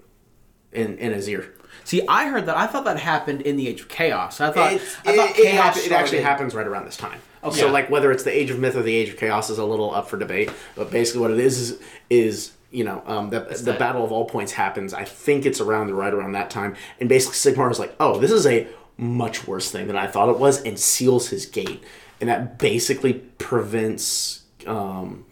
in 0.72 0.98
in 0.98 1.14
Azyr. 1.14 1.48
See, 1.84 2.02
I 2.08 2.28
heard 2.30 2.46
that. 2.48 2.58
I 2.58 2.66
thought 2.68 2.86
that 2.86 2.98
happened 3.00 3.42
in 3.42 3.58
the 3.58 3.68
Age 3.68 3.82
of 3.82 3.90
Chaos. 3.90 4.42
I 4.42 4.52
thought. 4.52 4.74
It's- 4.74 4.96
I 5.06 5.16
thought 5.16 5.30
it, 5.32 5.40
it, 5.40 5.44
chaos 5.44 5.64
happen- 5.66 5.82
it 5.84 5.92
actually 5.92 6.22
happens 6.22 6.56
right 6.56 6.66
around 6.66 6.86
this 6.86 6.98
time. 6.98 7.20
Okay. 7.44 7.60
So 7.60 7.70
like 7.72 7.90
whether 7.92 8.12
it's 8.12 8.24
the 8.24 8.36
Age 8.36 8.50
of 8.50 8.58
Myth 8.60 8.76
or 8.76 8.82
the 8.82 8.96
Age 8.96 9.10
of 9.10 9.18
Chaos 9.18 9.50
is 9.52 9.58
a 9.60 9.66
little 9.66 9.94
up 9.94 10.10
for 10.10 10.18
debate. 10.18 10.50
But 10.76 10.90
basically, 10.90 11.22
what 11.22 11.32
it 11.32 11.40
is 11.40 11.60
is, 11.60 11.80
is 12.10 12.52
you 12.72 12.84
know 12.84 13.04
um, 13.06 13.30
the 13.30 13.42
the 13.42 13.74
Battle 13.74 14.04
of 14.04 14.12
All 14.12 14.26
Points 14.26 14.52
happens. 14.54 14.94
I 14.96 15.04
think 15.04 15.46
it's 15.46 15.62
around 15.62 15.88
the 15.88 15.94
right 15.94 16.14
around 16.14 16.32
that 16.34 16.50
time, 16.50 16.76
and 17.00 17.08
basically 17.10 17.36
Sigmar 17.54 17.70
is 17.72 17.78
like, 17.80 17.94
oh, 18.00 18.20
this 18.20 18.32
is 18.32 18.48
a 18.48 18.68
much 18.98 19.48
worse 19.48 19.72
thing 19.72 19.88
than 19.88 19.98
I 19.98 20.08
thought 20.08 20.30
it 20.30 20.40
was, 20.40 20.62
and 20.64 20.80
seals 20.80 21.30
his 21.30 21.46
gate, 21.46 21.84
and 22.22 22.30
that 22.30 22.58
basically 22.58 23.14
prevents 23.14 24.44
um, 24.66 25.26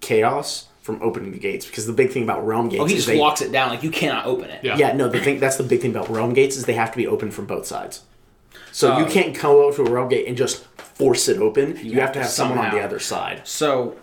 chaos 0.00 0.68
from 0.80 1.00
opening 1.00 1.30
the 1.32 1.38
gates 1.38 1.64
because 1.64 1.86
the 1.86 1.92
big 1.92 2.10
thing 2.10 2.24
about 2.24 2.44
realm 2.44 2.68
gates 2.68 2.82
Oh, 2.82 2.86
he 2.86 2.94
is 2.94 2.98
just 3.00 3.08
they, 3.08 3.18
locks 3.18 3.40
it 3.40 3.52
down. 3.52 3.70
Like 3.70 3.82
you 3.84 3.90
cannot 3.90 4.26
open 4.26 4.50
it. 4.50 4.64
Yeah. 4.64 4.76
yeah, 4.76 4.92
no, 4.92 5.08
the 5.08 5.20
thing 5.20 5.38
that's 5.38 5.56
the 5.56 5.62
big 5.62 5.80
thing 5.80 5.92
about 5.92 6.10
realm 6.10 6.32
gates 6.34 6.56
is 6.56 6.64
they 6.66 6.72
have 6.74 6.90
to 6.90 6.96
be 6.96 7.06
open 7.06 7.30
from 7.30 7.46
both 7.46 7.66
sides. 7.66 8.02
So 8.72 8.98
you 8.98 9.04
Oh. 9.04 9.08
can't 9.08 9.34
come 9.34 9.56
out 9.56 9.74
to 9.76 9.82
a 9.82 9.90
realm 9.90 10.08
gate 10.08 10.26
and 10.26 10.36
just 10.36 10.64
force 10.76 11.28
it 11.28 11.38
open. 11.38 11.76
You, 11.82 12.00
have, 12.00 12.06
have 12.06 12.08
to 12.08 12.14
to 12.14 12.22
have 12.22 12.30
someone 12.30 12.58
on 12.58 12.74
the 12.74 12.80
other 12.80 12.98
side. 12.98 13.42
So, 13.46 13.96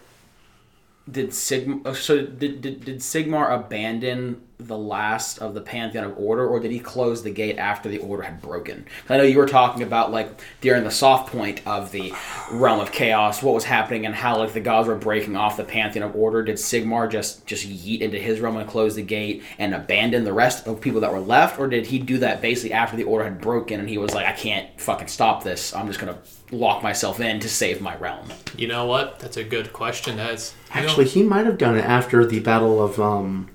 did 1.10 1.32
Sigmar? 1.32 1.96
So 1.96 2.26
did, 2.26 2.62
did 2.62 2.86
did 2.86 3.00
Sigmar 3.00 3.54
abandon 3.54 4.42
the 4.60 4.78
last 4.78 5.40
of 5.40 5.54
the 5.54 5.62
pantheon 5.62 6.04
of 6.04 6.18
order, 6.18 6.46
or 6.46 6.60
did 6.60 6.70
he 6.70 6.80
close 6.80 7.24
the 7.24 7.32
gate 7.32 7.58
after 7.58 7.88
the 7.88 7.98
order 8.00 8.24
had 8.24 8.42
broken? 8.42 8.86
I 9.08 9.16
know 9.16 9.24
you 9.24 9.38
were 9.38 9.48
talking 9.48 9.84
about 9.84 10.12
like 10.12 10.42
during 10.60 10.84
the 10.84 10.92
soft 10.92 11.32
point 11.32 11.62
of 11.66 11.92
the 11.92 12.14
realm 12.52 12.82
of 12.82 12.92
chaos, 12.92 13.42
what 13.42 13.56
was 13.56 13.64
happening, 13.64 14.06
and 14.06 14.14
how 14.14 14.38
like 14.38 14.52
the 14.52 14.60
gods 14.60 14.90
were 14.90 14.96
breaking 14.96 15.38
off 15.38 15.56
the 15.56 15.64
pantheon 15.64 16.04
of 16.08 16.14
order. 16.16 16.44
Did 16.44 16.58
Sigmar 16.58 17.10
just 17.10 17.46
just 17.46 17.66
yeet 17.68 18.02
into 18.02 18.20
his 18.20 18.42
realm 18.42 18.58
and 18.58 18.70
close 18.70 18.96
the 18.96 19.02
gate 19.02 19.44
and 19.58 19.74
abandon 19.74 20.26
the 20.26 20.34
rest 20.34 20.68
of 20.68 20.82
people 20.82 21.00
that 21.02 21.12
were 21.14 21.22
left, 21.22 21.58
or 21.58 21.68
did 21.68 21.88
he 21.88 21.98
do 21.98 22.18
that 22.18 22.42
basically 22.42 22.74
after 22.74 22.98
the 22.98 23.06
order 23.06 23.24
had 23.24 23.40
broken 23.40 23.80
and 23.80 23.88
he 23.88 23.98
was 23.98 24.14
like, 24.14 24.26
I 24.26 24.34
can't 24.34 24.68
fucking 24.80 25.08
stop 25.08 25.42
this. 25.44 25.74
I'm 25.74 25.88
just 25.88 26.00
gonna 26.00 26.18
lock 26.52 26.84
myself 26.84 27.22
in 27.22 27.40
to 27.40 27.48
save 27.48 27.80
my 27.80 27.96
realm. 27.96 28.28
You 28.58 28.68
know 28.68 28.86
what? 28.88 29.20
That's 29.20 29.38
a 29.38 29.44
good 29.44 29.72
question. 29.72 30.18
That's 30.18 30.54
you 30.76 30.82
know- 30.82 30.88
Actually, 30.90 31.06
he 31.06 31.24
might 31.24 31.46
have 31.46 31.58
done 31.58 31.78
it 31.78 31.86
after 31.86 32.26
the 32.26 32.40
battle 32.42 32.84
of 32.84 33.00
um, 33.00 33.50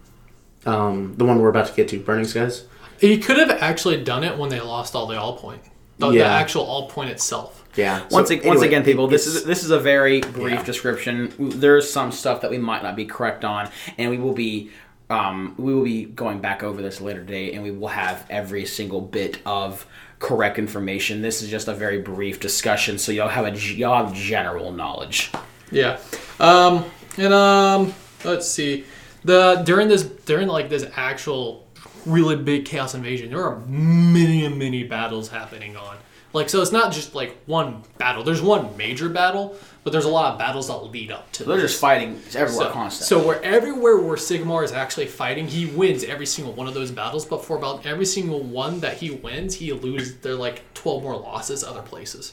um, 0.67 1.15
the 1.17 1.25
one 1.25 1.39
we're 1.41 1.49
about 1.49 1.67
to 1.67 1.75
get 1.75 1.89
to, 1.89 1.99
Burning 1.99 2.25
Skies. 2.27 2.65
he 3.01 3.19
could 3.19 3.37
have 3.39 3.51
actually 3.51 4.03
done 4.03 4.25
it 4.25 4.39
when 4.39 4.51
they 4.51 4.61
lost 4.61 4.95
all 4.95 5.07
the 5.07 5.19
all 5.19 5.37
point, 5.37 5.63
the, 5.99 6.11
the 6.11 6.25
actual 6.25 6.63
all 6.63 6.89
point 6.89 7.11
itself. 7.11 7.65
Yeah. 7.77 8.03
Once, 8.11 8.29
So, 8.29 8.35
once 8.37 8.45
anyway, 8.47 8.67
again, 8.69 8.85
people, 8.85 9.09
this 9.09 9.27
is 9.27 9.45
this 9.45 9.65
is 9.65 9.71
a 9.71 9.81
very 9.81 10.21
brief 10.21 10.53
Yeah. 10.61 10.63
description. 10.63 11.33
There's 11.39 11.91
some 11.91 12.13
stuff 12.13 12.41
that 12.43 12.51
we 12.51 12.59
might 12.59 12.83
not 12.83 12.95
be 12.95 13.05
correct 13.05 13.45
on, 13.45 13.69
and 13.99 14.11
we 14.11 14.19
will 14.19 14.33
be 14.33 14.71
um, 15.11 15.55
we 15.59 15.75
will 15.75 15.85
be 15.85 16.05
going 16.05 16.41
back 16.41 16.63
over 16.63 16.81
this 16.81 17.01
later 17.01 17.21
today, 17.21 17.53
and 17.53 17.63
we 17.63 17.71
will 17.73 17.89
have 17.89 18.27
every 18.31 18.65
single 18.65 19.01
bit 19.01 19.39
of 19.45 19.87
correct 20.21 20.59
information. 20.59 21.21
This 21.21 21.43
is 21.43 21.51
just 21.51 21.67
a 21.69 21.75
very 21.75 22.01
brief 22.01 22.39
discussion, 22.41 22.97
so 22.97 23.11
y'all 23.13 23.29
have 23.29 23.45
a 23.45 23.59
y'all 23.59 24.07
have 24.07 24.15
general 24.15 24.73
knowledge. 24.73 25.31
Yeah. 25.71 25.99
Um, 26.39 26.85
and 27.19 27.35
um, 27.35 27.93
let's 28.25 28.49
see. 28.49 28.85
The 29.25 29.63
during 29.65 29.89
this 29.89 30.03
during 30.03 30.49
like 30.49 30.69
this 30.69 30.87
actual 30.97 31.67
really 32.07 32.37
big 32.37 32.65
chaos 32.67 32.95
invasion, 32.95 33.31
there 33.31 33.43
are 33.45 33.59
many 33.67 34.45
and 34.45 34.59
many 34.59 34.85
battles 34.85 35.29
happening 35.29 35.77
on. 35.77 35.97
Like 36.35 36.49
so, 36.51 36.61
it's 36.61 36.73
not 36.73 36.93
just 36.93 37.15
like 37.15 37.37
one 37.47 37.83
battle. 37.97 38.25
There's 38.25 38.43
one 38.43 38.77
major 38.77 39.09
battle, 39.09 39.57
but 39.85 39.93
there's 39.93 40.05
a 40.05 40.09
lot 40.11 40.33
of 40.33 40.39
battles 40.39 40.67
that 40.67 40.77
lead 40.79 41.13
up 41.13 41.31
to. 41.33 41.45
They're 41.45 41.57
this. 41.59 41.71
just 41.71 41.81
fighting 41.81 42.21
everywhere 42.35 42.67
So, 42.67 42.71
constantly. 42.73 43.23
so 43.23 43.27
where 43.29 43.41
everywhere 43.45 43.99
where 43.99 44.17
Sigmar 44.17 44.65
is 44.65 44.73
actually 44.73 45.07
fighting, 45.07 45.47
he 45.47 45.67
wins 45.67 46.03
every 46.03 46.27
single 46.27 46.53
one 46.53 46.67
of 46.67 46.75
those 46.75 46.91
battles. 46.91 47.25
But 47.25 47.45
for 47.45 47.57
about 47.57 47.87
every 47.87 48.05
single 48.05 48.43
one 48.43 48.81
that 48.81 48.97
he 48.99 49.13
wins, 49.13 49.55
he 49.55 49.73
loses. 49.73 50.17
There 50.19 50.33
are 50.33 50.37
like 50.37 50.65
twelve 50.75 51.03
more 51.05 51.17
losses 51.17 51.63
other 51.63 51.83
places. 51.83 52.33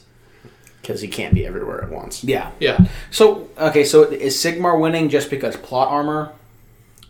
because 0.82 1.00
he 1.00 1.06
can't 1.06 1.32
be 1.32 1.46
everywhere 1.46 1.80
at 1.84 1.90
once. 1.90 2.24
yeah. 2.24 2.50
Yeah. 2.58 2.86
So 3.12 3.48
okay, 3.56 3.84
so 3.84 4.02
is 4.02 4.34
Sigmar 4.36 4.78
winning 4.80 5.08
just 5.08 5.30
because 5.30 5.56
plot 5.56 5.88
armor? 5.88 6.32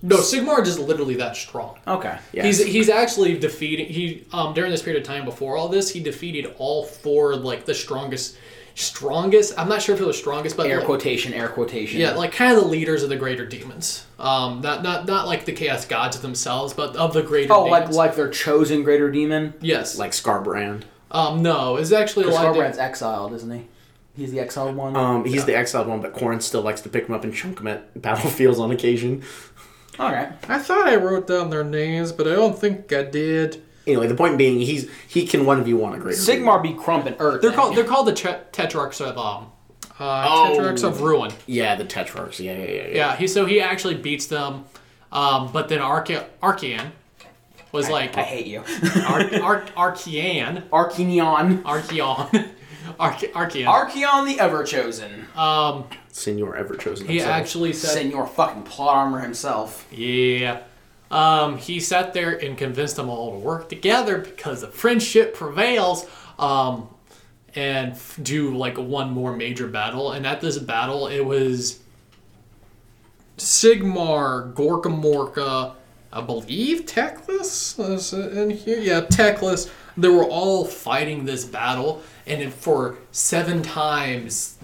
No, 0.04 0.16
Sigmar 0.16 0.66
is 0.66 0.78
literally 0.78 1.14
that 1.16 1.36
strong. 1.36 1.78
Okay. 1.86 2.18
Yeah. 2.32 2.42
He's 2.44 2.64
he's 2.64 2.88
actually 2.88 3.38
defeating 3.38 3.86
he 3.86 4.26
um 4.32 4.52
during 4.54 4.70
this 4.72 4.82
period 4.82 5.00
of 5.00 5.06
time 5.06 5.24
before 5.24 5.56
all 5.56 5.68
this 5.68 5.90
he 5.90 6.00
defeated 6.00 6.52
all 6.58 6.84
four 6.84 7.36
like 7.36 7.64
the 7.66 7.74
strongest 7.74 8.36
strongest 8.74 9.52
I'm 9.58 9.68
not 9.68 9.82
sure 9.82 9.94
if 9.94 10.00
it 10.00 10.06
was 10.06 10.16
strongest 10.18 10.56
but 10.56 10.66
Air 10.66 10.78
like, 10.78 10.86
quotation, 10.86 11.32
air 11.34 11.48
quotation. 11.48 12.00
yeah 12.00 12.12
like 12.14 12.32
kind 12.32 12.56
of 12.56 12.62
the 12.62 12.68
leaders 12.68 13.02
of 13.02 13.10
the 13.10 13.16
greater 13.16 13.44
demons 13.46 14.06
um 14.18 14.60
not 14.62 14.82
not 14.82 15.06
not 15.06 15.26
like 15.26 15.44
the 15.44 15.52
chaos 15.52 15.84
gods 15.84 16.18
themselves 16.20 16.72
but 16.72 16.96
of 16.96 17.12
the 17.12 17.22
greater 17.22 17.52
Oh, 17.52 17.64
like 17.66 17.82
demons 17.82 17.96
like 17.96 18.16
their 18.16 18.30
chosen 18.30 18.82
greater 18.82 19.10
demon. 19.10 19.54
yes 19.60 19.98
Like 19.98 20.12
Skarbrand. 20.12 20.82
um 21.10 21.42
no 21.42 21.76
it's 21.76 21.92
actually 21.92 22.24
a 22.24 22.30
lot 22.30 22.46
of 22.46 22.56
Skarbrand's 22.56 22.78
exiled, 22.78 23.34
isn't 23.34 23.50
he? 23.50 23.66
He's 24.14 24.30
the 24.30 24.40
exiled 24.40 24.76
one. 24.76 24.94
Um, 24.94 25.24
he's 25.24 25.46
the 25.46 25.56
exiled 25.56 25.86
one, 25.86 26.02
but 26.02 26.12
Khorne 26.12 26.42
still 26.42 26.60
likes 26.60 26.82
to 26.82 26.90
pick 26.90 27.06
him 27.08 27.14
up 27.14 27.24
and 27.24 27.32
chunk 27.34 27.60
him 27.60 27.66
at 27.66 28.00
battlefields 28.02 28.58
on 28.58 28.70
occasion. 28.70 29.22
All 29.98 30.10
right. 30.10 30.32
I 30.48 30.58
thought 30.58 30.88
I 30.88 30.96
wrote 30.96 31.26
down 31.26 31.50
their 31.50 31.64
names, 31.64 32.12
but 32.12 32.26
I 32.26 32.32
don't 32.34 32.58
think 32.58 32.92
I 32.92 33.02
did. 33.02 33.62
Anyway, 33.86 34.06
the 34.06 34.14
point 34.14 34.38
being, 34.38 34.60
he's 34.60 34.88
he 35.08 35.26
can 35.26 35.44
one 35.44 35.58
of 35.60 35.66
you 35.68 35.76
want 35.76 35.96
a 35.96 35.98
greater. 35.98 36.18
Sigmar 36.18 36.62
be 36.62 36.72
Crump 36.72 37.06
and 37.06 37.16
Earth. 37.18 37.42
They're 37.42 37.52
called 37.52 37.76
they're 37.76 37.84
called 37.84 38.06
the 38.06 38.14
tre- 38.14 38.38
Tetrarchs 38.52 39.00
of 39.00 39.18
um, 39.18 39.50
uh, 39.98 40.24
Oh. 40.28 40.54
Tetrarchs 40.56 40.82
of 40.84 41.00
Ruin. 41.02 41.32
Yeah, 41.46 41.74
the 41.74 41.84
Tetrarchs. 41.84 42.38
Yeah, 42.40 42.56
yeah, 42.56 42.64
yeah. 42.64 42.72
yeah. 42.72 42.86
Yeah, 42.94 43.16
he 43.16 43.26
so 43.26 43.44
he 43.44 43.60
actually 43.60 43.94
beats 43.96 44.26
them, 44.26 44.64
um, 45.10 45.50
but 45.52 45.68
then 45.68 45.80
Arche- 45.80 46.24
Archean 46.42 46.92
was 47.72 47.90
like 47.90 48.16
I 48.16 48.22
hate 48.22 48.46
you. 48.46 48.60
Ar- 48.60 49.42
Ar- 49.42 49.64
Archean 49.92 50.62
Archenion. 50.72 51.62
Archaon 51.64 52.50
Arche- 52.98 53.32
Archean. 53.32 53.66
Archaon 53.66 54.26
the 54.26 54.38
Ever 54.40 54.64
Chosen. 54.64 55.26
um, 55.36 55.84
Senor 56.10 56.56
ever 56.56 56.74
chosen. 56.74 57.06
he 57.06 57.14
himself. 57.18 57.34
actually 57.34 57.72
said, 57.72 57.90
Senor 57.90 58.26
fucking 58.26 58.62
plot 58.64 58.96
armor 58.96 59.20
himself. 59.20 59.86
yeah. 59.90 60.62
Um, 61.10 61.58
he 61.58 61.78
sat 61.80 62.14
there 62.14 62.30
and 62.42 62.56
convinced 62.56 62.96
them 62.96 63.10
all 63.10 63.32
to 63.32 63.38
work 63.38 63.68
together 63.68 64.16
because 64.18 64.62
the 64.62 64.68
friendship 64.68 65.34
prevails. 65.34 66.06
Um, 66.38 66.88
and 67.54 67.92
f- 67.92 68.18
do 68.22 68.56
like 68.56 68.78
one 68.78 69.10
more 69.10 69.36
major 69.36 69.66
battle. 69.66 70.12
And 70.12 70.26
at 70.26 70.40
this 70.40 70.56
battle, 70.58 71.08
it 71.08 71.20
was 71.20 71.80
Sigmar, 73.36 74.54
Gorka 74.54 74.88
Morka, 74.88 75.74
I 76.12 76.20
believe 76.20 76.84
Teclis 76.86 77.78
is 77.90 78.12
in 78.12 78.50
here. 78.50 78.78
Yeah, 78.78 79.00
Teclis. 79.02 79.70
They 79.96 80.08
were 80.08 80.24
all 80.24 80.64
fighting 80.64 81.24
this 81.24 81.44
battle, 81.44 82.02
and 82.26 82.52
for 82.52 82.96
seven 83.12 83.62
times, 83.62 84.58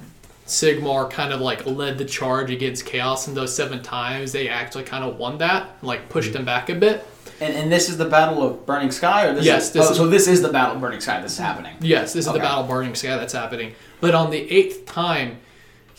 Sigmar 0.46 1.10
kind 1.10 1.32
of 1.32 1.40
like 1.40 1.66
led 1.66 1.98
the 1.98 2.04
charge 2.04 2.50
against 2.50 2.86
Chaos. 2.86 3.28
And 3.28 3.36
those 3.36 3.54
seven 3.54 3.82
times, 3.82 4.32
they 4.32 4.48
actually 4.48 4.84
kind 4.84 5.04
of 5.04 5.16
won 5.16 5.38
that, 5.38 5.68
like 5.82 6.08
pushed 6.08 6.28
mm-hmm. 6.28 6.38
them 6.38 6.44
back 6.44 6.68
a 6.70 6.74
bit. 6.74 7.06
And, 7.40 7.54
and 7.54 7.72
this 7.72 7.88
is 7.88 7.96
the 7.96 8.04
Battle 8.06 8.42
of 8.42 8.66
Burning 8.66 8.90
Sky, 8.90 9.26
or 9.26 9.34
this 9.34 9.44
Yes, 9.44 9.66
is, 9.66 9.72
this 9.72 9.86
oh, 9.86 9.90
is- 9.90 9.96
so 9.96 10.06
this 10.08 10.26
is 10.26 10.42
the 10.42 10.48
Battle 10.48 10.74
of 10.74 10.80
Burning 10.80 11.00
Sky. 11.00 11.20
This 11.20 11.32
is 11.32 11.38
happening. 11.38 11.76
Yes, 11.80 12.12
this 12.12 12.24
is 12.24 12.28
Okay. 12.28 12.38
the 12.38 12.42
Battle 12.42 12.64
of 12.64 12.68
Burning 12.68 12.94
Sky 12.94 13.16
that's 13.16 13.32
happening. 13.32 13.74
But 14.00 14.14
on 14.14 14.30
the 14.30 14.50
eighth 14.50 14.86
time, 14.86 15.38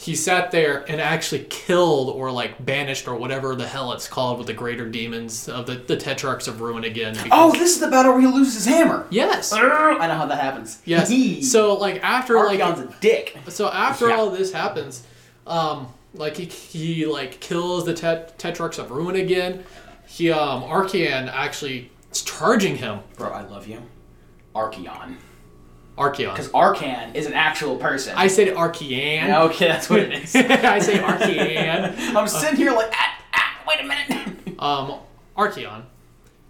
he 0.01 0.15
sat 0.15 0.49
there 0.51 0.85
and 0.89 1.01
actually 1.01 1.43
killed 1.49 2.09
or 2.15 2.31
like 2.31 2.63
banished 2.65 3.05
or 3.05 3.15
whatever 3.15 3.53
the 3.53 3.67
hell 3.67 3.91
it's 3.91 4.07
called 4.07 4.37
with 4.37 4.47
the 4.47 4.53
greater 4.53 4.87
demons 4.87 5.49
of 5.49 5.65
the, 5.65 5.75
the 5.75 5.97
Tetrarchs 5.97 6.47
of 6.47 6.61
Ruin 6.61 6.85
again. 6.85 7.13
because- 7.15 7.29
Oh, 7.33 7.51
this 7.51 7.71
is 7.75 7.79
the 7.81 7.89
battle 7.89 8.13
where 8.13 8.21
he 8.21 8.27
loses 8.27 8.53
his 8.53 8.65
hammer. 8.65 9.05
yes, 9.09 9.51
I 9.51 9.59
know 9.61 10.13
how 10.15 10.25
that 10.27 10.39
happens. 10.39 10.81
yes. 10.85 11.09
so 11.51 11.73
like 11.73 12.01
after 12.01 12.35
like 12.35 12.59
Archaon's 12.61 12.79
a 12.79 12.95
dick. 13.01 13.37
so 13.49 13.67
after 13.69 14.07
Yeah. 14.07 14.15
all 14.15 14.29
this 14.29 14.53
happens, 14.53 15.03
um, 15.45 15.87
like 16.13 16.37
he, 16.37 16.45
he 16.45 17.05
like 17.05 17.39
kills 17.41 17.85
the 17.85 17.93
tet- 17.93 18.37
Tetrarchs 18.39 18.79
of 18.79 18.91
Ruin 18.91 19.15
again. 19.17 19.65
He 20.07 20.31
um 20.31 20.63
Archean 20.63 21.27
actually 21.31 21.91
is 22.11 22.21
charging 22.23 22.77
him. 22.77 23.01
Bro, 23.17 23.29
I 23.31 23.41
love 23.41 23.67
you. 23.67 23.81
Archaon. 24.55 25.17
Archaon. 25.99 26.31
Because 26.31 26.49
Arkhan 26.49 27.13
is 27.13 27.25
an 27.25 27.33
actual 27.33 27.75
person. 27.75 28.15
I 28.15 28.27
said 28.27 28.47
Archean. 28.55 29.37
okay, 29.49 29.67
that's 29.67 29.89
what 29.89 29.99
it 29.99 30.13
is. 30.13 30.35
I 30.35 30.79
say 30.79 30.97
Archean. 30.97 32.15
I'm 32.15 32.27
sitting 32.27 32.55
here 32.55 32.71
like, 32.71 32.89
ah, 32.93 33.21
ah, 33.33 33.63
wait 33.67 33.81
a 33.81 33.83
minute. 33.83 34.59
um, 34.59 34.99
Archaon 35.37 35.83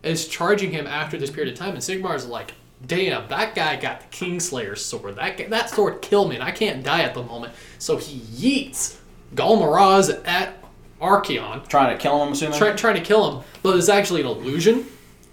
is 0.04 0.28
charging 0.28 0.72
him 0.72 0.86
after 0.88 1.18
this 1.18 1.32
period 1.32 1.52
of 1.52 1.60
time, 1.60 1.72
and 1.74 1.80
Sigmar's 1.80 2.28
like, 2.28 2.54
"Damn, 2.86 3.28
that 3.30 3.56
guy 3.56 3.76
got 3.76 4.02
the 4.02 4.08
Kingslayer 4.16 4.78
sword. 4.78 5.16
That 5.16 5.38
guy, 5.38 5.48
that 5.48 5.70
sword 5.70 6.02
killed 6.02 6.30
me, 6.30 6.36
and 6.36 6.44
I 6.44 6.52
can't 6.52 6.84
die 6.84 7.02
at 7.02 7.14
the 7.14 7.24
moment." 7.24 7.54
So 7.80 7.98
he 7.98 8.20
yeets 8.20 8.98
Ghal 9.36 9.58
Maraz 9.58 10.26
at 10.28 10.64
Archaon, 11.02 11.68
Trying 11.68 11.98
to 11.98 12.02
kill 12.02 12.22
him, 12.22 12.28
I'm 12.28 12.34
assuming? 12.34 12.58
try, 12.58 12.74
trying 12.74 12.96
to 12.96 13.02
kill 13.02 13.32
him, 13.32 13.46
but 13.64 13.78
it's 13.78 13.90
actually 13.90 14.22
an 14.22 14.28
illusion 14.28 14.86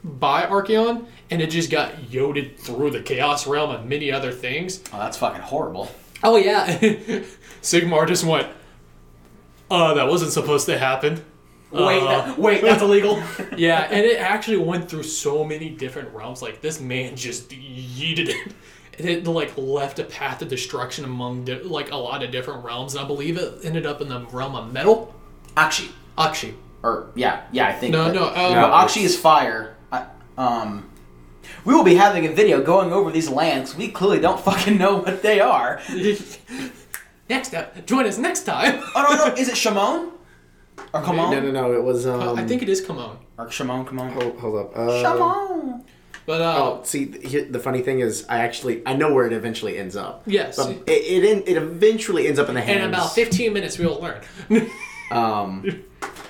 by 0.05 0.43
Archaon, 0.43 1.07
and 1.31 1.41
it 1.43 1.49
just 1.51 1.71
got 1.71 2.11
yoded 2.13 2.59
through 2.59 2.91
the 2.91 3.03
Chaos 3.03 3.47
Realm 3.47 3.71
and 3.75 3.89
many 3.89 4.13
other 4.13 4.33
things. 4.33 4.83
oh, 4.93 4.99
that's 4.99 5.17
fucking 5.17 5.43
horrible. 5.43 5.91
Oh 6.23 6.37
yeah, 6.37 6.67
Sigmar 7.63 8.07
just 8.09 8.25
went. 8.25 8.49
Uh, 9.71 9.95
that 9.95 10.07
wasn't 10.09 10.33
supposed 10.33 10.67
to 10.67 10.79
happen. 10.79 11.25
Wait, 11.73 12.01
Uh, 12.03 12.07
that- 12.27 12.39
wait, 12.39 12.63
that's 12.63 12.83
illegal. 12.83 13.21
Yeah, 13.57 13.81
and 13.91 14.05
it 14.05 14.21
actually 14.21 14.59
went 14.59 14.89
through 14.89 15.03
so 15.03 15.45
many 15.45 15.69
different 15.71 16.15
realms. 16.15 16.41
Like 16.43 16.61
this 16.61 16.81
man 16.81 17.17
just 17.17 17.51
yeeted 17.51 18.29
it, 18.29 18.53
and 18.99 19.09
it 19.09 19.27
like 19.27 19.53
left 19.57 19.99
a 19.99 20.05
path 20.05 20.41
of 20.43 20.49
destruction 20.49 21.05
among 21.05 21.45
di- 21.47 21.61
like 21.63 21.91
a 21.91 21.97
lot 21.97 22.23
of 22.23 22.31
different 22.31 22.65
realms. 22.65 22.95
And 22.95 23.05
I 23.05 23.07
believe 23.09 23.37
it 23.37 23.59
ended 23.65 23.85
up 23.87 24.01
in 24.01 24.09
the 24.09 24.21
realm 24.33 24.55
of 24.55 24.73
metal. 24.73 25.15
Aqshy. 25.57 25.91
Aqshy. 26.17 26.55
Or, 26.83 27.11
yeah, 27.17 27.43
yeah, 27.51 27.67
I 27.67 27.73
think. 27.73 27.93
No, 27.93 28.05
that- 28.05 28.15
no, 28.15 28.27
um, 28.29 28.53
no, 28.55 28.69
Aqshy 28.69 29.03
is 29.03 29.19
fire. 29.19 29.77
I, 29.91 30.05
um, 30.39 30.89
we 31.65 31.75
will 31.75 31.85
be 31.85 31.95
having 31.95 32.27
a 32.27 32.33
video 32.33 32.63
going 32.63 32.93
over 32.93 33.11
these 33.11 33.29
lands. 33.29 33.77
We 33.77 33.89
clearly 33.89 34.21
don't 34.21 34.41
fucking 34.41 34.79
know 34.79 34.97
what 34.97 35.23
they 35.23 35.41
are. 35.41 35.81
next 37.29 37.55
up, 37.55 37.87
join 37.87 38.07
us 38.07 38.19
next 38.19 38.43
time. 38.45 38.83
Oh, 38.95 39.07
no, 39.11 39.27
no, 39.29 39.35
is 39.35 39.49
it 39.49 39.57
Shimon? 39.57 40.13
Or 40.93 41.03
Chamon? 41.03 41.31
No, 41.31 41.41
no, 41.41 41.51
no. 41.51 41.73
It 41.75 41.83
was. 41.83 42.07
Um, 42.07 42.39
I 42.39 42.47
think 42.47 42.63
it 42.63 42.69
is 42.69 42.87
Chamon. 42.87 43.19
Or 43.39 43.51
Shimon, 43.51 43.87
Chamon? 43.87 44.11
Hold, 44.13 44.39
hold 44.39 44.57
up. 44.57 44.77
Uh, 44.77 45.03
Shimon! 45.03 45.85
But 46.27 46.41
uh, 46.41 46.55
Oh, 46.59 46.81
see, 46.83 47.13
here, 47.21 47.45
the 47.45 47.61
funny 47.61 47.83
thing 47.83 48.01
is, 48.01 48.27
I 48.29 48.39
actually 48.39 48.83
I 48.85 48.95
know 48.97 49.15
where 49.15 49.27
it 49.27 49.33
eventually 49.33 49.79
ends 49.79 49.95
up. 49.97 50.23
Yes. 50.27 50.57
but 50.57 50.71
it 50.71 50.83
it, 50.89 51.25
in, 51.25 51.39
it 51.47 51.57
eventually 51.57 52.27
ends 52.27 52.39
up 52.41 52.49
in 52.49 52.57
the 52.57 52.61
hands. 52.61 52.83
in 52.83 52.89
about 52.89 53.15
15 53.15 53.53
minutes 53.53 53.79
we'll 53.79 54.01
learn. 54.01 54.21
Um, 55.09 55.85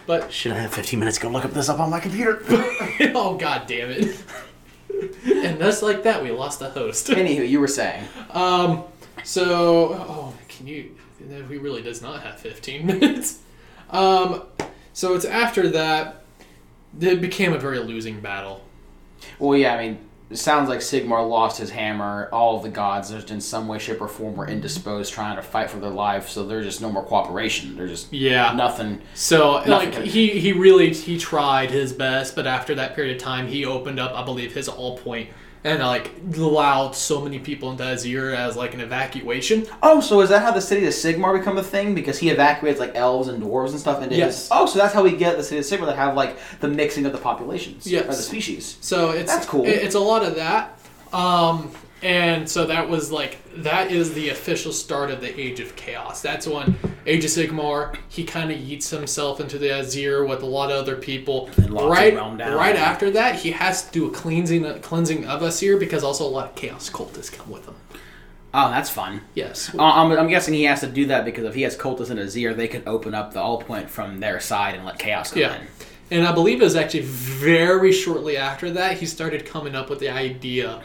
but 0.06 0.30
should 0.30 0.52
I 0.52 0.58
have 0.58 0.74
15 0.74 0.98
minutes 0.98 1.16
to 1.16 1.22
go 1.22 1.28
look 1.30 1.46
up 1.46 1.52
this 1.52 1.70
up 1.70 1.80
on 1.80 1.88
my 1.88 1.98
computer? 1.98 2.42
oh 3.14 3.38
god 3.40 3.66
damn 3.66 3.90
it. 3.90 4.22
and 5.24 5.58
just 5.58 5.82
like 5.82 6.02
that 6.04 6.22
we 6.22 6.30
lost 6.30 6.58
the 6.58 6.70
host. 6.70 7.06
Anywho, 7.08 7.48
you 7.48 7.60
were 7.60 7.68
saying. 7.68 8.04
Um, 8.30 8.84
so, 9.24 9.94
oh, 9.94 10.34
can 10.48 10.66
you? 10.66 10.94
He 11.18 11.56
really 11.56 11.82
does 11.82 12.02
not 12.02 12.22
have 12.22 12.38
15 12.38 12.86
minutes. 12.86 13.40
Um, 13.90 14.42
so 14.92 15.14
it's 15.14 15.24
after 15.24 15.68
that. 15.70 16.22
It 16.98 17.20
became 17.20 17.52
a 17.52 17.58
very 17.58 17.78
losing 17.78 18.20
battle. 18.20 18.64
Well, 19.38 19.58
yeah, 19.58 19.74
I 19.74 19.86
mean, 19.86 19.98
it 20.28 20.36
sounds 20.36 20.68
like 20.68 20.80
Sigmar 20.80 21.28
lost 21.28 21.58
his 21.58 21.70
hammer. 21.70 22.28
All 22.32 22.58
the 22.60 22.68
gods, 22.68 23.10
just 23.10 23.30
in 23.30 23.40
some 23.40 23.68
way, 23.68 23.78
shape, 23.78 24.00
or 24.00 24.08
form, 24.08 24.34
were 24.36 24.48
indisposed, 24.48 25.12
trying 25.12 25.36
to 25.36 25.42
fight 25.42 25.70
for 25.70 25.78
their 25.78 25.90
life. 25.90 26.28
So 26.28 26.44
there's 26.44 26.66
just 26.66 26.82
no 26.82 26.90
more 26.90 27.04
cooperation. 27.04 27.76
There's 27.76 27.90
just 27.90 28.12
Yeah. 28.12 28.52
nothing. 28.54 29.02
So 29.14 29.58
Nothing 29.58 29.70
like 29.72 29.92
could- 29.92 30.06
he 30.06 30.28
he 30.40 30.52
really 30.52 30.92
he 30.92 31.16
tried 31.18 31.70
his 31.70 31.92
best, 31.92 32.34
but 32.34 32.46
after 32.46 32.74
that 32.74 32.96
period 32.96 33.16
of 33.16 33.22
time, 33.22 33.46
he 33.46 33.64
opened 33.64 34.00
up, 34.00 34.12
I 34.14 34.24
believe, 34.24 34.52
his 34.54 34.68
all 34.68 34.98
point 34.98 35.28
and 35.66 35.82
like 35.82 36.10
allowed 36.36 36.92
so 36.94 37.20
many 37.20 37.38
people 37.40 37.70
into 37.72 37.82
Azyr 37.82 38.34
as 38.34 38.56
like 38.56 38.72
an 38.74 38.80
evacuation. 38.80 39.66
Oh, 39.82 40.00
so 40.00 40.20
is 40.20 40.28
that 40.30 40.42
how 40.42 40.52
the 40.52 40.60
city 40.60 40.86
of 40.86 40.92
Sigmar 40.92 41.36
become 41.36 41.58
a 41.58 41.62
thing? 41.62 41.94
Because 41.94 42.18
he 42.18 42.30
evacuates 42.30 42.78
like 42.78 42.92
elves 42.94 43.28
and 43.28 43.42
dwarves 43.42 43.70
and 43.70 43.80
stuff 43.80 44.00
And 44.00 44.12
Yes. 44.12 44.42
his. 44.42 44.48
Oh, 44.52 44.66
so 44.66 44.78
that's 44.78 44.94
how 44.94 45.02
we 45.02 45.12
get 45.12 45.36
the 45.36 45.42
city 45.42 45.58
of 45.58 45.64
Sigmar 45.64 45.86
that 45.86 45.96
have 45.96 46.14
like 46.14 46.36
the 46.60 46.68
mixing 46.68 47.04
of 47.04 47.12
the 47.12 47.18
populations. 47.18 47.86
Yes. 47.86 48.04
Or 48.04 48.08
the 48.08 48.14
species. 48.14 48.76
So 48.80 49.10
it's 49.10 49.32
That's 49.32 49.46
cool. 49.46 49.64
it- 49.64 49.82
it's 49.82 49.94
a 49.96 50.00
lot 50.00 50.22
of 50.22 50.36
that. 50.36 50.78
Um, 51.12 51.70
and 52.02 52.48
so 52.48 52.66
that 52.66 52.88
was 52.88 53.10
like 53.10 53.38
that 53.62 53.90
is 53.90 54.12
the 54.14 54.28
official 54.28 54.72
start 54.72 55.10
of 55.10 55.20
the 55.20 55.38
Age 55.40 55.60
of 55.60 55.74
Chaos. 55.76 56.20
That's 56.22 56.46
when 56.46 56.76
Age 57.06 57.24
of 57.24 57.30
Sigmar 57.30 57.96
he 58.08 58.24
kind 58.24 58.50
of 58.52 58.58
yeets 58.58 58.90
himself 58.90 59.40
into 59.40 59.58
the 59.58 59.68
Azyr 59.68 60.28
with 60.28 60.42
a 60.42 60.46
lot 60.46 60.70
of 60.70 60.76
other 60.78 60.96
people. 60.96 61.48
And 61.56 61.72
locks 61.72 61.98
right, 61.98 62.10
the 62.10 62.16
realm 62.16 62.36
down. 62.36 62.54
right 62.54 62.76
after 62.76 63.10
that, 63.12 63.36
he 63.36 63.50
has 63.52 63.86
to 63.86 63.92
do 63.92 64.06
a 64.08 64.10
cleansing 64.12 64.64
a 64.64 64.78
cleansing 64.80 65.26
of 65.26 65.40
Azyr 65.42 65.78
because 65.80 66.04
also 66.04 66.26
a 66.26 66.28
lot 66.28 66.46
of 66.50 66.54
Chaos 66.54 66.90
cultists 66.90 67.32
come 67.32 67.50
with 67.50 67.66
him. 67.66 67.74
Oh, 68.54 68.70
that's 68.70 68.88
fun. 68.88 69.20
Yes. 69.34 69.74
Uh, 69.74 69.82
I'm, 69.82 70.12
I'm 70.12 70.28
guessing 70.28 70.54
he 70.54 70.64
has 70.64 70.80
to 70.80 70.86
do 70.86 71.06
that 71.06 71.24
because 71.26 71.44
if 71.44 71.54
he 71.54 71.62
has 71.62 71.76
cultists 71.76 72.10
in 72.10 72.16
Azyr, 72.16 72.56
they 72.56 72.68
can 72.68 72.82
open 72.86 73.14
up 73.14 73.32
the 73.34 73.40
all 73.40 73.60
point 73.60 73.90
from 73.90 74.20
their 74.20 74.40
side 74.40 74.74
and 74.74 74.84
let 74.86 74.98
chaos 74.98 75.30
come 75.32 75.40
Yeah. 75.42 75.56
in. 75.56 75.66
And 76.10 76.26
I 76.26 76.32
believe 76.32 76.60
it 76.60 76.64
was 76.64 76.76
actually 76.76 77.02
very 77.02 77.92
shortly 77.92 78.36
after 78.36 78.70
that 78.70 78.98
he 78.98 79.06
started 79.06 79.44
coming 79.44 79.74
up 79.74 79.90
with 79.90 79.98
the 79.98 80.08
idea 80.08 80.82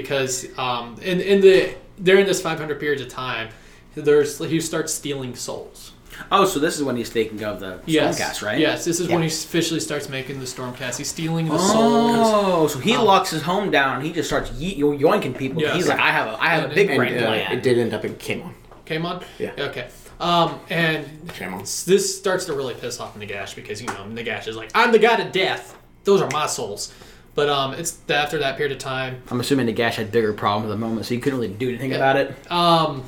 because 0.00 0.46
um, 0.58 0.96
in, 1.02 1.20
in 1.20 1.40
the 1.40 1.74
during 2.02 2.26
this 2.26 2.40
500 2.42 2.78
periods 2.78 3.02
of 3.02 3.08
time, 3.08 3.48
there's 3.94 4.38
he 4.38 4.60
starts 4.60 4.92
stealing 4.92 5.34
souls. 5.34 5.92
Oh, 6.32 6.46
so 6.46 6.58
this 6.58 6.76
is 6.78 6.82
when 6.82 6.96
he's 6.96 7.10
thinking 7.10 7.44
of 7.44 7.60
the 7.60 7.80
Yes, 7.84 8.18
Stormcast, 8.18 8.42
right? 8.46 8.58
Yes, 8.58 8.86
this 8.86 9.00
is 9.00 9.08
when 9.08 9.20
he 9.20 9.28
officially 9.28 9.80
starts 9.80 10.08
making 10.08 10.38
the 10.38 10.46
Stormcast. 10.46 10.96
He's 10.96 11.08
stealing 11.10 11.46
the 11.46 11.58
souls. 11.58 12.16
Oh, 12.22 12.66
so 12.68 12.78
he 12.78 12.94
Um, 12.96 13.04
locks 13.04 13.30
his 13.30 13.42
home 13.42 13.70
down 13.70 13.96
and 13.96 14.06
he 14.06 14.12
just 14.12 14.26
starts 14.28 14.50
ye- 14.52 14.76
yo- 14.76 14.96
yoinking 14.96 15.36
people. 15.36 15.60
Yes. 15.60 15.74
He's 15.76 15.88
like, 15.88 15.98
I 15.98 16.10
have 16.12 16.28
a, 16.28 16.42
I 16.42 16.48
have 16.48 16.64
And- 16.64 16.72
a 16.72 16.74
big 16.74 16.88
and, 16.88 16.96
brain 16.96 17.18
uh, 17.18 17.26
plan. 17.26 17.52
it 17.52 17.62
did 17.62 17.76
end 17.78 17.92
up 17.92 18.04
in 18.06 18.16
Chamon. 18.16 18.54
Came 18.86 19.04
on. 19.04 19.22
Yeah. 19.38 19.52
Okay. 19.58 19.88
Um, 20.18 20.58
and 20.70 21.30
Chamon. 21.34 21.58
this 21.84 22.16
starts 22.16 22.46
to 22.46 22.54
really 22.54 22.72
piss 22.72 22.98
off 22.98 23.14
Nagash 23.18 23.54
because 23.54 23.82
you 23.82 23.88
know 23.88 24.06
Nagash 24.08 24.48
is 24.48 24.56
like, 24.56 24.70
I'm 24.74 24.92
the 24.92 24.98
god 24.98 25.20
of 25.20 25.32
death. 25.32 25.76
Those 26.04 26.22
are 26.22 26.30
my 26.30 26.46
souls. 26.46 26.94
But 27.36 27.48
um, 27.50 27.74
it's 27.74 27.98
after 28.08 28.38
that 28.38 28.56
period 28.56 28.72
of 28.72 28.78
time 28.78 29.22
I'm 29.30 29.38
assuming 29.40 29.66
Nagash 29.68 29.94
had 29.94 30.10
bigger 30.10 30.32
problems 30.32 30.72
at 30.72 30.74
the 30.74 30.80
moment, 30.84 31.06
so 31.06 31.14
he 31.14 31.20
couldn't 31.20 31.38
really 31.38 31.52
do 31.52 31.68
anything 31.68 31.92
about 31.94 32.16
it. 32.16 32.34
Um, 32.50 33.04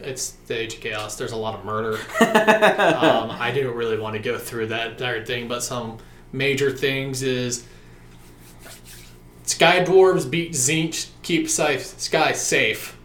It's 0.00 0.30
the 0.46 0.58
Age 0.58 0.74
of 0.74 0.80
Chaos. 0.80 1.16
There's 1.16 1.32
a 1.32 1.36
lot 1.36 1.54
of 1.58 1.64
murder. 1.64 1.94
um, 2.20 3.30
I 3.30 3.50
didn't 3.54 3.74
really 3.74 3.98
want 3.98 4.14
to 4.16 4.22
go 4.22 4.36
through 4.36 4.66
that 4.68 4.90
entire 4.92 5.24
thing, 5.24 5.48
but 5.48 5.62
some 5.62 5.98
major 6.32 6.70
things 6.70 7.22
is 7.22 7.64
Sky 9.44 9.84
Dwarves 9.84 10.28
beat 10.30 10.52
Tzeentch, 10.52 11.08
keep 11.22 11.48
Sky, 11.48 11.78
Sky 11.78 12.32
safe. 12.32 12.96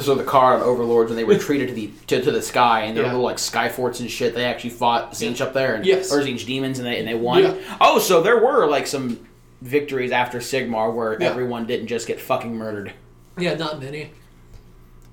So 0.00 0.14
the 0.14 0.24
Kharadron 0.24 0.62
overlords, 0.62 1.10
when 1.10 1.16
they 1.16 1.24
retreated 1.24 1.68
to 1.68 1.74
the 1.74 1.90
to, 2.06 2.22
to 2.22 2.30
the 2.30 2.40
sky, 2.40 2.82
and 2.84 2.96
their 2.96 3.04
Yeah. 3.04 3.10
little 3.10 3.24
like 3.24 3.38
sky 3.38 3.68
forts 3.68 4.00
and 4.00 4.10
shit, 4.10 4.34
they 4.34 4.44
actually 4.46 4.70
fought 4.70 5.12
Tzeentch 5.12 5.40
up 5.42 5.52
there, 5.52 5.74
and, 5.74 5.84
Yes. 5.84 6.10
or 6.12 6.20
Tzeentch 6.22 6.46
demons, 6.46 6.78
and 6.78 6.86
they 6.86 6.98
and 6.98 7.06
they 7.06 7.14
won. 7.14 7.42
Yeah. 7.42 7.54
Oh, 7.80 7.98
so 7.98 8.22
there 8.22 8.38
were 8.42 8.66
like 8.66 8.86
some 8.86 9.18
victories 9.62 10.10
after 10.12 10.38
Sigmar 10.38 10.92
where 10.92 11.20
Yeah. 11.20 11.28
everyone 11.28 11.66
didn't 11.66 11.86
just 11.86 12.06
get 12.06 12.20
fucking 12.20 12.54
murdered. 12.54 12.92
Yeah, 13.38 13.54
not 13.54 13.80
many. 13.80 14.10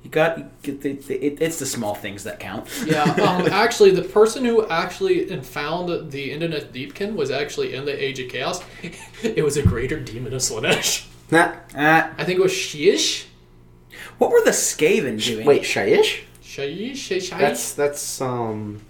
You 0.03 0.09
got 0.09 0.37
you 0.37 0.45
get 0.63 0.81
the, 0.81 0.93
the, 0.93 1.25
it, 1.25 1.41
it's 1.41 1.59
the 1.59 1.65
small 1.65 1.93
things 1.93 2.23
that 2.23 2.39
count. 2.39 2.67
Yeah, 2.85 3.03
um, 3.03 3.47
actually, 3.51 3.91
the 3.91 4.01
person 4.01 4.45
who 4.45 4.65
actually 4.67 5.25
found 5.41 6.11
the 6.11 6.31
Idoneth 6.31 6.71
Deepkin 6.71 7.15
was 7.15 7.31
actually 7.31 7.75
in 7.75 7.85
the 7.85 8.03
Age 8.03 8.19
of 8.19 8.29
Chaos. 8.29 8.63
It 9.23 9.43
was 9.43 9.57
a 9.57 9.61
greater 9.63 9.99
demon 9.99 10.33
of 10.33 10.41
Slaanesh. 10.41 11.05
Nah. 11.31 11.53
Ah, 11.75 12.11
I 12.17 12.23
think 12.23 12.39
it 12.39 12.41
was 12.41 12.51
Shiish? 12.53 13.25
what 14.17 14.31
were 14.31 14.41
the 14.43 14.51
Skaven 14.51 15.23
doing? 15.23 15.45
Wait, 15.45 15.63
Shaiish? 15.63 16.21
Shaiish? 16.41 16.91
Shaiish? 16.93 17.37
That's 17.37 17.73
that's 17.73 18.21
um 18.21 18.81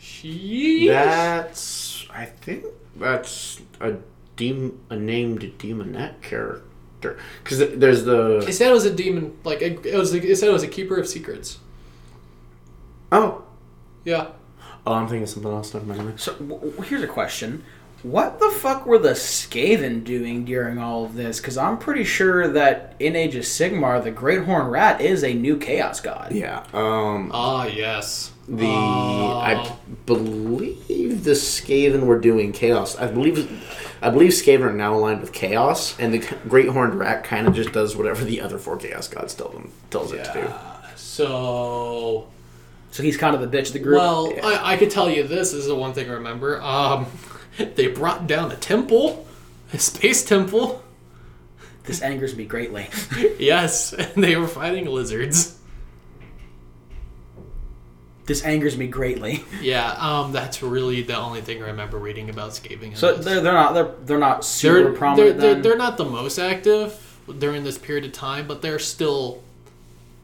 Shiish? 0.00 0.86
that's 0.88 2.06
I 2.10 2.26
think 2.26 2.64
that's 2.96 3.60
a 3.80 3.96
dem 4.36 4.80
a 4.90 4.96
named 4.96 5.40
demonette 5.58 6.20
character 6.22 7.18
because 7.42 7.58
there's 7.78 8.04
the. 8.04 8.38
It 8.48 8.52
said 8.54 8.70
it 8.70 8.72
was 8.74 8.86
a 8.86 8.94
demon, 8.94 9.36
like, 9.44 9.60
it 9.62 9.84
it 9.84 9.96
was, 9.96 10.14
it 10.14 10.36
said 10.36 10.48
it 10.48 10.52
was 10.52 10.62
a 10.62 10.68
keeper 10.68 10.96
of 10.96 11.06
secrets. 11.06 11.58
oh 13.12 13.42
Yeah. 14.04 14.28
oh 14.86 14.92
I'm 14.94 15.06
thinking 15.06 15.24
of 15.24 15.28
something 15.28 15.52
else. 15.52 15.74
Never 15.74 15.86
mind. 15.86 16.18
So 16.20 16.32
w- 16.34 16.58
w- 16.60 16.80
here's 16.82 17.02
a 17.02 17.06
question: 17.06 17.62
What 18.02 18.38
the 18.40 18.50
fuck 18.50 18.86
were 18.86 18.98
the 18.98 19.10
Skaven 19.10 20.02
doing 20.04 20.44
during 20.44 20.78
all 20.78 21.04
of 21.04 21.14
this? 21.14 21.40
Because 21.40 21.56
I'm 21.58 21.78
pretty 21.78 22.04
sure 22.04 22.48
that 22.48 22.94
in 22.98 23.16
Age 23.16 23.34
of 23.36 23.44
Sigmar, 23.44 24.02
the 24.02 24.10
Great 24.10 24.44
Horn 24.44 24.68
Rat 24.68 25.00
is 25.00 25.22
a 25.24 25.34
new 25.34 25.56
Chaos 25.58 26.00
God. 26.00 26.32
Yeah. 26.32 26.64
Um. 26.72 27.30
Ah, 27.34 27.66
yes. 27.66 28.30
The 28.48 28.66
Uh, 28.66 29.38
I 29.38 29.72
believe 30.06 31.24
the 31.24 31.30
Skaven 31.32 32.04
were 32.06 32.18
doing 32.18 32.52
chaos. 32.52 32.94
I 32.98 33.06
believe 33.06 33.38
I 34.04 34.10
believe 34.10 34.32
Skaven 34.32 34.60
are 34.62 34.72
now 34.72 34.94
aligned 34.94 35.20
with 35.22 35.32
chaos, 35.32 35.98
and 35.98 36.12
the 36.12 36.18
Great 36.48 36.68
Horned 36.68 36.94
Rat 36.94 37.24
kind 37.24 37.46
of 37.46 37.54
just 37.54 37.72
does 37.72 37.96
whatever 37.96 38.24
the 38.24 38.40
other 38.42 38.58
four 38.58 38.76
chaos 38.76 39.08
gods 39.08 39.34
tell 39.34 39.48
them 39.48 39.70
tells 39.90 40.12
it 40.12 40.24
to 40.26 40.32
do. 40.34 40.96
So, 40.96 42.28
So 42.90 43.02
he's 43.02 43.16
kind 43.16 43.34
of 43.34 43.40
the 43.50 43.56
bitch 43.56 43.68
of 43.68 43.72
the 43.74 43.78
group. 43.78 43.96
well, 43.98 44.30
Yeah. 44.34 44.46
I, 44.46 44.72
I 44.72 44.76
could 44.76 44.90
tell 44.90 45.08
you 45.08 45.22
this, 45.22 45.52
this 45.52 45.54
is 45.60 45.66
the 45.66 45.74
one 45.74 45.94
thing 45.94 46.10
I 46.10 46.14
remember. 46.14 46.60
Um, 46.60 47.06
they 47.76 47.86
brought 47.86 48.26
down 48.26 48.52
a 48.52 48.56
temple, 48.56 49.26
a 49.72 49.78
space 49.78 50.24
temple. 50.24 50.82
this 51.84 52.02
angers 52.02 52.36
me 52.36 52.44
greatly. 52.44 52.88
Yes, 53.38 53.92
and 53.92 54.22
they 54.22 54.36
were 54.36 54.46
fighting 54.48 54.86
lizards. 54.86 55.53
This 58.26 58.42
angers 58.42 58.76
me 58.78 58.86
greatly. 58.86 59.44
Yeah, 59.60 59.92
um, 59.92 60.32
that's 60.32 60.62
really 60.62 61.02
the 61.02 61.16
only 61.16 61.40
thing 61.42 61.62
I 61.62 61.66
remember 61.66 61.98
reading 61.98 62.30
about 62.30 62.50
Skaven. 62.52 62.82
in 62.82 62.96
So 62.96 63.14
they're 63.16 63.40
they're 63.40 63.52
not 63.52 63.72
they're 63.74 63.94
they're 64.04 64.18
not 64.18 64.36
they're, 64.38 64.42
super 64.42 64.82
they're, 64.84 64.92
prominent. 64.92 65.38
they're, 65.40 65.54
then? 65.54 65.62
they're 65.62 65.76
not 65.76 65.96
the 65.96 66.04
most 66.04 66.38
active 66.38 67.18
during 67.38 67.64
this 67.64 67.78
period 67.78 68.04
of 68.04 68.12
time, 68.12 68.46
but 68.46 68.62
they're 68.62 68.78
still 68.78 69.42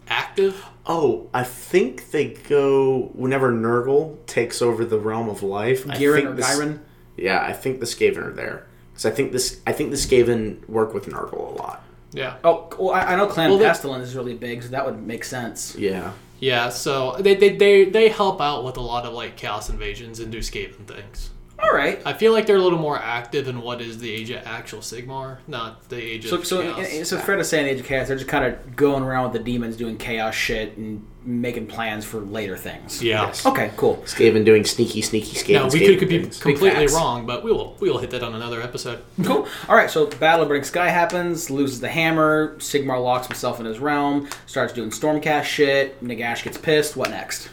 active. 0.08 0.64
Oh, 0.86 1.28
I 1.32 1.44
think 1.44 2.10
they 2.10 2.28
go 2.48 3.10
whenever 3.14 3.52
Nurgle 3.52 4.16
takes 4.26 4.60
over 4.60 4.84
the 4.84 4.98
realm 4.98 5.28
of 5.28 5.42
life. 5.42 5.88
I 5.88 5.96
think 5.96 6.08
or 6.26 6.32
the- 6.34 6.42
Ghyran. 6.42 6.80
Yeah, 7.16 7.40
I 7.42 7.52
think 7.52 7.80
the 7.80 7.86
Skaven 7.86 8.18
are 8.26 8.32
there 8.32 8.66
because 8.92 9.06
I 9.06 9.10
think 9.10 9.32
this 9.32 9.60
I 9.66 9.72
think 9.72 9.90
the 9.90 9.96
Skaven 9.96 10.66
work 10.68 10.94
with 10.94 11.06
Nurgle 11.06 11.52
a 11.52 11.62
lot. 11.62 11.84
Yeah. 12.12 12.36
Oh, 12.42 12.68
well, 12.78 12.90
I, 12.94 13.12
I 13.12 13.16
know 13.16 13.26
Clan 13.26 13.50
Well, 13.50 13.58
they- 13.58 13.66
Pestilence 13.66 14.08
is 14.08 14.16
really 14.16 14.34
big, 14.34 14.62
so 14.62 14.70
that 14.70 14.84
would 14.84 15.06
make 15.06 15.22
sense. 15.24 15.76
Yeah. 15.76 16.12
Yeah, 16.40 16.70
so 16.70 17.16
they, 17.20 17.34
they, 17.34 17.56
they, 17.56 17.84
they 17.84 18.08
help 18.08 18.40
out 18.40 18.64
with 18.64 18.78
a 18.78 18.80
lot 18.80 19.04
of 19.04 19.12
like 19.12 19.36
chaos 19.36 19.68
invasions 19.68 20.20
and 20.20 20.32
do 20.32 20.38
Skaven 20.38 20.86
things. 20.86 21.30
All 21.62 21.72
right. 21.76 22.00
I 22.06 22.14
feel 22.14 22.32
like 22.32 22.46
they're 22.46 22.56
a 22.56 22.62
little 22.62 22.78
more 22.78 22.98
active 22.98 23.46
in 23.46 23.60
what 23.60 23.80
is 23.82 23.98
the 23.98 24.10
age 24.10 24.30
of 24.30 24.42
actual 24.46 24.80
Sigmar, 24.80 25.38
not 25.46 25.88
the 25.88 25.96
age 26.02 26.26
So, 26.28 26.36
of 26.36 26.46
so, 26.46 26.62
chaos. 26.62 26.88
in- 26.92 27.04
so 27.04 27.16
it's 27.16 27.24
fair 27.26 27.36
to 27.36 27.44
say 27.44 27.60
in 27.60 27.66
Age 27.66 27.80
of 27.80 27.86
Chaos, 27.86 28.08
they're 28.08 28.16
just 28.16 28.28
kind 28.28 28.44
of 28.44 28.76
going 28.76 29.02
around 29.02 29.24
with 29.24 29.32
the 29.34 29.38
demons, 29.52 29.76
doing 29.76 29.96
chaos 29.98 30.34
shit, 30.34 30.76
and 30.78 31.06
making 31.22 31.66
plans 31.66 32.04
for 32.06 32.20
later 32.20 32.56
things. 32.56 33.02
yeah. 33.02 33.26
Yes. 33.26 33.44
Okay, 33.44 33.70
cool. 33.76 33.96
Skaven 34.06 34.44
doing 34.44 34.64
sneaky, 34.64 35.02
sneaky 35.02 35.36
Skaven. 35.36 35.52
Now 35.52 35.64
we 35.68 35.80
Skaven 35.80 35.86
could, 35.86 35.98
could 35.98 36.08
be 36.08 36.18
things. 36.22 36.40
completely 36.40 36.86
wrong, 36.88 37.26
but 37.26 37.44
we 37.44 37.52
will 37.52 37.76
we 37.78 37.90
will 37.90 37.98
hit 37.98 38.10
that 38.12 38.22
on 38.22 38.34
another 38.34 38.62
episode. 38.62 39.00
Cool. 39.24 39.46
All 39.68 39.76
right, 39.76 39.90
so 39.90 40.06
Battle 40.06 40.42
of 40.42 40.48
Burning 40.48 40.64
Sky 40.64 40.88
happens, 40.88 41.50
loses 41.50 41.80
the 41.80 41.88
hammer, 41.88 42.56
Sigmar 42.56 43.02
locks 43.02 43.26
himself 43.26 43.60
in 43.60 43.66
his 43.66 43.78
realm, 43.78 44.28
starts 44.46 44.72
doing 44.72 44.88
Stormcast 44.90 45.44
shit, 45.44 46.02
Nagash 46.02 46.42
gets 46.42 46.56
pissed. 46.56 46.96
What 46.96 47.10
next? 47.10 47.50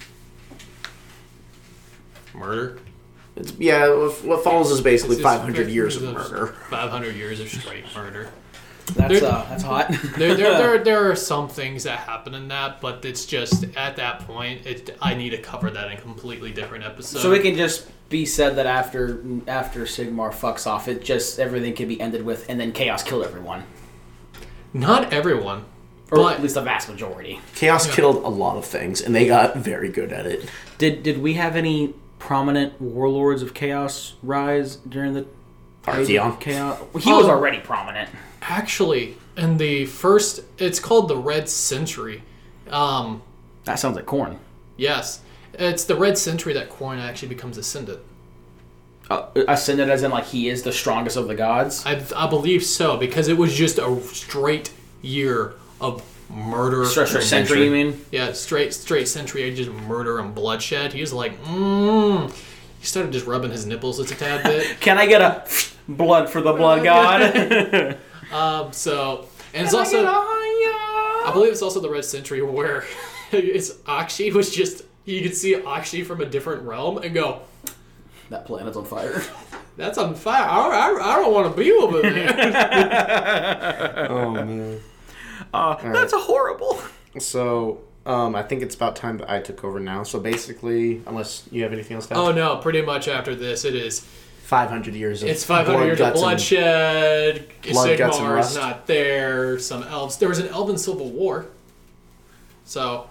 Murder. 2.34 2.80
It's, 3.38 3.54
yeah, 3.60 3.88
what 3.90 4.24
what 4.26 4.44
follows 4.44 4.72
is 4.72 4.82
basically 4.82 5.18
500 5.22 5.70
years 5.70 5.96
of 5.96 6.04
murder. 6.14 6.48
Five 6.70 6.90
hundred 6.90 7.16
years 7.16 7.40
of 7.40 7.50
straight 7.50 7.86
murder. 7.96 8.30
That's 8.96 9.20
There- 9.20 9.30
uh, 9.30 9.46
that's 9.50 9.64
hot. 9.64 9.90
There, 10.18 10.34
there, 10.36 10.58
there, 10.58 10.78
there 10.84 11.12
are 11.12 11.16
some 11.16 11.50
things 11.50 11.84
that 11.84 12.00
happen 12.00 12.34
in 12.34 12.48
that, 12.48 12.80
but 12.80 13.04
it's 13.04 13.26
just 13.26 13.66
at 13.76 13.98
that 13.98 14.22
point, 14.26 14.66
it, 14.66 14.98
I 15.02 15.14
need 15.14 15.32
to 15.32 15.38
cover 15.40 15.70
that 15.70 15.88
in 15.92 15.98
a 15.98 16.02
completely 16.02 16.52
different 16.54 16.86
episode. 16.86 17.20
so 17.20 17.34
it 17.34 17.42
can 17.42 17.56
just 17.56 17.86
be 18.10 18.26
said 18.26 18.56
that 18.56 18.66
after 18.66 19.22
after 19.48 19.82
Sigmar 19.84 20.32
fucks 20.32 20.66
off, 20.66 20.88
it 20.88 21.04
just 21.04 21.38
everything 21.38 21.74
can 21.74 21.88
be 21.90 22.00
ended 22.00 22.24
with, 22.24 22.50
and 22.50 22.58
then 22.60 22.72
chaos 22.72 23.04
killed 23.04 23.26
everyone, 23.26 23.64
Not 24.74 25.12
everyone, 25.14 25.66
or 26.12 26.18
but 26.20 26.36
at 26.36 26.42
least 26.42 26.56
the 26.56 26.62
vast 26.62 26.88
majority. 26.90 27.42
Chaos 27.56 27.88
Yeah. 27.88 27.94
killed 27.96 28.24
a 28.24 28.30
lot 28.30 28.56
of 28.58 28.66
things, 28.66 29.02
and 29.02 29.14
they 29.14 29.28
got 29.28 29.58
very 29.58 29.90
good 29.90 30.12
at 30.14 30.26
it. 30.26 30.50
Did 30.78 31.04
did 31.04 31.18
we 31.22 31.34
have 31.34 31.56
any 31.58 31.94
prominent 32.20 32.80
warlords 32.82 33.42
of 33.42 33.54
chaos 33.54 34.16
rise 34.24 34.76
during 34.78 35.14
the 35.14 35.26
Age 35.88 36.10
of 36.12 36.34
Archaon. 36.34 36.40
Chaos? 36.42 36.80
He 37.02 37.12
was 37.14 37.26
Um, 37.26 37.32
already 37.32 37.60
prominent. 37.60 38.10
actually, 38.42 39.16
in 39.38 39.58
the 39.58 39.86
first, 39.86 40.42
it's 40.58 40.80
called 40.80 41.08
the 41.08 41.16
Red 41.18 41.48
Century. 41.48 42.24
Um, 42.70 43.22
That 43.66 43.80
sounds 43.80 43.96
like 43.96 44.06
Khorne. 44.06 44.38
yes, 44.76 45.22
it's 45.54 45.84
the 45.86 45.96
Red 45.96 46.18
Century 46.18 46.54
that 46.54 46.70
Khorne 46.70 47.00
actually 47.00 47.30
becomes 47.30 47.58
ascendant. 47.58 48.00
Uh, 49.10 49.28
ascended 49.48 49.90
as 49.90 50.04
in 50.04 50.12
like 50.12 50.26
he 50.26 50.50
is 50.50 50.64
the 50.64 50.74
strongest 50.74 51.16
of 51.16 51.30
the 51.30 51.36
gods. 51.36 51.86
I, 51.86 52.02
I 52.16 52.28
believe 52.28 52.64
so 52.66 52.98
because 52.98 53.30
it 53.30 53.38
was 53.38 53.54
just 53.56 53.78
a 53.80 54.02
straight 54.02 54.72
year 55.02 55.54
of 55.80 56.04
murder. 56.30 56.86
Straight 56.86 57.14
and 57.14 57.24
century, 57.24 57.66
you 57.66 57.72
mean? 57.72 58.06
Yeah, 58.12 58.34
straight 58.34 58.74
straight 58.74 59.08
century 59.08 59.50
of 59.50 59.56
just 59.56 59.72
murder 59.72 60.20
and 60.20 60.34
bloodshed. 60.36 60.94
He 60.94 61.02
was 61.02 61.14
like, 61.14 61.42
mmm. 61.44 62.32
He 62.80 62.86
started 62.86 63.12
just 63.12 63.26
rubbing 63.26 63.52
his 63.52 63.66
nipples 63.66 63.98
just 63.98 64.12
a 64.12 64.16
tad 64.16 64.44
bit. 64.44 64.78
Can 64.80 64.98
I 64.98 65.08
get 65.08 65.22
a 65.22 65.46
blood 65.88 66.30
for 66.30 66.42
the 66.42 66.54
blood 66.54 66.84
god? 66.92 67.98
um, 68.32 68.72
so 68.74 69.28
and 69.54 69.66
it's 69.66 69.74
also 69.74 70.04
I 70.06 71.32
believe 71.34 71.52
it's 71.52 71.62
also 71.62 71.80
the 71.80 71.90
Red 71.90 72.06
Century 72.06 72.42
where 72.42 72.86
it's 73.32 73.74
Aqshy 73.74 74.34
was 74.34 74.54
just 74.54 74.84
you 75.06 75.22
could 75.22 75.36
see 75.36 75.56
Aqshy 75.56 76.06
from 76.06 76.22
a 76.22 76.26
different 76.26 76.64
realm 76.64 76.98
and 77.00 77.14
go, 77.14 77.42
that 78.30 78.46
planet's 78.46 78.78
on 78.78 78.86
fire. 78.86 79.22
"That's 79.78 79.98
on 79.98 80.16
fire. 80.16 80.44
I, 80.44 80.58
I, 80.58 81.14
I 81.14 81.16
don't 81.22 81.34
want 81.34 81.56
to 81.56 81.62
be 81.62 81.72
over 81.72 82.02
there." 82.02 84.08
Oh 84.10 84.30
man. 84.32 84.80
Uh, 85.54 85.76
that's 85.92 86.14
horrible. 86.14 86.80
So, 87.20 87.80
um, 88.06 88.36
I 88.36 88.44
think 88.44 88.62
it's 88.62 88.76
about 88.76 88.96
time 88.96 89.18
that 89.18 89.30
I 89.30 89.40
took 89.42 89.64
over 89.64 89.80
now. 89.80 90.04
So 90.04 90.20
basically, 90.20 91.02
unless 91.08 91.48
you 91.52 91.64
have 91.64 91.74
anything 91.74 91.96
else 91.96 92.08
to 92.08 92.14
add, 92.14 92.20
oh 92.20 92.32
no! 92.32 92.58
Pretty 92.58 92.82
much 92.82 93.08
after 93.08 93.36
this, 93.36 93.66
it 93.66 93.76
is 93.76 94.02
500 94.44 94.94
years 94.94 95.24
of 95.24 95.30
It's 95.30 95.44
500 95.44 95.86
years 95.86 96.00
of 96.00 96.14
bloodshed. 96.14 97.48
blood, 97.70 97.90
Sigmar 98.00 98.40
is 98.40 98.56
not 98.56 98.88
there. 98.88 99.60
Some 99.60 99.84
elves. 99.84 100.18
There 100.18 100.30
was 100.30 100.40
an 100.40 100.48
elven 100.50 100.78
civil 100.78 101.10
war. 101.12 101.48
So 102.66 103.08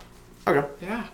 Okay. 0.46 0.66
yeah, 0.80 1.06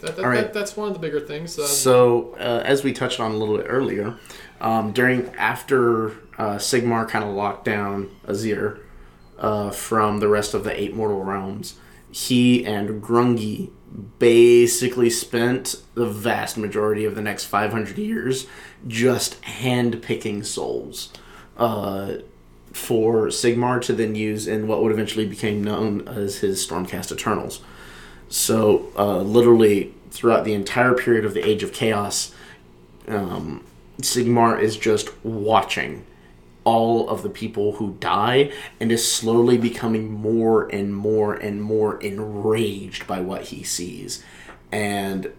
that, 0.00 0.16
that, 0.16 0.24
All 0.24 0.30
right. 0.30 0.36
that, 0.42 0.52
that's 0.54 0.76
one 0.76 0.88
of 0.88 0.94
the 0.94 1.00
bigger 1.00 1.20
things. 1.20 1.58
Uh, 1.58 1.66
So, 1.66 2.34
uh, 2.38 2.62
as 2.64 2.84
we 2.84 2.92
touched 2.92 3.18
on 3.20 3.32
a 3.32 3.36
little 3.36 3.56
bit 3.56 3.66
earlier, 3.68 4.16
um, 4.60 4.92
during 4.92 5.26
after 5.36 6.10
uh, 6.38 6.56
Sigmar 6.58 7.08
kind 7.08 7.24
of 7.24 7.30
locked 7.34 7.64
down 7.64 8.08
Azyr 8.26 8.78
uh, 9.38 9.70
from 9.70 10.20
the 10.20 10.28
rest 10.28 10.54
of 10.54 10.64
the 10.64 10.80
eight 10.80 10.94
mortal 10.94 11.22
realms, 11.22 11.78
he 12.10 12.64
and 12.64 13.02
Grungni 13.02 13.70
basically 14.18 15.10
spent 15.10 15.82
the 15.94 16.06
vast 16.06 16.56
majority 16.56 17.04
of 17.04 17.14
the 17.14 17.22
next 17.22 17.44
500 17.44 17.98
years 17.98 18.46
just 18.86 19.42
hand 19.44 20.02
picking 20.02 20.42
souls 20.42 21.12
uh, 21.56 22.14
for 22.72 23.26
Sigmar 23.26 23.80
to 23.82 23.92
then 23.92 24.14
use 24.14 24.46
in 24.46 24.66
what 24.66 24.82
would 24.82 24.92
eventually 24.92 25.26
become 25.26 25.62
known 25.64 26.06
as 26.06 26.38
his 26.38 26.66
Stormcast 26.66 27.12
Eternals. 27.12 27.60
So, 28.28 28.92
uh, 28.96 29.20
literally, 29.20 29.94
throughout 30.10 30.44
the 30.44 30.54
entire 30.54 30.94
period 30.94 31.24
of 31.24 31.34
the 31.34 31.46
Age 31.46 31.62
of 31.62 31.72
Chaos, 31.72 32.34
um, 33.08 33.64
Sigmar 34.00 34.60
is 34.60 34.76
just 34.76 35.08
watching 35.24 36.04
all 36.68 37.08
of 37.08 37.22
the 37.22 37.30
people 37.30 37.72
who 37.76 37.96
die 37.98 38.52
and 38.78 38.92
is 38.92 39.10
slowly 39.10 39.56
becoming 39.56 40.12
more 40.12 40.68
and 40.68 40.94
more 40.94 41.32
and 41.32 41.62
more 41.62 41.98
enraged 42.02 43.06
by 43.06 43.18
what 43.20 43.44
he 43.44 43.62
sees. 43.62 44.22
And 44.70 45.32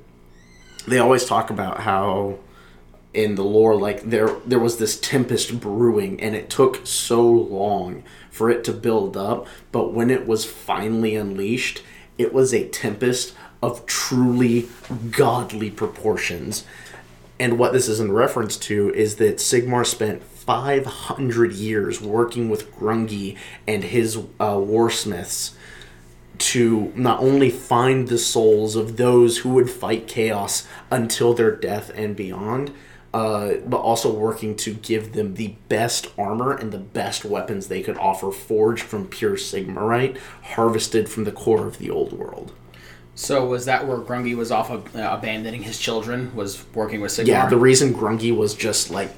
they 0.88 0.98
always 0.98 1.26
talk 1.26 1.52
about 1.52 1.82
how 1.82 2.40
in 3.14 3.36
the 3.36 3.44
lore 3.44 3.76
like 3.76 4.02
there 4.02 4.30
there 4.46 4.58
was 4.60 4.78
this 4.78 5.00
tempest 5.00 5.60
brewing 5.60 6.20
and 6.20 6.36
it 6.36 6.50
took 6.50 6.86
so 6.86 7.24
long 7.28 8.04
for 8.32 8.50
it 8.52 8.64
to 8.64 8.72
build 8.72 9.18
up 9.18 9.48
but 9.72 9.92
when 9.92 10.12
it 10.12 10.28
was 10.28 10.46
finally 10.46 11.16
unleashed 11.16 11.82
it 12.20 12.32
was 12.32 12.54
a 12.54 12.70
tempest 12.70 13.34
of 13.64 13.84
truly 13.88 14.70
godly 15.10 15.72
proportions 15.72 16.66
and 17.40 17.58
what 17.58 17.74
this 17.74 17.88
is 17.88 18.00
in 18.00 18.12
reference 18.12 18.58
to 18.58 18.94
is 18.94 19.16
that 19.16 19.38
Sigmar 19.38 19.86
spent 19.86 20.22
500 20.50 21.54
years 21.54 22.02
working 22.02 22.50
with 22.50 22.76
Grungni 22.76 23.38
and 23.68 23.84
his 23.84 24.18
uh, 24.18 24.56
warsmiths 24.56 25.52
to 26.40 26.92
not 26.96 27.20
only 27.20 27.52
find 27.52 28.08
the 28.08 28.18
souls 28.18 28.76
of 28.76 28.98
those 28.98 29.38
who 29.38 29.50
would 29.50 29.70
fight 29.70 30.08
chaos 30.08 30.68
until 30.90 31.36
their 31.36 31.56
death 31.56 31.92
and 31.94 32.16
beyond, 32.16 32.74
uh, 33.14 33.58
but 33.68 33.78
also 33.78 34.12
working 34.12 34.56
to 34.56 34.74
give 34.74 35.14
them 35.14 35.36
the 35.36 35.50
best 35.68 36.08
armor 36.18 36.52
and 36.52 36.72
the 36.72 36.80
best 36.80 37.24
weapons 37.24 37.68
they 37.68 37.84
could 37.84 37.98
offer, 38.00 38.32
forged 38.32 38.82
from 38.82 39.08
pure 39.08 39.36
Sigmarite, 39.36 40.18
harvested 40.42 41.08
from 41.08 41.26
the 41.26 41.32
core 41.32 41.68
of 41.68 41.78
the 41.78 41.92
old 41.92 42.12
world. 42.12 42.54
So 43.14 43.46
was 43.46 43.66
that 43.66 43.88
where 43.88 44.00
Grungni 44.00 44.36
was 44.36 44.50
off 44.50 44.72
of 44.72 44.96
uh, 44.96 45.10
abandoning 45.12 45.62
his 45.62 45.78
children? 45.78 46.36
Was 46.36 46.66
working 46.74 47.02
with 47.02 47.12
Sigmar? 47.12 47.28
Yeah, 47.28 47.50
the 47.50 47.58
reason 47.58 47.94
Grungni 47.94 48.36
was 48.36 48.56
just 48.56 48.90
like 48.90 49.12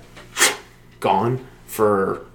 gone 1.01 1.45
for 1.65 2.25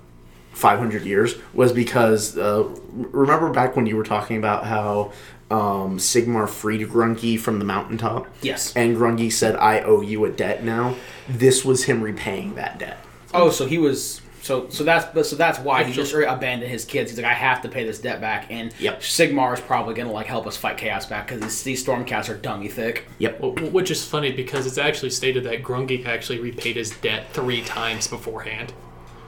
500 0.52 1.04
years 1.04 1.34
was 1.54 1.72
because 1.72 2.36
uh, 2.36 2.68
remember 2.92 3.50
back 3.50 3.76
when 3.76 3.86
you 3.86 3.96
were 3.96 4.04
talking 4.04 4.36
about 4.36 4.66
how 4.66 5.12
um, 5.50 5.98
Sigmar 5.98 6.48
freed 6.48 6.86
Grungni 6.88 7.38
from 7.38 7.58
the 7.58 7.64
mountaintop? 7.64 8.26
Yes. 8.42 8.74
And 8.74 8.96
Grungni 8.96 9.32
said, 9.32 9.56
I 9.56 9.80
owe 9.80 10.00
you 10.00 10.24
a 10.24 10.30
debt 10.30 10.64
now. 10.64 10.96
This 11.28 11.64
was 11.64 11.84
him 11.84 12.02
repaying 12.02 12.54
that 12.56 12.78
debt. 12.78 12.98
Oh, 13.32 13.50
so 13.50 13.66
he 13.66 13.78
was. 13.78 14.20
So, 14.46 14.68
so 14.68 14.84
that's 14.84 15.04
but 15.12 15.26
so 15.26 15.34
that's 15.34 15.58
why 15.58 15.82
he 15.82 15.92
just 15.92 16.14
abandoned 16.14 16.70
his 16.70 16.84
kids. 16.84 17.10
He's 17.10 17.18
like, 17.18 17.26
I 17.30 17.34
have 17.34 17.62
to 17.62 17.68
pay 17.68 17.84
this 17.84 17.98
debt 17.98 18.20
back, 18.20 18.46
and 18.50 18.72
Yep. 18.78 19.00
Sigmar 19.00 19.54
is 19.54 19.60
probably 19.60 19.94
gonna 19.94 20.12
like 20.12 20.26
help 20.26 20.46
us 20.46 20.56
fight 20.56 20.78
chaos 20.78 21.04
back 21.04 21.26
because 21.26 21.40
these, 21.42 21.62
these 21.64 21.84
Stormcats 21.84 22.28
are 22.28 22.36
dummy 22.38 22.68
thick. 22.68 23.06
Yep. 23.18 23.40
Wh- 23.40 23.74
Which 23.74 23.90
is 23.90 24.04
funny 24.04 24.30
because 24.30 24.66
it's 24.66 24.78
actually 24.78 25.10
stated 25.10 25.42
that 25.44 25.62
Grungni 25.64 26.06
actually 26.06 26.38
repaid 26.38 26.76
his 26.76 26.90
debt 26.98 27.26
three 27.32 27.62
times 27.62 28.06
beforehand. 28.06 28.72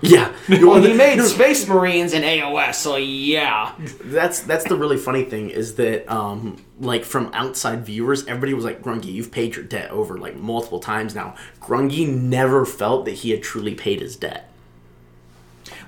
Yeah. 0.01 0.33
Well, 0.49 0.81
he 0.81 0.93
made 0.97 1.21
Space 1.23 1.67
Marines 1.69 2.13
and 2.15 2.25
AOS, 2.25 2.77
so 2.77 2.97
yeah. 2.97 3.73
That's 4.05 4.41
that's 4.41 4.65
the 4.65 4.77
really 4.77 4.97
funny 4.97 5.25
thing 5.25 5.51
is 5.51 5.75
that 5.75 6.09
um 6.11 6.57
like 6.81 7.05
from 7.05 7.31
outside 7.35 7.85
viewers, 7.85 8.25
everybody 8.27 8.55
was 8.55 8.65
like, 8.65 8.81
Grungni, 8.83 9.07
you've 9.13 9.33
paid 9.33 9.57
your 9.57 9.65
debt 9.65 9.91
over 9.91 10.17
like 10.17 10.37
multiple 10.37 10.79
times 10.79 11.15
now. 11.17 11.35
Grungni 11.61 12.07
never 12.09 12.65
felt 12.65 13.05
that 13.07 13.11
he 13.15 13.31
had 13.33 13.43
truly 13.43 13.75
paid 13.75 14.01
his 14.01 14.15
debt. 14.17 14.48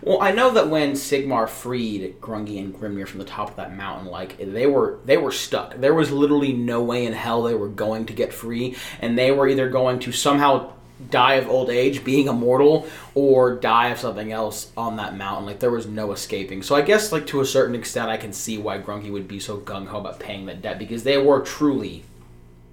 Well, 0.02 0.20
I 0.20 0.32
know 0.32 0.50
that 0.52 0.68
when 0.68 0.92
Sigmar 0.92 1.48
freed 1.48 2.20
Grungni 2.20 2.58
and 2.58 2.74
Grimnir 2.74 3.06
from 3.06 3.18
the 3.18 3.24
top 3.24 3.50
of 3.50 3.56
that 3.56 3.76
mountain, 3.76 4.06
like 4.06 4.38
they 4.38 4.66
were 4.66 4.98
they 5.04 5.16
were 5.16 5.32
stuck. 5.32 5.76
There 5.76 5.94
was 5.94 6.10
literally 6.10 6.52
no 6.52 6.82
way 6.82 7.04
in 7.04 7.12
hell 7.12 7.42
they 7.42 7.54
were 7.54 7.68
going 7.68 8.06
to 8.06 8.12
get 8.12 8.32
free, 8.32 8.76
and 9.00 9.18
they 9.18 9.30
were 9.30 9.48
either 9.48 9.68
going 9.68 9.98
to 10.00 10.12
somehow 10.12 10.72
die 11.10 11.34
of 11.34 11.48
old 11.48 11.70
age, 11.70 12.04
being 12.04 12.28
immortal, 12.28 12.86
or 13.14 13.56
die 13.56 13.88
of 13.88 13.98
something 13.98 14.32
else 14.32 14.70
on 14.76 14.96
that 14.96 15.16
mountain. 15.16 15.46
Like 15.46 15.60
there 15.60 15.70
was 15.70 15.86
no 15.86 16.12
escaping. 16.12 16.62
So 16.62 16.74
I 16.74 16.82
guess 16.82 17.12
like 17.12 17.26
to 17.28 17.40
a 17.40 17.46
certain 17.46 17.74
extent, 17.74 18.10
I 18.10 18.16
can 18.16 18.32
see 18.32 18.58
why 18.58 18.78
Grungni 18.78 19.10
would 19.10 19.28
be 19.28 19.40
so 19.40 19.58
gung 19.58 19.86
ho 19.86 19.98
about 19.98 20.20
paying 20.20 20.46
that 20.46 20.62
debt 20.62 20.78
because 20.78 21.04
they 21.04 21.18
were 21.18 21.40
truly 21.40 22.04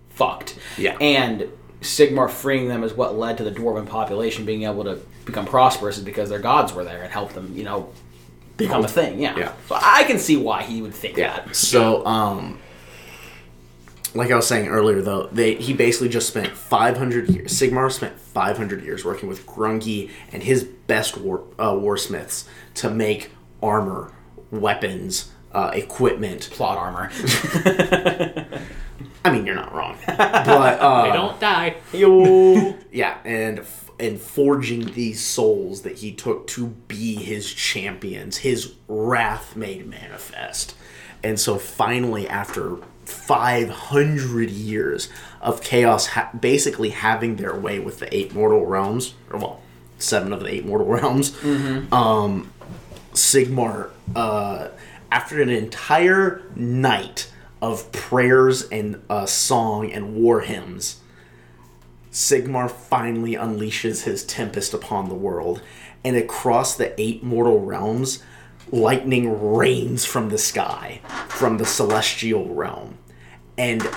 fucked. 0.09 0.57
Yeah. 0.77 0.97
And 0.99 1.49
Sigmar 1.81 2.29
freeing 2.29 2.67
them 2.67 2.83
is 2.83 2.93
what 2.93 3.17
led 3.17 3.37
to 3.37 3.43
the 3.43 3.51
dwarven 3.51 3.87
population 3.87 4.45
being 4.45 4.63
able 4.63 4.83
to 4.83 4.99
become 5.27 5.45
prosperous 5.45 5.97
is 5.99 6.03
because 6.03 6.29
their 6.29 6.39
gods 6.39 6.73
were 6.73 6.83
there 6.83 7.03
and 7.03 7.11
helped 7.11 7.35
them, 7.35 7.51
you 7.55 7.63
know, 7.63 7.89
become 8.57 8.83
a 8.83 8.87
thing. 8.87 9.19
Yeah. 9.19 9.37
Yeah. 9.37 9.53
So 9.67 9.77
I 9.79 10.03
can 10.05 10.17
see 10.17 10.35
why 10.37 10.63
he 10.63 10.81
would 10.81 10.95
think 10.95 11.15
that. 11.17 11.55
So, 11.55 12.03
um, 12.05 12.59
like 14.15 14.31
I 14.31 14.35
was 14.35 14.47
saying 14.47 14.67
earlier, 14.67 15.01
though, 15.01 15.27
they 15.27 15.53
he 15.55 15.73
basically 15.73 16.09
just 16.09 16.27
spent 16.27 16.49
500 16.49 17.29
years. 17.29 17.51
Sigmar 17.51 17.91
spent 17.91 18.19
500 18.19 18.83
years 18.83 19.05
working 19.05 19.29
with 19.29 19.45
Grungni 19.45 20.09
and 20.31 20.41
his 20.41 20.63
best 20.63 21.17
war 21.17 21.43
uh, 21.59 21.73
warsmiths 21.73 22.45
to 22.75 22.89
make 22.89 23.29
armor, 23.61 24.11
weapons, 24.49 25.31
uh, 25.51 25.71
equipment. 25.73 26.49
Plot 26.51 26.77
armor. 26.77 27.11
I 29.25 29.29
mean, 29.31 29.45
you're 29.45 29.55
not 29.55 29.73
wrong, 29.75 29.97
but 30.07 30.19
uh, 30.19 31.03
They 31.03 31.11
don't 31.11 31.39
die. 31.39 31.75
yeah, 32.91 33.17
and 33.25 33.59
f- 33.59 33.86
and 33.99 34.19
forging 34.19 34.93
these 34.93 35.23
souls 35.23 35.81
that 35.81 35.97
he 35.99 36.11
took 36.11 36.47
to 36.47 36.67
be 36.87 37.15
his 37.15 37.51
champions, 37.51 38.37
his 38.37 38.73
wrath 38.87 39.55
made 39.55 39.87
manifest. 39.87 40.75
And 41.23 41.39
so 41.39 41.57
finally, 41.57 42.27
after 42.27 42.77
500 43.05 44.49
years 44.49 45.09
of 45.41 45.61
chaos, 45.61 46.07
ha- 46.07 46.29
basically 46.39 46.89
having 46.89 47.37
their 47.37 47.55
way 47.55 47.79
with 47.79 47.99
the 47.99 48.15
eight 48.15 48.33
mortal 48.33 48.65
realms, 48.65 49.13
or 49.31 49.39
well, 49.39 49.61
seven 49.97 50.31
of 50.31 50.41
the 50.41 50.49
eight 50.49 50.65
mortal 50.65 50.87
realms, 50.95 51.35
um, 51.91 52.51
Sigmar, 53.13 53.89
uh, 54.15 54.67
after 55.11 55.41
an 55.41 55.49
entire 55.49 56.43
night 56.55 57.31
of 57.61 57.91
prayers 57.91 58.63
and 58.69 59.01
uh, 59.09 59.25
song 59.25 59.91
and 59.91 60.15
war 60.15 60.41
hymns, 60.41 60.99
Sigmar 62.17 62.67
finally 62.67 63.33
unleashes 63.33 64.05
his 64.05 64.25
tempest 64.25 64.73
upon 64.73 65.07
the 65.07 65.13
world, 65.13 65.61
and 66.03 66.17
across 66.17 66.75
the 66.75 66.99
eight 66.99 67.21
mortal 67.21 67.63
realms, 67.63 68.23
lightning 68.71 69.53
rains 69.53 70.03
from 70.03 70.29
the 70.29 70.37
sky, 70.39 70.99
from 71.27 71.59
the 71.59 71.65
celestial 71.65 72.55
realm. 72.55 72.97
And 73.55 73.87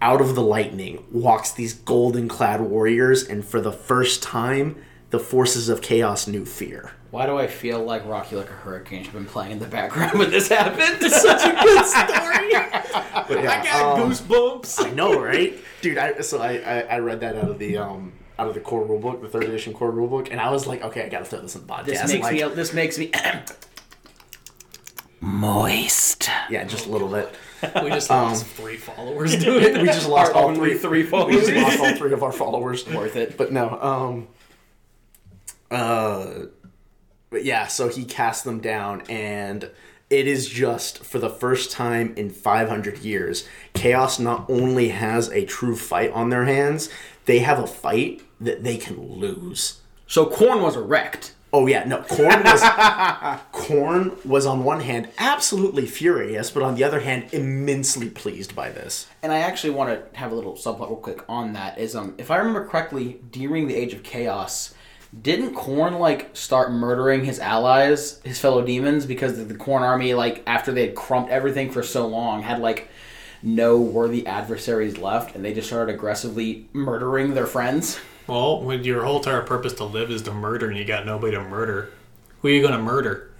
out 0.00 0.20
of 0.20 0.36
the 0.36 0.40
lightning 0.40 1.04
walks 1.10 1.50
these 1.50 1.74
golden 1.74 2.28
clad 2.28 2.60
warriors, 2.60 3.24
and 3.24 3.44
for 3.44 3.60
the 3.60 3.72
first 3.72 4.22
time, 4.22 4.76
the 5.10 5.18
forces 5.18 5.68
of 5.68 5.82
chaos 5.82 6.28
knew 6.28 6.44
fear. 6.44 6.92
Why 7.14 7.26
do 7.26 7.38
I 7.38 7.46
feel 7.46 7.80
like 7.80 8.04
Rocky 8.06 8.34
Like 8.34 8.50
a 8.50 8.54
Hurricane 8.54 9.04
should 9.04 9.12
have 9.12 9.22
been 9.22 9.30
playing 9.30 9.52
in 9.52 9.60
the 9.60 9.68
background 9.68 10.18
when 10.18 10.32
this 10.32 10.48
happened? 10.48 10.98
It's 11.00 11.22
such 11.22 11.44
a 11.44 11.52
good 11.62 11.86
story. 11.86 12.10
But 13.28 13.44
yeah, 13.44 13.60
I 13.60 13.64
got 13.64 14.00
um, 14.00 14.10
goosebumps. 14.10 14.84
I 14.84 14.90
know, 14.90 15.20
right, 15.20 15.56
dude? 15.80 15.96
I 15.96 16.20
so 16.22 16.42
I, 16.42 16.54
I 16.56 16.80
I 16.80 16.98
read 16.98 17.20
that 17.20 17.36
out 17.36 17.48
of 17.48 17.60
the 17.60 17.76
um 17.76 18.14
out 18.36 18.48
of 18.48 18.54
the 18.54 18.60
core 18.60 18.84
rulebook, 18.84 19.22
the 19.22 19.28
third 19.28 19.44
edition 19.44 19.72
core 19.74 19.92
rulebook, 19.92 20.32
and 20.32 20.40
I 20.40 20.50
was 20.50 20.66
like, 20.66 20.82
okay, 20.82 21.04
I 21.04 21.08
gotta 21.08 21.24
throw 21.24 21.40
this 21.40 21.54
in 21.54 21.64
the 21.64 21.72
podcast. 21.72 21.84
this 21.86 22.12
makes 22.12 22.24
like, 22.24 22.34
me 22.34 22.48
this 22.48 22.74
makes 22.74 22.98
me 22.98 23.12
moist. 25.20 26.28
yeah, 26.50 26.64
just 26.64 26.86
a 26.86 26.90
little 26.90 27.08
bit. 27.08 27.32
We 27.82 27.90
just 27.90 28.10
lost 28.10 28.44
three 28.44 28.76
followers 28.76 29.36
doing 29.36 29.62
it. 29.62 29.80
We 29.80 29.86
just 29.86 30.08
lost 30.08 30.34
Our 30.34 30.42
all 30.42 30.48
only 30.48 30.76
three. 30.76 31.04
followers. 31.04 31.34
We 31.46 31.54
just 31.54 31.78
lost 31.78 31.78
all 31.78 31.96
three 31.96 32.12
of 32.12 32.24
our 32.24 32.32
followers. 32.32 32.86
Worth 32.88 33.14
it. 33.14 33.38
But 33.38 33.52
no, 33.52 33.80
um, 33.80 34.28
uh, 35.70 36.46
but 37.34 37.44
yeah, 37.44 37.66
so 37.66 37.88
he 37.88 38.04
cast 38.04 38.44
them 38.44 38.60
down, 38.60 39.02
and 39.08 39.68
it 40.08 40.28
is 40.28 40.48
just 40.48 41.02
for 41.02 41.18
the 41.18 41.28
first 41.28 41.72
time 41.72 42.14
in 42.16 42.30
500 42.30 42.98
years, 42.98 43.44
Chaos 43.72 44.20
not 44.20 44.48
only 44.48 44.90
has 44.90 45.30
a 45.30 45.44
true 45.44 45.74
fight 45.74 46.12
on 46.12 46.30
their 46.30 46.44
hands, 46.44 46.90
they 47.24 47.40
have 47.40 47.58
a 47.58 47.66
fight 47.66 48.22
that 48.40 48.62
they 48.62 48.76
can 48.76 49.18
lose. 49.18 49.80
So 50.06 50.26
Khorne 50.26 50.62
was 50.62 50.76
erect. 50.76 51.34
Oh 51.52 51.66
yeah, 51.66 51.82
no. 51.84 52.02
Khorne 52.02 52.44
was 52.44 52.60
Khorne 53.52 54.24
was 54.24 54.46
on 54.46 54.62
one 54.62 54.80
hand 54.80 55.08
absolutely 55.18 55.86
furious, 55.86 56.52
but 56.52 56.62
on 56.62 56.76
the 56.76 56.84
other 56.84 57.00
hand 57.00 57.26
immensely 57.32 58.10
pleased 58.10 58.54
by 58.54 58.70
this. 58.70 59.08
And 59.24 59.32
I 59.32 59.38
actually 59.38 59.70
want 59.70 59.90
to 59.90 60.18
have 60.18 60.30
a 60.30 60.34
little 60.36 60.54
subplot 60.54 60.88
real 60.88 60.96
quick 60.96 61.24
on 61.28 61.52
that. 61.54 61.78
Is 61.78 61.96
um, 61.96 62.14
if 62.16 62.30
I 62.30 62.36
remember 62.36 62.64
correctly, 62.64 63.20
during 63.32 63.66
the 63.66 63.74
Age 63.74 63.92
of 63.92 64.04
Chaos, 64.04 64.73
didn't 65.22 65.54
Khorne 65.54 65.98
like 65.98 66.36
start 66.36 66.72
murdering 66.72 67.24
his 67.24 67.38
allies, 67.38 68.20
his 68.24 68.38
fellow 68.40 68.64
demons, 68.64 69.06
because 69.06 69.36
the, 69.36 69.44
the 69.44 69.54
Khorne 69.54 69.82
army, 69.82 70.14
like 70.14 70.42
after 70.46 70.72
they 70.72 70.86
had 70.86 70.94
crumped 70.94 71.30
everything 71.30 71.70
for 71.70 71.82
so 71.82 72.06
long, 72.06 72.42
had 72.42 72.60
like 72.60 72.88
no 73.42 73.78
worthy 73.78 74.26
adversaries 74.26 74.98
left, 74.98 75.36
and 75.36 75.44
they 75.44 75.52
just 75.54 75.68
started 75.68 75.94
aggressively 75.94 76.66
murdering 76.72 77.34
their 77.34 77.46
friends. 77.46 77.98
Well, 78.26 78.62
when 78.62 78.84
your 78.84 79.04
whole 79.04 79.18
entire 79.18 79.42
purpose 79.42 79.74
to 79.74 79.84
live 79.84 80.10
is 80.10 80.22
to 80.22 80.32
murder, 80.32 80.68
and 80.68 80.78
you 80.78 80.84
got 80.84 81.04
nobody 81.04 81.36
to 81.36 81.44
murder, 81.44 81.90
who 82.40 82.48
are 82.48 82.50
you 82.50 82.62
going 82.62 82.72
to 82.72 82.82
murder? 82.82 83.30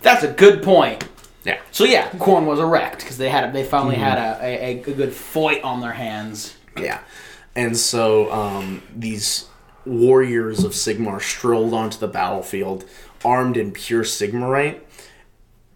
That's 0.00 0.24
a 0.24 0.32
good 0.32 0.62
point. 0.62 1.06
Yeah. 1.44 1.60
So 1.70 1.84
yeah, 1.84 2.08
Khorne 2.12 2.46
was 2.46 2.58
erect 2.58 3.00
because 3.00 3.18
they 3.18 3.28
had 3.28 3.50
a, 3.50 3.52
they 3.52 3.64
finally 3.64 3.96
Mm-hmm. 3.96 4.04
had 4.04 4.40
a, 4.40 4.44
a, 4.44 4.70
a 4.70 4.94
good 4.94 5.12
fight 5.12 5.62
on 5.62 5.82
their 5.82 5.92
hands. 5.92 6.56
Yeah. 6.78 7.00
And 7.54 7.76
so 7.76 8.32
um, 8.32 8.82
these 8.96 9.46
warriors 9.86 10.64
of 10.64 10.72
Sigmar 10.72 11.20
strolled 11.20 11.74
onto 11.74 11.98
the 11.98 12.08
battlefield 12.08 12.84
armed 13.24 13.56
in 13.56 13.72
pure 13.72 14.04
Sigmarite, 14.04 14.80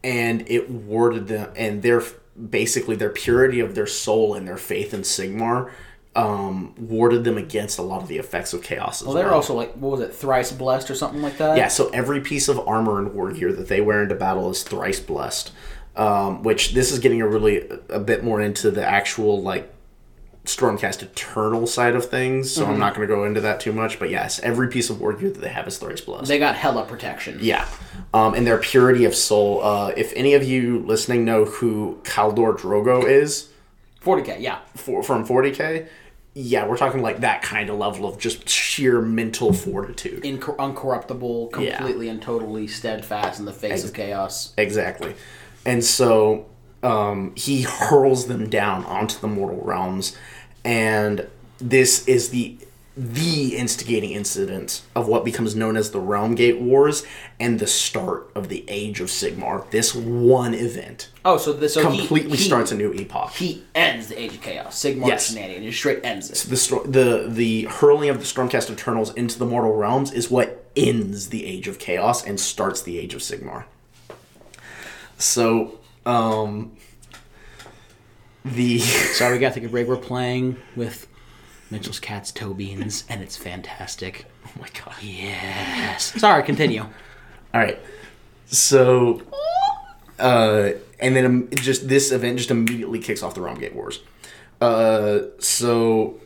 and 0.05 0.45
it 0.49 0.71
warded 0.71 1.29
them, 1.29 1.51
and 1.57 1.83
their 1.83 2.03
basically 2.51 2.95
their 2.97 3.11
purity 3.11 3.61
of 3.61 3.75
their 3.75 3.87
soul 3.87 4.35
and 4.35 4.47
their 4.47 4.57
faith 4.57 4.95
in 4.95 5.01
Sigmar 5.01 5.71
um, 6.15 6.75
warded 6.79 7.25
them 7.25 7.37
against 7.37 7.79
a 7.79 7.83
lot 7.83 8.03
of 8.03 8.09
the 8.09 8.19
effects 8.19 8.53
of 8.53 8.63
chaos 8.63 9.01
as 9.01 9.07
Well, 9.07 9.15
well. 9.15 9.23
they 9.23 9.29
were 9.29 9.35
also 9.35 9.55
like 9.55 9.73
what 9.75 9.93
was 9.93 10.01
it, 10.01 10.15
thrice 10.15 10.53
blessed 10.53 10.91
or 10.91 10.95
something 10.95 11.23
like 11.23 11.39
that. 11.39 11.57
Yeah, 11.57 11.69
so 11.69 11.89
every 11.91 12.21
piece 12.21 12.49
of 12.49 12.59
armor 12.67 12.99
and 12.99 13.15
war 13.15 13.33
gear 13.33 13.53
that 13.53 13.69
they 13.69 13.81
wear 13.81 14.03
into 14.03 14.15
battle 14.15 14.51
is 14.51 14.63
thrice 14.63 15.01
blessed. 15.01 15.53
Um, 15.97 16.45
which 16.45 16.75
this 16.75 16.93
is 16.93 17.01
getting 17.01 17.21
a 17.23 17.27
really 17.27 17.69
a 17.89 17.99
bit 17.99 18.23
more 18.23 18.41
into 18.41 18.71
the 18.71 18.85
actual 18.87 19.43
like 19.43 19.69
Stormcast 20.49 21.03
Eternal 21.03 21.67
side 21.67 21.95
of 21.95 22.07
things, 22.07 22.51
so 22.51 22.63
Mm-hmm. 22.63 22.73
I'm 22.73 22.79
not 22.79 22.95
going 22.95 23.07
to 23.07 23.15
go 23.15 23.25
into 23.25 23.41
that 23.43 23.61
too 23.61 23.73
much. 23.73 23.99
But 23.99 24.11
yes, 24.11 24.41
every 24.41 24.69
piece 24.69 24.91
of 24.91 25.01
war 25.01 25.13
gear 25.13 25.31
that 25.31 25.41
they 25.41 25.49
have 25.49 25.67
is 25.69 25.79
thrice 25.79 26.01
blessed. 26.01 26.27
They 26.29 26.39
got 26.39 26.57
hella 26.57 26.85
protection. 26.85 27.39
yeah, 27.41 27.67
um, 28.15 28.35
and 28.35 28.47
their 28.47 28.59
purity 28.59 29.05
of 29.05 29.15
soul. 29.15 29.63
Uh, 29.63 29.93
if 29.97 30.13
any 30.17 30.35
of 30.35 30.43
you 30.45 30.81
listening 30.81 31.25
know 31.25 31.45
who 31.45 32.01
Kaldor 32.05 32.57
Draigo 32.59 33.05
is 33.05 33.49
40k, 34.03 34.41
yeah. 34.41 34.59
for, 34.75 35.03
from 35.03 35.27
40k, 35.27 35.87
yeah, 36.35 36.67
we're 36.67 36.77
talking 36.77 37.03
like 37.03 37.21
that 37.21 37.43
kind 37.43 37.69
of 37.69 37.77
level 37.79 38.07
of 38.07 38.19
just 38.19 38.49
sheer 38.49 39.01
mental 39.03 39.53
fortitude. 39.53 40.23
Incor- 40.23 40.57
uncorruptible, 40.57 41.61
Yeah. 41.61 41.77
completely 41.79 42.09
and 42.09 42.23
totally 42.23 42.67
steadfast 42.69 43.39
in 43.41 43.45
the 43.45 43.53
face 43.53 43.85
of 43.85 43.93
chaos. 43.93 44.53
Exactly. 44.57 45.15
And 45.67 45.85
so 45.85 46.47
um, 46.85 47.33
he 47.35 47.63
hurls 47.63 48.29
them 48.29 48.49
down 48.49 48.85
onto 48.85 49.19
the 49.19 49.27
mortal 49.27 49.61
realms, 49.63 50.17
and 50.69 51.27
this 51.59 52.07
is 52.07 52.29
the 52.29 52.59
the 52.97 53.57
instigating 53.57 54.11
incident 54.11 54.83
of 54.97 55.07
what 55.07 55.25
becomes 55.25 55.55
known 55.55 55.77
as 55.77 55.93
the 55.93 56.01
Realm 56.01 56.35
Gate 56.35 56.61
Wars 56.61 57.07
and 57.39 57.61
the 57.61 57.67
start 57.69 58.29
of 58.35 58.49
the 58.49 58.65
Age 58.67 59.01
of 59.01 59.07
Sigmar. 59.07 59.71
This 59.71 59.95
one 59.95 60.53
event 60.53 61.09
Oh, 61.25 61.37
so 61.37 61.53
this 61.53 61.75
so 61.75 61.83
completely 61.83 62.37
he, 62.37 62.43
starts 62.43 62.73
a 62.73 62.75
new 62.75 62.93
epoch. 62.93 63.31
He 63.31 63.65
ends 63.75 64.09
the 64.09 64.21
Age 64.21 64.35
of 64.35 64.41
Chaos. 64.43 64.83
Sigmar 64.83 65.07
Yes. 65.07 65.29
shenanigans. 65.29 65.61
He 65.63 65.69
just 65.71 65.79
straight 65.79 66.01
ends 66.05 66.31
it. 66.31 66.51
the 66.51 66.83
the 66.87 67.29
the 67.29 67.63
hurling 67.71 68.11
of 68.11 68.19
the 68.19 68.25
Stormcast 68.25 68.69
Eternals 68.69 69.15
into 69.15 69.39
the 69.39 69.47
mortal 69.47 69.75
realms 69.77 70.13
is 70.13 70.29
what 70.31 70.67
ends 70.77 71.29
the 71.29 71.47
Age 71.47 71.69
of 71.69 71.79
Chaos 71.79 72.27
and 72.27 72.39
starts 72.39 72.83
the 72.83 72.99
Age 72.99 73.15
of 73.15 73.21
Sigmar. 73.21 73.65
So, 75.19 75.79
um, 76.05 76.73
the 78.45 78.79
Sorry, 78.79 79.35
we 79.35 79.39
got 79.39 79.55
to 79.55 79.61
take 79.61 79.69
a 79.69 79.71
break. 79.71 79.87
We're 79.87 79.97
playing 79.97 80.57
with 80.77 81.07
Mitchell's 81.71 82.01
Cat's 82.01 82.31
toe 82.33 82.55
beans, 82.55 83.05
and 83.09 83.23
it's 83.23 83.37
fantastic. 83.37 84.27
oh 84.47 84.51
my 84.61 84.69
god! 84.85 84.95
Yes. 85.03 86.19
Sorry, 86.21 86.43
continue. 86.43 86.83
All 87.55 87.61
right, 87.61 87.79
so, 88.47 89.23
uh, 90.19 90.71
and 91.01 91.17
then 91.17 91.25
um, 91.25 91.49
just 91.53 91.89
this 91.89 92.13
event 92.13 92.37
just 92.39 92.51
immediately 92.51 92.99
kicks 92.99 93.23
off 93.23 93.35
the 93.35 93.41
Realm 93.41 93.59
Gate 93.59 93.75
Wars. 93.75 94.01
Uh, 94.61 95.21
so 95.39 96.21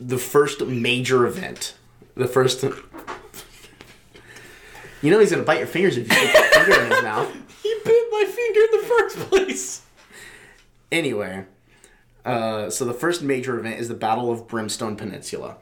the 0.00 0.18
first 0.18 0.60
major 0.62 1.26
event, 1.26 1.76
the 2.16 2.26
first. 2.26 2.64
You 5.02 5.10
know 5.10 5.18
he's 5.18 5.30
gonna 5.30 5.42
bite 5.42 5.58
your 5.58 5.66
fingers 5.66 5.98
if 5.98 6.08
you 6.08 6.14
put 6.14 6.32
your 6.32 6.64
finger 6.64 6.84
in 6.84 6.90
his 6.90 7.02
mouth. 7.02 7.36
He 7.64 7.74
bit 7.82 8.08
my 8.10 8.24
finger 8.24 8.60
in 8.60 8.70
the 8.72 8.86
first 8.86 9.16
place. 9.30 9.82
Anyway, 10.92 11.46
uh, 12.24 12.70
so 12.70 12.84
the 12.84 12.94
first 12.94 13.22
major 13.22 13.58
event 13.58 13.80
is 13.80 13.88
the 13.88 13.94
Battle 13.94 14.30
of 14.30 14.48
Brimstone 14.48 14.96
Peninsula. 14.96 15.56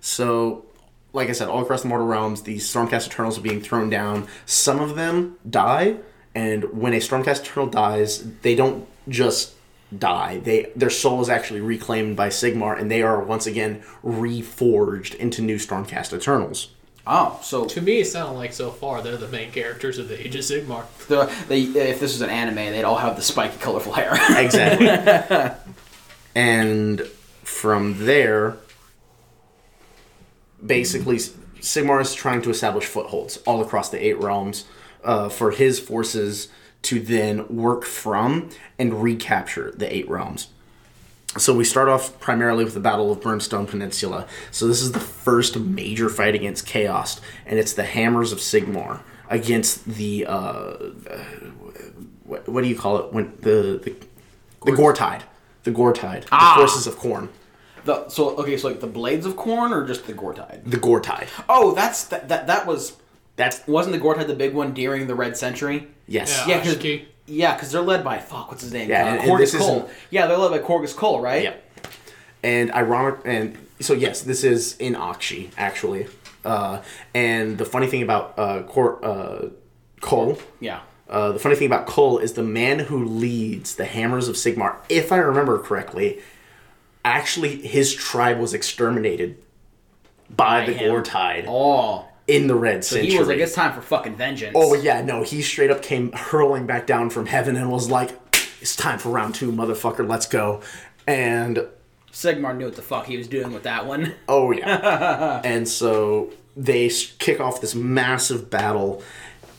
So, 0.00 0.64
like 1.12 1.28
I 1.28 1.32
said, 1.32 1.48
all 1.48 1.62
across 1.62 1.82
the 1.82 1.88
Mortal 1.88 2.06
Realms, 2.06 2.42
these 2.42 2.72
Stormcast 2.72 3.08
Eternals 3.08 3.38
are 3.38 3.42
being 3.42 3.60
thrown 3.60 3.90
down. 3.90 4.26
Some 4.46 4.80
of 4.80 4.94
them 4.94 5.36
die, 5.48 5.96
and 6.34 6.64
when 6.80 6.92
a 6.92 6.98
Stormcast 6.98 7.40
Eternal 7.42 7.68
dies, 7.68 8.24
they 8.42 8.54
don't 8.54 8.86
just 9.08 9.54
die. 9.96 10.38
They 10.38 10.70
their 10.74 10.90
soul 10.90 11.20
is 11.20 11.28
actually 11.28 11.60
reclaimed 11.60 12.16
by 12.16 12.28
Sigmar, 12.28 12.78
and 12.78 12.90
they 12.90 13.02
are 13.02 13.22
once 13.22 13.46
again 13.46 13.82
reforged 14.04 15.14
into 15.16 15.42
new 15.42 15.56
Stormcast 15.56 16.12
Eternals. 16.12 16.70
Oh, 17.08 17.38
so 17.40 17.66
To 17.66 17.80
me, 17.80 18.00
it 18.00 18.06
sounded 18.06 18.36
like 18.36 18.52
so 18.52 18.70
far 18.70 19.00
they're 19.00 19.16
the 19.16 19.28
main 19.28 19.52
characters 19.52 19.98
of 19.98 20.08
the 20.08 20.20
Age 20.26 20.34
of 20.34 20.42
Sigmar. 20.42 20.84
the, 21.06 21.32
they, 21.46 21.60
if 21.62 22.00
this 22.00 22.12
was 22.12 22.20
an 22.20 22.30
anime, 22.30 22.56
they'd 22.56 22.82
all 22.82 22.96
have 22.96 23.14
the 23.14 23.22
spiky, 23.22 23.58
colorful 23.58 23.92
hair. 23.92 24.10
Exactly. 24.44 25.72
and 26.36 27.00
from 27.44 28.04
there, 28.04 28.58
basically, 30.64 31.16
Sigmar 31.16 32.02
is 32.02 32.14
trying 32.14 32.42
to 32.42 32.50
establish 32.50 32.84
footholds 32.84 33.38
all 33.38 33.62
across 33.62 33.88
the 33.88 34.04
eight 34.04 34.20
realms 34.20 34.66
uh, 35.02 35.30
for 35.30 35.50
his 35.50 35.80
forces 35.80 36.48
to 36.82 37.00
then 37.00 37.48
work 37.48 37.84
from 37.84 38.50
and 38.78 39.02
recapture 39.02 39.72
the 39.76 39.92
eight 39.92 40.06
realms. 40.10 40.48
So 41.38 41.54
we 41.54 41.64
start 41.64 41.88
off 41.88 42.20
primarily 42.20 42.64
with 42.64 42.74
the 42.74 42.80
Battle 42.80 43.10
of 43.10 43.22
Brimstone 43.22 43.66
Peninsula. 43.66 44.26
So 44.50 44.68
this 44.68 44.82
is 44.82 44.92
the 44.92 45.00
first 45.00 45.58
major 45.58 46.10
fight 46.10 46.34
against 46.34 46.66
Chaos, 46.66 47.18
and 47.46 47.58
it's 47.58 47.72
the 47.72 47.84
Hammers 47.84 48.32
of 48.32 48.40
Sigmar 48.40 49.00
against 49.30 49.86
the 49.86 50.26
uh, 50.26 50.30
uh, 50.30 51.24
what, 52.24 52.46
what 52.46 52.62
do 52.62 52.68
you 52.68 52.76
call 52.76 52.98
it 52.98 53.12
when 53.14 53.32
the 53.40 53.80
the, 53.82 53.96
the 54.66 54.72
Goretide, 54.72 55.22
the 55.66 55.70
Goretide, 55.72 56.24
Ah. 56.32 56.54
the 56.54 56.60
forces 56.62 56.86
of 56.86 56.96
Khorne, 56.98 57.28
the, 57.84 58.08
so 58.08 58.36
okay, 58.38 58.56
so 58.56 58.68
like 58.68 58.80
the 58.80 58.86
blades 58.86 59.26
of 59.26 59.34
Khorne 59.34 59.70
or 59.72 59.86
just 59.86 60.06
the 60.06 60.12
Goretide? 60.14 60.62
the 60.64 60.78
Goretide. 60.78 61.28
Oh, 61.48 61.74
that's 61.74 62.04
that 62.04 62.28
that, 62.30 62.46
that 62.46 62.66
was 62.66 62.94
That's 63.36 63.60
wasn't 63.66 63.92
the 63.94 64.00
Goretide 64.00 64.28
the 64.28 64.34
big 64.34 64.54
one 64.54 64.72
during 64.72 65.06
the 65.08 65.14
Red 65.14 65.36
Century? 65.36 65.88
yes, 66.08 66.28
Yeah. 66.48 66.56
Yeah, 66.64 66.72
because 66.74 67.00
yeah, 67.26 67.54
because 67.54 67.70
they're 67.72 67.82
led 67.82 68.02
by 68.04 68.18
fuck, 68.18 68.48
what's 68.50 68.62
his 68.62 68.72
name? 68.72 68.88
Yeah, 68.88 69.04
uh, 69.04 69.08
and- 69.08 69.20
and 69.20 69.30
Korghos 69.30 69.38
this 69.40 69.54
Khul. 69.56 69.60
isn't- 69.76 69.88
Yeah, 70.10 70.26
they're 70.26 70.38
led 70.38 70.52
by 70.52 70.66
Korghos 70.66 70.94
Khul, 70.94 71.20
right? 71.20 71.42
Yeah. 71.42 71.54
And 72.42 72.70
ironic, 72.72 73.20
and 73.24 73.58
so 73.80 73.92
yes, 73.92 74.22
this 74.22 74.42
is 74.44 74.76
in 74.78 74.94
Akshi 74.94 75.50
actually. 75.58 76.06
Uh, 76.44 76.80
and 77.14 77.58
the 77.58 77.64
funny 77.64 77.88
thing 77.88 78.02
about 78.02 78.34
uh, 78.38 78.62
Cor- 78.62 79.04
uh, 79.04 79.48
Khul, 80.00 80.40
Yeah. 80.60 80.80
Uh, 81.08 81.32
the 81.32 81.38
funny 81.38 81.54
thing 81.54 81.66
about 81.66 81.86
Khul 81.86 82.20
is 82.20 82.32
the 82.32 82.42
man 82.42 82.80
who 82.80 83.04
leads 83.04 83.76
the 83.76 83.84
Hammers 83.84 84.28
of 84.28 84.34
Sigmar, 84.36 84.76
if 84.88 85.12
I 85.12 85.18
remember 85.18 85.58
correctly, 85.58 86.20
actually 87.04 87.56
his 87.66 87.94
tribe 87.94 88.38
was 88.38 88.52
exterminated 88.54 89.36
by, 90.28 90.60
By 90.60 90.66
the 90.66 90.72
him. 90.72 90.90
Goretide 90.92 91.44
Oh, 91.46 92.06
in 92.26 92.48
the 92.48 92.56
Red 92.56 92.84
so 92.84 92.96
Century. 92.96 93.12
he 93.12 93.18
was 93.18 93.28
like, 93.28 93.38
it's 93.38 93.54
time 93.54 93.72
for 93.72 93.80
fucking 93.80 94.16
vengeance. 94.16 94.54
Oh 94.56 94.74
yeah, 94.74 95.00
no, 95.02 95.22
he 95.22 95.42
straight 95.42 95.70
up 95.70 95.82
came 95.82 96.10
hurling 96.12 96.66
back 96.66 96.86
down 96.86 97.10
from 97.10 97.26
heaven 97.26 97.54
and 97.56 97.70
was 97.70 97.88
like, 97.88 98.10
"It's 98.60 98.74
time 98.74 98.98
for 98.98 99.10
round 99.10 99.36
two, 99.36 99.52
motherfucker. 99.52 100.08
Let's 100.08 100.26
go." 100.26 100.60
And 101.06 101.66
Sigmar 102.12 102.56
knew 102.56 102.64
what 102.64 102.74
the 102.74 102.82
fuck 102.82 103.06
he 103.06 103.16
was 103.16 103.28
doing 103.28 103.52
with 103.52 103.62
that 103.62 103.86
one. 103.86 104.14
oh 104.28 104.50
yeah, 104.50 105.40
and 105.44 105.68
so 105.68 106.32
they 106.56 106.88
kick 107.18 107.38
off 107.40 107.60
this 107.60 107.76
massive 107.76 108.50
battle, 108.50 109.04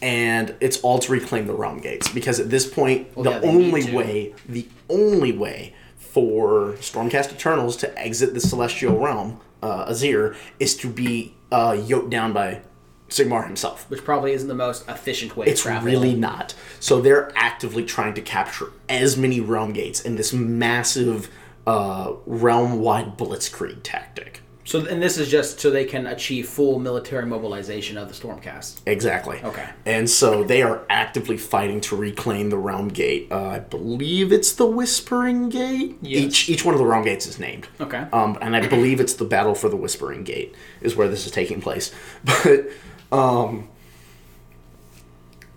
and 0.02 0.56
it's 0.60 0.80
all 0.82 0.99
to 0.99 1.11
reclaim 1.11 1.48
the 1.48 1.53
realm 1.53 1.80
gates 1.80 2.07
because 2.11 2.40
at 2.40 2.49
this 2.49 2.68
point, 2.68 3.14
the 3.15 3.32
yeah, 3.32 3.40
only 3.44 3.91
way, 3.91 4.34
the 4.48 4.68
only 4.90 5.32
way 5.32 5.74
for 5.98 6.74
Stormcast 6.74 7.34
Eternals 7.34 7.76
to 7.78 7.99
exit 7.99 8.34
the 8.34 8.40
celestial 8.40 8.99
realm, 8.99 9.40
uh, 9.61 9.91
Azyr, 9.91 10.36
is 10.60 10.76
to 10.78 10.90
be 10.90 11.36
uh, 11.52 11.78
yoked 11.86 12.10
down 12.10 12.34
by 12.34 12.61
Sigmar 13.10 13.45
himself. 13.45 13.90
Which 13.90 14.03
probably 14.03 14.34
isn't 14.34 14.48
the 14.48 14.56
most 14.56 14.88
efficient 14.90 15.38
way 15.38 15.48
It's 15.48 15.61
to 15.61 15.69
travel. 15.69 15.86
really 15.88 16.14
not. 16.14 16.53
So 16.80 17.02
they're 17.02 17.32
actively 17.36 17.86
trying 17.86 18.14
to 18.15 18.22
capture 18.22 18.72
as 18.90 19.18
many 19.18 19.40
realm 19.40 19.74
gates 19.74 20.02
in 20.02 20.15
this 20.15 20.34
massive 20.34 21.30
uh, 21.65 22.14
realm-wide 22.26 23.18
blitzkrieg 23.18 23.80
tactic. 23.84 24.41
So, 24.68 24.85
and 24.85 25.02
this 25.02 25.18
is 25.18 25.31
just 25.31 25.61
so 25.61 25.72
they 25.72 25.85
can 25.85 26.07
achieve 26.07 26.49
full 26.49 26.77
military 26.77 27.26
mobilization 27.26 27.98
of 27.98 28.10
the 28.10 28.14
Stormcast. 28.14 28.81
Exactly. 28.85 29.39
Okay. 29.41 29.69
And 29.85 30.10
so 30.10 30.44
they 30.44 30.61
are 30.61 30.85
actively 30.89 31.38
fighting 31.38 31.80
to 31.81 31.95
reclaim 31.95 32.49
the 32.49 32.57
realm 32.57 32.89
gate. 32.89 33.31
Uh, 33.31 33.48
I 33.48 33.60
believe 33.60 34.34
it's 34.34 34.52
the 34.52 34.65
Whispering 34.65 35.48
Gate. 35.48 35.98
Yes. 36.02 36.22
Each 36.22 36.49
each 36.49 36.65
one 36.65 36.76
of 36.76 36.80
the 36.80 36.85
realm 36.85 37.06
gates 37.06 37.26
is 37.26 37.39
named. 37.39 37.69
Okay. 37.80 38.07
Um, 38.11 38.38
and 38.41 38.57
I 38.57 38.68
believe 38.68 38.99
it's 38.99 39.14
the 39.14 39.23
battle 39.23 39.56
for 39.56 39.69
the 39.69 39.77
Whispering 39.77 40.26
Gate 40.26 40.53
is 40.81 40.98
where 40.98 41.07
this 41.07 41.26
is 41.26 41.31
taking 41.31 41.61
place. 41.61 41.94
But 42.44 43.18
um, 43.18 43.69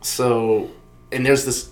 so 0.03 0.71
and 1.11 1.27
there's 1.27 1.45
this 1.45 1.71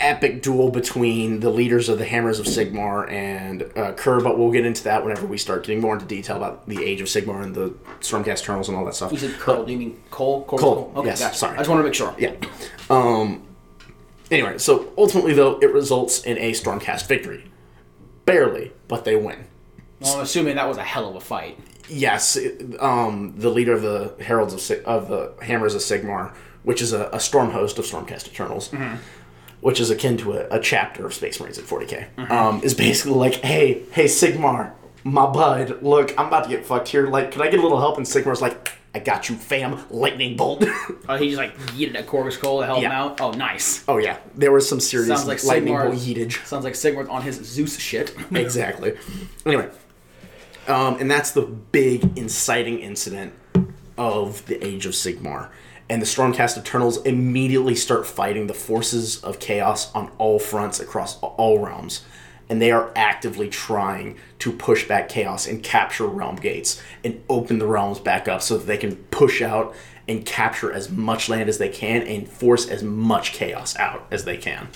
epic 0.00 0.42
duel 0.42 0.70
between 0.70 1.40
the 1.40 1.50
leaders 1.50 1.88
of 1.88 1.98
the 1.98 2.04
Hammers 2.04 2.38
of 2.40 2.46
Sigmar 2.46 3.10
and 3.10 3.62
uh, 3.76 3.92
Kerr, 3.92 4.20
but 4.20 4.38
we'll 4.38 4.50
get 4.50 4.66
into 4.66 4.84
that 4.84 5.04
whenever 5.04 5.26
we 5.26 5.38
start 5.38 5.64
getting 5.64 5.80
more 5.80 5.94
into 5.94 6.04
detail 6.06 6.36
about 6.36 6.68
the 6.68 6.84
Age 6.84 7.00
of 7.00 7.06
Sigmar 7.06 7.42
and 7.42 7.54
the 7.54 7.70
Stormcast 8.00 8.42
Eternals 8.42 8.68
and 8.68 8.76
all 8.76 8.84
that 8.84 8.94
stuff. 8.94 9.12
You 9.12 9.18
said 9.18 9.32
Kerr, 9.38 9.64
Do 9.64 9.72
you 9.72 9.78
mean 9.78 10.02
Khul? 10.10 10.44
Khul. 10.46 10.58
Khul, 10.58 10.94
Okay, 10.96 11.08
yes, 11.08 11.20
gotcha. 11.20 11.36
sorry. 11.36 11.54
I 11.54 11.58
just 11.58 11.70
want 11.70 11.80
to 11.80 11.84
make 11.84 11.94
sure. 11.94 12.14
Yeah. 12.18 12.34
Um, 12.90 13.46
anyway, 14.30 14.58
so 14.58 14.92
ultimately 14.98 15.32
though, 15.32 15.58
it 15.60 15.72
results 15.72 16.22
in 16.24 16.38
a 16.38 16.52
Stormcast 16.52 17.06
victory. 17.06 17.44
Barely, 18.26 18.72
but 18.88 19.04
they 19.04 19.16
win. 19.16 19.44
Well, 20.00 20.16
I'm 20.16 20.20
assuming 20.22 20.56
that 20.56 20.68
was 20.68 20.76
a 20.78 20.82
hell 20.82 21.08
of 21.08 21.16
a 21.16 21.20
fight. 21.20 21.58
Yes, 21.88 22.36
it- 22.36 22.80
um, 22.82 23.34
the 23.36 23.50
leader 23.50 23.72
of 23.74 23.82
the 23.82 24.14
Heralds 24.24 24.54
of, 24.70 24.84
of 24.86 25.08
the 25.08 25.32
Hammers 25.44 25.74
of 25.74 25.82
Sigmar, 25.82 26.34
which 26.62 26.80
is 26.82 26.92
a, 26.92 27.08
a 27.12 27.20
storm 27.20 27.50
host 27.50 27.78
of 27.78 27.84
Stormcast 27.84 28.26
Eternals, 28.28 28.70
which 29.64 29.80
is 29.80 29.88
akin 29.88 30.18
to 30.18 30.34
a, 30.34 30.58
a 30.58 30.60
chapter 30.60 31.06
of 31.06 31.14
Space 31.14 31.40
Marines 31.40 31.58
at 31.58 31.64
40k, 31.64 32.30
um, 32.30 32.62
is 32.62 32.74
basically 32.74 33.14
like, 33.14 33.36
hey, 33.36 33.82
hey, 33.92 34.04
Sigmar, 34.04 34.74
my 35.04 35.24
bud, 35.24 35.82
look, 35.82 36.12
I'm 36.18 36.26
about 36.26 36.44
to 36.44 36.50
get 36.50 36.66
fucked 36.66 36.88
here. 36.88 37.06
Like, 37.06 37.30
can 37.30 37.40
I 37.40 37.48
get 37.48 37.60
a 37.60 37.62
little 37.62 37.80
help? 37.80 37.96
And 37.96 38.04
Sigmar's 38.04 38.42
like, 38.42 38.72
I 38.94 38.98
got 38.98 39.30
you, 39.30 39.36
fam. 39.36 39.82
Lightning 39.88 40.36
bolt. 40.36 40.66
Oh, 41.08 41.16
he 41.16 41.28
just 41.28 41.38
like 41.38 41.56
yeeted 41.68 41.96
at 41.96 42.06
Korghos 42.06 42.38
Khul 42.38 42.60
to 42.60 42.66
help 42.66 42.82
him 42.82 42.90
out. 42.90 43.20
Oh, 43.22 43.30
nice. 43.30 43.84
oh 43.88 43.96
yeah, 43.98 44.18
there 44.34 44.52
was 44.52 44.68
some 44.68 44.80
serious 44.80 45.08
Sounds 45.08 45.26
like 45.26 45.42
lightning 45.44 45.74
bolt 45.74 45.94
yeetage. 45.94 46.44
Sounds 46.46 46.64
like 46.64 46.74
Sigmar 46.74 47.08
on 47.10 47.22
his 47.22 47.36
Zeus 47.36 47.78
shit. 47.78 48.14
exactly. 48.32 48.96
Anyway, 49.46 49.70
um, 50.66 50.98
and 50.98 51.10
that's 51.10 51.32
the 51.32 51.42
big 51.42 52.18
inciting 52.18 52.80
incident 52.80 53.32
of 53.96 54.44
the 54.46 54.62
Age 54.64 54.84
of 54.86 54.92
Sigmar. 54.92 55.50
And 55.88 56.00
the 56.00 56.06
Stormcast 56.06 56.56
Eternals 56.56 57.02
immediately 57.02 57.74
start 57.74 58.06
fighting 58.06 58.46
the 58.46 58.54
forces 58.54 59.22
of 59.22 59.38
chaos 59.38 59.94
on 59.94 60.10
all 60.18 60.38
fronts 60.38 60.80
across 60.80 61.18
all 61.20 61.58
realms. 61.58 62.04
And 62.48 62.60
they 62.60 62.70
are 62.70 62.90
actively 62.96 63.48
trying 63.48 64.18
to 64.38 64.52
push 64.52 64.86
back 64.86 65.08
chaos 65.08 65.46
and 65.46 65.62
capture 65.62 66.06
realm 66.06 66.36
gates 66.36 66.82
and 67.02 67.22
open 67.28 67.58
the 67.58 67.66
realms 67.66 68.00
back 68.00 68.28
up 68.28 68.42
so 68.42 68.58
that 68.58 68.66
they 68.66 68.76
can 68.76 68.96
push 68.96 69.42
out 69.42 69.74
and 70.06 70.24
capture 70.24 70.72
as 70.72 70.90
much 70.90 71.28
land 71.28 71.48
as 71.48 71.58
they 71.58 71.68
can 71.68 72.02
and 72.02 72.28
force 72.28 72.68
as 72.68 72.82
much 72.82 73.32
chaos 73.32 73.76
out 73.76 74.06
as 74.10 74.24
they 74.24 74.36
can. 74.36 74.68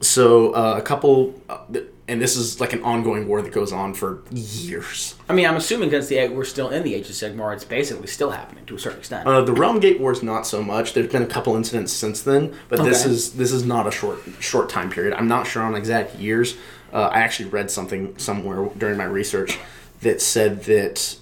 So 0.00 0.52
uh, 0.52 0.74
a 0.78 0.82
couple, 0.82 1.40
uh, 1.48 1.58
and 2.08 2.20
this 2.20 2.36
is 2.36 2.60
like 2.60 2.72
an 2.72 2.82
ongoing 2.82 3.28
war 3.28 3.40
that 3.42 3.52
goes 3.52 3.72
on 3.72 3.94
for 3.94 4.22
years. 4.32 5.14
I 5.28 5.32
mean, 5.34 5.46
I'm 5.46 5.56
assuming 5.56 5.88
because 5.88 6.08
the 6.08 6.28
we're 6.28 6.44
still 6.44 6.68
in 6.70 6.82
the 6.82 6.94
Age 6.94 7.08
of 7.08 7.14
Sigmar, 7.14 7.54
it's 7.54 7.64
basically 7.64 8.06
still 8.08 8.30
happening 8.30 8.66
to 8.66 8.74
a 8.74 8.78
certain 8.78 8.98
extent. 8.98 9.26
Uh, 9.26 9.40
the 9.42 9.52
Realm 9.52 9.78
Gate 9.80 10.00
Wars 10.00 10.22
not 10.22 10.46
so 10.46 10.62
much. 10.62 10.94
There's 10.94 11.10
been 11.10 11.22
a 11.22 11.26
couple 11.26 11.54
incidents 11.56 11.92
since 11.92 12.22
then, 12.22 12.54
but 12.68 12.82
this 12.84 13.04
is 13.06 13.34
this 13.34 13.52
is 13.52 13.64
not 13.64 13.86
a 13.86 13.90
short 13.90 14.18
short 14.40 14.68
time 14.68 14.90
period. 14.90 15.14
I'm 15.14 15.28
not 15.28 15.46
sure 15.46 15.62
on 15.62 15.74
exact 15.74 16.16
years. 16.16 16.56
Uh, 16.92 17.04
I 17.12 17.20
actually 17.20 17.48
read 17.48 17.70
something 17.70 18.18
somewhere 18.18 18.68
during 18.76 18.98
my 18.98 19.04
research 19.04 19.58
that 20.02 20.20
said 20.20 20.64
that 20.64 21.16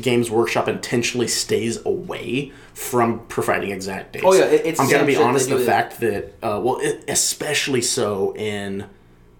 Games 0.00 0.30
Workshop 0.30 0.68
intentionally 0.68 1.28
stays 1.28 1.84
away 1.86 2.52
from 2.74 3.20
providing 3.28 3.70
exact 3.70 4.12
dates. 4.12 4.24
Oh, 4.26 4.32
yeah, 4.34 4.44
it- 4.44 4.66
it's 4.66 4.80
I'm 4.80 4.90
gonna 4.90 5.04
be 5.06 5.16
honest. 5.16 5.48
The 5.48 5.60
fact 5.60 6.00
that 6.00 6.34
uh, 6.42 6.60
well, 6.62 6.78
it, 6.80 7.04
especially 7.08 7.80
so 7.80 8.34
in 8.36 8.84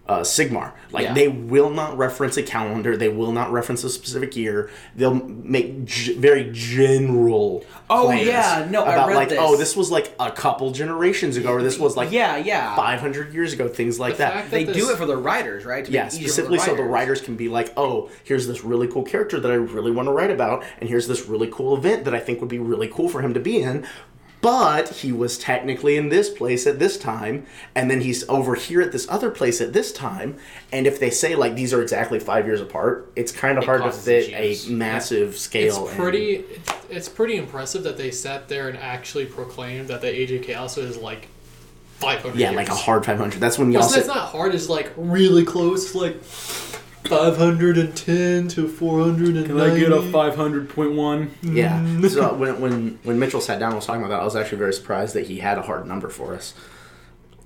uh, 0.06 0.20
Sigmar. 0.20 0.72
Like 0.92 1.04
Yeah. 1.04 1.14
they 1.14 1.28
will 1.28 1.70
not 1.70 1.96
reference 1.96 2.36
a 2.36 2.42
calendar. 2.42 2.96
They 2.96 3.08
will 3.08 3.32
not 3.32 3.50
reference 3.50 3.84
a 3.84 3.88
specific 3.90 4.36
year. 4.36 4.68
They'll 4.94 5.14
make 5.14 5.86
g- 5.86 6.14
very 6.18 6.50
general. 6.52 7.64
Oh, 7.88 8.10
yeah, 8.10 8.66
no, 8.70 8.82
I 8.84 8.92
about 8.94 9.08
read 9.08 9.16
like 9.16 9.28
this. 9.30 9.38
oh 9.40 9.56
this 9.56 9.76
was 9.76 9.90
like 9.90 10.14
a 10.20 10.30
couple 10.30 10.70
generations 10.72 11.36
ago 11.36 11.50
or 11.52 11.62
this 11.62 11.78
was 11.78 11.96
like 11.96 12.10
yeah, 12.12 12.36
yeah. 12.36 12.74
500 12.76 13.32
years 13.34 13.52
ago 13.52 13.68
things 13.68 13.98
like 14.00 14.14
The 14.14 14.18
that. 14.18 14.32
fact 14.34 14.50
They 14.50 14.64
that 14.64 14.74
do 14.74 14.90
it 14.90 14.96
for 14.98 15.06
the 15.06 15.16
writers, 15.16 15.64
right? 15.64 15.84
To 15.84 15.90
Yeah, 15.92 16.06
it 16.06 16.08
easier 16.14 16.22
for 16.24 16.28
specifically 16.28 16.58
so 16.60 16.74
the 16.76 16.82
writers 16.84 17.20
can 17.20 17.36
be 17.36 17.48
like, 17.48 17.72
oh, 17.76 18.10
here's 18.24 18.46
this 18.46 18.62
really 18.64 18.88
cool 18.88 19.02
character 19.04 19.40
that 19.40 19.50
I 19.50 19.54
really 19.54 19.90
want 19.90 20.06
to 20.08 20.12
write 20.12 20.30
about, 20.30 20.64
and 20.80 20.88
here's 20.88 21.08
this 21.08 21.26
really 21.26 21.48
cool 21.50 21.76
event 21.76 22.04
that 22.04 22.14
I 22.14 22.20
think 22.20 22.40
would 22.40 22.50
be 22.50 22.58
really 22.58 22.88
cool 22.88 23.08
for 23.08 23.22
him 23.22 23.32
to 23.34 23.40
be 23.40 23.60
in. 23.62 23.86
But 24.44 24.90
he 24.90 25.10
was 25.10 25.38
technically 25.38 25.96
in 25.96 26.10
this 26.10 26.28
place 26.28 26.66
at 26.66 26.78
this 26.78 26.98
time, 26.98 27.46
and 27.74 27.90
then 27.90 28.02
he's 28.02 28.28
over 28.28 28.54
here 28.54 28.82
at 28.82 28.92
this 28.92 29.06
other 29.08 29.30
place 29.30 29.60
at 29.62 29.72
this 29.72 29.90
time. 29.90 30.36
And 30.70 30.86
if 30.86 31.00
they 31.00 31.08
say 31.08 31.34
like 31.34 31.54
these 31.56 31.72
are 31.72 31.80
exactly 31.80 32.20
five 32.20 32.44
years 32.44 32.60
apart, 32.60 33.10
it's 33.16 33.32
kind 33.32 33.56
of 33.56 33.64
hard 33.64 33.82
to 33.82 33.90
fit 33.90 34.28
issues. 34.34 34.68
a 34.68 34.72
massive 34.72 35.30
It's 35.30 35.40
scale. 35.40 35.88
and- 35.88 35.96
pretty. 35.98 36.34
It's, 36.34 36.70
it's 36.90 37.08
pretty 37.08 37.36
impressive 37.36 37.82
that 37.84 37.96
they 37.96 38.10
sat 38.10 38.48
there 38.48 38.68
and 38.68 38.76
actually 38.76 39.24
proclaimed 39.24 39.88
that 39.88 40.02
the 40.02 40.08
Age 40.08 40.30
of 40.32 40.42
Chaos 40.42 40.76
is 40.76 40.98
like 40.98 41.28
500. 42.00 42.36
yeah, 42.38 42.50
years. 42.50 42.56
like 42.56 42.68
a 42.68 42.74
hard 42.74 43.06
500. 43.06 43.40
That's 43.40 43.58
when 43.58 43.72
y'all 43.72 43.82
It's, 43.82 43.94
say, 43.94 44.00
it's 44.00 44.08
not 44.08 44.28
hard. 44.28 44.54
It's 44.54 44.68
like 44.68 44.92
really 44.96 45.44
close. 45.46 45.94
Like 45.94 46.20
510 47.08 48.48
to 48.48 48.68
490. 48.68 50.10
500.1? 50.12 51.30
Yeah. 51.42 51.78
Mm. 51.80 52.10
so 52.10 52.34
when, 52.34 52.60
when 52.60 52.98
when 53.02 53.18
Mitchell 53.18 53.40
sat 53.40 53.58
down 53.58 53.68
and 53.70 53.76
was 53.76 53.86
talking 53.86 54.02
about 54.02 54.10
that, 54.10 54.20
I 54.20 54.24
was 54.24 54.36
actually 54.36 54.58
very 54.58 54.72
surprised 54.72 55.14
that 55.14 55.26
he 55.26 55.38
had 55.38 55.58
a 55.58 55.62
hard 55.62 55.86
number 55.86 56.08
for 56.08 56.34
us. 56.34 56.54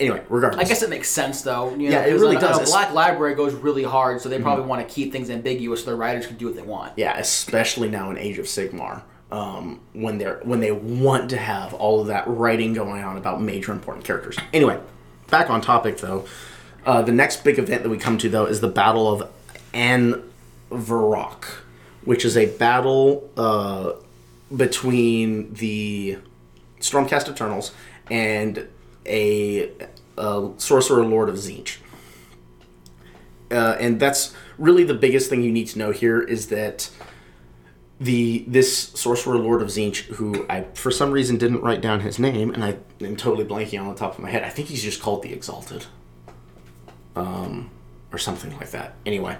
Anyway, 0.00 0.22
regardless. 0.28 0.64
I 0.64 0.68
guess 0.68 0.82
it 0.82 0.90
makes 0.90 1.08
sense 1.08 1.42
though. 1.42 1.70
You 1.70 1.76
know, 1.90 1.96
Yeah, 1.96 2.02
it 2.04 2.12
'cause 2.12 2.20
really 2.20 2.36
on- 2.36 2.44
on 2.44 2.58
does. 2.58 2.68
A 2.68 2.72
Black 2.72 2.92
Library 2.92 3.34
goes 3.34 3.52
really 3.52 3.82
hard, 3.82 4.20
so 4.20 4.28
they 4.28 4.38
probably 4.38 4.64
want 4.64 4.86
to 4.86 4.94
keep 4.94 5.10
things 5.12 5.28
ambiguous 5.28 5.84
so 5.84 5.90
the 5.90 5.96
writers 5.96 6.26
can 6.26 6.36
do 6.36 6.46
what 6.46 6.54
they 6.54 6.62
want. 6.62 6.92
Yeah, 6.96 7.18
especially 7.18 7.88
now 7.88 8.10
in 8.10 8.16
Age 8.18 8.38
of 8.38 8.46
Sigmar, 8.46 9.02
um, 9.32 9.80
when 9.94 10.18
they're 10.18 10.40
when 10.44 10.60
they 10.60 10.70
want 10.70 11.30
to 11.30 11.36
have 11.36 11.74
all 11.74 12.00
of 12.00 12.06
that 12.06 12.24
writing 12.28 12.74
going 12.74 13.02
on 13.02 13.16
about 13.16 13.42
major 13.42 13.72
important 13.72 14.04
characters. 14.04 14.36
Anyway, 14.52 14.78
back 15.30 15.50
on 15.50 15.60
topic 15.60 15.98
though. 15.98 16.24
Uh, 16.86 17.02
the 17.02 17.12
next 17.12 17.42
big 17.42 17.58
event 17.58 17.82
that 17.82 17.88
we 17.88 17.98
come 17.98 18.16
to 18.18 18.28
though 18.28 18.46
is 18.46 18.60
the 18.60 18.68
Battle 18.68 19.12
of 19.12 19.28
An 19.72 20.22
Varrock, 20.70 21.44
which 22.04 22.24
is 22.24 22.36
a 22.36 22.46
battle 22.46 23.30
uh, 23.36 23.92
between 24.54 25.52
the 25.54 26.18
Stormcast 26.80 27.28
Eternals 27.28 27.72
and 28.10 28.68
a, 29.06 29.70
uh 30.16 30.48
Sorcerer 30.56 31.04
Lord 31.04 31.28
of 31.28 31.36
Tzeentch. 31.36 31.78
Uh, 33.50 33.76
and 33.80 33.98
that's 33.98 34.34
really 34.58 34.84
the 34.84 34.94
biggest 34.94 35.30
thing 35.30 35.42
you 35.42 35.52
need 35.52 35.66
to 35.68 35.78
know 35.78 35.90
here 35.90 36.20
is 36.20 36.48
that 36.48 36.90
the 38.00 38.44
this 38.46 38.90
sorcerer 38.90 39.38
lord 39.38 39.60
of 39.60 39.68
Tzeentch, 39.68 40.04
who 40.14 40.46
I 40.48 40.62
for 40.74 40.90
some 40.90 41.10
reason 41.10 41.36
didn't 41.36 41.62
write 41.62 41.80
down 41.80 42.00
his 42.00 42.18
name, 42.18 42.52
and 42.52 42.64
I 42.64 42.76
am 43.00 43.16
totally 43.16 43.44
blanking 43.44 43.80
on 43.80 43.88
the 43.88 43.94
top 43.94 44.14
of 44.14 44.20
my 44.20 44.30
head. 44.30 44.44
I 44.44 44.50
think 44.50 44.68
he's 44.68 44.82
just 44.82 45.00
called 45.00 45.22
the 45.22 45.32
Exalted, 45.32 45.86
um, 47.16 47.70
or 48.12 48.18
something 48.18 48.56
like 48.56 48.70
that. 48.70 48.94
Anyway, 49.06 49.36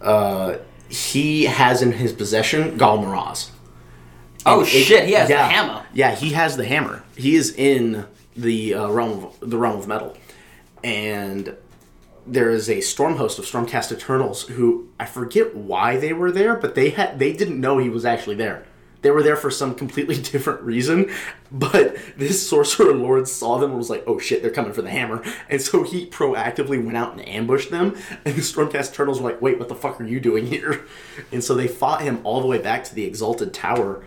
uh, 0.00 0.56
he 0.88 1.44
has 1.44 1.82
in 1.82 1.92
his 1.92 2.12
possession 2.12 2.76
Ghal 2.76 2.98
Maraz. 2.98 3.50
Oh 4.46 4.60
it- 4.60 4.66
shit, 4.66 5.06
he 5.06 5.12
has 5.12 5.28
yeah, 5.30 5.48
the 5.48 5.54
hammer. 5.54 5.86
Yeah, 5.92 6.14
he 6.14 6.30
has 6.30 6.56
the 6.56 6.64
hammer. 6.64 7.02
He 7.16 7.34
is 7.34 7.54
in 7.54 8.06
the 8.36 8.74
uh, 8.74 8.88
realm 8.88 9.24
of 9.40 9.50
the 9.50 9.56
realm 9.56 9.78
of 9.78 9.88
metal, 9.88 10.16
and 10.82 11.56
there 12.26 12.50
is 12.50 12.68
a 12.70 12.80
storm 12.80 13.16
host 13.16 13.38
of 13.38 13.44
Stormcast 13.44 13.92
Eternals 13.92 14.42
who 14.48 14.88
I 14.98 15.06
forget 15.06 15.54
why 15.54 15.96
they 15.96 16.12
were 16.12 16.32
there, 16.32 16.54
but 16.56 16.74
they 16.74 16.90
had 16.90 17.18
they 17.18 17.32
didn't 17.32 17.60
know 17.60 17.78
he 17.78 17.88
was 17.88 18.04
actually 18.04 18.36
there. 18.36 18.66
They 19.04 19.10
were 19.10 19.22
there 19.22 19.36
for 19.36 19.50
some 19.50 19.74
completely 19.74 20.16
different 20.32 20.62
reason, 20.62 21.12
but 21.52 21.94
this 22.16 22.48
sorcerer 22.48 22.94
lord 22.94 23.28
saw 23.28 23.58
them 23.58 23.68
and 23.68 23.78
was 23.78 23.90
like, 23.90 24.02
"Oh 24.06 24.18
shit, 24.18 24.40
they're 24.40 24.50
coming 24.50 24.72
for 24.72 24.80
the 24.80 24.90
hammer!" 24.90 25.22
And 25.50 25.60
so 25.60 25.82
he 25.82 26.06
proactively 26.06 26.82
went 26.82 26.96
out 26.96 27.12
and 27.12 27.28
ambushed 27.28 27.70
them. 27.70 27.94
And 28.24 28.34
the 28.34 28.40
Stormcast 28.40 28.92
Eternals 28.92 29.20
were 29.20 29.30
like, 29.30 29.42
"Wait, 29.42 29.58
what 29.58 29.68
the 29.68 29.74
fuck 29.74 30.00
are 30.00 30.06
you 30.06 30.20
doing 30.20 30.46
here?" 30.46 30.86
And 31.32 31.44
so 31.44 31.54
they 31.54 31.68
fought 31.68 32.00
him 32.00 32.20
all 32.24 32.40
the 32.40 32.46
way 32.46 32.56
back 32.56 32.82
to 32.84 32.94
the 32.94 33.04
Exalted 33.04 33.52
Tower, 33.52 34.02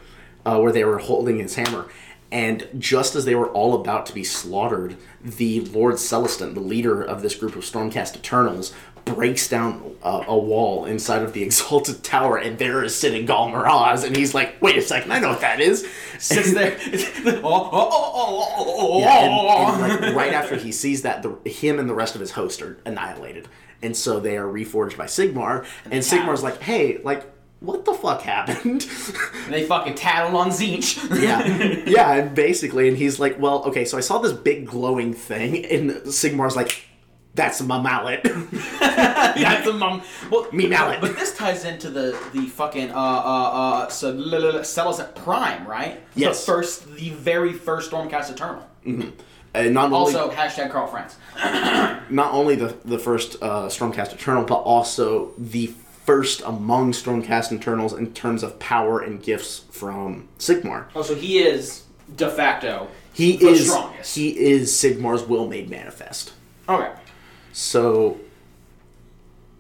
uh, 0.48 0.58
where 0.60 0.72
they 0.72 0.84
were 0.84 0.98
holding 0.98 1.38
his 1.38 1.54
hammer. 1.54 1.86
And 2.32 2.68
just 2.80 3.16
as 3.16 3.24
they 3.26 3.36
were 3.36 3.50
all 3.50 3.80
about 3.80 4.08
to 4.08 4.14
be 4.14 4.24
slaughtered, 4.24 4.98
the 5.24 5.62
Lord 5.62 5.96
Celestant, 5.96 6.56
the 6.56 6.60
leader 6.60 7.04
of 7.04 7.22
this 7.22 7.36
group 7.36 7.56
of 7.56 7.64
Stormcast 7.64 8.18
Eternals, 8.18 8.74
breaks 9.16 9.48
down 9.48 9.96
a, 10.04 10.24
a 10.28 10.38
wall 10.38 10.86
inside 10.86 11.24
of 11.24 11.34
the 11.34 11.44
Exalted 11.48 12.04
Tower, 12.04 12.38
and 12.38 12.58
there 12.58 12.84
is 12.84 12.96
sitting 12.96 13.26
Ghal 13.26 13.50
Maraz, 13.50 14.04
and 14.04 14.16
he's 14.16 14.34
like, 14.34 14.62
"Wait 14.62 14.78
a 14.78 14.82
second, 14.82 15.12
I 15.12 15.20
know 15.20 15.30
what 15.30 15.42
that 15.42 15.60
is." 15.60 15.88
Sits 16.20 16.54
there. 16.54 16.78
Oh, 17.28 17.42
oh, 17.44 17.70
oh, 17.72 17.72
oh, 17.72 18.14
oh, 18.14 18.46
oh, 18.50 18.56
oh, 18.58 18.66
oh, 18.68 18.94
oh, 18.94 19.00
Yeah, 19.00 19.20
and, 19.20 19.34
oh. 19.34 19.84
and, 19.84 20.02
like 20.02 20.16
right 20.16 20.34
after 20.34 20.56
he 20.56 20.72
sees 20.72 21.02
that, 21.04 21.24
the, 21.24 21.50
him 21.50 21.80
and 21.80 21.90
the 21.90 21.94
rest 21.94 22.16
of 22.16 22.22
his 22.22 22.32
host 22.32 22.62
are 22.62 22.80
annihilated, 22.86 23.48
and 23.82 23.96
so 23.96 24.20
they 24.20 24.38
are 24.38 24.46
reforged 24.46 24.98
by 24.98 25.06
Sigmar. 25.06 25.66
And 25.86 26.04
Sigmar's 26.04 26.44
like, 26.44 26.62
"Hey, 26.62 27.00
like, 27.04 27.26
what 27.60 27.86
the 27.86 27.94
fuck 27.94 28.22
happened?" 28.22 28.88
And 29.46 29.54
they 29.54 29.64
fucking 29.64 29.96
tattled 29.96 30.36
on 30.36 30.50
Tzeentch. 30.50 31.22
yeah, 31.22 31.46
yeah, 31.88 32.14
and 32.16 32.36
basically, 32.36 32.88
and 32.88 32.98
he's 32.98 33.20
like, 33.20 33.40
"Well, 33.40 33.64
okay, 33.66 33.86
so 33.86 33.98
I 33.98 34.02
saw 34.02 34.18
this 34.20 34.34
big 34.34 34.66
glowing 34.68 35.14
thing," 35.14 35.66
and 35.66 35.92
Sigmar's 35.92 36.56
like, 36.56 36.87
"That's 37.38 37.62
my 37.62 37.80
mallet." 37.80 38.24
That's 38.80 39.66
mum. 39.74 40.02
Well, 40.30 40.48
Me 40.52 40.68
mallet. 40.68 41.00
But 41.00 41.16
this 41.16 41.34
ties 41.36 41.64
into 41.64 41.90
the 41.90 42.18
the 42.34 42.48
fucking 42.48 42.92
uh 42.92 42.94
uh 42.94 42.98
uh 42.98 43.88
so 43.90 44.12
at 45.00 45.16
Prime, 45.16 45.66
right? 45.66 46.02
Yes. 46.16 46.46
The 46.46 46.52
first, 46.52 46.96
the 46.96 47.10
very 47.12 47.54
first 47.54 47.92
Stormcast 47.92 48.32
Eternal. 48.32 48.68
Mm-hmm. 48.86 49.10
and 49.54 49.74
not 49.74 49.92
only 49.92 50.16
Also, 50.16 50.32
hashtag 50.32 50.72
Karl 50.72 50.88
Franz. 50.88 51.16
not 52.10 52.34
only 52.34 52.56
the 52.56 52.76
the 52.84 53.00
first 53.00 53.38
uh, 53.42 53.68
Stormcast 53.68 54.14
Eternal, 54.14 54.44
but 54.44 54.56
also 54.56 55.32
the 55.38 55.68
first 56.06 56.42
among 56.46 56.94
Stormcast 56.94 57.52
Eternals 57.52 57.94
in 57.94 58.14
terms 58.14 58.42
of 58.44 58.58
power 58.60 59.00
and 59.02 59.22
gifts 59.22 59.66
from 59.72 60.28
Sigmar. 60.40 60.86
Oh, 60.96 61.02
so 61.02 61.16
he 61.16 61.40
is 61.40 61.84
de 62.16 62.30
facto. 62.30 62.88
He 63.14 63.36
the 63.38 63.50
is 63.50 63.70
strongest. 63.70 64.16
he 64.16 64.30
is 64.30 64.72
Sigmar's 64.72 65.24
will 65.24 65.48
made 65.48 65.70
manifest. 65.70 66.34
Okay. 66.70 66.92
So 67.58 68.20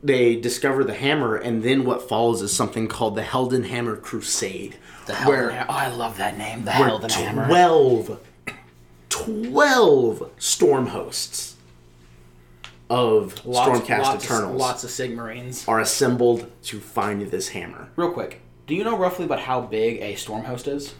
they 0.03 0.35
discover 0.35 0.83
the 0.83 0.93
hammer, 0.93 1.35
and 1.35 1.63
then 1.63 1.83
what 1.83 2.07
follows 2.07 2.43
is 2.43 2.55
something 2.55 2.87
called 2.87 3.15
the 3.15 3.23
Heldenhammer 3.23 3.99
Crusade. 3.99 4.77
The 5.07 5.15
where, 5.15 5.49
Helden 5.49 5.65
Oh, 5.67 5.73
I 5.73 5.87
love 5.87 6.15
that 6.17 6.37
name. 6.37 6.63
The 6.63 6.71
Heldenhammer. 6.71 7.47
12, 7.47 8.19
12 9.09 10.31
storm 10.37 10.87
hosts 10.87 11.55
of 12.87 13.33
Stormcast 13.33 13.99
lots 13.99 14.25
Eternals 14.25 14.53
Of, 14.53 14.59
lots 14.59 14.83
of 14.83 14.91
Sigmarines. 14.91 15.67
are 15.67 15.79
assembled 15.79 16.51
to 16.65 16.79
find 16.79 17.23
this 17.23 17.49
hammer. 17.49 17.89
Real 17.95 18.11
quick, 18.11 18.41
do 18.67 18.75
you 18.75 18.83
know 18.83 18.95
roughly 18.95 19.25
about 19.25 19.39
how 19.39 19.59
big 19.59 20.03
a 20.03 20.13
storm 20.13 20.43
host 20.43 20.67
is? 20.67 20.93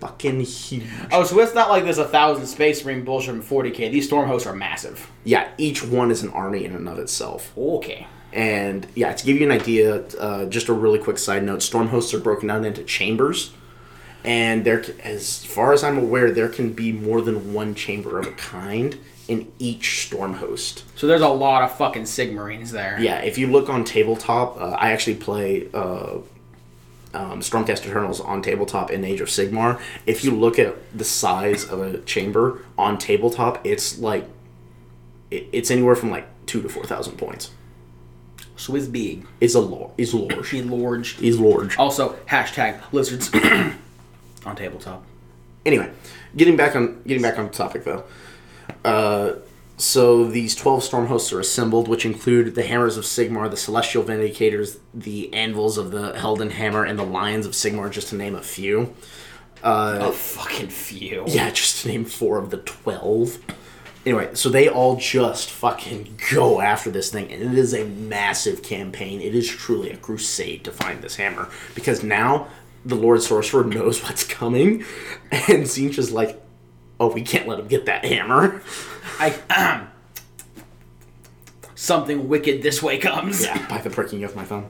Fucking 0.00 0.40
huge. 0.40 0.84
Oh, 1.12 1.24
so 1.24 1.38
it's 1.40 1.54
not 1.54 1.70
like 1.70 1.84
there's 1.84 1.98
a 1.98 2.04
thousand 2.04 2.46
Space 2.46 2.84
Marine 2.84 3.04
bullshit 3.04 3.30
from 3.30 3.42
40k. 3.42 3.90
These 3.90 4.06
storm 4.06 4.28
hosts 4.28 4.46
are 4.46 4.54
massive. 4.54 5.10
Yeah, 5.24 5.48
each 5.56 5.84
one 5.84 6.10
is 6.10 6.22
an 6.22 6.30
army 6.30 6.64
in 6.64 6.74
and 6.74 6.88
of 6.88 6.98
itself. 6.98 7.52
Okay. 7.56 8.06
And 8.32 8.86
yeah, 8.94 9.12
to 9.12 9.24
give 9.24 9.36
you 9.36 9.44
an 9.44 9.52
idea, 9.52 10.04
uh, 10.18 10.46
just 10.46 10.68
a 10.68 10.72
really 10.72 10.98
quick 10.98 11.18
side 11.18 11.44
note: 11.44 11.62
storm 11.62 11.88
hosts 11.88 12.12
are 12.12 12.18
broken 12.18 12.48
down 12.48 12.64
into 12.64 12.82
chambers, 12.82 13.52
and 14.24 14.64
there, 14.64 14.84
as 15.02 15.44
far 15.44 15.72
as 15.72 15.84
I'm 15.84 15.96
aware, 15.96 16.32
there 16.32 16.48
can 16.48 16.72
be 16.72 16.90
more 16.90 17.22
than 17.22 17.54
one 17.54 17.74
chamber 17.76 18.18
of 18.18 18.26
a 18.26 18.32
kind 18.32 18.98
in 19.28 19.50
each 19.58 20.06
storm 20.06 20.34
host. 20.34 20.84
So 20.96 21.06
there's 21.06 21.22
a 21.22 21.28
lot 21.28 21.62
of 21.62 21.76
fucking 21.78 22.02
Sigmarines 22.02 22.70
there. 22.70 22.98
Yeah, 23.00 23.20
if 23.20 23.38
you 23.38 23.46
look 23.46 23.68
on 23.68 23.84
tabletop, 23.84 24.60
uh, 24.60 24.70
I 24.70 24.92
actually 24.92 25.16
play 25.16 25.68
uh, 25.72 26.18
um, 27.14 27.40
Stormcast 27.40 27.86
Eternals 27.86 28.20
on 28.20 28.42
tabletop 28.42 28.90
in 28.90 29.04
Age 29.04 29.20
of 29.20 29.28
Sigmar. 29.28 29.80
If 30.06 30.24
you 30.24 30.32
look 30.32 30.58
at 30.58 30.76
the 30.96 31.04
size 31.04 31.64
of 31.64 31.80
a 31.80 31.98
chamber 32.02 32.64
on 32.76 32.98
tabletop, 32.98 33.64
it's 33.64 33.98
like 33.98 34.28
it, 35.30 35.48
it's 35.52 35.70
anywhere 35.70 35.94
from 35.94 36.10
like 36.10 36.26
two 36.46 36.62
to 36.62 36.68
four 36.68 36.84
thousand 36.84 37.16
points. 37.16 37.50
So 38.56 38.74
it's 38.76 38.86
big. 38.86 39.26
Is 39.40 39.54
a 39.54 39.60
lore. 39.60 39.92
Is 39.98 40.14
large. 40.14 40.46
She 40.46 40.62
large. 40.62 41.20
Is 41.20 41.38
large. 41.40 41.76
Also, 41.76 42.14
hashtag 42.26 42.80
lizards 42.92 43.30
on 44.46 44.56
tabletop. 44.56 45.04
Anyway, 45.66 45.90
getting 46.36 46.56
back 46.56 46.76
on 46.76 47.02
getting 47.06 47.22
back 47.22 47.38
on 47.38 47.50
topic 47.50 47.84
though. 47.84 48.04
Uh, 48.84 49.34
so 49.76 50.24
these 50.24 50.54
twelve 50.54 50.84
storm 50.84 51.06
hosts 51.06 51.32
are 51.32 51.40
assembled, 51.40 51.88
which 51.88 52.06
include 52.06 52.54
the 52.54 52.62
hammers 52.62 52.96
of 52.96 53.04
Sigmar, 53.04 53.50
the 53.50 53.56
celestial 53.56 54.04
vindicators, 54.04 54.78
the 54.92 55.32
anvils 55.34 55.78
of 55.78 55.90
the 55.90 56.12
Heldenhammer, 56.12 56.88
and 56.88 56.98
the 56.98 57.04
lions 57.04 57.44
of 57.46 57.52
Sigmar, 57.52 57.90
just 57.90 58.08
to 58.08 58.16
name 58.16 58.34
a 58.34 58.42
few. 58.42 58.94
Uh, 59.62 59.98
a 60.00 60.12
fucking 60.12 60.68
few. 60.68 61.24
Yeah, 61.26 61.50
just 61.52 61.82
to 61.82 61.88
name 61.88 62.04
four 62.04 62.38
of 62.38 62.50
the 62.50 62.58
twelve. 62.58 63.38
Anyway, 64.06 64.34
so 64.34 64.50
they 64.50 64.68
all 64.68 64.96
just 64.96 65.50
fucking 65.50 66.20
go 66.30 66.60
after 66.60 66.90
this 66.90 67.10
thing, 67.10 67.32
and 67.32 67.42
it 67.42 67.58
is 67.58 67.72
a 67.72 67.84
massive 67.84 68.62
campaign. 68.62 69.20
It 69.20 69.34
is 69.34 69.48
truly 69.48 69.90
a 69.90 69.96
crusade 69.96 70.62
to 70.64 70.70
find 70.70 71.00
this 71.02 71.16
hammer 71.16 71.48
because 71.74 72.04
now 72.04 72.48
the 72.84 72.96
Lord 72.96 73.22
Sorcerer 73.22 73.64
knows 73.64 74.02
what's 74.04 74.24
coming, 74.24 74.84
and 75.30 75.64
Tzeentch 75.64 75.98
is 75.98 76.12
like, 76.12 76.40
"Oh, 77.00 77.08
we 77.08 77.22
can't 77.22 77.46
let 77.48 77.58
him 77.58 77.68
get 77.68 77.86
that 77.86 78.04
hammer." 78.04 78.62
I 79.18 79.34
something 81.74 82.28
wicked 82.28 82.62
this 82.62 82.82
way 82.82 82.98
comes. 82.98 83.44
Yeah, 83.44 83.66
by 83.68 83.78
the 83.78 83.90
pricking 83.90 84.24
of 84.24 84.34
my 84.36 84.44
thumb. 84.44 84.68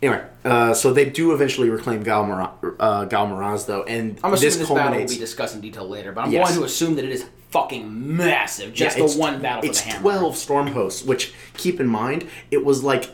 Anyway, 0.00 0.24
uh, 0.44 0.74
so 0.74 0.92
they 0.92 1.04
do 1.08 1.32
eventually 1.32 1.70
reclaim 1.70 2.02
Galmara, 2.02 2.50
uh, 2.80 3.04
Ghal 3.04 3.28
Maraz, 3.28 3.66
though, 3.66 3.84
and 3.84 4.18
I'm 4.24 4.32
assuming 4.34 4.40
this 4.50 4.56
this, 4.58 4.68
battle 4.68 4.98
will 4.98 5.06
be 5.06 5.16
discussed 5.16 5.54
in 5.54 5.60
detail 5.60 5.88
later, 5.88 6.10
but 6.10 6.24
I'm 6.24 6.32
Yes. 6.32 6.48
going 6.48 6.58
to 6.60 6.64
assume 6.66 6.96
that 6.96 7.04
it 7.04 7.12
is 7.12 7.24
fucking 7.50 8.16
massive. 8.16 8.72
Just 8.74 8.98
Yeah, 8.98 9.06
the 9.06 9.12
one 9.18 9.40
battle 9.40 9.62
for 9.62 9.68
It's 9.68 9.80
the 9.80 9.90
hammer. 9.90 10.00
twelve 10.02 10.36
storm 10.36 10.68
hosts, 10.68 11.04
which 11.04 11.32
keep 11.56 11.78
in 11.78 11.86
mind 11.86 12.26
it 12.50 12.64
was 12.64 12.82
like 12.82 13.10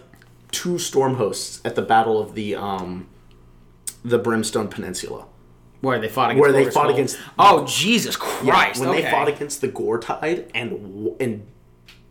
two 0.51 0.79
storm 0.79 1.17
hosts 1.17 1.61
at 1.63 1.75
the 1.75 1.83
battle 1.83 2.19
of 2.23 2.35
the 2.35 2.57
um, 2.57 3.07
the 4.03 4.19
Brimstone 4.19 4.69
Peninsula. 4.69 5.27
Where 5.81 5.99
they 6.01 6.09
fought 6.09 6.31
against. 6.31 6.41
Where 6.41 6.53
they 6.53 6.71
fought 6.71 6.91
against- 6.91 7.19
Oh 7.39 7.65
Jesus 7.67 8.17
Christ! 8.17 8.81
when 8.81 8.89
okay. 8.91 9.03
they 9.03 9.11
fought 9.11 9.29
against 9.29 9.61
the 9.61 9.69
Goretide 9.69 10.51
and 10.55 11.17
and 11.21 11.47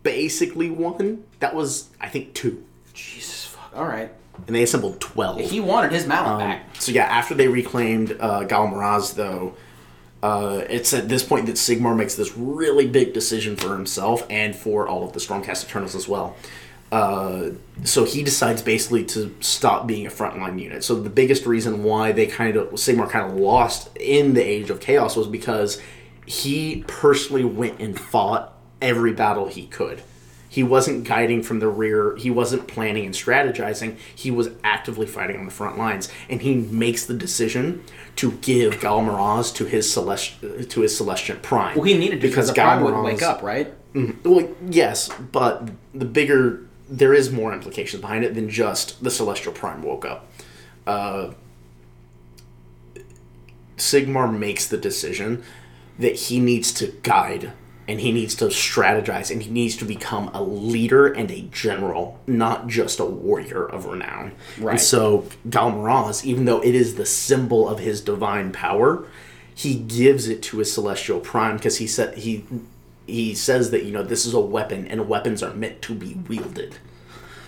basically 0.03 0.69
won, 0.69 1.23
that 1.39 1.53
was 1.53 1.89
I 1.99 2.07
think 2.09 2.33
two, 2.33 2.63
Jesus 2.93 3.45
fuck. 3.45 3.71
All 3.75 3.85
right. 3.85 4.11
and 4.45 4.55
they 4.55 4.63
assembled 4.63 5.01
twelve. 5.01 5.39
He 5.41 5.59
wanted 5.59 5.91
his 5.91 6.05
mallet 6.07 6.31
Um, 6.33 6.39
back. 6.39 6.75
So 6.79 6.91
yeah, 6.91 7.03
after 7.05 7.33
they 7.35 7.47
reclaimed 7.47 8.15
uh, 8.19 8.43
Ghal 8.45 8.67
Maraz, 8.67 9.15
though, 9.15 9.55
uh, 10.23 10.61
it's 10.69 10.93
at 10.93 11.09
this 11.09 11.23
point 11.23 11.45
that 11.47 11.55
Sigmar 11.55 11.95
makes 11.95 12.15
this 12.15 12.37
really 12.37 12.87
big 12.87 13.13
decision 13.13 13.55
for 13.55 13.73
himself 13.73 14.25
and 14.29 14.55
for 14.55 14.87
all 14.87 15.03
of 15.03 15.13
the 15.13 15.19
Stormcast 15.19 15.65
Eternals 15.65 15.93
as 15.95 16.07
well. 16.07 16.35
Uh, 16.91 17.49
so 17.83 18.05
he 18.05 18.23
decides 18.23 18.61
basically 18.61 19.03
to 19.03 19.35
stop 19.41 19.87
being 19.87 20.07
a 20.07 20.09
frontline 20.09 20.61
unit. 20.61 20.83
So 20.83 20.95
the 20.95 21.09
biggest 21.09 21.45
reason 21.45 21.83
why 21.83 22.11
they 22.11 22.27
kind 22.27 22.55
of 22.55 22.69
Sigmar 22.71 23.09
kind 23.09 23.29
of 23.29 23.37
lost 23.37 23.95
in 23.97 24.33
the 24.33 24.41
Age 24.41 24.69
of 24.69 24.79
Chaos 24.79 25.15
was 25.15 25.27
because 25.27 25.81
he 26.25 26.83
personally 26.87 27.43
went 27.43 27.79
and 27.79 27.99
fought 27.99 28.53
every 28.81 29.13
battle 29.13 29.47
he 29.47 29.67
could. 29.67 30.01
He 30.49 30.63
wasn't 30.63 31.03
guiding 31.03 31.43
from 31.43 31.59
the 31.59 31.67
rear. 31.67 32.15
He 32.15 32.31
wasn't 32.31 32.67
planning 32.67 33.05
and 33.05 33.13
strategizing. 33.13 33.97
He 34.15 34.31
was 34.31 34.49
actively 34.63 35.05
fighting 35.05 35.37
on 35.37 35.45
the 35.45 35.51
front 35.51 35.77
lines, 35.77 36.09
and 36.29 36.41
he 36.41 36.55
makes 36.55 37.05
the 37.05 37.13
decision 37.13 37.83
to 38.15 38.31
give 38.31 38.79
Ghal 38.79 39.01
Maraz 39.01 39.53
to 39.55 39.65
his 39.65 39.93
celest 39.93 40.69
to 40.69 40.81
his 40.81 40.99
Celestant 40.99 41.41
Prime. 41.41 41.75
Well, 41.75 41.83
he 41.83 41.97
needed 41.97 42.21
to 42.21 42.27
because 42.27 42.47
the 42.47 42.53
prime 42.53 42.81
would 42.83 43.03
wake 43.03 43.21
up, 43.21 43.43
right? 43.43 43.73
Well, 44.23 44.47
yes, 44.69 45.09
but 45.31 45.69
the 45.93 46.05
bigger 46.05 46.66
there 46.89 47.13
is 47.13 47.31
more 47.31 47.53
implications 47.53 48.01
behind 48.01 48.23
it 48.23 48.33
than 48.35 48.49
just 48.49 49.03
the 49.03 49.11
Celestial 49.11 49.53
Prime 49.53 49.81
woke 49.81 50.05
up. 50.05 50.27
Uh, 50.85 51.31
Sigmar 53.77 54.35
makes 54.35 54.67
the 54.67 54.77
decision 54.77 55.43
that 55.99 56.15
he 56.15 56.39
needs 56.39 56.71
to 56.73 56.87
guide 57.03 57.53
and 57.87 58.01
he 58.01 58.11
needs 58.11 58.35
to 58.35 58.45
strategize 58.45 59.31
and 59.31 59.41
he 59.41 59.49
needs 59.49 59.77
to 59.77 59.85
become 59.85 60.29
a 60.33 60.43
leader 60.43 61.07
and 61.07 61.31
a 61.31 61.41
general, 61.41 62.19
not 62.27 62.67
just 62.67 62.99
a 62.99 63.05
warrior 63.05 63.65
of 63.65 63.85
renown. 63.85 64.33
Right. 64.59 64.71
And 64.71 64.81
so 64.81 65.27
Ghal 65.49 65.71
Maraz, 65.71 66.25
even 66.25 66.45
though 66.45 66.61
it 66.61 66.75
is 66.75 66.95
the 66.95 67.05
symbol 67.05 67.67
of 67.67 67.79
his 67.79 68.01
divine 68.01 68.51
power, 68.51 69.07
he 69.55 69.75
gives 69.75 70.27
it 70.27 70.43
to 70.43 70.59
his 70.59 70.71
celestial 70.71 71.19
prime 71.19 71.57
because 71.57 71.77
he 71.77 71.87
said 71.87 72.17
he 72.17 72.43
he 73.07 73.33
says 73.33 73.71
that 73.71 73.83
you 73.85 73.91
know 73.91 74.03
this 74.03 74.25
is 74.25 74.33
a 74.33 74.39
weapon 74.39 74.85
and 74.87 75.07
weapons 75.09 75.41
are 75.41 75.53
meant 75.53 75.81
to 75.83 75.95
be 75.95 76.13
wielded. 76.27 76.77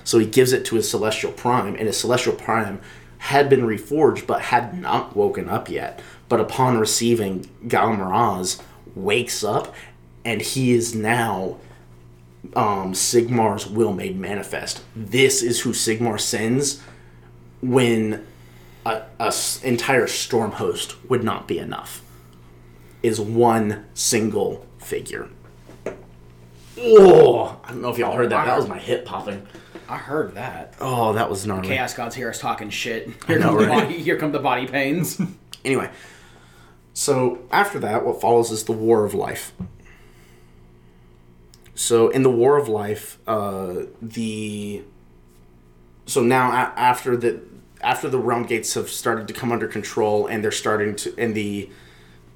So 0.04 0.18
he 0.18 0.26
gives 0.26 0.54
it 0.54 0.66
to 0.66 0.76
his 0.76 0.90
celestial 0.90 1.32
prime, 1.32 1.76
and 1.76 1.86
his 1.86 1.98
celestial 2.00 2.34
prime 2.34 2.82
had 3.20 3.50
been 3.50 3.62
reforged 3.62 4.26
but 4.26 4.42
had 4.44 4.80
not 4.80 5.16
woken 5.16 5.48
up 5.50 5.70
yet. 5.70 6.02
But 6.30 6.40
upon 6.40 6.78
receiving 6.80 7.50
Ghal 7.68 7.96
Maraz, 7.98 8.62
wakes 8.96 9.44
up, 9.44 9.76
and 10.26 10.42
he 10.42 10.72
is 10.72 10.96
now 10.96 11.58
um, 12.56 12.94
Sigmar's 12.94 13.68
will 13.68 13.92
made 13.94 14.18
manifest. 14.18 14.82
This 14.96 15.44
is 15.44 15.62
who 15.62 15.72
Sigmar 15.72 16.20
sends 16.20 16.82
when 17.62 18.26
a, 18.86 19.02
a 19.20 19.28
s- 19.28 19.62
entire 19.64 20.08
storm 20.08 20.52
host 20.54 20.96
would 21.10 21.24
not 21.24 21.48
be 21.48 21.60
enough. 21.60 22.02
Is 23.04 23.20
one 23.20 23.86
single 23.94 24.66
figure. 24.78 25.30
Oh, 26.82 27.60
I 27.64 27.70
don't 27.70 27.82
know 27.82 27.90
if 27.90 27.98
y'all 27.98 28.16
heard 28.16 28.30
that. 28.32 28.46
That 28.46 28.58
was 28.58 28.68
my 28.68 28.80
hip 28.80 29.06
popping. 29.06 29.46
I 29.88 29.98
heard 29.98 30.36
that. 30.36 30.76
Oh, 30.80 31.14
that 31.14 31.30
was 31.30 31.46
gnarly. 31.46 31.68
Chaos 31.68 31.94
Gods 31.94 32.16
hear 32.16 32.30
us 32.30 32.40
talking 32.40 32.70
shit. 32.70 33.10
Here 33.28 33.40
know, 33.40 33.50
come 33.50 33.58
the 33.60 33.66
right? 33.68 33.84
body. 33.84 34.02
Here 34.02 34.18
come 34.18 34.32
the 34.32 34.40
body 34.40 34.68
pains. 34.68 35.20
Anyway, 35.66 35.90
so 36.94 37.40
after 37.52 37.80
that, 37.80 38.06
what 38.06 38.22
follows 38.22 38.50
is 38.50 38.64
the 38.64 38.72
War 38.72 39.04
of 39.04 39.14
Life. 39.14 39.52
So 41.76 42.08
in 42.08 42.24
the 42.24 42.30
War 42.30 42.56
of 42.58 42.70
Life, 42.70 43.20
uh, 43.28 43.82
the 44.02 44.84
so 46.06 46.22
now 46.24 46.50
a- 46.52 46.80
after 46.80 47.18
the 47.18 47.42
after 47.82 48.08
the 48.08 48.18
realm 48.20 48.44
gates 48.44 48.74
have 48.76 48.90
started 48.90 49.28
to 49.28 49.34
come 49.34 49.52
under 49.52 49.68
control 49.68 50.28
and 50.28 50.42
they're 50.42 50.50
starting 50.50 50.96
to 50.96 51.14
and 51.18 51.36
the 51.36 51.70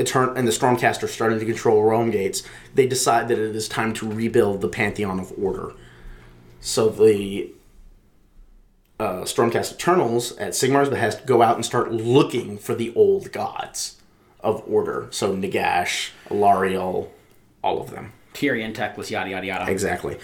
Etern- 0.03 0.35
and 0.35 0.47
the 0.47 0.51
Stormcast 0.51 1.03
are 1.03 1.07
starting 1.07 1.39
to 1.39 1.45
control 1.45 1.84
realm 1.84 2.11
gates, 2.11 2.43
they 2.73 2.88
decide 2.88 3.27
that 3.27 3.39
it 3.39 3.55
is 3.55 3.67
time 3.67 3.93
to 3.93 4.09
rebuild 4.09 4.61
the 4.61 4.67
Pantheon 4.67 5.19
of 5.19 5.34
Order. 5.38 5.73
So 6.59 6.89
the 6.89 7.51
uh, 8.99 9.21
Stormcast 9.23 9.73
Eternals 9.73 10.38
at 10.38 10.53
Sigmar's 10.53 10.89
behest 10.89 11.25
go 11.25 11.41
out 11.41 11.55
and 11.55 11.65
start 11.65 11.91
looking 11.91 12.57
for 12.57 12.73
the 12.73 12.93
old 12.95 13.31
gods 13.31 13.97
of 14.39 14.63
order. 14.67 15.07
So 15.11 15.35
Nagash, 15.35 16.11
Alarielle, 16.30 17.09
all 17.63 17.81
of 17.81 17.91
them. 17.91 18.13
Tyrion, 18.34 18.73
Teclis, 18.73 19.09
yada 19.09 19.30
yada 19.30 19.45
yada. 19.45 19.71
Exactly. 19.71 20.17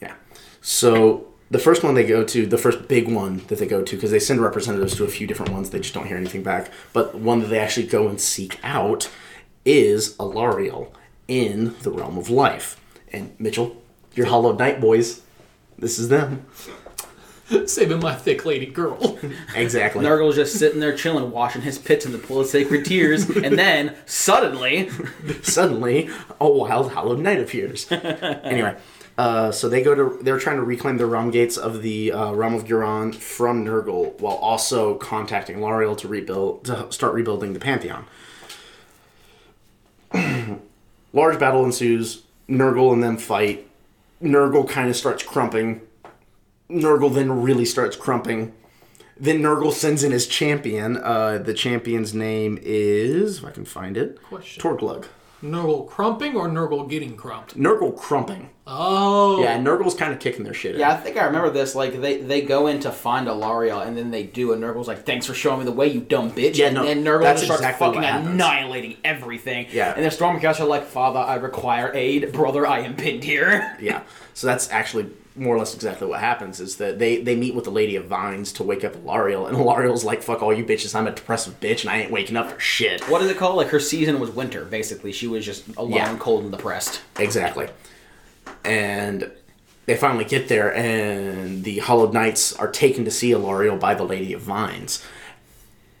Yeah. 0.00 0.14
So 0.60 1.27
the 1.50 1.58
first 1.58 1.82
one 1.82 1.94
they 1.94 2.04
go 2.06 2.24
to, 2.24 2.46
the 2.46 2.58
first 2.58 2.88
big 2.88 3.08
one 3.10 3.38
that 3.48 3.58
they 3.58 3.66
go 3.66 3.82
to, 3.82 3.96
because 3.96 4.10
they 4.10 4.18
send 4.18 4.40
representatives 4.40 4.96
to 4.96 5.04
a 5.04 5.08
few 5.08 5.26
different 5.26 5.52
ones, 5.52 5.70
they 5.70 5.80
just 5.80 5.94
don't 5.94 6.06
hear 6.06 6.16
anything 6.16 6.42
back. 6.42 6.70
But 6.92 7.14
one 7.14 7.40
that 7.40 7.46
they 7.48 7.58
actually 7.58 7.86
go 7.86 8.08
and 8.08 8.20
seek 8.20 8.58
out 8.62 9.10
is 9.64 10.14
Alarielle 10.16 10.88
in 11.26 11.74
the 11.82 11.90
realm 11.90 12.18
of 12.18 12.30
life. 12.30 12.80
And 13.12 13.34
Mitchell, 13.38 13.80
your 14.14 14.26
Hollow 14.26 14.52
Knight 14.54 14.80
boys, 14.80 15.22
this 15.78 15.98
is 15.98 16.08
them. 16.08 16.44
Saving 17.66 18.00
my 18.00 18.14
thick 18.14 18.44
lady 18.44 18.66
girl. 18.66 19.18
Exactly. 19.54 20.04
Nurgle's 20.04 20.36
just 20.36 20.58
sitting 20.58 20.80
there 20.80 20.94
chilling, 20.94 21.30
washing 21.30 21.62
his 21.62 21.78
pits 21.78 22.04
in 22.04 22.12
the 22.12 22.18
pool 22.18 22.40
of 22.40 22.46
sacred 22.46 22.84
tears, 22.84 23.28
and 23.30 23.58
then 23.58 23.96
suddenly, 24.06 24.90
Suddenly, 25.42 26.10
a 26.40 26.48
wild 26.48 26.92
Hollow 26.92 27.16
Knight 27.16 27.40
appears. 27.40 27.90
anyway, 27.90 28.76
uh, 29.18 29.50
so 29.50 29.68
they 29.68 29.82
go 29.82 29.96
to. 29.96 30.22
They're 30.22 30.38
trying 30.38 30.56
to 30.56 30.62
reclaim 30.62 30.96
the 30.96 31.06
realm 31.06 31.32
gates 31.32 31.56
of 31.56 31.82
the 31.82 32.12
uh, 32.12 32.32
realm 32.32 32.54
of 32.54 32.64
Ghyran 32.64 33.12
from 33.12 33.64
Nurgle, 33.64 34.18
while 34.20 34.36
also 34.36 34.94
contacting 34.94 35.58
Lariel 35.58 35.98
to 35.98 36.06
rebuild 36.06 36.64
to 36.66 36.90
start 36.92 37.14
rebuilding 37.14 37.52
the 37.52 37.58
Pantheon. 37.58 38.06
Large 41.12 41.40
battle 41.40 41.64
ensues. 41.64 42.22
Nurgle 42.48 42.92
and 42.92 43.02
them 43.02 43.18
fight. 43.18 43.68
Nurgle 44.22 44.68
kind 44.68 44.88
of 44.88 44.94
starts 44.94 45.24
crumping. 45.24 45.80
Nurgle 46.70 47.12
then 47.12 47.42
really 47.42 47.64
starts 47.64 47.96
crumping. 47.96 48.54
Then 49.18 49.40
Nurgle 49.40 49.72
sends 49.72 50.04
in 50.04 50.12
his 50.12 50.28
champion. 50.28 50.96
Uh, 50.96 51.38
the 51.38 51.54
champion's 51.54 52.14
name 52.14 52.58
is, 52.62 53.38
if 53.38 53.44
I 53.44 53.50
can 53.50 53.64
find 53.64 53.96
it, 53.96 54.22
Question. 54.22 54.62
Torglug. 54.62 55.06
Nurgle 55.42 55.86
crumping 55.88 56.34
or 56.34 56.48
Nurgle 56.48 56.88
getting 56.88 57.16
crumped? 57.16 57.56
Nurgle 57.56 57.96
crumping. 57.96 58.50
Oh. 58.66 59.40
Yeah, 59.42 59.56
Nurgle's 59.58 59.94
kind 59.94 60.12
of 60.12 60.18
kicking 60.18 60.44
their 60.44 60.52
shit. 60.52 60.76
yeah, 60.76 60.90
I 60.90 60.96
think 60.96 61.16
I 61.16 61.24
remember 61.24 61.48
this. 61.50 61.74
Like 61.74 62.00
they 62.00 62.18
they 62.20 62.42
go 62.42 62.66
in 62.66 62.80
to 62.80 62.90
find 62.90 63.28
Alarielle, 63.28 63.86
and 63.86 63.96
then 63.96 64.10
they 64.10 64.24
do, 64.24 64.52
and 64.52 64.62
Nurgle's 64.62 64.88
like, 64.88 65.06
"Thanks 65.06 65.26
for 65.26 65.34
showing 65.34 65.60
me 65.60 65.64
the 65.64 65.72
way, 65.72 65.86
you 65.86 66.00
dumb 66.00 66.32
bitch." 66.32 66.56
Yeah, 66.56 66.70
no, 66.70 66.84
and 66.86 67.06
Nurgle 67.06 67.22
that's 67.22 67.40
just 67.42 67.46
starts 67.58 67.62
exactly 67.62 68.02
fucking 68.02 68.28
annihilating 68.32 68.96
everything. 69.04 69.68
Yeah. 69.72 69.94
and 69.96 70.04
the 70.04 70.10
Stormcast 70.10 70.60
are 70.60 70.66
like, 70.66 70.84
"Father, 70.84 71.20
I 71.20 71.36
require 71.36 71.92
aid. 71.94 72.32
Brother, 72.32 72.66
I 72.66 72.80
am 72.80 72.96
pinned 72.96 73.24
here." 73.24 73.76
Yeah. 73.80 74.02
So 74.34 74.46
that's 74.46 74.70
actually 74.70 75.06
more 75.38 75.54
or 75.54 75.58
less 75.58 75.74
exactly 75.74 76.06
what 76.08 76.20
happens 76.20 76.60
is 76.60 76.76
that 76.76 76.98
they, 76.98 77.22
they 77.22 77.36
meet 77.36 77.54
with 77.54 77.64
the 77.64 77.70
Lady 77.70 77.96
of 77.96 78.06
Vines 78.06 78.52
to 78.54 78.62
wake 78.62 78.84
up 78.84 78.94
Alarielle, 78.96 79.48
and 79.48 79.56
Alarielle's 79.56 80.04
like, 80.04 80.22
fuck 80.22 80.42
all 80.42 80.52
you 80.52 80.64
bitches, 80.64 80.94
I'm 80.94 81.06
a 81.06 81.12
depressive 81.12 81.60
bitch, 81.60 81.82
and 81.82 81.90
I 81.90 81.98
ain't 82.00 82.10
waking 82.10 82.36
up 82.36 82.50
for 82.50 82.60
shit. 82.60 83.02
What 83.08 83.22
is 83.22 83.30
it 83.30 83.36
called? 83.36 83.56
Like 83.56 83.68
her 83.68 83.80
season 83.80 84.20
was 84.20 84.30
winter. 84.30 84.64
Basically, 84.64 85.12
she 85.12 85.26
was 85.26 85.44
just 85.44 85.66
alone, 85.76 85.92
Yeah. 85.92 86.16
cold, 86.18 86.42
and 86.42 86.52
depressed. 86.52 87.00
Exactly. 87.18 87.68
And 88.64 89.30
they 89.86 89.96
finally 89.96 90.24
get 90.24 90.48
there, 90.48 90.74
and 90.74 91.64
the 91.64 91.78
Hallowed 91.78 92.12
Knights 92.12 92.52
are 92.54 92.70
taken 92.70 93.04
to 93.04 93.10
see 93.10 93.30
Alarielle 93.30 93.80
by 93.80 93.94
the 93.94 94.04
Lady 94.04 94.32
of 94.32 94.40
Vines. 94.42 95.04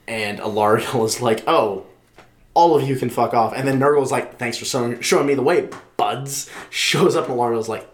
And 0.06 0.38
Alarielle 0.40 1.04
is 1.06 1.20
like, 1.22 1.44
oh, 1.46 1.86
all 2.54 2.76
of 2.76 2.86
you 2.88 2.96
can 2.96 3.08
fuck 3.08 3.34
off. 3.34 3.52
And 3.54 3.66
then 3.68 3.78
Nurgle's 3.78 4.10
like, 4.10 4.38
thanks 4.38 4.56
for 4.58 4.64
showing, 4.64 5.00
showing 5.00 5.26
me 5.26 5.34
the 5.34 5.42
way, 5.42 5.68
buds. 5.96 6.50
Shows 6.70 7.14
up, 7.16 7.28
and 7.28 7.38
Alarielle's 7.38 7.68
like, 7.68 7.88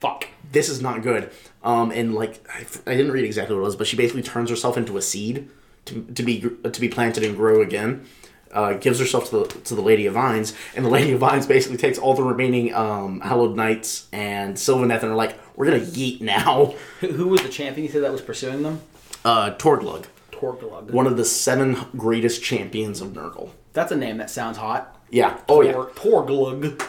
fuck, 0.00 0.28
this 0.52 0.68
is 0.68 0.80
not 0.80 1.02
good. 1.02 1.30
Um, 1.62 1.90
and 1.90 2.14
like, 2.14 2.44
I, 2.52 2.60
I 2.90 2.96
didn't 2.96 3.12
read 3.12 3.24
exactly 3.24 3.54
what 3.54 3.60
it 3.62 3.64
was, 3.64 3.76
but 3.76 3.86
she 3.86 3.96
basically 3.96 4.22
turns 4.22 4.50
herself 4.50 4.76
into 4.76 4.96
a 4.96 5.02
seed 5.02 5.48
to, 5.86 6.02
to 6.14 6.22
be 6.22 6.40
to 6.40 6.80
be 6.80 6.88
planted 6.88 7.22
and 7.24 7.36
grow 7.36 7.60
again. 7.62 8.06
Uh, 8.52 8.72
gives 8.72 8.98
herself 8.98 9.30
to 9.30 9.38
the 9.38 9.44
to 9.60 9.74
the 9.76 9.80
Lady 9.82 10.06
of 10.06 10.14
Vines, 10.14 10.54
and 10.74 10.84
the 10.84 10.88
Lady 10.98 11.12
of 11.12 11.20
Vines 11.20 11.46
basically 11.46 11.76
takes 11.76 11.98
all 11.98 12.14
the 12.14 12.22
remaining 12.24 12.74
um, 12.74 13.20
Hallowed 13.20 13.54
Knights 13.54 14.08
and 14.12 14.56
Sylvaneth 14.56 15.02
and 15.02 15.12
are 15.12 15.14
like, 15.14 15.38
"We're 15.56 15.66
gonna 15.66 15.78
yeet 15.78 16.20
now." 16.20 16.74
Who, 17.00 17.28
was 17.28 17.42
the 17.42 17.48
champion 17.48 17.86
you 17.86 17.92
said 17.92 18.02
that 18.02 18.10
was 18.10 18.20
pursuing 18.22 18.62
them? 18.64 18.80
Uh, 19.24 19.52
Torglug, 19.54 20.06
Torglug. 20.32 20.90
one 20.90 21.06
of 21.06 21.16
the 21.16 21.24
seven 21.24 21.76
greatest 21.96 22.42
champions 22.42 23.00
of 23.00 23.10
Nurgle. 23.10 23.50
That's 23.72 23.92
a 23.92 23.96
name 23.96 24.16
that 24.16 24.30
sounds 24.30 24.56
hot. 24.56 25.00
Yeah. 25.10 25.38
Oh 25.48 25.60
yeah. 25.62 25.72
Tor- 25.72 25.90
Torglug. 25.90 26.82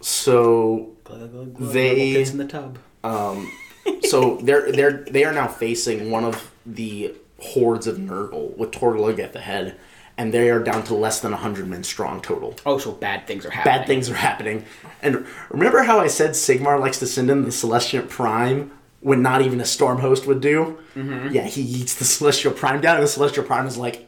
So 0.00 0.90
Glug, 1.04 1.30
glug, 1.32 1.54
glug, 1.54 1.72
They- 1.72 2.20
in 2.22 2.38
the 2.38 2.44
tub. 2.46 2.78
So 3.02 4.36
they're 4.42 4.70
they're 4.72 5.04
they 5.10 5.24
are 5.24 5.32
now 5.32 5.48
facing 5.48 6.10
one 6.10 6.24
of 6.24 6.50
the 6.66 7.14
hordes 7.40 7.86
of 7.86 7.96
Nurgle 7.96 8.56
with 8.56 8.70
Torglug 8.72 9.18
at 9.18 9.32
the 9.32 9.40
head, 9.40 9.78
and 10.16 10.32
they 10.34 10.50
are 10.50 10.60
down 10.60 10.82
to 10.84 10.94
less 10.94 11.20
than 11.20 11.32
hundred 11.32 11.68
men 11.68 11.84
strong 11.84 12.20
total. 12.20 12.54
Oh, 12.66 12.78
so 12.78 12.92
bad 12.92 13.26
things 13.26 13.46
are 13.46 13.50
happening. 13.50 13.78
Bad 13.78 13.86
things 13.86 14.10
are 14.10 14.14
happening. 14.14 14.64
And 15.02 15.26
remember 15.50 15.82
how 15.82 16.00
I 16.00 16.08
said 16.08 16.30
Sigmar 16.30 16.80
likes 16.80 16.98
to 16.98 17.06
send 17.06 17.30
in 17.30 17.44
the 17.44 17.52
Celestial 17.52 18.04
Prime 18.04 18.72
when 19.00 19.22
not 19.22 19.42
even 19.42 19.60
a 19.60 19.64
Storm 19.64 19.98
host 19.98 20.26
would 20.26 20.40
do? 20.40 20.78
Mm-hmm. 20.96 21.32
Yeah, 21.32 21.44
he 21.44 21.62
eats 21.62 21.94
the 21.94 22.04
Celestial 22.04 22.52
Prime 22.52 22.80
down, 22.80 22.96
and 22.96 23.04
the 23.04 23.08
Celestial 23.08 23.44
Prime 23.44 23.66
is 23.66 23.76
like, 23.76 24.06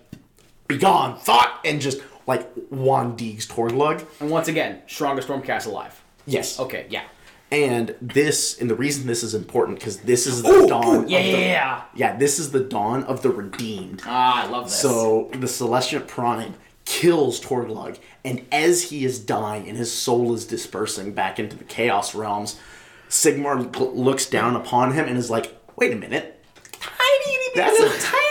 "Be 0.67 0.79
gone, 0.79 1.19
thought," 1.19 1.61
and 1.65 1.81
just 1.81 2.01
like 2.27 2.53
one 2.69 3.17
digs 3.17 3.47
Torglug. 3.47 4.05
And 4.21 4.31
once 4.31 4.49
again, 4.49 4.83
strongest 4.87 5.29
Stormcast 5.29 5.67
alive. 5.67 6.01
Yes. 6.27 6.61
Okay, 6.61 6.87
yeah. 6.91 7.03
And 7.53 7.97
this, 8.01 8.61
and 8.61 8.71
the 8.71 8.77
reason 8.77 9.07
this 9.09 9.23
is 9.25 9.35
important 9.35 9.79
because 9.81 9.99
this 9.99 10.27
is 10.27 10.43
the 10.43 10.51
Ooh, 10.51 10.69
dawn. 10.69 11.05
ooh, 11.05 11.09
yeah, 11.09 11.19
of 11.19 11.25
the, 11.25 11.31
yeah, 11.33 11.39
yeah. 11.39 11.83
Yeah, 11.95 12.17
this 12.17 12.39
is 12.39 12.53
the 12.53 12.61
dawn 12.61 13.03
of 13.05 13.23
the 13.23 13.31
redeemed. 13.31 14.03
Ah, 14.07 14.45
I 14.47 14.49
love 14.51 14.67
this. 14.67 14.77
So 14.81 15.31
the 15.35 15.49
Celestial 15.49 16.01
Prime 16.03 16.55
kills 16.85 17.41
Torglug, 17.41 17.99
and 18.25 18.45
as 18.53 18.91
he 18.91 19.05
is 19.05 19.19
dying 19.19 19.69
and 19.69 19.77
his 19.77 19.93
soul 19.93 20.33
is 20.35 20.45
dispersing 20.45 21.13
back 21.13 21.39
into 21.41 21.57
the 21.57 21.65
Chaos 21.65 22.15
realms, 22.15 22.59
Sigmar 23.09 23.75
looks 23.97 24.27
down 24.27 24.55
upon 24.55 24.93
him 24.93 25.07
and 25.09 25.19
is 25.19 25.29
like, 25.31 25.57
"Wait 25.77 25.93
a 25.93 25.97
minute, 25.97 26.45
tiny 26.71 27.37
That's 27.57 27.79
a- 27.81 28.07
tiny 28.07 28.30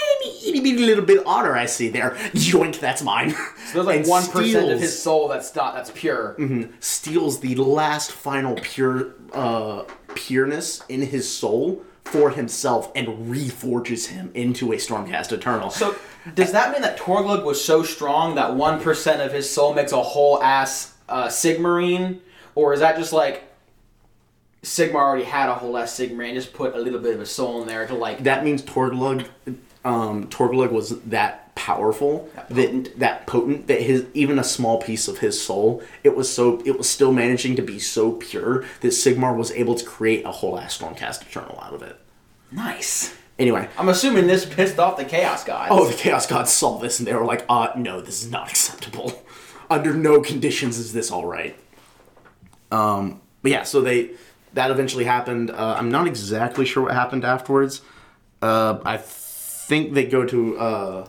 itty 0.50 0.60
bitty 0.60 0.86
little 0.86 1.06
bit 1.06 1.24
otter 1.26 1.56
I 1.56 1.66
see 1.66 1.90
there. 1.90 2.12
Yoink, 2.34 2.80
that's 2.80 3.02
mine." 3.02 3.36
there's 3.74 3.86
like 3.86 4.08
one 4.08 4.26
percent 4.28 4.72
of 4.72 4.80
his 4.80 5.02
soul 5.02 5.28
that's 5.28 5.56
not 5.56 5.76
that's 5.76 5.92
pure. 5.92 6.36
steals 6.80 7.40
the 7.40 7.56
last 7.56 8.12
final 8.12 8.56
pure 8.62 9.14
uh, 9.34 9.84
pureness 10.16 10.82
in 10.90 11.02
his 11.02 11.30
soul 11.30 11.84
for 12.04 12.32
himself 12.32 12.92
and 12.96 13.08
reforges 13.08 14.08
him 14.08 14.32
into 14.34 14.72
a 14.72 14.76
Stormcast 14.76 15.32
Eternal. 15.32 15.70
So 15.70 15.96
does 16.34 16.52
that 16.52 16.72
mean 16.72 16.82
that 16.82 16.98
Torglug 16.98 17.44
was 17.44 17.64
so 17.64 17.84
strong 17.84 18.36
that 18.36 18.56
one 18.56 18.82
percent 18.82 19.22
of 19.22 19.32
his 19.32 19.50
soul 19.50 19.74
makes 19.74 19.92
a 19.92 20.02
whole 20.02 20.42
ass 20.42 20.96
uh, 21.08 21.28
Sigmarine, 21.28 22.20
or 22.56 22.74
is 22.74 22.80
that 22.80 22.98
just 22.98 23.14
like 23.14 23.44
Sigmar 24.64 24.96
already 24.96 25.24
had 25.24 25.50
a 25.50 25.56
whole 25.56 25.78
ass 25.78 25.98
Sigmarine, 25.98 26.30
and 26.30 26.36
just 26.36 26.54
put 26.54 26.76
a 26.76 26.80
little 26.80 27.00
bit 27.00 27.14
of 27.14 27.20
his 27.20 27.32
soul 27.32 27.62
in 27.62 27.68
there 27.68 27.88
to 27.88 27.94
like 27.94 28.24
that 28.24 28.44
means 28.44 28.62
Torglug, 28.62 29.28
um, 29.86 30.28
Torglug 30.28 30.72
was 30.72 31.00
that 31.02 31.56
powerful, 31.56 32.30
That 32.36 32.50
that 32.56 33.00
that 33.00 33.28
potent 33.28 33.68
that 33.68 33.82
his 33.82 34.06
even 34.14 34.40
a 34.40 34.44
small 34.44 34.82
piece 34.82 35.08
of 35.08 35.20
his 35.20 35.42
soul, 35.42 35.82
it 36.04 36.16
was 36.16 36.34
so 36.34 36.62
it 36.66 36.78
was 36.78 36.90
still 36.90 37.12
managing 37.12 37.56
to 37.58 37.62
be 37.62 37.80
so 37.80 38.14
pure 38.14 38.66
that 38.82 38.90
Sigmar 38.90 39.36
was 39.36 39.52
able 39.52 39.76
to 39.76 39.86
create 39.86 40.26
a 40.26 40.32
whole 40.32 40.58
ass 40.60 40.78
Stormcast 40.78 41.22
Eternal 41.24 41.60
out 41.62 41.74
of 41.74 41.82
it. 41.84 41.98
nice. 42.52 43.16
Anyway, 43.38 43.70
I'm 43.78 43.88
assuming 43.88 44.28
this 44.28 44.46
pissed 44.46 44.80
off 44.80 44.98
the 44.98 45.06
Chaos 45.06 45.46
Gods. 45.46 45.70
oh, 45.72 45.88
the 45.88 45.94
Chaos 45.96 46.28
Gods 46.28 46.52
saw 46.52 46.78
this 46.78 47.00
and 47.00 47.08
they 47.08 47.14
were 47.14 47.24
like, 47.24 47.46
uh, 47.48 47.70
no, 47.78 48.02
this 48.02 48.22
is 48.22 48.30
not 48.30 48.50
acceptable. 48.54 49.24
Under 49.70 49.94
no 49.94 50.20
conditions 50.20 50.78
is 50.78 50.92
this 50.92 51.10
all 51.10 51.26
right. 51.26 51.56
Um, 52.70 53.22
but 53.42 53.52
yeah, 53.52 53.64
so 53.64 53.80
they 53.80 54.12
that 54.54 54.72
eventually 54.72 55.06
happened. 55.06 55.52
Uh, 55.52 55.76
I'm 55.78 55.90
not 55.90 56.08
exactly 56.08 56.66
sure 56.66 56.84
what 56.84 56.94
happened 56.94 57.24
afterwards. 57.24 57.82
Uh, 58.42 58.80
I 58.84 58.98
think 59.70 59.94
they 59.94 60.06
go 60.06 60.26
to 60.26 60.58
uh, 60.58 61.08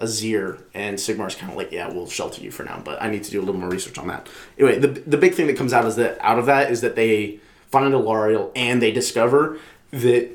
Azyr, 0.00 0.62
and 0.74 0.98
Sigmar's 0.98 1.34
kind 1.34 1.52
of 1.52 1.56
like, 1.56 1.72
yeah, 1.72 1.88
we'll 1.92 2.08
shelter 2.08 2.42
you 2.42 2.50
for 2.50 2.64
now, 2.64 2.82
but 2.84 3.00
I 3.00 3.08
need 3.10 3.22
to 3.24 3.30
do 3.30 3.38
a 3.38 3.44
little 3.44 3.60
more 3.60 3.70
research 3.70 3.96
on 3.98 4.08
that. 4.08 4.28
Anyway, 4.58 4.78
the 4.78 4.88
the 4.88 5.16
big 5.16 5.34
thing 5.34 5.46
that 5.46 5.56
comes 5.56 5.72
out 5.72 5.86
is 5.86 5.96
that 5.96 6.18
out 6.20 6.38
of 6.38 6.46
that 6.46 6.70
is 6.70 6.80
that 6.80 6.96
they 6.96 7.38
find 7.70 7.94
Alarielle 7.94 8.50
and 8.56 8.82
they 8.82 8.90
discover 8.90 9.58
that 9.92 10.28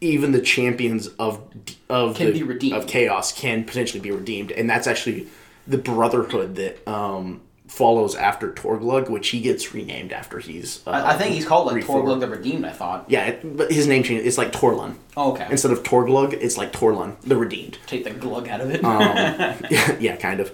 even 0.00 0.32
the 0.32 0.40
champions 0.40 1.08
of 1.18 1.42
of 1.88 2.16
Can 2.16 2.32
the, 2.32 2.72
of 2.72 2.86
chaos 2.86 3.32
can 3.32 3.64
potentially 3.64 4.00
be 4.00 4.10
redeemed, 4.10 4.52
and 4.52 4.70
that's 4.70 4.86
actually 4.86 5.26
the 5.66 5.78
brotherhood 5.78 6.54
that 6.56 6.86
um, 6.88 7.40
follows 7.68 8.14
after 8.14 8.52
Torglug, 8.52 9.08
which 9.10 9.28
he 9.28 9.40
gets 9.40 9.74
renamed 9.74 10.12
after 10.12 10.38
he's. 10.38 10.86
Uh, 10.86 10.90
I, 10.90 11.14
I 11.14 11.16
think 11.18 11.34
he's 11.34 11.44
called 11.44 11.66
like 11.66 11.76
reformed. 11.76 12.06
Torglug 12.08 12.20
the 12.20 12.28
Redeemed. 12.28 12.64
I 12.64 12.72
thought. 12.72 13.04
Yeah, 13.08 13.26
it, 13.26 13.56
but 13.56 13.70
his 13.72 13.86
name 13.86 14.02
change. 14.02 14.24
It's 14.26 14.38
like 14.38 14.52
Tornus. 14.52 14.94
Oh, 15.16 15.32
okay. 15.32 15.46
Instead 15.50 15.72
of 15.72 15.82
Torglug, 15.82 16.32
it's 16.34 16.56
like 16.56 16.72
Tornus, 16.72 17.20
the 17.22 17.36
redeemed. 17.36 17.78
Take 17.86 18.04
the 18.04 18.10
glug 18.10 18.48
out 18.48 18.60
of 18.60 18.70
it. 18.70 18.82
yeah, 18.82 19.96
yeah, 20.00 20.16
kind 20.16 20.40
of. 20.40 20.52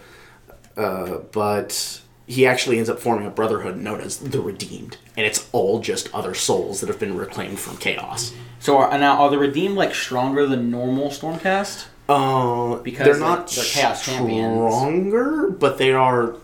Uh, 0.77 1.19
but 1.33 2.01
he 2.27 2.47
actually 2.47 2.79
ends 2.79 2.89
up 2.89 2.99
forming 2.99 3.27
a 3.27 3.31
brotherhood 3.31 3.77
known 3.77 4.01
as 4.01 4.17
the 4.19 4.41
Redeemed, 4.41 4.97
and 5.17 5.27
it's 5.27 5.47
all 5.53 5.81
just 5.81 6.13
other 6.15 6.33
souls 6.35 6.81
that 6.81 6.89
have 6.89 6.99
been 6.99 7.17
reclaimed 7.17 7.59
from 7.59 7.77
chaos. 7.77 8.33
so 8.59 8.79
are, 8.79 8.97
now 8.99 9.19
are 9.23 9.29
the 9.31 9.37
Redeemed 9.39 9.75
like 9.75 9.95
stronger 9.95 10.47
than 10.47 10.71
normal 10.71 11.09
Stormcast? 11.11 11.89
Uh, 12.09 12.77
Because 12.77 13.05
they're 13.05 13.15
they- 13.15 13.21
not 13.21 13.49
they're 13.49 13.65
chaos 13.65 14.07
champions. 14.07 14.75
stronger, 14.75 15.51
but 15.51 15.77
they 15.79 15.93
are 15.93 16.37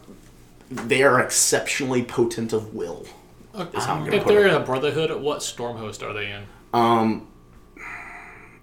they 0.71 1.03
are 1.03 1.21
exceptionally 1.21 2.03
potent 2.03 2.53
of 2.53 2.75
will. 2.75 3.07
Okay. 3.55 3.79
how 3.81 3.95
I'm 3.95 4.01
gonna 4.05 4.13
Uh, 4.13 4.17
If 4.17 4.23
put 4.25 4.29
they're 4.29 4.47
it. 4.47 4.51
in 4.51 4.55
a 4.55 4.61
brotherhood, 4.65 5.21
what 5.23 5.43
storm 5.43 5.79
host 5.79 6.03
are 6.03 6.13
they 6.13 6.31
in? 6.31 6.43
Um, 6.73 7.27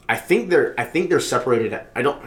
I 0.08 0.16
think 0.16 0.50
they're 0.50 0.74
I 0.78 0.84
think 0.86 1.10
they're 1.10 1.20
separated. 1.20 1.80
I 1.96 2.02
don't. 2.02 2.22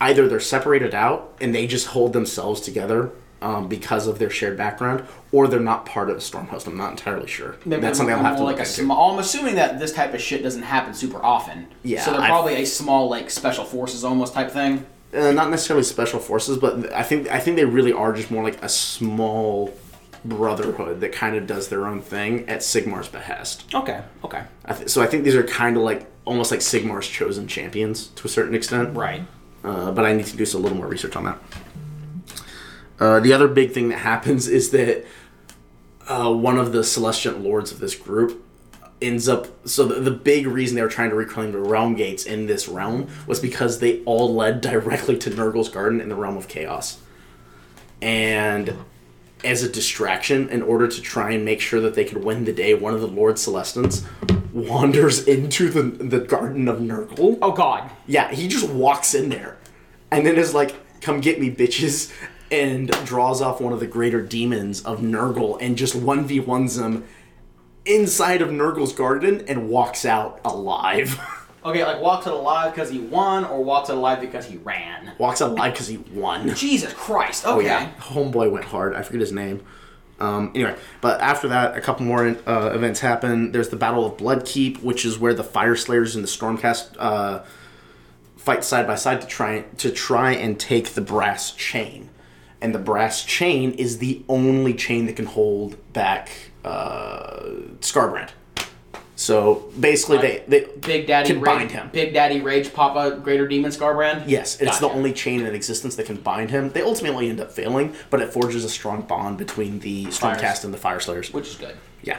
Either 0.00 0.26
they're 0.28 0.40
separated 0.40 0.94
out 0.94 1.34
and 1.40 1.54
they 1.54 1.66
just 1.66 1.88
hold 1.88 2.12
themselves 2.14 2.60
together 2.62 3.10
um, 3.42 3.68
because 3.68 4.06
of 4.06 4.18
their 4.18 4.30
shared 4.30 4.56
background, 4.56 5.04
or 5.32 5.48
they're 5.48 5.60
not 5.60 5.84
part 5.84 6.08
of 6.08 6.14
the 6.16 6.22
Stormhost. 6.22 6.66
I'm 6.66 6.76
not 6.76 6.90
entirely 6.92 7.26
sure. 7.26 7.56
Maybe 7.64 7.82
That's 7.82 7.98
something 7.98 8.14
I'll 8.14 8.22
have 8.22 8.36
to 8.36 8.40
more 8.42 8.50
look 8.50 8.58
like 8.58 8.66
a 8.66 8.70
into. 8.70 8.82
small. 8.82 9.12
I'm 9.12 9.18
assuming 9.18 9.56
that 9.56 9.78
this 9.78 9.92
type 9.92 10.14
of 10.14 10.20
shit 10.22 10.42
doesn't 10.42 10.62
happen 10.62 10.94
super 10.94 11.22
often. 11.22 11.66
Yeah, 11.82 12.02
So 12.02 12.12
they're 12.12 12.20
I- 12.20 12.28
probably 12.28 12.54
a 12.56 12.64
small 12.66 13.08
like 13.10 13.30
special 13.30 13.64
forces 13.64 14.04
almost 14.04 14.32
type 14.34 14.50
thing. 14.50 14.86
Uh, 15.14 15.32
not 15.32 15.50
necessarily 15.50 15.84
special 15.84 16.20
forces, 16.20 16.58
but 16.58 16.92
I 16.92 17.02
think 17.02 17.28
I 17.28 17.40
think 17.40 17.56
they 17.56 17.64
really 17.64 17.92
are 17.92 18.12
just 18.12 18.30
more 18.30 18.44
like 18.44 18.62
a 18.62 18.68
small 18.68 19.76
brotherhood 20.24 21.00
that 21.00 21.12
kind 21.12 21.34
of 21.36 21.46
does 21.46 21.68
their 21.68 21.86
own 21.86 22.02
thing 22.02 22.48
at 22.48 22.60
Sigmar's 22.60 23.08
behest. 23.08 23.74
Okay. 23.74 24.02
Okay. 24.24 24.42
I 24.64 24.74
th- 24.74 24.88
so 24.88 25.02
I 25.02 25.06
think 25.06 25.24
these 25.24 25.34
are 25.34 25.42
kind 25.42 25.76
of 25.76 25.82
like 25.82 26.06
almost 26.24 26.50
like 26.50 26.60
Sigmar's 26.60 27.08
chosen 27.08 27.48
champions 27.48 28.08
to 28.08 28.26
a 28.26 28.30
certain 28.30 28.54
extent. 28.54 28.96
Right. 28.96 29.22
Uh, 29.64 29.90
but 29.90 30.04
I 30.04 30.12
need 30.12 30.26
to 30.26 30.36
do 30.36 30.44
some, 30.46 30.60
a 30.60 30.62
little 30.62 30.78
more 30.78 30.86
research 30.86 31.16
on 31.16 31.24
that. 31.24 31.38
Uh, 32.98 33.20
the 33.20 33.32
other 33.32 33.48
big 33.48 33.72
thing 33.72 33.88
that 33.88 33.98
happens 33.98 34.46
is 34.46 34.70
that 34.70 35.06
uh, 36.06 36.32
one 36.32 36.58
of 36.58 36.72
the 36.72 36.84
Celestiant 36.84 37.42
lords 37.42 37.72
of 37.72 37.78
this 37.80 37.94
group 37.94 38.44
ends 39.02 39.28
up. 39.28 39.68
So 39.68 39.86
the, 39.86 40.00
the 40.00 40.10
big 40.10 40.46
reason 40.46 40.76
they 40.76 40.82
were 40.82 40.88
trying 40.88 41.10
to 41.10 41.16
reclaim 41.16 41.52
the 41.52 41.58
realm 41.58 41.94
gates 41.94 42.24
in 42.24 42.46
this 42.46 42.68
realm 42.68 43.08
was 43.26 43.40
because 43.40 43.78
they 43.80 44.02
all 44.04 44.34
led 44.34 44.60
directly 44.60 45.16
to 45.18 45.30
Nurgle's 45.30 45.68
garden 45.68 46.00
in 46.00 46.08
the 46.08 46.14
realm 46.14 46.36
of 46.36 46.48
chaos. 46.48 47.00
And 48.02 48.76
as 49.44 49.62
a 49.62 49.68
distraction, 49.68 50.48
in 50.48 50.62
order 50.62 50.86
to 50.86 51.00
try 51.00 51.32
and 51.32 51.44
make 51.44 51.60
sure 51.60 51.80
that 51.80 51.94
they 51.94 52.04
could 52.04 52.24
win 52.24 52.44
the 52.44 52.52
day, 52.52 52.74
one 52.74 52.94
of 52.94 53.00
the 53.00 53.08
Lord 53.08 53.38
Celestants 53.38 54.04
wanders 54.52 55.26
into 55.26 55.70
the 55.70 55.82
the 55.82 56.20
garden 56.20 56.68
of 56.68 56.78
Nurgle. 56.78 57.38
Oh 57.40 57.52
God. 57.52 57.90
Yeah, 58.06 58.30
he 58.32 58.48
just 58.48 58.68
walks 58.68 59.14
in 59.14 59.28
there 59.28 59.58
and 60.10 60.26
then 60.26 60.36
is 60.36 60.54
like, 60.54 60.74
come 61.00 61.20
get 61.20 61.40
me, 61.40 61.54
bitches, 61.54 62.12
and 62.50 62.90
draws 63.06 63.40
off 63.40 63.60
one 63.60 63.72
of 63.72 63.80
the 63.80 63.86
greater 63.86 64.20
demons 64.20 64.82
of 64.82 65.00
Nurgle 65.00 65.58
and 65.60 65.76
just 65.76 65.94
1v1s 65.94 66.78
them 66.78 67.04
inside 67.94 68.42
of 68.42 68.50
Nurgle's 68.50 68.92
garden 68.92 69.44
and 69.48 69.68
walks 69.68 70.04
out 70.04 70.40
alive. 70.44 71.18
Okay, 71.62 71.84
like 71.84 72.00
walks 72.00 72.26
out 72.26 72.32
alive 72.32 72.72
because 72.72 72.88
he 72.88 73.00
won, 73.00 73.44
or 73.44 73.62
walks 73.62 73.90
out 73.90 73.96
alive 73.96 74.18
because 74.20 74.46
he 74.46 74.56
ran. 74.56 75.12
walks 75.18 75.42
out 75.42 75.50
alive 75.50 75.74
because 75.74 75.88
he 75.88 75.98
won. 75.98 76.54
Jesus 76.54 76.94
Christ. 76.94 77.44
Okay. 77.44 77.54
Oh, 77.54 77.60
yeah. 77.60 77.92
Homeboy 77.98 78.50
went 78.50 78.64
hard. 78.64 78.94
I 78.94 79.02
forget 79.02 79.20
his 79.20 79.32
name. 79.32 79.62
Um, 80.18 80.52
anyway, 80.54 80.76
but 81.00 81.20
after 81.20 81.48
that, 81.48 81.76
a 81.76 81.80
couple 81.80 82.06
more 82.06 82.28
uh, 82.46 82.70
events 82.74 83.00
happen. 83.00 83.52
There's 83.52 83.68
the 83.68 83.76
Battle 83.76 84.06
of 84.06 84.16
Bloodkeep, 84.16 84.82
which 84.82 85.04
is 85.04 85.18
where 85.18 85.34
the 85.34 85.44
Fyreslayers 85.44 86.14
and 86.14 86.24
the 86.24 86.28
Stormcast 86.28 86.96
uh, 86.98 87.42
fight 88.36 88.64
side 88.64 88.86
by 88.86 88.94
side 88.94 89.20
to 89.20 89.26
try 89.26 89.62
to 89.78 89.90
try 89.90 90.32
and 90.32 90.58
take 90.58 90.90
the 90.90 91.00
brass 91.02 91.52
chain. 91.52 92.08
And 92.62 92.74
the 92.74 92.78
brass 92.78 93.24
chain 93.24 93.72
is 93.72 93.98
the 93.98 94.22
only 94.28 94.74
chain 94.74 95.06
that 95.06 95.16
can 95.16 95.26
hold 95.26 95.76
back 95.92 96.49
uh, 96.64 97.40
Skarbrand. 97.80 98.30
So 99.16 99.70
basically, 99.78 100.16
they, 100.16 100.44
they 100.48 100.66
Big 100.80 101.06
Daddy 101.06 101.28
can 101.28 101.42
Rage, 101.42 101.58
bind 101.58 101.70
him. 101.70 101.90
Big 101.92 102.14
Daddy 102.14 102.40
Rage 102.40 102.72
Papa 102.72 103.18
Greater 103.22 103.46
Demon 103.46 103.70
Skarbrand. 103.70 104.24
Yes, 104.26 104.58
it's 104.62 104.78
the 104.78 104.88
only 104.88 105.12
chain 105.12 105.44
in 105.44 105.54
existence 105.54 105.94
that 105.96 106.06
can 106.06 106.16
bind 106.16 106.50
him. 106.50 106.70
They 106.70 106.80
ultimately 106.80 107.28
end 107.28 107.38
up 107.38 107.52
failing, 107.52 107.94
but 108.08 108.22
it 108.22 108.32
forges 108.32 108.64
a 108.64 108.68
strong 108.70 109.02
bond 109.02 109.36
between 109.36 109.80
the 109.80 110.06
Stormcast 110.06 110.64
and 110.64 110.72
the 110.72 110.78
Fyreslayers. 110.78 111.34
which 111.34 111.48
is 111.48 111.56
good. 111.56 111.76
Yeah. 112.02 112.18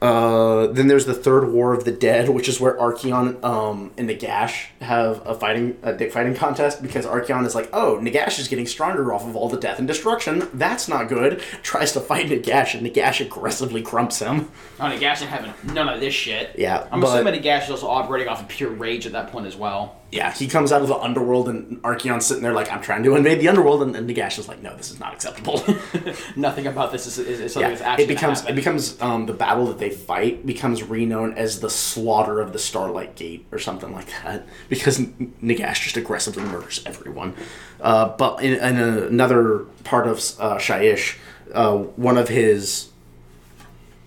Uh, 0.00 0.66
then 0.68 0.88
there's 0.88 1.06
the 1.06 1.14
Third 1.14 1.50
War 1.52 1.72
of 1.72 1.84
the 1.84 1.92
Dead, 1.92 2.28
which 2.28 2.48
is 2.48 2.60
where 2.60 2.74
Archaon 2.76 3.42
um, 3.44 3.92
and 3.96 4.08
Nagash 4.08 4.66
have 4.80 5.26
a 5.26 5.34
fighting 5.34 5.76
a 5.82 5.92
dick 5.92 6.12
fighting 6.12 6.34
contest 6.34 6.82
because 6.82 7.06
Archaon 7.06 7.46
is 7.46 7.54
like, 7.54 7.68
oh, 7.72 7.98
Nagash 8.00 8.38
is 8.38 8.48
getting 8.48 8.66
stronger 8.66 9.12
off 9.12 9.26
of 9.26 9.36
all 9.36 9.48
the 9.48 9.58
death 9.58 9.78
and 9.78 9.88
destruction. 9.88 10.48
That's 10.52 10.88
not 10.88 11.08
good. 11.08 11.40
Tries 11.62 11.92
to 11.92 12.00
fight 12.00 12.26
Nagash, 12.26 12.74
and 12.78 12.86
Nagash 12.86 13.24
aggressively 13.24 13.82
crumps 13.82 14.18
him. 14.18 14.50
Oh, 14.78 14.84
Nagash 14.84 15.22
ain't 15.22 15.30
having 15.30 15.52
none 15.74 15.88
of 15.88 16.00
this 16.00 16.14
shit. 16.14 16.54
Yeah, 16.58 16.86
I'm 16.92 17.00
but- 17.00 17.14
assuming 17.14 17.40
Nagash 17.40 17.64
is 17.64 17.70
also 17.70 17.88
operating 17.88 18.28
off 18.28 18.42
of 18.42 18.48
pure 18.48 18.70
rage 18.70 19.06
at 19.06 19.12
that 19.12 19.30
point 19.32 19.46
as 19.46 19.56
well. 19.56 19.96
Yeah, 20.14 20.32
he 20.32 20.46
comes 20.46 20.70
out 20.70 20.80
of 20.80 20.86
the 20.86 20.96
underworld, 20.96 21.48
and 21.48 21.82
Archaon's 21.82 22.24
sitting 22.24 22.44
there 22.44 22.52
like, 22.52 22.70
I'm 22.70 22.80
trying 22.80 23.02
to 23.02 23.16
invade 23.16 23.40
the 23.40 23.48
underworld, 23.48 23.82
and, 23.82 23.96
and 23.96 24.08
Nagash 24.08 24.38
is 24.38 24.46
like, 24.46 24.62
no, 24.62 24.76
this 24.76 24.92
is 24.92 25.00
not 25.00 25.12
acceptable. 25.12 25.64
Nothing 26.36 26.68
about 26.68 26.92
this 26.92 27.08
is, 27.08 27.18
is, 27.18 27.40
is 27.40 27.52
something 27.52 27.70
that's 27.70 27.80
yeah, 27.80 27.88
actually 27.88 28.04
it 28.04 28.08
becomes 28.08 28.44
it 28.46 28.54
becomes 28.54 29.02
um, 29.02 29.26
the 29.26 29.32
battle 29.32 29.66
that 29.66 29.78
they 29.78 29.90
fight 29.90 30.46
becomes 30.46 30.84
renowned 30.84 31.36
as 31.36 31.58
the 31.58 31.68
slaughter 31.68 32.40
of 32.40 32.52
the 32.52 32.60
Starlight 32.60 33.16
Gate 33.16 33.44
or 33.50 33.58
something 33.58 33.92
like 33.92 34.06
that 34.22 34.46
because 34.68 35.00
Nagash 35.00 35.82
just 35.82 35.96
aggressively 35.96 36.44
murders 36.44 36.80
everyone. 36.86 37.34
Uh, 37.80 38.16
but 38.16 38.40
in, 38.40 38.54
in 38.54 38.78
another 38.78 39.66
part 39.82 40.06
of 40.06 40.18
uh, 40.38 40.58
Shyish, 40.58 41.18
uh, 41.52 41.76
one 41.76 42.16
of 42.16 42.28
his 42.28 42.90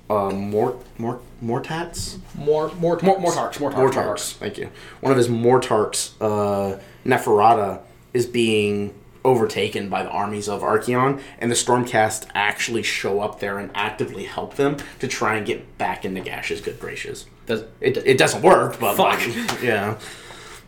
uh, 0.09 0.29
Mort 0.31 0.77
Mort 0.99 1.21
Mortats 1.43 2.17
More, 2.35 2.71
more, 2.75 2.97
More, 3.03 3.19
more 3.19 3.31
tarks, 3.31 3.59
more 3.59 3.71
tarks, 3.71 3.75
more 3.77 3.89
Mortarchs. 3.91 3.93
tarks. 3.93 4.33
Thank 4.33 4.57
you. 4.57 4.69
One 5.01 5.11
of 5.11 5.17
his 5.17 5.27
Mortarchs, 5.27 6.11
uh, 6.21 6.79
Neferata, 7.05 7.81
is 8.13 8.25
being 8.25 8.93
overtaken 9.25 9.89
by 9.89 10.03
the 10.03 10.09
armies 10.09 10.47
of 10.47 10.61
Archaon, 10.61 11.21
and 11.39 11.51
the 11.51 11.55
Stormcast 11.55 12.27
actually 12.33 12.81
show 12.83 13.19
up 13.19 13.39
there 13.39 13.59
and 13.59 13.69
actively 13.75 14.23
help 14.23 14.55
them 14.55 14.77
to 14.99 15.07
try 15.07 15.35
and 15.35 15.45
get 15.45 15.77
back 15.77 16.05
in 16.05 16.13
Nagash's 16.13 16.61
good 16.61 16.79
graces. 16.79 17.25
Does- 17.45 17.65
It, 17.81 17.97
it 17.97 18.17
doesn't 18.17 18.41
work, 18.41 18.79
but 18.79 18.95
Fuck. 18.95 19.19
like, 19.27 19.61
yeah. 19.61 19.97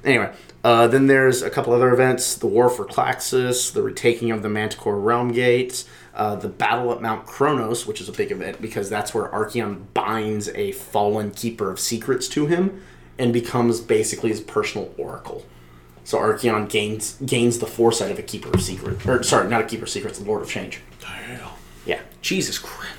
Anyway, 0.03 0.29
uh, 0.63 0.87
then 0.87 1.07
there's 1.07 1.41
a 1.41 1.49
couple 1.49 1.73
other 1.73 1.91
events: 1.93 2.35
the 2.35 2.47
War 2.47 2.69
for 2.69 2.85
Klaxis, 2.85 3.71
the 3.71 3.81
retaking 3.81 4.29
of 4.31 4.43
the 4.43 4.49
Manticore 4.49 4.99
Realm 4.99 5.31
Gates, 5.31 5.85
uh, 6.13 6.35
the 6.35 6.47
Battle 6.47 6.91
at 6.91 7.01
Mount 7.01 7.25
Kronos, 7.25 7.85
which 7.85 8.01
is 8.01 8.09
a 8.09 8.11
big 8.11 8.31
event 8.31 8.61
because 8.61 8.89
that's 8.89 9.13
where 9.13 9.27
Archaon 9.29 9.83
binds 9.93 10.49
a 10.49 10.71
fallen 10.71 11.31
Keeper 11.31 11.69
of 11.71 11.79
Secrets 11.79 12.27
to 12.29 12.47
him 12.47 12.81
and 13.17 13.33
becomes 13.33 13.79
basically 13.81 14.29
his 14.29 14.41
personal 14.41 14.93
oracle. 14.97 15.45
So 16.03 16.17
Archaon 16.17 16.69
gains 16.69 17.17
gains 17.23 17.59
the 17.59 17.67
foresight 17.67 18.11
of 18.11 18.17
a 18.17 18.23
Keeper 18.23 18.49
of 18.49 18.61
Secrets, 18.61 19.05
or 19.05 19.21
sorry, 19.23 19.47
not 19.47 19.61
a 19.61 19.65
Keeper 19.65 19.83
of 19.83 19.89
Secrets, 19.89 20.17
the 20.17 20.25
Lord 20.25 20.41
of 20.41 20.49
Change. 20.49 20.81
Yeah. 21.85 22.01
Jesus 22.21 22.57
Christ. 22.57 22.93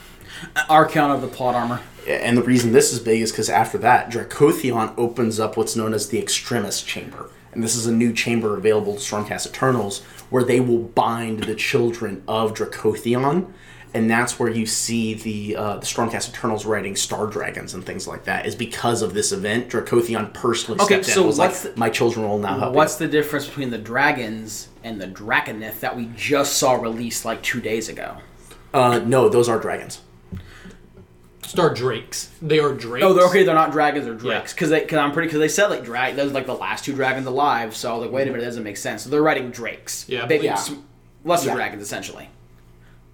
Archaon 0.69 1.15
of 1.15 1.20
the 1.20 1.28
plot 1.28 1.55
armor. 1.55 1.81
And 2.07 2.37
the 2.37 2.43
reason 2.43 2.73
this 2.73 2.93
is 2.93 3.01
big 3.01 3.20
is 3.20 3.31
because 3.31 3.51
after 3.51 3.78
that, 3.78 4.11
Dracothion 4.11 4.95
opens 4.97 5.39
up 5.39 5.57
what's 5.57 5.77
known 5.77 5.93
as 5.93 6.09
the 6.09 6.19
Extremis 6.19 6.82
Chamber. 6.82 7.31
And 7.53 7.62
this 7.62 7.74
is 7.74 7.87
a 7.87 7.93
new 7.93 8.12
chamber 8.12 8.57
available 8.57 8.95
to 8.95 9.01
Stormcast 9.01 9.47
Eternals 9.49 10.03
where 10.31 10.44
they 10.44 10.61
will 10.61 10.78
bind 10.78 11.44
the 11.44 11.55
children 11.55 12.23
of 12.27 12.55
Dracothion. 12.55 13.52
And 13.93 14.09
that's 14.09 14.39
where 14.39 14.48
you 14.48 14.66
see 14.66 15.15
the, 15.15 15.57
uh, 15.57 15.77
the 15.78 15.85
Stormcast 15.86 16.28
Eternals 16.28 16.65
writing 16.65 16.94
Star 16.94 17.27
Dragons 17.27 17.74
and 17.74 17.85
things 17.85 18.07
like 18.07 18.23
that, 18.24 18.47
is 18.47 18.55
because 18.55 19.02
of 19.02 19.15
this 19.15 19.32
event. 19.32 19.69
Dracothion 19.69 20.32
personally 20.32 20.81
Okay, 20.81 21.02
stepped 21.02 21.09
in 21.09 21.15
so 21.15 21.20
and 21.23 21.27
was 21.27 21.39
what's 21.39 21.65
like, 21.65 21.74
the- 21.74 21.81
My 21.81 21.90
children 21.90 22.28
will 22.28 22.39
now 22.39 22.57
help 22.57 22.74
What's 22.77 23.01
you. 23.01 23.07
the 23.09 23.12
difference 23.12 23.47
between 23.48 23.70
the 23.70 23.78
dragons 23.78 24.69
and 24.85 25.01
the 25.01 25.09
Draconith 25.09 25.81
that 25.81 25.97
we 25.97 26.09
just 26.16 26.57
saw 26.57 26.74
released 26.74 27.24
like 27.24 27.43
two 27.43 27.61
days 27.61 27.89
ago? 27.89 28.19
Uh, 28.73 29.01
no, 29.01 29.28
those 29.28 29.48
are 29.48 29.59
dragons. 29.59 30.01
Star 31.51 31.74
Drakes. 31.74 32.31
They 32.40 32.59
are 32.60 32.72
Drakes. 32.72 33.05
Oh, 33.05 33.12
they're 33.12 33.27
okay. 33.27 33.43
They're 33.44 33.55
not 33.55 33.72
dragons. 33.72 34.05
They're 34.06 34.14
drakes. 34.14 34.52
Because 34.55 34.70
they, 34.70 34.81
because 34.81 34.98
I'm 34.98 35.12
pretty, 35.12 35.27
because 35.28 35.40
they 35.40 35.48
said 35.48 35.66
like 35.68 35.85
drag. 35.85 36.16
Those 36.16 36.31
are, 36.31 36.35
like 36.35 36.47
the 36.47 36.55
last 36.55 36.85
two 36.85 36.94
dragons 36.94 37.27
alive. 37.27 37.74
So 37.77 37.90
I 37.90 37.94
was 37.97 38.02
like, 38.06 38.12
wait 38.12 38.22
a 38.22 38.27
minute, 38.27 38.40
that 38.40 38.47
doesn't 38.47 38.62
make 38.62 38.77
sense. 38.77 39.02
So 39.02 39.10
they're 39.10 39.22
writing 39.22 39.51
drakes. 39.51 40.09
Yeah, 40.09 40.27
Big, 40.27 40.43
yeah. 40.43 40.55
sm- 40.55 40.81
lesser 41.24 41.48
Yeah. 41.48 41.55
dragons 41.55 41.82
essentially. 41.82 42.28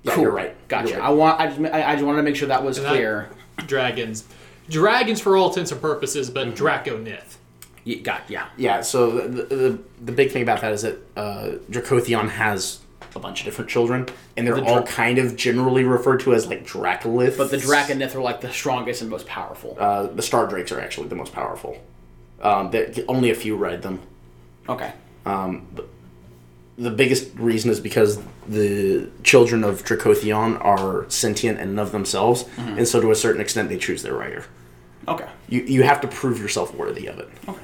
Yeah, 0.02 0.12
Cool. 0.14 0.22
you're 0.24 0.32
right. 0.32 0.68
Gotcha. 0.68 0.90
You're 0.90 1.02
I 1.02 1.08
want. 1.10 1.40
I 1.40 1.46
just. 1.48 1.60
I, 1.74 1.82
I 1.90 1.92
just 1.94 2.04
wanted 2.04 2.18
to 2.18 2.22
make 2.22 2.36
sure 2.36 2.48
that 2.48 2.62
was 2.62 2.76
And 2.78 2.86
that- 2.86 2.90
clear. 2.92 3.28
Dragons. 3.66 4.24
Dragons 4.68 5.20
for 5.20 5.36
all 5.36 5.48
intents 5.48 5.72
and 5.72 5.80
purposes, 5.80 6.28
but 6.30 6.48
Mm-hmm. 6.48 6.64
Draconith. 6.64 7.36
Yeah, 7.84 7.98
got. 8.00 8.22
Yeah. 8.28 8.48
Yeah, 8.56 8.80
so 8.82 9.12
the, 9.28 9.42
the, 9.44 9.78
the 10.04 10.12
big 10.12 10.30
thing 10.32 10.42
about 10.42 10.60
that 10.60 10.72
is 10.72 10.82
that 10.82 10.98
uh, 11.16 11.52
Dracothion 11.70 12.28
has 12.30 12.80
a 13.16 13.18
bunch 13.18 13.40
of 13.40 13.44
different 13.46 13.70
children, 13.70 14.06
and 14.36 14.46
they're 14.46 14.54
The 14.54 14.62
all 14.64 14.76
Dra- 14.82 14.86
kind 14.86 15.18
of 15.18 15.34
generally 15.36 15.82
referred 15.84 16.20
to 16.20 16.34
as 16.34 16.46
like 16.46 16.64
Dracolith. 16.66 17.36
But 17.36 17.50
the 17.50 17.56
Draconith 17.56 18.14
are 18.14 18.20
like 18.20 18.40
the 18.42 18.52
strongest 18.52 19.00
and 19.00 19.10
most 19.10 19.26
powerful. 19.26 19.76
uh, 19.80 20.06
the 20.06 20.22
Star 20.22 20.46
Drakes 20.46 20.70
are 20.72 20.80
actually 20.80 21.08
the 21.08 21.16
most 21.16 21.32
powerful. 21.32 21.76
Um, 22.42 22.70
only 23.08 23.30
a 23.30 23.34
few 23.34 23.56
ride 23.56 23.82
them. 23.82 24.00
okay. 24.68 24.92
The 26.78 26.90
biggest 26.90 27.34
reason 27.36 27.70
is 27.70 27.80
because 27.80 28.18
the 28.46 29.08
children 29.22 29.64
of 29.64 29.82
Dracothion 29.82 30.62
are 30.62 31.08
sentient 31.08 31.58
in 31.58 31.70
and 31.70 31.80
of 31.80 31.90
themselves, 31.90 32.44
Mm-hmm. 32.44 32.76
and 32.78 32.86
so 32.86 33.00
to 33.00 33.10
a 33.10 33.14
certain 33.14 33.40
extent 33.40 33.70
they 33.70 33.78
choose 33.78 34.02
their 34.02 34.12
rider. 34.12 34.44
Okay. 35.08 35.26
You, 35.48 35.62
you 35.62 35.82
have 35.84 36.02
to 36.02 36.08
prove 36.08 36.38
yourself 36.38 36.74
worthy 36.74 37.06
of 37.06 37.18
it. 37.18 37.28
Okay. 37.48 37.60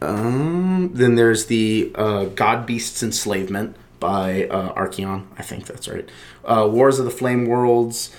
Um, 0.00 0.90
then 0.92 1.14
there's 1.14 1.46
the 1.46 1.92
uh, 1.94 2.24
God 2.24 2.66
Beast's 2.66 3.02
Enslavement 3.02 3.76
by 4.02 4.46
uh, 4.48 4.74
Archaon. 4.74 5.26
I 5.38 5.42
think 5.42 5.64
that's 5.66 5.86
right. 5.88 6.06
Uh, 6.44 6.68
Wars 6.70 6.98
of 6.98 7.04
the 7.06 7.10
Flame 7.12 7.46
Worlds. 7.46 8.14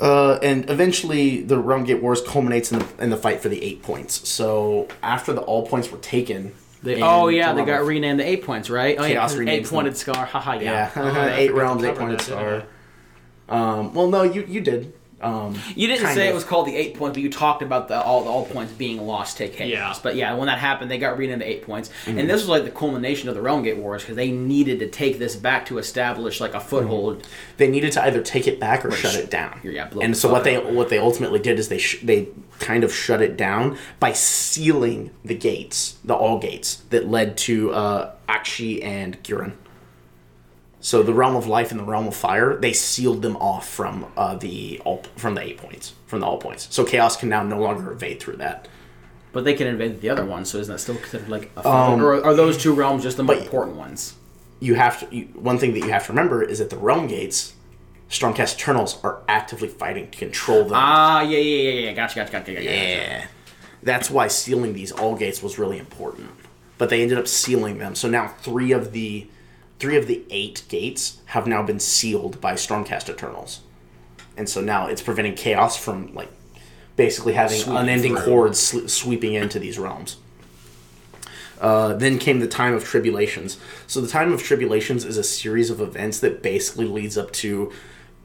Uh, 0.00 0.38
and 0.40 0.70
eventually, 0.70 1.42
the 1.42 1.58
Realm 1.58 1.82
Gate 1.82 2.00
Wars 2.00 2.22
culminates 2.22 2.70
in 2.70 2.78
the, 2.78 2.86
in 3.02 3.10
the 3.10 3.16
fight 3.16 3.40
for 3.40 3.48
the 3.48 3.60
eight 3.60 3.82
points. 3.82 4.28
So 4.28 4.86
after 5.02 5.32
the 5.32 5.40
all 5.40 5.66
points 5.66 5.90
were 5.90 5.98
taken, 5.98 6.54
They, 6.84 7.02
oh 7.02 7.26
yeah, 7.26 7.52
they 7.52 7.64
got 7.64 7.84
renamed 7.84 8.20
the 8.20 8.24
eight 8.28 8.44
points, 8.44 8.70
right? 8.70 8.96
Oh 8.96 9.02
yeah, 9.02 9.14
Chaos 9.14 9.34
renames 9.34 9.48
eight 9.48 9.64
them. 9.64 9.70
pointed 9.70 9.96
scar. 9.96 10.24
Haha, 10.24 10.52
yeah. 10.60 10.62
yeah, 10.62 10.90
Oh, 10.96 11.28
eight 11.34 11.52
realms, 11.52 11.82
eight 11.82 11.96
pointed 11.96 12.20
that. 12.20 12.66
Um, 13.48 13.92
well, 13.94 14.08
no, 14.08 14.22
you 14.22 14.44
you 14.46 14.60
did. 14.60 14.92
Um, 15.20 15.58
You 15.74 15.88
didn't 15.88 16.06
say 16.14 16.28
of. 16.28 16.32
it 16.32 16.34
was 16.34 16.44
called 16.44 16.66
the 16.68 16.76
eight 16.76 16.94
points, 16.94 17.14
but 17.16 17.22
you 17.22 17.30
talked 17.30 17.60
about 17.62 17.88
the 17.88 18.00
all 18.00 18.22
the 18.22 18.30
all 18.30 18.44
points 18.46 18.72
being 18.72 19.04
lost 19.04 19.38
to 19.38 19.48
chaos. 19.48 19.96
Yeah. 19.96 20.00
But 20.02 20.14
yeah, 20.14 20.34
when 20.34 20.46
that 20.46 20.58
happened, 20.58 20.90
they 20.90 20.98
got 20.98 21.18
renamed 21.18 21.40
to 21.40 21.48
eight 21.48 21.62
points, 21.62 21.90
Mm-hmm. 22.04 22.18
and 22.18 22.30
this 22.30 22.40
was 22.40 22.48
like 22.48 22.64
the 22.64 22.70
culmination 22.70 23.28
of 23.28 23.34
the 23.34 23.42
Realm 23.42 23.62
Gate 23.64 23.78
Wars 23.78 24.02
because 24.02 24.14
they 24.16 24.30
needed 24.30 24.78
to 24.78 24.88
take 24.88 25.18
this 25.18 25.34
back 25.34 25.66
to 25.66 25.78
establish 25.78 26.40
like 26.40 26.54
a 26.54 26.60
foothold. 26.60 27.26
they 27.56 27.68
needed 27.68 27.90
to 27.92 28.02
either 28.04 28.22
take 28.22 28.46
it 28.46 28.60
back 28.60 28.84
or 28.84 28.90
shut 28.92 29.12
sh- 29.12 29.16
it 29.16 29.30
down. 29.30 29.58
Yeah, 29.64 29.88
blow 29.88 30.02
and 30.02 30.16
so 30.16 30.30
what 30.30 30.44
they 30.44 30.56
up. 30.56 30.64
what 30.70 30.88
they 30.88 30.98
ultimately 30.98 31.40
did 31.40 31.58
is 31.58 31.68
they 31.68 31.78
sh- 31.78 32.00
they 32.02 32.28
kind 32.60 32.84
of 32.84 32.94
shut 32.94 33.20
it 33.20 33.36
down 33.36 33.76
by 33.98 34.12
sealing 34.12 35.10
the 35.24 35.34
gates, 35.34 35.96
the 36.04 36.14
all 36.14 36.38
gates 36.38 36.76
that 36.90 37.08
led 37.08 37.36
to 37.38 37.72
uh, 37.72 38.12
Aqshy 38.28 38.82
and 38.84 39.20
Ghyran. 39.24 39.52
So 40.80 41.02
the 41.02 41.12
realm 41.12 41.34
of 41.34 41.46
life 41.46 41.70
and 41.72 41.80
the 41.80 41.84
realm 41.84 42.06
of 42.06 42.14
fire, 42.14 42.56
they 42.56 42.72
sealed 42.72 43.22
them 43.22 43.36
off 43.36 43.68
from 43.68 44.06
uh, 44.16 44.36
the 44.36 44.80
all 44.84 45.02
from 45.16 45.34
the 45.34 45.42
eight 45.42 45.58
points, 45.58 45.94
from 46.06 46.20
the 46.20 46.26
all 46.26 46.38
points. 46.38 46.68
So 46.70 46.84
chaos 46.84 47.16
can 47.16 47.28
now 47.28 47.42
no 47.42 47.58
longer 47.60 47.90
evade 47.92 48.20
through 48.20 48.36
that. 48.36 48.68
But 49.32 49.44
they 49.44 49.54
can 49.54 49.66
invade 49.66 50.00
the 50.00 50.08
other 50.10 50.24
one, 50.24 50.44
so 50.44 50.58
isn't 50.58 50.72
that 50.72 50.78
still 50.78 50.94
considered 50.96 51.28
like 51.28 51.50
a 51.56 51.62
foothold? 51.62 52.00
or 52.00 52.24
are 52.24 52.34
those 52.34 52.56
two 52.56 52.72
realms 52.72 53.02
just 53.02 53.16
the 53.16 53.22
more 53.24 53.36
Um, 53.36 53.42
important 53.42 53.76
ones? 53.76 54.14
You 54.60 54.74
have 54.74 55.00
to. 55.00 55.14
You, 55.14 55.24
one 55.34 55.58
thing 55.58 55.72
that 55.74 55.80
you 55.80 55.90
have 55.90 56.06
to 56.06 56.12
remember 56.12 56.42
is 56.42 56.60
that 56.60 56.70
the 56.70 56.76
realm 56.78 57.08
gates, 57.08 57.54
Stormcast 58.08 58.54
Eternals, 58.54 58.98
are 59.04 59.18
actively 59.28 59.68
fighting 59.68 60.10
to 60.10 60.18
control 60.18 60.64
them. 60.64 60.72
Ah, 60.74 61.20
yeah, 61.22 61.38
yeah, 61.38 61.70
yeah, 61.70 61.80
yeah. 61.86 61.92
Gotcha, 61.92 62.16
gotcha, 62.16 62.32
gotcha, 62.32 62.52
gotcha. 62.52 62.64
gotcha. 62.64 62.74
Yeah. 62.76 63.26
That's 63.82 64.10
why 64.10 64.28
sealing 64.28 64.72
these 64.74 64.92
all 64.92 65.14
gates 65.16 65.42
was 65.42 65.58
really 65.58 65.78
important. 65.78 66.30
But 66.78 66.88
they 66.88 67.02
ended 67.02 67.18
up 67.18 67.28
sealing 67.28 67.78
them. 67.78 67.94
So 67.94 68.08
now 68.08 68.28
three 68.28 68.72
of 68.72 68.92
the 68.92 69.28
three 69.78 69.96
of 69.96 70.06
the 70.06 70.22
eight 70.30 70.62
gates 70.68 71.18
have 71.26 71.46
now 71.46 71.62
been 71.62 71.78
sealed 71.80 72.40
by 72.40 72.54
Stormcast 72.54 73.08
Eternals. 73.08 73.60
And 74.36 74.48
so 74.48 74.60
now 74.60 74.86
it's 74.86 75.02
preventing 75.02 75.34
chaos 75.34 75.76
from 75.76 76.14
like 76.14 76.30
basically 76.96 77.32
having 77.34 77.58
Sweeping 77.58 77.76
unending 77.80 78.16
through. 78.16 78.24
hordes 78.24 78.58
sl- 78.58 78.86
sweeping 78.88 79.34
into 79.34 79.58
these 79.58 79.78
realms. 79.78 80.16
Uh, 81.60 81.92
then 81.94 82.18
came 82.18 82.38
the 82.38 82.46
time 82.46 82.72
of 82.74 82.84
tribulations. 82.84 83.58
So 83.88 84.00
the 84.00 84.06
time 84.08 84.32
of 84.32 84.42
tribulations 84.42 85.04
is 85.04 85.16
a 85.16 85.24
series 85.24 85.70
of 85.70 85.80
events 85.80 86.20
that 86.20 86.40
basically 86.42 86.84
leads 86.86 87.18
up 87.18 87.32
to, 87.32 87.72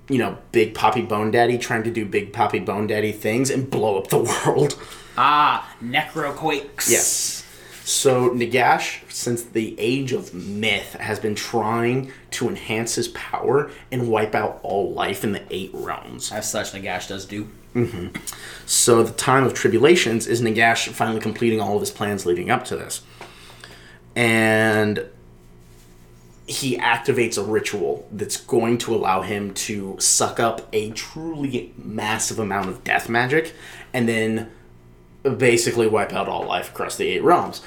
you 0.07 0.17
know, 0.19 0.37
Big 0.51 0.75
Poppy 0.75 1.01
Bone 1.01 1.31
Daddy 1.31 1.57
trying 1.57 1.81
to 1.83 1.89
do 1.91 2.05
Big 2.05 2.31
Poppy 2.31 2.59
Bone 2.59 2.85
Daddy 2.85 3.11
things 3.11 3.49
and 3.49 3.69
blow 3.71 3.97
up 3.97 4.09
the 4.09 4.19
world. 4.45 4.79
Ah, 5.17 5.75
necroquakes. 5.83 6.89
Yes. 6.91 7.42
So 7.85 8.29
Nagash, 8.29 9.01
since 9.11 9.43
the 9.43 9.75
age 9.77 10.13
of 10.13 10.33
myth, 10.33 10.93
has 10.93 11.19
been 11.19 11.35
trying 11.35 12.11
to 12.31 12.47
enhance 12.47 12.95
his 12.95 13.09
power 13.09 13.71
and 13.91 14.07
wipe 14.07 14.33
out 14.33 14.59
all 14.63 14.93
life 14.93 15.23
in 15.23 15.33
the 15.33 15.43
eight 15.49 15.71
realms. 15.73 16.31
As 16.31 16.49
such, 16.49 16.71
Nagash 16.71 17.09
does 17.09 17.25
do. 17.25 17.49
Mm-hmm. 17.75 18.15
So 18.65 19.03
the 19.03 19.11
time 19.11 19.43
of 19.43 19.53
tribulations 19.53 20.27
is 20.27 20.41
Nagash 20.41 20.87
finally 20.89 21.19
completing 21.19 21.59
all 21.59 21.75
of 21.75 21.81
his 21.81 21.91
plans 21.91 22.25
leading 22.25 22.49
up 22.49 22.63
to 22.65 22.77
this. 22.77 23.01
And 24.15 25.05
he 26.45 26.77
activates 26.77 27.37
a 27.37 27.43
ritual 27.43 28.07
that's 28.11 28.37
going 28.37 28.77
to 28.77 28.93
allow 28.93 29.21
him 29.21 29.53
to 29.53 29.97
suck 29.99 30.39
up 30.39 30.67
a 30.73 30.91
truly 30.91 31.73
massive 31.77 32.37
amount 32.37 32.69
of 32.69 32.83
death 32.83 33.09
magic 33.09 33.53
and 33.93 34.07
then 34.07 34.51
basically 35.23 35.87
wipe 35.87 36.13
out 36.13 36.27
all 36.27 36.45
life 36.45 36.69
across 36.69 36.95
the 36.95 37.07
eight 37.07 37.23
realms. 37.23 37.61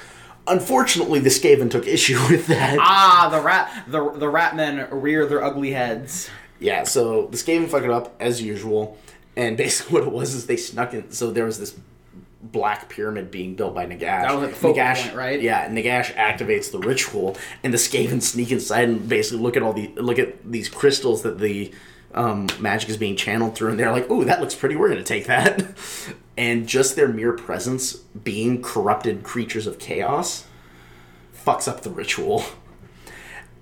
Unfortunately, 0.47 1.19
the 1.19 1.29
Skaven 1.29 1.69
took 1.69 1.87
issue 1.87 2.19
with 2.29 2.47
that. 2.47 2.77
Ah, 2.79 3.29
the 3.31 3.41
rat, 3.41 3.85
the 3.87 4.11
the 4.11 4.29
rat 4.29 4.55
men 4.55 4.87
rear 4.91 5.25
their 5.25 5.43
ugly 5.43 5.71
heads. 5.71 6.29
Yeah, 6.59 6.83
so 6.83 7.27
the 7.27 7.37
Skaven 7.37 7.67
fucked 7.67 7.85
it 7.85 7.91
up 7.91 8.15
as 8.19 8.41
usual, 8.41 8.97
and 9.35 9.57
basically 9.57 9.99
what 9.99 10.07
it 10.07 10.13
was 10.13 10.33
is 10.33 10.45
they 10.47 10.57
snuck 10.57 10.93
in. 10.93 11.11
So 11.11 11.31
there 11.31 11.45
was 11.45 11.59
this 11.59 11.77
black 12.41 12.87
pyramid 12.87 13.31
being 13.31 13.55
built 13.55 13.73
by 13.75 13.85
Nagash. 13.85 13.99
That 13.99 14.33
was 14.33 14.43
like 14.43 14.51
the 14.51 14.55
focal 14.55 14.81
Nagash, 14.81 15.03
point, 15.03 15.15
right? 15.15 15.41
Yeah, 15.41 15.67
Nagash 15.69 16.13
activates 16.13 16.71
the 16.71 16.79
ritual, 16.79 17.35
and 17.63 17.73
the 17.73 17.77
Skaven 17.77 18.21
sneak 18.21 18.51
inside 18.51 18.87
and 18.87 19.09
basically 19.09 19.39
look 19.39 19.57
at 19.57 19.63
all 19.63 19.73
the 19.73 19.91
look 19.95 20.19
at 20.19 20.49
these 20.49 20.69
crystals 20.69 21.23
that 21.23 21.39
the 21.39 21.73
um, 22.13 22.47
magic 22.59 22.89
is 22.89 22.97
being 22.97 23.15
channeled 23.15 23.55
through, 23.55 23.71
and 23.71 23.79
they're 23.79 23.91
like, 23.91 24.09
"Ooh, 24.09 24.23
that 24.25 24.39
looks 24.39 24.55
pretty. 24.55 24.75
We're 24.75 24.89
gonna 24.89 25.03
take 25.03 25.25
that." 25.25 25.63
and 26.37 26.67
just 26.67 26.95
their 26.95 27.07
mere 27.07 27.33
presence, 27.33 27.93
being 27.95 28.61
corrupted 28.61 29.23
creatures 29.23 29.67
of 29.67 29.79
chaos, 29.79 30.45
fucks 31.35 31.67
up 31.67 31.81
the 31.81 31.89
ritual 31.89 32.43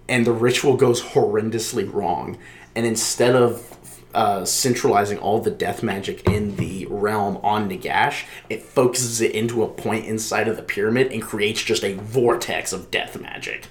and 0.07 0.25
the 0.25 0.31
ritual 0.31 0.75
goes 0.77 1.01
horrendously 1.01 1.91
wrong. 1.91 2.37
And 2.75 2.85
instead 2.85 3.35
of 3.35 3.71
uh, 4.13 4.45
centralizing 4.45 5.17
all 5.17 5.41
the 5.41 5.51
death 5.51 5.83
magic 5.83 6.27
in 6.29 6.55
the 6.55 6.85
realm 6.89 7.37
on 7.37 7.69
Nagash, 7.69 8.25
it 8.49 8.63
focuses 8.63 9.21
it 9.21 9.31
into 9.31 9.63
a 9.63 9.67
point 9.67 10.05
inside 10.05 10.47
of 10.47 10.55
the 10.55 10.63
pyramid 10.63 11.11
and 11.11 11.21
creates 11.21 11.61
just 11.63 11.83
a 11.83 11.95
vortex 11.95 12.71
of 12.71 12.91
death 12.91 13.19
magic. 13.19 13.67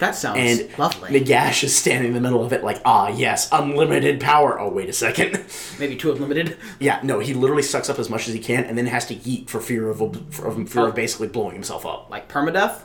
That 0.00 0.14
sounds 0.16 0.38
And 0.38 0.78
lovely. 0.78 1.10
Nagash 1.20 1.62
is 1.62 1.76
standing 1.76 2.08
in 2.08 2.14
the 2.14 2.20
middle 2.20 2.44
of 2.44 2.52
it, 2.52 2.64
like, 2.64 2.80
ah, 2.84 3.08
yes, 3.08 3.48
unlimited 3.52 4.18
power. 4.20 4.58
Oh, 4.58 4.68
wait 4.70 4.88
a 4.88 4.92
second. 4.92 5.44
Maybe 5.78 5.94
too 5.94 6.10
unlimited. 6.12 6.56
yeah, 6.80 7.00
no, 7.02 7.20
he 7.20 7.34
literally 7.34 7.62
sucks 7.62 7.88
up 7.88 7.98
as 7.98 8.10
much 8.10 8.26
as 8.26 8.34
he 8.34 8.40
can 8.40 8.64
and 8.64 8.76
then 8.76 8.86
has 8.86 9.06
to 9.06 9.14
yeet 9.14 9.48
for 9.48 9.60
fear 9.60 9.88
of, 9.90 9.98
for, 10.30 10.50
fear 10.66 10.82
Oh. 10.82 10.86
of 10.88 10.94
basically 10.94 11.28
blowing 11.28 11.54
himself 11.54 11.86
up. 11.86 12.10
Like 12.10 12.28
permadeath? 12.28 12.80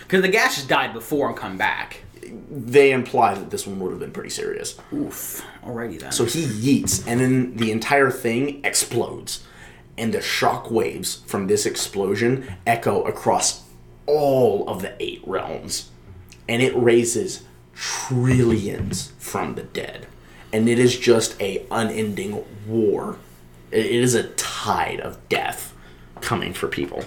Because 0.00 0.24
Nagash 0.24 0.54
has 0.56 0.64
died 0.66 0.92
before 0.94 1.28
and 1.28 1.36
come 1.36 1.58
back. 1.58 2.02
They 2.50 2.92
imply 2.92 3.34
that 3.34 3.50
this 3.50 3.66
one 3.66 3.78
would 3.80 3.90
have 3.90 4.00
been 4.00 4.12
pretty 4.12 4.30
serious. 4.30 4.78
Oof. 4.92 5.44
Alrighty 5.64 5.98
then. 6.00 6.12
So 6.12 6.24
he 6.24 6.44
yeets, 6.44 7.04
and 7.06 7.20
then 7.20 7.56
the 7.56 7.70
entire 7.72 8.10
thing 8.10 8.64
explodes. 8.64 9.44
And 9.98 10.12
the 10.14 10.20
shock 10.20 10.70
waves 10.70 11.22
from 11.26 11.46
this 11.46 11.66
explosion 11.66 12.46
echo 12.66 13.02
across 13.02 13.62
all 14.06 14.68
of 14.68 14.82
the 14.82 14.94
eight 15.00 15.22
realms. 15.26 15.90
And 16.48 16.62
it 16.62 16.74
raises 16.76 17.44
trillions 17.74 19.12
from 19.18 19.54
the 19.54 19.62
dead. 19.62 20.06
And 20.52 20.68
it 20.68 20.78
is 20.78 20.96
just 20.98 21.40
a 21.40 21.66
unending 21.70 22.44
war. 22.66 23.18
It 23.70 23.86
is 23.86 24.14
a 24.14 24.24
tide 24.34 25.00
of 25.00 25.28
death 25.28 25.74
coming 26.20 26.52
for 26.54 26.68
people. 26.68 27.04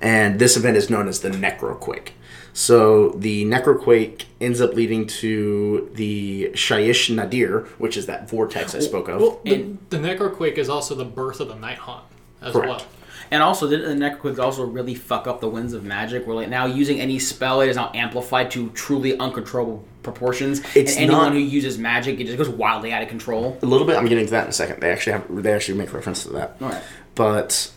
And 0.00 0.38
this 0.40 0.56
event 0.56 0.76
is 0.76 0.90
known 0.90 1.06
as 1.08 1.20
the 1.20 1.30
Necroquake. 1.30 2.08
So 2.52 3.10
the 3.10 3.44
Necroquake 3.46 4.24
ends 4.40 4.60
up 4.60 4.74
leading 4.74 5.06
to 5.06 5.90
the 5.94 6.50
Shyish 6.54 7.14
Nadir, 7.14 7.60
which 7.78 7.96
is 7.96 8.06
that 8.06 8.28
vortex 8.28 8.74
I 8.74 8.80
spoke 8.80 9.08
of. 9.08 9.20
Well, 9.20 9.40
the, 9.44 9.54
And- 9.54 9.78
the 9.88 9.96
Necroquake 9.98 10.58
is 10.58 10.68
also 10.68 10.94
the 10.94 11.04
birth 11.04 11.40
of 11.40 11.48
the 11.48 11.54
Nighthaunt 11.54 12.02
as 12.42 12.52
Correct. 12.52 12.68
well. 12.68 12.86
And 13.32 13.42
also, 13.42 13.68
didn't 13.68 13.98
the 13.98 14.04
Necroquake 14.04 14.38
also 14.38 14.64
really 14.66 14.94
fuck 14.94 15.26
up 15.26 15.40
the 15.40 15.48
Winds 15.48 15.72
of 15.72 15.84
Magic? 15.84 16.26
Where 16.26 16.36
like 16.36 16.50
now 16.50 16.66
using 16.66 17.00
any 17.00 17.18
spell, 17.18 17.62
it 17.62 17.68
is 17.70 17.76
now 17.76 17.90
amplified 17.94 18.50
to 18.52 18.68
truly 18.70 19.18
uncontrollable 19.18 19.84
proportions. 20.02 20.60
It's 20.76 20.92
and 20.96 21.04
anyone 21.06 21.24
not- 21.24 21.32
who 21.32 21.38
uses 21.38 21.78
magic, 21.78 22.20
it 22.20 22.24
just 22.26 22.36
goes 22.36 22.50
wildly 22.50 22.92
out 22.92 23.02
of 23.02 23.08
control. 23.08 23.58
a 23.62 23.66
little 23.66 23.86
bit. 23.86 23.96
I'm 23.96 24.06
getting 24.06 24.26
to 24.26 24.30
that 24.32 24.44
in 24.44 24.50
a 24.50 24.52
second. 24.52 24.80
They 24.80 24.90
actually 24.90 25.12
have 25.14 25.42
they 25.42 25.52
actually 25.52 25.78
make 25.78 25.92
reference 25.94 26.24
to 26.24 26.30
that. 26.34 26.56
Alright. 26.60 26.82
But 27.14 27.72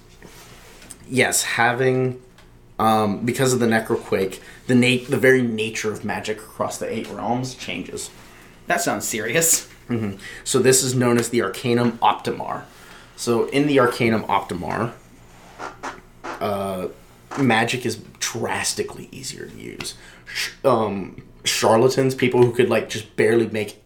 yes, 1.10 1.44
having 1.44 2.22
um, 2.78 3.26
because 3.26 3.54
of 3.54 3.62
the 3.62 3.66
Necroquake, 3.68 4.42
the 4.68 4.76
nat- 4.76 5.06
the 5.10 5.18
very 5.18 5.42
nature 5.42 5.90
of 5.92 6.04
magic 6.04 6.38
across 6.40 6.78
the 6.80 6.94
eight 6.94 7.10
realms 7.10 7.56
changes. 7.56 8.10
That 8.68 8.82
sounds 8.82 9.08
serious. 9.08 9.70
So 10.44 10.60
this 10.60 10.84
is 10.84 10.96
known 10.96 11.18
as 11.20 11.30
the 11.30 11.44
Arcanum 11.44 11.98
Optimar. 12.02 12.66
So 13.16 13.46
in 13.50 13.68
the 13.68 13.80
Arcanum 13.80 14.26
Optimar, 14.28 14.94
uh, 16.24 16.88
magic 17.40 17.86
is 17.86 17.98
drastically 18.20 19.10
easier 19.12 19.48
to 19.48 19.56
use. 19.56 19.96
Sh- 20.26 20.52
um, 20.64 21.24
charlatans, 21.44 22.16
people 22.16 22.42
who 22.44 22.52
could 22.52 22.70
like 22.70 22.90
just 22.90 23.16
barely 23.16 23.48
make 23.48 23.82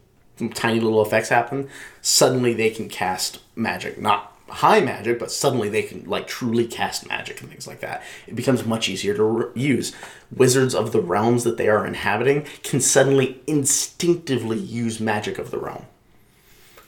tiny 0.54 0.80
little 0.80 1.02
effects 1.02 1.30
happen, 1.30 1.70
suddenly 2.02 2.54
they 2.54 2.70
can 2.70 2.88
cast 2.90 3.40
magic. 3.56 4.00
Not 4.00 4.34
high 4.48 4.80
magic, 4.80 5.20
but 5.20 5.32
suddenly 5.32 5.70
they 5.70 5.84
can 5.84 6.06
like 6.06 6.28
truly 6.28 6.66
cast 6.66 7.08
magic 7.08 7.42
and 7.42 7.50
things 7.50 7.68
like 7.68 7.82
that. 7.82 8.04
It 8.28 8.36
becomes 8.36 8.66
much 8.66 8.90
easier 8.90 9.14
to 9.16 9.24
re- 9.24 9.46
use. 9.56 9.94
Wizards 10.36 10.74
of 10.74 10.92
the 10.92 11.02
realms 11.02 11.44
that 11.44 11.58
they 11.58 11.68
are 11.68 11.86
inhabiting 11.86 12.46
can 12.64 12.80
suddenly 12.80 13.42
instinctively 13.48 14.58
use 14.58 15.00
magic 15.00 15.38
of 15.38 15.52
the 15.52 15.58
realm. 15.58 15.86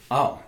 Oh. 0.10 0.40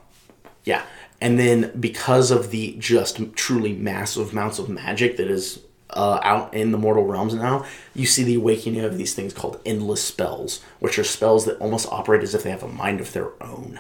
Yeah. 0.66 0.84
And 1.24 1.40
then 1.40 1.72
because 1.80 2.32
of 2.32 2.52
the 2.52 2.76
just 2.80 3.20
truly 3.36 3.72
massive 3.74 4.32
amounts 4.34 4.60
of 4.60 4.68
magic 4.68 5.16
that 5.18 5.28
is 5.30 5.60
uh, 5.90 6.20
out 6.22 6.54
in 6.54 6.72
the 6.74 6.78
mortal 6.78 7.06
realms 7.06 7.34
now, 7.34 7.66
you 7.96 8.06
see 8.06 8.24
the 8.24 8.36
awakening 8.36 8.84
of 8.84 8.98
these 8.98 9.14
things 9.14 9.32
called 9.34 9.60
endless 9.66 10.04
spells, 10.04 10.62
which 10.80 11.00
are 11.00 11.04
spells 11.04 11.46
that 11.46 11.58
almost 11.60 11.88
operate 11.92 12.24
as 12.24 12.36
if 12.36 12.44
they 12.44 12.50
have 12.50 12.64
a 12.64 12.68
mind 12.68 13.00
of 13.00 13.14
their 13.14 13.30
own. 13.42 13.80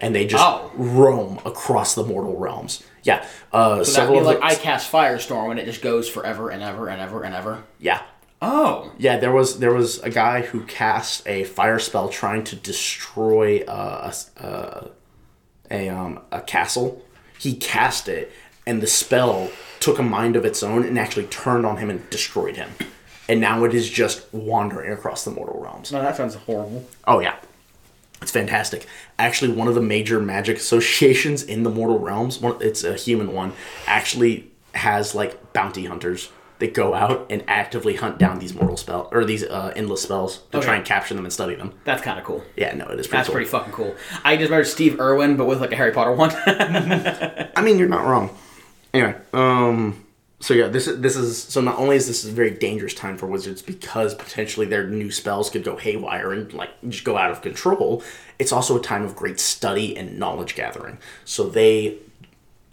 and 0.00 0.14
they 0.14 0.24
just 0.24 0.44
Oh. 0.44 0.70
roam 0.76 1.40
across 1.44 1.96
the 1.96 2.04
mortal 2.04 2.36
realms. 2.36 2.84
Yeah, 3.02 3.24
uh, 3.52 3.82
So 3.82 3.90
that'd 3.90 3.94
several 3.94 4.20
be 4.20 4.26
like 4.26 4.38
the- 4.38 4.44
I 4.46 4.54
cast 4.54 4.92
Firestorm 4.92 5.50
and 5.50 5.58
it 5.58 5.64
just 5.64 5.82
goes 5.82 6.08
forever 6.08 6.50
and 6.50 6.62
ever 6.62 6.86
and 6.88 7.00
ever 7.02 7.24
and 7.24 7.34
ever. 7.34 7.64
yeah. 7.80 8.02
Oh. 8.40 8.92
Yeah, 8.98 9.16
there 9.18 9.32
was 9.32 9.58
there 9.58 9.74
was 9.74 9.98
a 10.00 10.10
guy 10.10 10.42
who 10.42 10.60
cast 10.66 11.26
a 11.26 11.42
fire 11.42 11.80
spell 11.80 12.08
trying 12.10 12.44
to 12.44 12.54
destroy 12.54 13.64
uh, 13.66 14.12
a 14.40 14.46
uh, 14.46 14.88
a 15.70 15.88
um, 15.88 16.20
a 16.30 16.40
castle. 16.40 17.04
He 17.38 17.54
cast 17.54 18.08
it, 18.08 18.32
and 18.66 18.82
the 18.82 18.86
spell 18.86 19.50
took 19.80 19.98
a 19.98 20.02
mind 20.02 20.36
of 20.36 20.44
its 20.44 20.62
own 20.62 20.84
and 20.84 20.98
actually 20.98 21.26
turned 21.26 21.64
on 21.64 21.76
him 21.76 21.90
and 21.90 22.08
destroyed 22.10 22.56
him. 22.56 22.70
And 23.28 23.40
now 23.40 23.64
it 23.64 23.74
is 23.74 23.88
just 23.88 24.32
wandering 24.32 24.90
across 24.90 25.24
the 25.24 25.30
mortal 25.30 25.60
realms. 25.60 25.92
No, 25.92 26.02
that 26.02 26.16
sounds 26.16 26.34
horrible. 26.34 26.86
Oh 27.06 27.20
yeah, 27.20 27.36
it's 28.22 28.32
fantastic. 28.32 28.86
Actually, 29.18 29.52
one 29.52 29.68
of 29.68 29.74
the 29.74 29.82
major 29.82 30.20
magic 30.20 30.56
associations 30.56 31.42
in 31.42 31.62
the 31.62 31.70
mortal 31.70 31.98
realms, 31.98 32.40
one, 32.40 32.56
it's 32.60 32.84
a 32.84 32.94
human 32.94 33.32
one, 33.32 33.52
actually 33.86 34.50
has 34.74 35.14
like 35.14 35.52
bounty 35.52 35.84
hunters 35.86 36.30
that 36.58 36.74
go 36.74 36.94
out 36.94 37.26
and 37.30 37.44
actively 37.46 37.94
hunt 37.94 38.18
down 38.18 38.38
these 38.38 38.54
mortal 38.54 38.76
spell 38.76 39.08
or 39.12 39.24
these 39.24 39.44
uh, 39.44 39.72
endless 39.76 40.02
spells 40.02 40.38
to 40.52 40.60
try 40.60 40.76
and 40.76 40.84
capture 40.84 41.14
them 41.14 41.24
and 41.24 41.32
study 41.32 41.54
them. 41.54 41.72
That's 41.84 42.02
kind 42.02 42.18
of 42.18 42.24
cool. 42.24 42.42
Yeah, 42.56 42.74
no, 42.74 42.86
it 42.86 42.98
is 42.98 43.06
pretty 43.06 43.18
That's 43.18 43.28
cool. 43.28 43.34
pretty 43.34 43.50
fucking 43.50 43.72
cool. 43.72 43.94
I 44.24 44.36
just 44.36 44.50
remember 44.50 44.64
Steve 44.64 45.00
Irwin, 45.00 45.36
but 45.36 45.46
with 45.46 45.60
like 45.60 45.72
a 45.72 45.76
Harry 45.76 45.92
Potter 45.92 46.12
one. 46.12 46.30
I 46.46 47.62
mean, 47.62 47.78
you're 47.78 47.88
not 47.88 48.04
wrong. 48.04 48.30
Anyway, 48.92 49.16
um, 49.32 50.04
so 50.40 50.54
yeah, 50.54 50.68
this 50.68 50.86
is 50.86 51.00
this 51.00 51.16
is 51.16 51.42
so 51.42 51.60
not 51.60 51.78
only 51.78 51.96
is 51.96 52.06
this 52.06 52.24
a 52.24 52.30
very 52.30 52.50
dangerous 52.50 52.94
time 52.94 53.16
for 53.16 53.26
wizards 53.26 53.60
because 53.60 54.14
potentially 54.14 54.66
their 54.66 54.86
new 54.86 55.10
spells 55.10 55.50
could 55.50 55.64
go 55.64 55.76
haywire 55.76 56.32
and 56.32 56.52
like 56.52 56.70
just 56.88 57.04
go 57.04 57.16
out 57.16 57.30
of 57.30 57.42
control. 57.42 58.02
It's 58.38 58.52
also 58.52 58.78
a 58.78 58.82
time 58.82 59.04
of 59.04 59.16
great 59.16 59.40
study 59.40 59.96
and 59.96 60.18
knowledge 60.18 60.54
gathering. 60.54 60.98
So 61.24 61.48
they, 61.48 61.98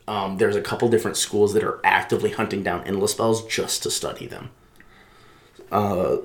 um, 0.07 0.37
there's 0.37 0.55
a 0.55 0.61
couple 0.61 0.87
different 0.89 1.17
schools 1.17 1.53
that 1.53 1.63
are 1.63 1.79
actively 1.83 2.31
hunting 2.31 2.63
down 2.63 2.83
endless 2.85 3.11
spells 3.11 3.45
just 3.47 3.83
to 3.83 3.91
study 3.91 4.27
them. 4.27 4.51
Uh, 5.71 6.17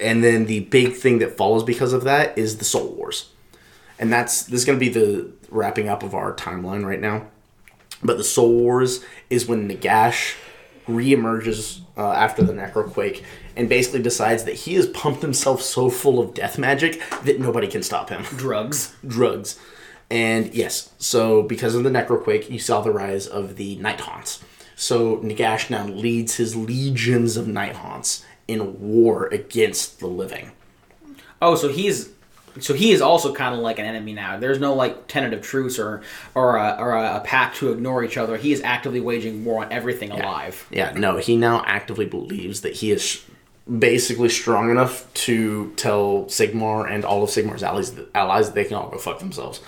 and 0.00 0.24
then 0.24 0.46
the 0.46 0.60
big 0.60 0.94
thing 0.94 1.18
that 1.18 1.36
follows 1.36 1.62
because 1.62 1.92
of 1.92 2.04
that 2.04 2.36
is 2.38 2.58
the 2.58 2.64
Soul 2.64 2.94
Wars, 2.94 3.30
and 3.98 4.12
that's 4.12 4.44
this 4.44 4.60
is 4.60 4.64
going 4.64 4.78
to 4.78 4.84
be 4.84 4.92
the 4.92 5.30
wrapping 5.50 5.88
up 5.88 6.02
of 6.02 6.14
our 6.14 6.34
timeline 6.34 6.84
right 6.84 7.00
now. 7.00 7.26
But 8.02 8.16
the 8.16 8.24
Soul 8.24 8.52
Wars 8.52 9.04
is 9.28 9.46
when 9.46 9.68
Nagash 9.68 10.36
reemerges 10.88 11.80
uh, 11.96 12.12
after 12.12 12.42
the 12.42 12.52
Necroquake 12.52 13.22
and 13.56 13.68
basically 13.68 14.02
decides 14.02 14.44
that 14.44 14.54
he 14.54 14.74
has 14.74 14.86
pumped 14.86 15.22
himself 15.22 15.60
so 15.60 15.90
full 15.90 16.18
of 16.18 16.34
death 16.34 16.58
magic 16.58 17.02
that 17.24 17.38
nobody 17.38 17.66
can 17.66 17.82
stop 17.82 18.08
him. 18.08 18.22
Drugs. 18.22 18.94
Drugs. 19.06 19.58
And 20.10 20.52
yes, 20.52 20.90
so 20.98 21.42
because 21.42 21.74
of 21.74 21.84
the 21.84 21.90
Necroquake, 21.90 22.50
you 22.50 22.58
saw 22.58 22.80
the 22.80 22.90
rise 22.90 23.26
of 23.26 23.56
the 23.56 23.76
Night 23.76 24.00
Haunts. 24.00 24.42
So 24.74 25.18
Nagash 25.18 25.70
now 25.70 25.86
leads 25.86 26.36
his 26.36 26.56
legions 26.56 27.36
of 27.36 27.46
Night 27.46 27.76
Haunts 27.76 28.24
in 28.48 28.80
war 28.80 29.26
against 29.26 30.00
the 30.00 30.06
living. 30.08 30.50
Oh, 31.40 31.54
so 31.54 31.68
he's 31.68 32.10
so 32.58 32.74
he 32.74 32.90
is 32.90 33.00
also 33.00 33.32
kind 33.32 33.54
of 33.54 33.60
like 33.60 33.78
an 33.78 33.84
enemy 33.84 34.12
now. 34.12 34.38
There's 34.38 34.58
no 34.58 34.74
like 34.74 35.06
tentative 35.06 35.42
truce 35.42 35.78
or 35.78 36.02
or 36.34 36.56
a, 36.56 36.76
or 36.78 36.94
a, 36.94 37.16
a 37.16 37.20
pact 37.20 37.56
to 37.58 37.72
ignore 37.72 38.02
each 38.02 38.16
other. 38.16 38.36
He 38.36 38.52
is 38.52 38.60
actively 38.62 39.00
waging 39.00 39.44
war 39.44 39.64
on 39.64 39.70
everything 39.70 40.10
alive. 40.10 40.66
Yeah, 40.70 40.92
no, 40.92 41.18
he 41.18 41.36
now 41.36 41.62
actively 41.66 42.06
believes 42.06 42.62
that 42.62 42.74
he 42.74 42.90
is 42.90 43.24
basically 43.78 44.28
strong 44.28 44.70
enough 44.70 45.12
to 45.14 45.72
tell 45.76 46.24
Sigmar 46.24 46.90
and 46.90 47.04
all 47.04 47.22
of 47.22 47.30
Sigmar's 47.30 47.62
allies 47.62 47.94
allies 48.14 48.46
that 48.46 48.54
they 48.54 48.64
can 48.64 48.76
all 48.76 48.88
go 48.88 48.98
fuck 48.98 49.20
themselves. 49.20 49.60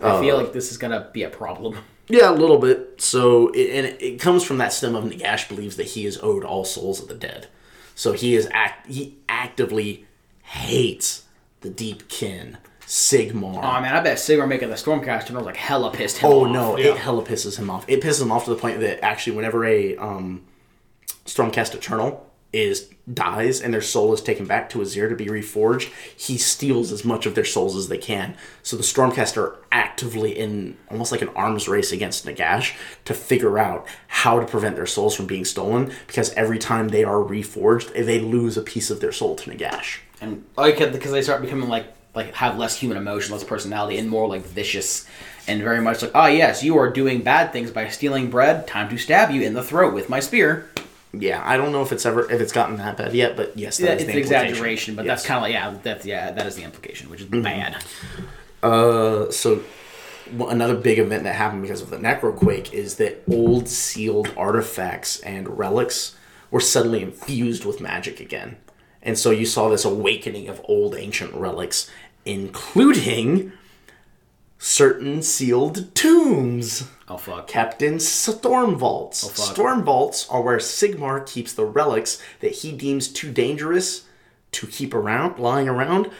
I 0.00 0.20
feel 0.20 0.36
like 0.36 0.52
this 0.52 0.70
is 0.70 0.78
gonna 0.78 1.08
be 1.12 1.22
a 1.22 1.30
problem. 1.30 1.78
Yeah, 2.08 2.30
a 2.30 2.38
little 2.38 2.58
bit. 2.58 3.00
So, 3.02 3.48
it, 3.48 3.68
and 3.70 3.84
it, 3.84 4.00
it 4.00 4.20
comes 4.20 4.44
from 4.44 4.58
that 4.58 4.72
stem 4.72 4.94
of 4.94 5.02
Nagash 5.02 5.48
believes 5.48 5.74
that 5.74 5.88
he 5.88 6.06
is 6.06 6.20
owed 6.22 6.44
all 6.44 6.64
souls 6.64 7.00
of 7.02 7.08
the 7.08 7.16
dead. 7.16 7.48
So 7.96 8.12
he 8.12 8.36
is 8.36 8.48
act 8.52 8.86
he 8.86 9.16
actively 9.28 10.06
hates 10.42 11.24
the 11.62 11.68
deep 11.68 12.08
kin, 12.08 12.58
Sigmar. 12.82 13.56
Oh 13.58 13.80
man, 13.80 13.96
I 13.96 14.00
bet 14.02 14.18
Sigmar 14.18 14.46
making 14.46 14.68
the 14.68 14.76
Stormcaster 14.76 15.32
was 15.32 15.44
like 15.44 15.56
hella 15.56 15.90
pissed 15.90 16.18
him 16.18 16.28
off. 16.30 16.32
Oh 16.32 16.44
off. 16.44 16.52
no, 16.52 16.78
Yeah. 16.78 16.92
it 16.92 16.96
hella 16.98 17.24
pisses 17.24 17.58
him 17.58 17.70
off. 17.70 17.84
It 17.88 18.00
pisses 18.00 18.22
him 18.22 18.30
off 18.30 18.44
to 18.44 18.50
the 18.50 18.56
point 18.56 18.78
that 18.80 19.02
actually, 19.04 19.34
whenever 19.36 19.64
a 19.64 19.96
um, 19.96 20.44
Stormcast 21.24 21.74
Eternal 21.74 22.24
is 22.56 22.88
dies 23.12 23.60
and 23.60 23.72
their 23.72 23.82
soul 23.82 24.12
is 24.12 24.20
taken 24.20 24.46
back 24.46 24.68
to 24.70 24.78
Azyr 24.78 25.08
to 25.08 25.14
be 25.14 25.26
reforged, 25.26 25.92
he 26.16 26.38
steals 26.38 26.90
as 26.90 27.04
much 27.04 27.26
of 27.26 27.34
their 27.34 27.44
souls 27.44 27.76
as 27.76 27.88
they 27.88 27.98
can. 27.98 28.34
So 28.62 28.76
the 28.76 28.82
Stormcast 28.82 29.36
are 29.36 29.56
actively 29.70 30.36
in 30.36 30.76
almost 30.90 31.12
like 31.12 31.22
an 31.22 31.28
arms 31.28 31.68
race 31.68 31.92
against 31.92 32.26
Nagash 32.26 32.74
to 33.04 33.14
figure 33.14 33.58
out 33.58 33.86
how 34.08 34.40
to 34.40 34.46
prevent 34.46 34.76
their 34.76 34.86
souls 34.86 35.14
from 35.14 35.26
being 35.26 35.44
stolen. 35.44 35.92
Because 36.06 36.32
every 36.32 36.58
time 36.58 36.88
they 36.88 37.04
are 37.04 37.18
reforged, 37.18 37.92
they 37.94 38.18
lose 38.18 38.56
a 38.56 38.62
piece 38.62 38.90
of 38.90 39.00
their 39.00 39.12
soul 39.12 39.36
to 39.36 39.50
Nagash. 39.50 39.98
and 40.20 40.44
like 40.56 40.78
because 40.78 41.12
they 41.12 41.22
start 41.22 41.42
becoming 41.42 41.68
like 41.68 41.92
like 42.14 42.34
have 42.34 42.58
less 42.58 42.76
human 42.76 42.96
emotion, 42.96 43.34
less 43.34 43.44
personality, 43.44 43.98
and 43.98 44.08
more 44.08 44.26
like 44.26 44.42
vicious, 44.42 45.06
and 45.46 45.62
very 45.62 45.82
much 45.82 46.00
like, 46.00 46.12
oh 46.14 46.26
yes, 46.26 46.64
you 46.64 46.76
are 46.78 46.90
doing 46.90 47.22
bad 47.22 47.52
things 47.52 47.70
by 47.70 47.86
stealing 47.88 48.30
bread. 48.30 48.66
Time 48.66 48.88
to 48.88 48.96
stab 48.96 49.30
you 49.30 49.42
in 49.42 49.52
the 49.52 49.62
throat 49.62 49.92
with 49.92 50.08
my 50.08 50.18
spear. 50.18 50.70
Yeah, 51.12 51.42
I 51.44 51.56
don't 51.56 51.72
know 51.72 51.82
if 51.82 51.92
it's 51.92 52.04
ever 52.04 52.30
if 52.30 52.40
it's 52.40 52.52
gotten 52.52 52.76
that 52.76 52.96
bad 52.96 53.14
yet, 53.14 53.36
but 53.36 53.56
yes, 53.56 53.78
that 53.78 53.84
Yeah, 53.84 53.92
it's 53.92 54.04
the 54.04 54.12
an 54.12 54.18
exaggeration, 54.18 54.96
but 54.96 55.04
Yes. 55.06 55.20
that's 55.20 55.26
kind 55.26 55.38
of 55.38 55.42
like 55.42 55.52
yeah, 55.52 55.74
that's 55.82 56.04
yeah, 56.04 56.30
that 56.32 56.46
is 56.46 56.56
the 56.56 56.64
implication, 56.64 57.08
which 57.10 57.20
is 57.20 57.26
bad. 57.26 57.76
Uh, 58.62 59.30
so 59.30 59.62
another 60.48 60.74
big 60.76 60.98
event 60.98 61.22
that 61.24 61.34
happened 61.36 61.62
because 61.62 61.80
of 61.80 61.90
the 61.90 61.96
necroquake 61.96 62.72
is 62.72 62.96
that 62.96 63.22
old 63.30 63.68
sealed 63.68 64.32
artifacts 64.36 65.20
and 65.20 65.58
relics 65.58 66.16
were 66.50 66.60
suddenly 66.60 67.02
infused 67.02 67.64
with 67.64 67.80
magic 67.80 68.18
again 68.18 68.56
and 69.02 69.16
so 69.16 69.30
you 69.30 69.46
saw 69.46 69.68
this 69.68 69.84
awakening 69.84 70.48
of 70.48 70.60
old 70.64 70.96
ancient 70.96 71.32
relics 71.34 71.88
including 72.24 73.52
certain 74.58 75.22
sealed 75.22 75.94
tombs 75.94 76.88
Oh 77.08 77.16
fuck. 77.16 77.46
kept 77.46 77.82
in 77.82 78.00
storm 78.00 78.76
vaults. 78.76 79.24
Oh, 79.24 79.28
fuck. 79.28 79.54
storm 79.54 79.84
vaults 79.84 80.28
are 80.28 80.42
where 80.42 80.58
Sigmar 80.58 81.24
keeps 81.26 81.52
the 81.52 81.64
relics 81.64 82.20
that 82.40 82.52
he 82.52 82.72
deems 82.72 83.08
too 83.08 83.30
dangerous 83.30 84.06
to 84.52 84.66
keep 84.66 84.92
around, 84.92 85.38
lying 85.38 85.68
around, 85.68 86.10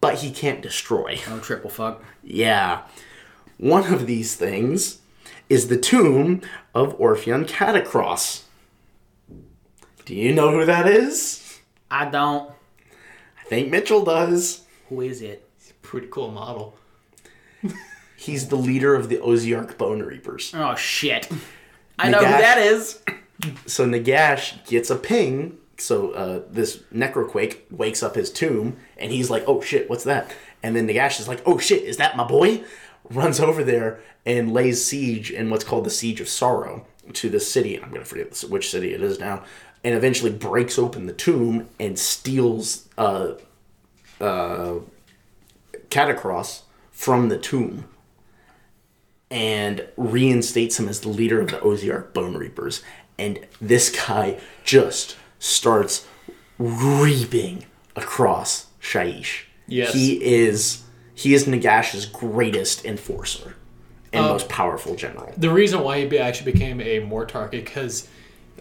but 0.00 0.16
he 0.16 0.30
can't 0.30 0.62
destroy. 0.62 1.20
Oh 1.28 1.40
triple 1.40 1.70
fuck. 1.70 2.02
Yeah. 2.22 2.82
One 3.58 3.92
of 3.92 4.06
these 4.06 4.36
things 4.36 4.98
is 5.48 5.68
the 5.68 5.78
tomb 5.78 6.42
of 6.74 6.98
Orpheon 7.00 7.44
Katakros. 7.46 8.42
Do 10.04 10.14
you 10.14 10.32
know 10.32 10.50
who 10.50 10.64
that 10.64 10.86
is? 10.86 11.60
I 11.90 12.04
don't. 12.06 12.50
I 13.40 13.44
think 13.46 13.70
Mitchell 13.70 14.04
does. 14.04 14.62
Who 14.88 15.00
is 15.00 15.22
it? 15.22 15.48
Pretty 15.82 16.08
cool 16.10 16.30
model. 16.30 16.76
He's 18.24 18.48
the 18.48 18.56
leader 18.56 18.94
of 18.94 19.10
the 19.10 19.18
Ossiarch 19.18 19.76
Bone 19.76 20.00
Reapers. 20.00 20.54
Oh 20.56 20.74
shit. 20.76 21.30
I 21.98 22.08
know 22.08 22.18
who 22.18 22.24
that 22.24 22.56
is. 22.56 23.02
So 23.66 23.86
Nagash 23.86 24.66
gets 24.66 24.88
a 24.88 24.96
ping. 24.96 25.58
So 25.76 26.12
uh, 26.12 26.42
this 26.48 26.78
Necroquake 26.94 27.70
wakes 27.70 28.02
up 28.02 28.14
his 28.14 28.30
tomb, 28.30 28.78
and 28.96 29.12
he's 29.12 29.28
like, 29.28 29.44
"Oh 29.46 29.60
shit, 29.60 29.90
what's 29.90 30.04
that?" 30.04 30.34
And 30.62 30.74
then 30.74 30.88
Nagash 30.88 31.20
is 31.20 31.28
like, 31.28 31.42
"Oh 31.44 31.58
shit, 31.58 31.82
is 31.82 31.98
that 31.98 32.16
my 32.16 32.24
boy?" 32.24 32.64
Runs 33.10 33.40
over 33.40 33.62
there 33.62 34.00
and 34.24 34.54
lays 34.54 34.82
siege 34.82 35.30
in 35.30 35.50
what's 35.50 35.64
called 35.64 35.84
the 35.84 35.90
Siege 35.90 36.22
of 36.22 36.28
Sorrow 36.28 36.86
to 37.12 37.28
this 37.28 37.50
city. 37.50 37.78
I'm 37.78 37.90
gonna 37.90 38.06
forget 38.06 38.40
which 38.48 38.70
city 38.70 38.94
it 38.94 39.02
is 39.02 39.20
now. 39.20 39.44
And 39.82 39.94
eventually 39.94 40.30
breaks 40.32 40.78
open 40.78 41.04
the 41.04 41.12
tomb 41.12 41.68
and 41.78 41.98
steals 41.98 42.88
uh, 42.96 43.32
uh, 44.18 44.76
Katakros 45.90 46.62
from 46.90 47.28
the 47.28 47.36
tomb 47.36 47.84
and 49.34 49.84
reinstates 49.96 50.78
him 50.78 50.88
as 50.88 51.00
the 51.00 51.08
leader 51.08 51.40
of 51.40 51.50
the 51.50 51.58
Ossiarch 51.58 52.12
Bone 52.12 52.36
Reapers. 52.36 52.82
And 53.18 53.40
this 53.60 53.90
guy 53.90 54.38
just 54.62 55.16
starts 55.40 56.06
reaping 56.56 57.66
across 57.96 58.68
Shyish. 58.80 59.42
Yes. 59.66 59.92
He 59.92 60.24
is 60.24 60.84
he 61.16 61.34
is 61.34 61.46
Nagash's 61.46 62.06
greatest 62.06 62.84
enforcer 62.84 63.56
and 64.12 64.24
uh, 64.24 64.28
most 64.28 64.48
powerful 64.48 64.94
general. 64.94 65.32
The 65.36 65.50
reason 65.50 65.80
why 65.80 66.06
he 66.06 66.18
actually 66.18 66.52
became 66.52 66.80
a 66.80 67.00
Mortarch 67.00 67.50
because 67.50 68.08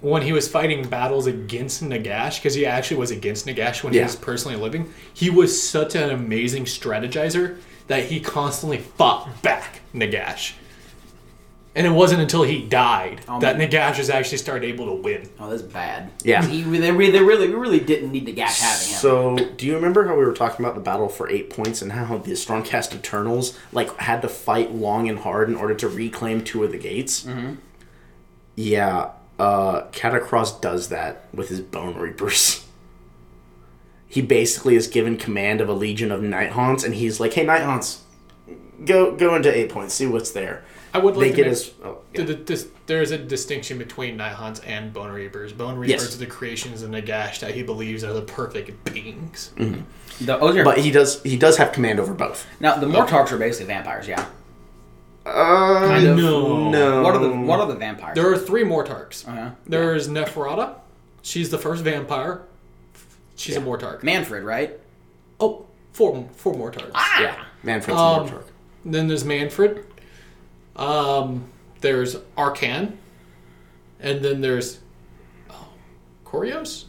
when 0.02 0.24
he 0.24 0.34
was 0.34 0.48
fighting 0.48 0.88
battles 0.88 1.28
against 1.28 1.84
Nagash, 1.84 2.38
because 2.38 2.56
he 2.56 2.66
actually 2.66 2.98
was 2.98 3.12
against 3.12 3.46
Nagash 3.46 3.84
when 3.84 3.94
he 3.94 4.02
was 4.02 4.16
personally 4.16 4.58
living, 4.58 4.92
he 5.14 5.30
was 5.30 5.62
such 5.62 5.94
an 5.96 6.10
amazing 6.10 6.66
strategizer 6.66 7.60
that 7.88 8.06
he 8.06 8.20
constantly 8.20 8.80
fought 8.80 9.42
back 9.44 9.82
Nagash. 9.94 10.54
And 11.76 11.88
it 11.88 11.90
wasn't 11.90 12.22
until 12.22 12.44
he 12.44 12.62
died 12.62 13.22
Um, 13.28 13.40
that 13.42 13.56
Nagash 13.58 13.98
was 13.98 14.12
actually 14.12 14.38
started 14.38 14.64
able 14.68 14.86
to 14.86 14.92
win. 14.94 15.28
Oh, 15.40 15.50
that's 15.50 15.64
bad. 15.64 16.12
Yeah. 16.24 16.46
He, 16.46 16.62
they, 16.62 16.92
re- 16.92 17.10
they 17.10 17.20
really, 17.22 17.48
we 17.48 17.56
really 17.56 17.80
didn't 17.80 18.12
need 18.12 18.28
Nagash 18.28 18.62
having 18.62 18.88
him. 18.90 18.98
So, 19.00 19.36
do 19.58 19.66
you 19.66 19.74
remember 19.74 20.08
how 20.08 20.16
we 20.16 20.24
were 20.24 20.34
talking 20.34 20.64
about 20.64 20.76
the 20.76 20.82
battle 20.82 21.10
for 21.10 21.28
eight 21.30 21.50
points 21.50 21.82
and 21.82 21.94
how 21.94 22.20
the 22.20 22.34
Stormcast 22.34 22.94
Eternals 22.94 23.58
like 23.72 23.96
had 23.98 24.22
to 24.22 24.30
fight 24.30 24.72
long 24.72 25.10
and 25.10 25.18
hard 25.18 25.50
in 25.50 25.56
order 25.56 25.74
to 25.74 25.88
reclaim 25.90 26.44
two 26.44 26.64
of 26.64 26.72
the 26.72 26.78
gates? 26.78 27.24
Mm-hmm. 27.24 27.56
Yeah, 28.56 29.10
uh, 29.40 29.84
Katakros 29.92 30.62
does 30.62 30.90
that 30.90 31.26
with 31.34 31.50
his 31.50 31.60
Bone 31.62 31.96
Reapers. 31.98 32.66
He 34.08 34.22
basically 34.22 34.76
is 34.76 34.88
given 34.88 35.18
command 35.18 35.60
of 35.60 35.68
a 35.70 35.74
legion 35.74 36.12
of 36.12 36.22
Night 36.22 36.52
Haunts, 36.52 36.84
and 36.84 36.94
he's 36.94 37.20
like, 37.20 37.34
"Hey, 37.34 37.44
Night 37.44 37.64
Haunts, 37.64 38.04
go 38.86 39.16
go 39.16 39.34
into 39.34 39.52
eight 39.52 39.70
points, 39.72 39.96
see 39.96 40.06
what's 40.06 40.30
there." 40.30 40.64
I 40.94 41.00
would 41.00 41.16
like 41.16 41.24
They 41.26 41.30
to 41.32 41.36
get 41.36 41.42
make- 41.46 41.50
his. 41.50 41.72
Oh, 41.84 41.98
yeah. 42.14 42.24
the- 42.24 42.34
the- 42.34 42.44
this- 42.44 42.68
there's 42.86 43.12
a 43.12 43.18
distinction 43.18 43.78
between 43.80 44.18
Nihons 44.18 44.62
and 44.66 44.94
Bone 44.94 45.12
Reapers. 45.12 45.52
Bone 45.54 45.76
Reapers 45.78 46.04
Yes. 46.04 46.16
are 46.16 46.20
the 46.20 46.26
creations 46.28 46.84
of 46.84 46.92
Nagash 46.92 47.40
that 47.40 47.56
he 47.56 47.64
believes 47.64 48.04
are 48.04 48.14
the 48.14 48.22
perfect 48.22 48.94
beings. 48.94 49.52
The, 50.22 50.38
oh, 50.40 50.52
here. 50.52 50.64
But 50.64 50.78
he 50.78 50.92
does 50.92 51.22
he 51.24 51.36
does 51.38 51.58
have 51.58 51.72
command 51.72 52.00
over 52.00 52.14
both. 52.14 52.46
now 52.60 52.76
the 52.78 52.86
Mortarchs 52.86 53.32
are 53.32 53.38
basically 53.38 53.74
vampires. 53.74 54.08
Yeah. 54.08 54.26
Uh, 55.26 55.88
Kind 55.88 56.06
of. 56.06 56.18
no. 56.18 56.70
no. 56.70 57.02
What 57.02 57.16
are 57.16 57.20
the 57.20 57.30
What 57.30 57.60
are 57.60 57.68
the 57.68 57.76
vampires? 57.76 58.14
There 58.16 58.30
are 58.32 58.38
three 58.38 58.64
Mortarchs. 58.64 59.28
Uh-huh. 59.28 59.52
There's 59.66 60.08
Neferata. 60.10 60.76
She's 61.22 61.50
the 61.50 61.58
first 61.58 61.84
vampire. 61.84 62.42
She's 63.36 63.56
a 63.56 63.62
Mortarch. 63.62 64.02
Mannfred, 64.04 64.44
right? 64.44 64.78
Oh, 65.40 65.66
four, 65.94 66.28
four 66.36 66.54
Mortarchs. 66.54 66.92
Yeah, 67.20 67.36
Mannfred's 67.64 67.98
Um, 68.00 68.28
Mortarch. 68.30 68.44
Then 68.86 69.08
there's 69.08 69.24
Mannfred. 69.24 69.86
Um, 70.76 71.46
there's 71.82 72.16
Arkhan. 72.38 72.98
And 74.00 74.24
then 74.24 74.42
there's 74.42 74.80
oh, 75.50 75.70
Corios? 76.26 76.86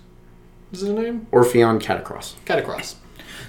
Is 0.73 0.81
his 0.81 0.91
name? 0.91 1.27
Orpheon 1.31 1.79
Katakros. 1.81 2.35
Katakros. 2.45 2.97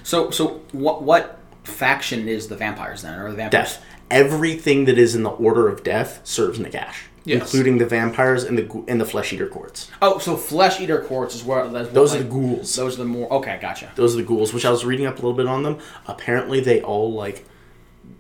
So, 0.04 0.30
so 0.30 0.62
what 0.72 1.02
what 1.02 1.40
faction 1.64 2.28
is 2.30 2.48
the 2.48 2.56
vampires 2.56 3.02
then, 3.02 3.20
or 3.20 3.32
the 3.32 3.38
vampires? 3.38 3.74
Death. 3.74 3.86
Everything 4.12 4.86
that 4.86 5.00
is 5.00 5.16
in 5.16 5.24
the 5.24 5.32
order 5.32 5.68
of 5.68 5.84
death 5.84 6.22
serves 6.24 6.60
Nagash, 6.60 7.08
Yes. 7.24 7.42
including 7.42 7.80
the 7.80 7.88
vampires 7.88 8.44
and 8.44 8.56
the 8.56 8.84
and 8.88 9.02
the 9.02 9.06
flesh 9.06 9.34
eater 9.34 9.48
courts. 9.48 9.90
Oh, 10.00 10.20
so 10.20 10.38
flesh 10.38 10.80
eater 10.80 11.02
courts 11.02 11.34
is 11.34 11.44
where 11.44 11.68
that's 11.68 11.88
what, 11.88 11.94
Those 11.96 12.14
are 12.14 12.18
like, 12.20 12.28
the 12.28 12.32
ghouls. 12.32 12.76
Those 12.76 12.94
are 12.96 12.98
the 13.00 13.06
more 13.06 13.34
okay. 13.34 13.58
Gotcha. 13.60 13.92
Those 13.96 14.14
are 14.14 14.18
the 14.18 14.24
ghouls, 14.24 14.54
which 14.54 14.64
I 14.66 14.70
was 14.70 14.86
reading 14.86 15.08
up 15.08 15.14
a 15.14 15.16
little 15.16 15.34
bit 15.34 15.48
on 15.48 15.64
them. 15.64 15.80
Apparently, 16.06 16.60
they 16.60 16.84
all 16.84 17.12
like. 17.12 17.48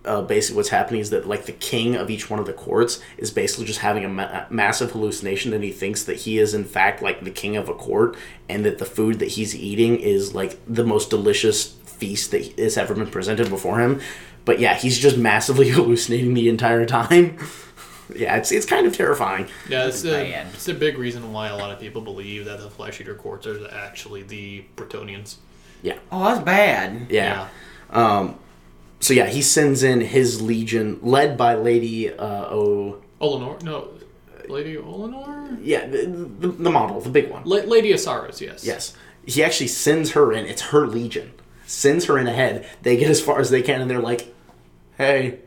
Uh, 0.03 0.21
basically, 0.21 0.57
what's 0.57 0.69
happening 0.69 1.01
is 1.01 1.09
that 1.09 1.27
like 1.27 1.45
the 1.45 1.51
king 1.51 1.95
of 1.95 2.11
each 2.11 2.29
one 2.29 2.39
of 2.39 2.45
the 2.45 2.53
courts 2.53 2.99
is 3.17 3.31
basically 3.31 3.65
just 3.65 3.79
having 3.79 4.05
a 4.05 4.09
ma- 4.09 4.45
massive 4.51 4.91
hallucination 4.91 5.49
that 5.49 5.63
he 5.63 5.71
thinks 5.71 6.03
that 6.03 6.17
he 6.17 6.37
is 6.37 6.53
in 6.53 6.63
fact 6.63 7.01
like 7.01 7.23
the 7.23 7.31
king 7.31 7.57
of 7.57 7.69
a 7.69 7.73
court, 7.73 8.15
and 8.47 8.63
that 8.65 8.77
the 8.77 8.85
food 8.85 9.17
that 9.17 9.29
he's 9.29 9.55
eating 9.55 9.95
is 9.99 10.35
like 10.35 10.59
the 10.67 10.83
most 10.85 11.09
delicious 11.09 11.71
feast 11.85 12.29
that 12.31 12.45
has 12.59 12.77
ever 12.77 12.93
been 12.93 13.07
presented 13.09 13.49
before 13.49 13.79
him. 13.79 13.99
But 14.45 14.59
yeah, 14.59 14.75
he's 14.75 14.99
just 14.99 15.17
massively 15.17 15.69
hallucinating 15.71 16.35
the 16.35 16.49
entire 16.49 16.85
time. 16.85 17.39
yeah, 18.15 18.35
it's 18.37 18.51
it's 18.51 18.67
kind 18.67 18.85
of 18.85 18.95
terrifying. 18.95 19.47
Yeah, 19.67 19.87
it's 19.87 20.05
a, 20.05 20.33
it's 20.53 20.67
a 20.67 20.75
big 20.75 20.99
reason 20.99 21.33
why 21.33 21.47
a 21.47 21.55
lot 21.55 21.71
of 21.71 21.79
people 21.79 22.01
believe 22.01 22.45
that 22.45 22.59
the 22.59 22.69
Flesh 22.69 23.01
Eater 23.01 23.15
Courts 23.15 23.47
are 23.47 23.67
actually 23.71 24.21
the 24.21 24.65
Bretonnians. 24.75 25.37
Yeah, 25.81 25.97
Oh, 26.11 26.23
that's 26.25 26.41
bad. 26.45 27.07
yeah. 27.09 27.47
Um, 27.89 28.37
so 28.99 29.13
yeah, 29.13 29.27
he 29.27 29.41
sends 29.41 29.83
in 29.83 30.01
his 30.01 30.41
legion, 30.41 30.99
led 31.01 31.37
by 31.37 31.55
Lady 31.55 32.11
uh, 32.11 32.45
O. 32.49 33.01
Olenor? 33.21 33.61
No. 33.63 33.89
Lady 34.47 34.75
Olenor? 34.75 35.59
Yeah, 35.61 35.87
the, 35.87 36.05
the, 36.05 36.47
the 36.47 36.69
model, 36.71 37.01
the 37.01 37.09
big 37.09 37.29
one. 37.29 37.43
La- 37.45 37.63
Lady 37.63 37.91
Asaros, 37.91 38.41
yes. 38.41 38.63
Yes, 38.65 38.95
he 39.25 39.43
actually 39.43 39.67
sends 39.67 40.11
her 40.11 40.31
in. 40.31 40.45
It's 40.45 40.61
her 40.63 40.87
legion. 40.87 41.31
Sends 41.65 42.05
her 42.05 42.17
in 42.17 42.27
ahead. 42.27 42.67
They 42.83 42.95
get 42.97 43.09
as 43.09 43.21
far 43.21 43.39
as 43.39 43.49
they 43.49 43.61
can, 43.63 43.81
and 43.81 43.89
they're 43.89 43.99
like, 43.99 44.33
"Hey, 44.97 45.39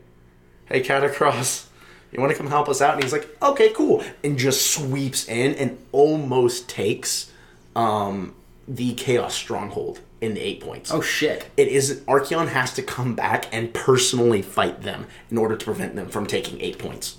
hey, 0.65 0.81
Katakros, 0.81 1.67
you 2.11 2.19
want 2.19 2.31
to 2.33 2.37
come 2.37 2.47
help 2.47 2.67
us 2.67 2.81
out?" 2.81 2.95
And 2.95 3.03
he's 3.03 3.13
like, 3.13 3.37
"Okay, 3.41 3.69
cool," 3.69 4.03
and 4.21 4.37
just 4.37 4.69
sweeps 4.69 5.29
in 5.29 5.55
and 5.55 5.77
almost 5.93 6.67
takes 6.67 7.31
um, 7.73 8.35
the 8.67 8.93
Chaos 8.95 9.33
Stronghold 9.33 10.01
in 10.21 10.33
the 10.33 10.41
eight 10.41 10.61
points. 10.61 10.91
Oh 10.91 11.01
shit. 11.01 11.49
It 11.57 11.67
is 11.67 12.01
Archaon 12.01 12.49
has 12.49 12.73
to 12.73 12.83
come 12.83 13.15
back 13.15 13.45
and 13.53 13.73
personally 13.73 14.41
fight 14.41 14.81
them 14.81 15.07
in 15.31 15.37
order 15.37 15.55
to 15.55 15.65
prevent 15.65 15.95
them 15.95 16.09
from 16.09 16.25
taking 16.25 16.59
eight 16.61 16.77
points. 16.77 17.17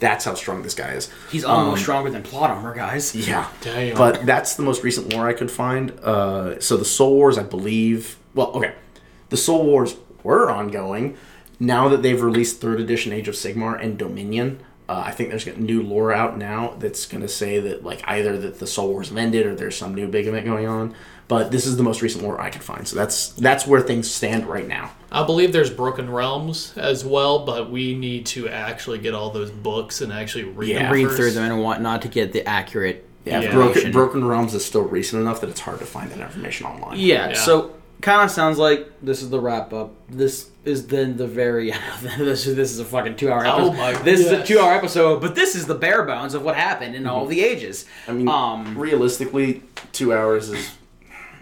That's 0.00 0.24
how 0.24 0.34
strong 0.34 0.62
this 0.62 0.74
guy 0.74 0.92
is. 0.92 1.10
He's 1.30 1.44
almost 1.44 1.82
stronger 1.82 2.08
than 2.10 2.22
plot 2.22 2.50
armor, 2.50 2.72
guys. 2.74 3.14
Yeah. 3.16 3.48
Damn. 3.62 3.96
But 3.96 4.24
that's 4.24 4.54
the 4.54 4.62
most 4.62 4.84
recent 4.84 5.12
lore 5.12 5.26
I 5.26 5.32
could 5.32 5.50
find. 5.50 5.90
Uh, 6.00 6.60
so 6.60 6.76
the 6.76 6.84
Soul 6.84 7.16
Wars, 7.16 7.36
I 7.36 7.42
believe. 7.42 8.16
Well, 8.34 8.52
okay. 8.52 8.74
The 9.30 9.36
Soul 9.36 9.64
Wars 9.66 9.96
were 10.22 10.50
ongoing. 10.50 11.16
Now 11.58 11.88
that 11.88 12.02
they've 12.02 12.20
released 12.20 12.60
third 12.60 12.80
edition 12.80 13.12
Age 13.12 13.26
of 13.26 13.34
Sigmar 13.34 13.82
and 13.82 13.98
Dominion, 13.98 14.60
uh, 14.88 15.02
I 15.06 15.10
think 15.10 15.28
there's 15.30 15.46
a 15.46 15.52
new 15.56 15.82
lore 15.82 16.12
out 16.12 16.38
now 16.38 16.74
that's 16.78 17.04
going 17.06 17.20
to 17.22 17.28
say 17.28 17.60
that 17.60 17.84
like 17.84 18.00
either 18.08 18.38
that 18.38 18.58
the 18.58 18.66
Soul 18.66 18.88
Wars 18.88 19.08
have 19.10 19.18
ended 19.18 19.46
or 19.46 19.54
there's 19.54 19.76
some 19.76 19.94
new 19.94 20.08
big 20.08 20.26
event 20.26 20.46
going 20.46 20.66
on. 20.66 20.94
But 21.28 21.50
this 21.50 21.66
is 21.66 21.76
the 21.76 21.82
most 21.82 22.00
recent 22.00 22.24
lore 22.24 22.40
I 22.40 22.48
could 22.48 22.62
find. 22.62 22.88
So 22.88 22.96
that's 22.96 23.28
that's 23.32 23.66
where 23.66 23.82
things 23.82 24.10
stand 24.10 24.46
right 24.46 24.66
now. 24.66 24.92
I 25.12 25.24
believe 25.24 25.52
there's 25.52 25.68
Broken 25.68 26.08
Realms 26.10 26.72
as 26.78 27.04
well, 27.04 27.44
but 27.44 27.70
we 27.70 27.94
need 27.94 28.24
to 28.26 28.48
actually 28.48 28.96
get 28.98 29.12
all 29.14 29.28
those 29.28 29.50
books 29.50 30.00
and 30.00 30.10
actually 30.10 30.44
read 30.44 30.70
Yeah. 30.70 30.84
them. 30.84 30.92
Read 30.92 31.04
first. 31.08 31.16
through 31.18 31.30
them 31.32 31.52
and 31.52 31.62
whatnot 31.62 32.00
to 32.02 32.08
get 32.08 32.32
the 32.32 32.48
accurate. 32.48 33.06
Yeah, 33.26 33.40
Yeah. 33.42 33.52
Broken. 33.52 33.92
Broken 33.92 34.24
Realms 34.26 34.54
is 34.54 34.64
still 34.64 34.82
recent 34.84 35.20
enough 35.20 35.42
that 35.42 35.50
it's 35.50 35.60
hard 35.60 35.80
to 35.80 35.84
find 35.84 36.10
that 36.12 36.18
information 36.20 36.64
online. 36.66 36.98
Yeah, 36.98 37.28
Yeah. 37.28 37.34
so 37.34 37.72
kind 38.00 38.22
of 38.22 38.30
sounds 38.30 38.58
like 38.58 38.88
this 39.02 39.22
is 39.22 39.30
the 39.30 39.40
wrap 39.40 39.72
up. 39.72 39.92
This 40.08 40.50
is 40.64 40.86
then 40.86 41.16
the 41.16 41.26
very 41.26 41.72
this 42.18 42.46
is 42.46 42.56
this 42.56 42.70
is 42.72 42.78
a 42.80 42.84
fucking 42.84 43.16
two 43.16 43.30
hour 43.32 43.44
episode. 43.44 43.62
Oh 43.68 43.72
my 43.72 43.92
this 44.02 44.20
is 44.20 44.30
a 44.30 44.44
two 44.44 44.58
hour 44.60 44.72
episode, 44.74 45.20
but 45.20 45.34
this 45.34 45.54
is 45.54 45.66
the 45.66 45.74
bare 45.74 46.02
bones 46.04 46.34
of 46.34 46.42
what 46.42 46.54
happened 46.56 46.94
in 46.94 47.06
all 47.06 47.26
the 47.26 47.40
ages. 47.42 47.86
I 48.06 48.12
mean, 48.12 48.28
um, 48.28 48.76
realistically, 48.78 49.62
two 49.92 50.12
hours 50.12 50.48
is 50.50 50.70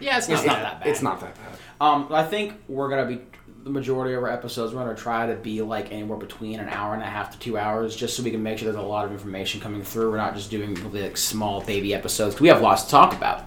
Yeah, 0.00 0.18
it's 0.18 0.28
not, 0.28 0.38
it's 0.38 0.46
not 0.46 0.62
that 0.62 0.80
bad. 0.80 0.88
it's 0.88 1.02
not 1.02 1.20
that 1.20 1.34
bad. 1.34 1.58
Um, 1.80 2.08
I 2.10 2.22
think 2.24 2.54
we're 2.68 2.88
gonna 2.88 3.06
be 3.06 3.20
the 3.64 3.70
majority 3.70 4.14
of 4.14 4.22
our 4.22 4.30
episodes. 4.30 4.72
We're 4.72 4.84
gonna 4.84 4.96
try 4.96 5.26
to 5.26 5.34
be 5.34 5.60
like 5.60 5.92
anywhere 5.92 6.16
between 6.18 6.60
an 6.60 6.68
hour 6.68 6.94
and 6.94 7.02
a 7.02 7.06
half 7.06 7.32
to 7.32 7.38
two 7.38 7.58
hours, 7.58 7.96
just 7.96 8.16
so 8.16 8.22
we 8.22 8.30
can 8.30 8.42
make 8.42 8.58
sure 8.58 8.66
there's 8.72 8.82
a 8.82 8.86
lot 8.86 9.04
of 9.04 9.12
information 9.12 9.60
coming 9.60 9.82
through. 9.82 10.10
We're 10.10 10.16
not 10.18 10.34
just 10.36 10.50
doing 10.50 10.74
really, 10.76 11.02
like 11.02 11.16
small 11.16 11.60
baby 11.62 11.92
episodes. 11.92 12.34
'cause 12.36 12.40
we 12.40 12.48
have 12.48 12.62
lots 12.62 12.84
to 12.84 12.90
talk 12.90 13.12
about. 13.12 13.44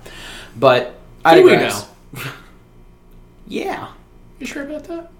But 0.57 0.95
I 1.23 1.36
Do 1.36 1.44
we 1.44 1.52
digress. 1.52 1.88
yeah, 3.49 3.89
You 4.39 4.45
sure 4.45 4.63
about 4.63 4.85
that? 4.85 5.11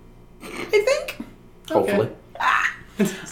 I 0.42 0.48
think. 0.48 1.18
Hopefully. 1.70 2.10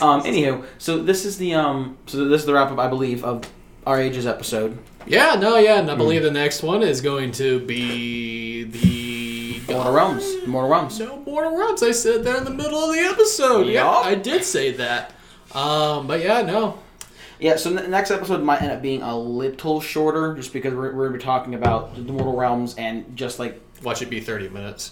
Um, 0.02 0.22
anywho, 0.24 0.66
so 0.78 1.02
this 1.04 1.24
is 1.26 1.38
the 1.38 1.54
um, 1.54 1.98
so 2.06 2.26
this 2.26 2.42
is 2.42 2.46
the 2.46 2.54
wrap 2.54 2.72
up, 2.72 2.80
I 2.80 2.88
believe, 2.88 3.24
of 3.26 3.44
our 3.86 4.00
ages 4.00 4.26
episode. 4.26 4.78
Yeah, 5.06 5.36
no, 5.36 5.58
yeah, 5.58 5.76
Hmm. 5.76 5.80
and 5.82 5.92
I 5.92 5.96
believe 5.96 6.24
the 6.24 6.32
next 6.32 6.64
one 6.64 6.84
is 6.84 7.02
going 7.02 7.32
to 7.34 7.60
be 7.60 8.64
the 8.64 9.74
Mortal 9.74 9.94
Realms, 9.94 10.48
Mortal 10.48 10.70
Realms. 10.70 11.00
No 11.00 11.18
Mortal 11.26 11.58
Realms. 11.58 11.84
I 11.84 11.92
said 11.92 12.24
that 12.26 12.38
in 12.40 12.44
the 12.46 12.50
middle 12.52 12.78
of 12.80 12.94
the 12.94 13.00
episode. 13.02 13.68
Yeah, 13.68 13.84
Yup. 13.94 14.06
I 14.06 14.16
did 14.16 14.44
say 14.44 14.72
that. 14.74 15.14
Um, 15.54 16.08
but 16.08 16.22
yeah, 16.22 16.42
no. 16.44 16.80
Yeah, 17.40 17.56
so 17.58 17.72
the 17.72 17.88
next 17.88 18.10
episode 18.10 18.42
might 18.44 18.62
end 18.62 18.72
up 18.72 18.82
being 18.82 19.02
a 19.02 19.18
little 19.18 19.80
shorter, 19.82 20.34
just 20.36 20.54
because 20.54 20.74
we're, 20.74 20.94
we're 20.96 21.08
gonna 21.08 21.18
be 21.20 21.24
talking 21.24 21.56
about 21.56 21.94
the 21.96 22.02
Mortal 22.14 22.36
Realms 22.36 22.74
and 22.76 23.16
just 23.18 23.38
like 23.38 23.62
Watch 23.84 24.02
it 24.02 24.10
be 24.10 24.20
thirty 24.22 24.50
minutes. 24.50 24.92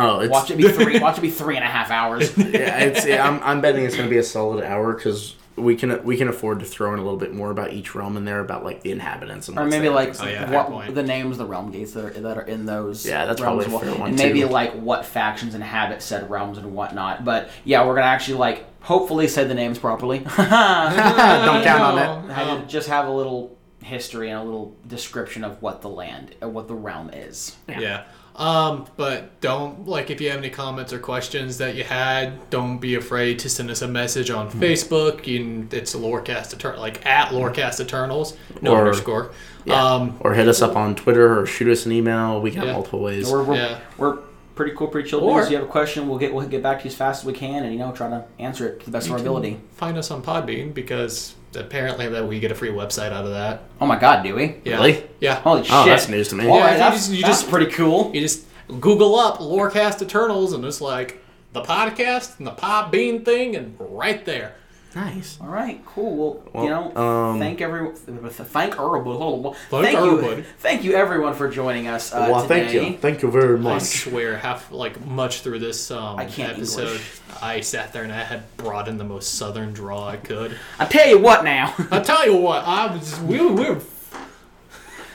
Oh, 0.00 0.20
it's, 0.20 0.30
watch 0.30 0.50
it 0.50 0.56
be 0.56 0.68
three, 0.68 1.00
watch 1.00 1.18
it 1.18 1.22
be 1.22 1.30
three 1.30 1.56
and 1.56 1.64
a 1.64 1.68
half 1.68 1.90
hours. 1.90 2.36
yeah, 2.38 2.78
it's, 2.78 3.04
yeah, 3.04 3.26
I'm, 3.28 3.42
I'm 3.42 3.60
betting 3.60 3.84
it's 3.84 3.96
going 3.96 4.06
to 4.06 4.10
be 4.10 4.18
a 4.18 4.22
solid 4.22 4.62
hour 4.64 4.92
because 4.94 5.34
we 5.56 5.74
can 5.74 6.04
we 6.04 6.16
can 6.16 6.28
afford 6.28 6.60
to 6.60 6.64
throw 6.64 6.92
in 6.92 7.00
a 7.00 7.02
little 7.02 7.18
bit 7.18 7.34
more 7.34 7.50
about 7.50 7.72
each 7.72 7.96
realm 7.96 8.16
in 8.16 8.24
there, 8.24 8.38
about 8.38 8.62
like 8.62 8.82
the 8.82 8.92
inhabitants 8.92 9.48
and 9.48 9.58
or 9.58 9.62
what's 9.62 9.72
maybe 9.72 9.86
there. 9.86 9.94
like 9.94 10.22
Oh, 10.22 10.28
yeah, 10.28 10.48
what 10.68 10.94
the 10.94 11.02
names 11.02 11.32
of 11.32 11.38
the 11.38 11.46
realm 11.46 11.72
gates 11.72 11.94
that 11.94 12.04
are 12.04 12.10
that 12.20 12.38
are 12.38 12.42
in 12.42 12.64
those. 12.64 13.04
Yeah, 13.04 13.26
that's 13.26 13.40
realms 13.40 13.64
probably 13.64 13.74
a 13.74 13.76
well. 13.86 13.92
fair 13.94 14.00
one, 14.00 14.10
And 14.10 14.18
maybe 14.18 14.42
too. 14.42 14.46
like 14.46 14.72
what 14.74 15.04
factions 15.04 15.56
inhabit 15.56 16.00
said 16.00 16.30
realms 16.30 16.58
and 16.58 16.72
whatnot. 16.74 17.24
But 17.24 17.50
yeah, 17.64 17.84
we're 17.84 17.96
gonna 17.96 18.06
actually 18.06 18.38
like 18.38 18.66
hopefully 18.82 19.26
say 19.26 19.42
the 19.44 19.54
names 19.54 19.80
properly. 19.80 20.18
don't 20.20 20.36
count 20.36 21.82
on 21.82 21.98
it. 21.98 22.32
Have- 22.32 22.48
Um, 22.48 22.68
just 22.68 22.88
have 22.88 23.08
a 23.08 23.10
little 23.10 23.56
history 23.82 24.30
and 24.30 24.38
a 24.38 24.42
little 24.44 24.76
description 24.86 25.42
of 25.44 25.60
what 25.62 25.82
the 25.82 25.88
land, 25.88 26.34
what 26.40 26.68
the 26.68 26.74
realm 26.74 27.10
is. 27.10 27.56
Yeah. 27.68 28.04
Um, 28.38 28.86
but 28.96 29.40
don't 29.40 29.88
like 29.88 30.10
if 30.10 30.20
you 30.20 30.30
have 30.30 30.38
any 30.38 30.48
comments 30.50 30.92
or 30.92 31.00
questions 31.00 31.58
that 31.58 31.74
you 31.74 31.82
had, 31.82 32.48
don't 32.50 32.78
be 32.78 32.94
afraid 32.94 33.40
to 33.40 33.48
send 33.48 33.68
us 33.68 33.82
a 33.82 33.88
message 33.88 34.30
on 34.30 34.46
Hmm. 34.48 34.60
Facebook. 34.62 35.26
You 35.26 35.66
it's 35.72 35.94
Lorecast 35.94 36.52
Eternal, 36.52 36.80
like 36.80 37.04
at 37.04 37.30
Lorecast 37.30 37.80
Eternals, 37.80 38.36
no 38.62 38.72
Or- 38.74 38.78
underscore. 38.78 39.30
Yeah. 39.64 39.84
Um, 39.84 40.16
or 40.20 40.34
hit 40.34 40.46
us 40.46 40.62
up 40.62 40.76
on 40.76 40.94
Twitter 40.94 41.40
or 41.40 41.46
shoot 41.46 41.68
us 41.68 41.84
an 41.84 41.90
email. 41.92 42.40
We 42.40 42.52
got 42.52 42.66
Yeah. 42.66 42.72
multiple 42.74 43.00
ways. 43.00 43.28
We're 43.30 43.42
we're, 43.42 43.56
Yeah. 43.56 43.78
we're 43.98 44.18
pretty 44.54 44.72
cool, 44.76 44.86
pretty 44.86 45.08
chill 45.10 45.20
dudes. 45.20 45.46
If 45.46 45.50
you 45.50 45.56
have 45.58 45.66
a 45.66 45.70
question, 45.70 46.08
we'll 46.08 46.18
get 46.18 46.32
we'll 46.32 46.46
get 46.46 46.62
back 46.62 46.78
to 46.78 46.84
you 46.84 46.90
as 46.90 46.94
fast 46.96 47.22
as 47.22 47.26
we 47.26 47.32
can, 47.32 47.64
and 47.64 47.72
you 47.72 47.78
know, 47.80 47.90
try 47.90 48.08
to 48.08 48.22
answer 48.38 48.68
it 48.68 48.78
to 48.80 48.84
the 48.86 48.92
best 48.92 49.06
of 49.08 49.14
our 49.14 49.18
ability. 49.18 49.58
Find 49.74 49.98
us 49.98 50.12
on 50.12 50.22
Podbean 50.22 50.72
because 50.72 51.34
apparently 51.54 52.08
that 52.08 52.26
we 52.26 52.40
get 52.40 52.50
a 52.52 52.54
free 52.54 52.70
website 52.70 53.12
out 53.12 53.24
of 53.24 53.30
that. 53.30 53.62
Oh 53.80 53.86
my 53.86 53.98
God, 53.98 54.22
do 54.22 54.34
we? 54.34 54.56
Yeah. 54.64 54.76
Really? 54.76 55.04
Yeah. 55.20 55.36
Holy 55.36 55.60
Oh, 55.60 55.64
shit! 55.64 55.86
that's 55.86 56.08
news 56.08 56.28
to 56.28 56.34
me. 56.36 56.46
All 56.48 56.56
Yeah, 56.58 56.64
right, 56.64 56.72
you 56.72 56.78
that's, 56.78 56.96
just- 56.96 57.10
you 57.12 57.22
that's 57.22 57.40
just- 57.40 57.50
pretty 57.50 57.70
cool. 57.72 58.10
You 58.14 58.20
just 58.20 58.44
Google 58.80 59.16
up 59.18 59.38
Lorecast 59.38 60.02
Eternals 60.02 60.52
and 60.52 60.64
it's 60.64 60.80
like 60.80 61.22
the 61.52 61.62
podcast 61.62 62.38
and 62.38 62.46
the 62.46 62.52
Podbean 62.52 63.24
thing 63.24 63.56
and 63.56 63.74
right 63.78 64.24
there. 64.24 64.54
Nice. 64.94 65.38
All 65.40 65.48
right, 65.48 65.84
cool. 65.84 66.42
Well, 66.52 66.64
you 66.64 66.70
know, 66.70 66.96
um, 66.96 67.38
thank 67.38 67.60
everyone. 67.60 67.94
Thank 67.94 68.08
everyone. 68.18 68.34
Thank 68.42 68.74
Thank 69.84 69.98
you. 70.32 70.44
Thank 70.58 70.84
you, 70.84 70.94
everyone, 70.94 71.34
for 71.34 71.50
joining 71.50 71.88
us 71.88 72.12
uh, 72.12 72.28
well, 72.30 72.42
today. 72.42 72.66
thank 72.66 72.72
you. 72.72 72.98
Thank 72.98 73.22
you 73.22 73.30
very 73.30 73.58
much. 73.58 73.70
I 73.70 73.74
much. 73.74 73.82
swear, 73.82 74.38
half 74.38 74.72
like 74.72 75.04
much 75.04 75.42
through 75.42 75.58
this 75.58 75.90
um, 75.90 76.18
I 76.18 76.24
can't 76.24 76.52
episode, 76.52 76.86
English. 76.86 77.20
I 77.42 77.60
sat 77.60 77.92
there 77.92 78.02
and 78.02 78.12
I 78.12 78.22
had 78.22 78.56
brought 78.56 78.88
in 78.88 78.96
the 78.96 79.04
most 79.04 79.34
southern 79.34 79.74
draw 79.74 80.08
I 80.08 80.16
could. 80.16 80.56
I 80.78 80.86
tell 80.86 81.06
you 81.06 81.18
what, 81.18 81.44
now. 81.44 81.74
I 81.90 82.00
tell 82.00 82.24
you 82.26 82.36
what, 82.36 82.64
I 82.64 82.94
was 82.94 83.20
we 83.20 83.40
were, 83.40 83.52
we 83.52 83.70
were 83.70 83.80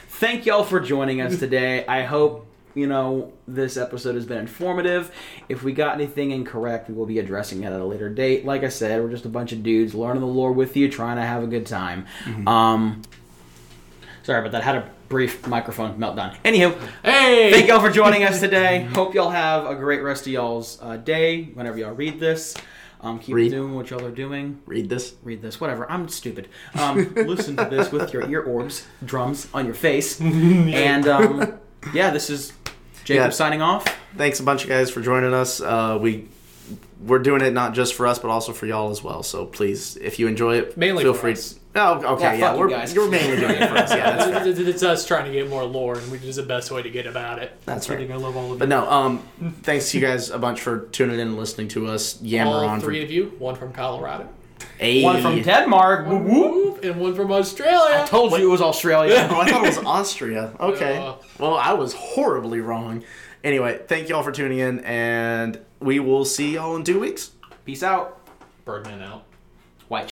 thank 0.10 0.46
y'all 0.46 0.64
for 0.64 0.80
joining 0.80 1.20
us 1.20 1.40
today. 1.40 1.86
I 1.88 2.04
hope 2.04 2.48
you 2.76 2.88
know 2.88 3.34
this 3.48 3.78
episode 3.78 4.16
has 4.16 4.26
been 4.26 4.40
informative. 4.40 5.12
If 5.50 5.64
we 5.64 5.74
got 5.74 5.96
anything 5.96 6.32
incorrect, 6.32 6.90
we 6.90 6.96
will 6.96 7.06
be 7.06 7.20
addressing 7.20 7.64
it 7.64 7.68
at 7.68 7.80
a 7.80 7.86
later 7.86 8.10
date. 8.10 8.46
Like 8.46 8.64
I 8.64 8.70
said, 8.70 9.02
we're 9.02 9.10
just 9.10 9.26
a 9.26 9.30
bunch 9.30 9.52
of 9.52 9.64
dudes 9.64 9.94
learning 9.94 10.22
the 10.22 10.28
lore 10.28 10.52
with 10.52 10.76
you, 10.76 10.90
trying 10.90 11.18
to 11.18 11.24
have 11.24 11.44
a 11.44 11.48
good 11.48 11.66
time. 11.66 12.06
Um, 12.48 13.02
sorry 14.24 14.40
about 14.40 14.52
that. 14.54 14.64
Had 14.64 14.76
a 14.78 14.90
brief 15.10 15.46
microphone 15.48 15.98
meltdown. 16.00 16.36
Anywho, 16.44 16.76
hey. 17.04 17.52
thank 17.52 17.68
y'all 17.68 17.80
for 17.80 17.92
joining 17.92 18.24
us 18.24 18.40
today. 18.42 18.82
Hope 18.94 19.14
y'all 19.14 19.30
have 19.30 19.66
a 19.66 19.76
great 19.76 20.02
rest 20.02 20.26
of 20.26 20.34
y'all's 20.34 20.80
uh, 20.82 20.98
day. 20.98 21.44
Whenever 21.54 21.78
y'all 21.78 21.94
read 21.94 22.20
this, 22.20 22.56
um, 23.02 23.20
keep 23.20 23.36
Read. 23.36 23.52
doing 23.52 23.76
what 23.76 23.90
y'all 23.90 24.04
are 24.06 24.12
doing 24.12 24.62
Read 24.66 24.90
this. 24.90 25.16
read 25.24 25.42
this, 25.42 25.60
whatever. 25.60 25.90
I'm 25.92 26.08
stupid. 26.08 26.48
Um, 26.74 27.14
listen 27.16 27.58
to 27.58 27.66
this 27.66 27.92
with 27.92 28.14
your 28.14 28.28
ear 28.30 28.42
orbs, 28.42 28.88
drums 29.06 29.48
on 29.54 29.66
your 29.66 29.76
face, 29.76 30.20
and 30.22 31.08
um, 31.08 31.60
yeah, 31.94 32.10
this 32.12 32.30
is 32.30 32.54
Jacob 33.04 33.26
Yeah. 33.26 33.30
signing 33.32 33.62
off. 33.62 33.86
Thanks 34.18 34.40
a 34.40 34.44
bunch 34.44 34.64
of 34.64 34.70
guys 34.70 34.90
for 34.92 35.02
joining 35.02 35.34
us. 35.34 35.62
Uh, 35.62 35.98
we 36.02 36.28
we're 37.06 37.20
doing 37.20 37.42
it 37.42 37.52
not 37.52 37.74
just 37.74 37.94
for 37.96 38.08
us, 38.08 38.18
but 38.20 38.30
also 38.30 38.54
for 38.54 38.66
y'all 38.66 38.90
as 38.90 39.04
well. 39.04 39.24
So 39.24 39.46
please, 39.46 39.98
if 39.98 40.20
you 40.20 40.28
enjoy 40.28 40.60
it, 40.60 40.78
Mainly 40.78 41.04
feel 41.04 41.14
free. 41.14 41.34
us. 41.34 41.60
Oh, 41.76 41.96
okay, 42.14 42.24
Yeah, 42.24 42.34
yeah, 42.34 42.50
fuck 42.52 42.60
we're 42.60 42.70
guys. 42.70 42.94
you're 42.94 43.10
mainly 43.10 43.36
doing 43.38 43.56
it 43.56 43.68
for 43.68 43.76
us. 43.76 43.92
Yeah, 43.92 44.16
that's. 44.16 44.48
It's, 44.48 44.60
it's 44.60 44.84
us 44.84 45.06
trying 45.06 45.26
to 45.26 45.32
get 45.32 45.50
more 45.50 45.64
lore, 45.66 45.98
and 45.98 46.10
which 46.12 46.24
is 46.24 46.36
the 46.38 46.44
best 46.44 46.72
way 46.72 46.82
to 46.84 46.90
get 46.90 47.06
about 47.08 47.40
it. 47.40 47.52
That's 47.66 47.90
I 47.90 47.94
right. 47.96 48.00
think 48.00 48.12
I 48.12 48.16
love 48.16 48.38
all 48.38 48.54
of 48.54 48.60
But 48.60 48.66
you. 48.66 48.70
no, 48.70 48.90
um, 48.90 49.24
thanks 49.64 49.92
to 49.92 50.00
you 50.00 50.06
guys 50.06 50.30
a 50.30 50.38
bunch 50.38 50.62
for 50.62 50.82
tuning 50.92 51.16
in 51.20 51.30
and 51.30 51.38
listening 51.38 51.68
to 51.70 51.88
us 51.88 52.22
yammer 52.22 52.52
all 52.52 52.66
on 52.68 52.80
three 52.80 53.00
for 53.00 53.06
of 53.06 53.12
you, 53.12 53.34
one 53.40 53.56
from 53.56 53.74
Colorado, 53.74 54.30
a 54.84 55.04
One 55.04 55.22
from 55.22 55.42
Denmark. 55.42 56.08
Woo 56.08 56.18
woo. 56.18 56.80
and 56.84 57.00
one 57.00 57.16
from 57.16 57.32
Australia. 57.32 58.02
I 58.02 58.06
told 58.06 58.32
you 58.34 58.48
it 58.48 58.52
was 58.52 58.62
Australia. 58.62 59.28
Oh, 59.32 59.40
I 59.40 59.50
thought 59.50 59.64
it 59.64 59.68
was 59.68 59.78
Austria. 59.86 60.54
Okay. 60.60 60.96
Yeah. 60.96 61.16
Well, 61.40 61.56
I 61.56 61.74
was 61.74 61.94
horribly 61.94 62.60
wrong. 62.62 63.04
Anyway, 63.44 63.82
thank 63.88 64.10
y'all 64.10 64.24
for 64.24 64.32
tuning 64.32 64.60
in, 64.60 64.80
and 64.82 65.60
we 65.80 66.00
will 66.00 66.26
see 66.26 66.54
y'all 66.54 66.76
in 66.76 66.84
two 66.84 67.00
weeks. 67.00 67.32
Peace 67.66 67.84
out. 67.84 68.20
Birdman 68.66 69.02
out. 69.02 69.26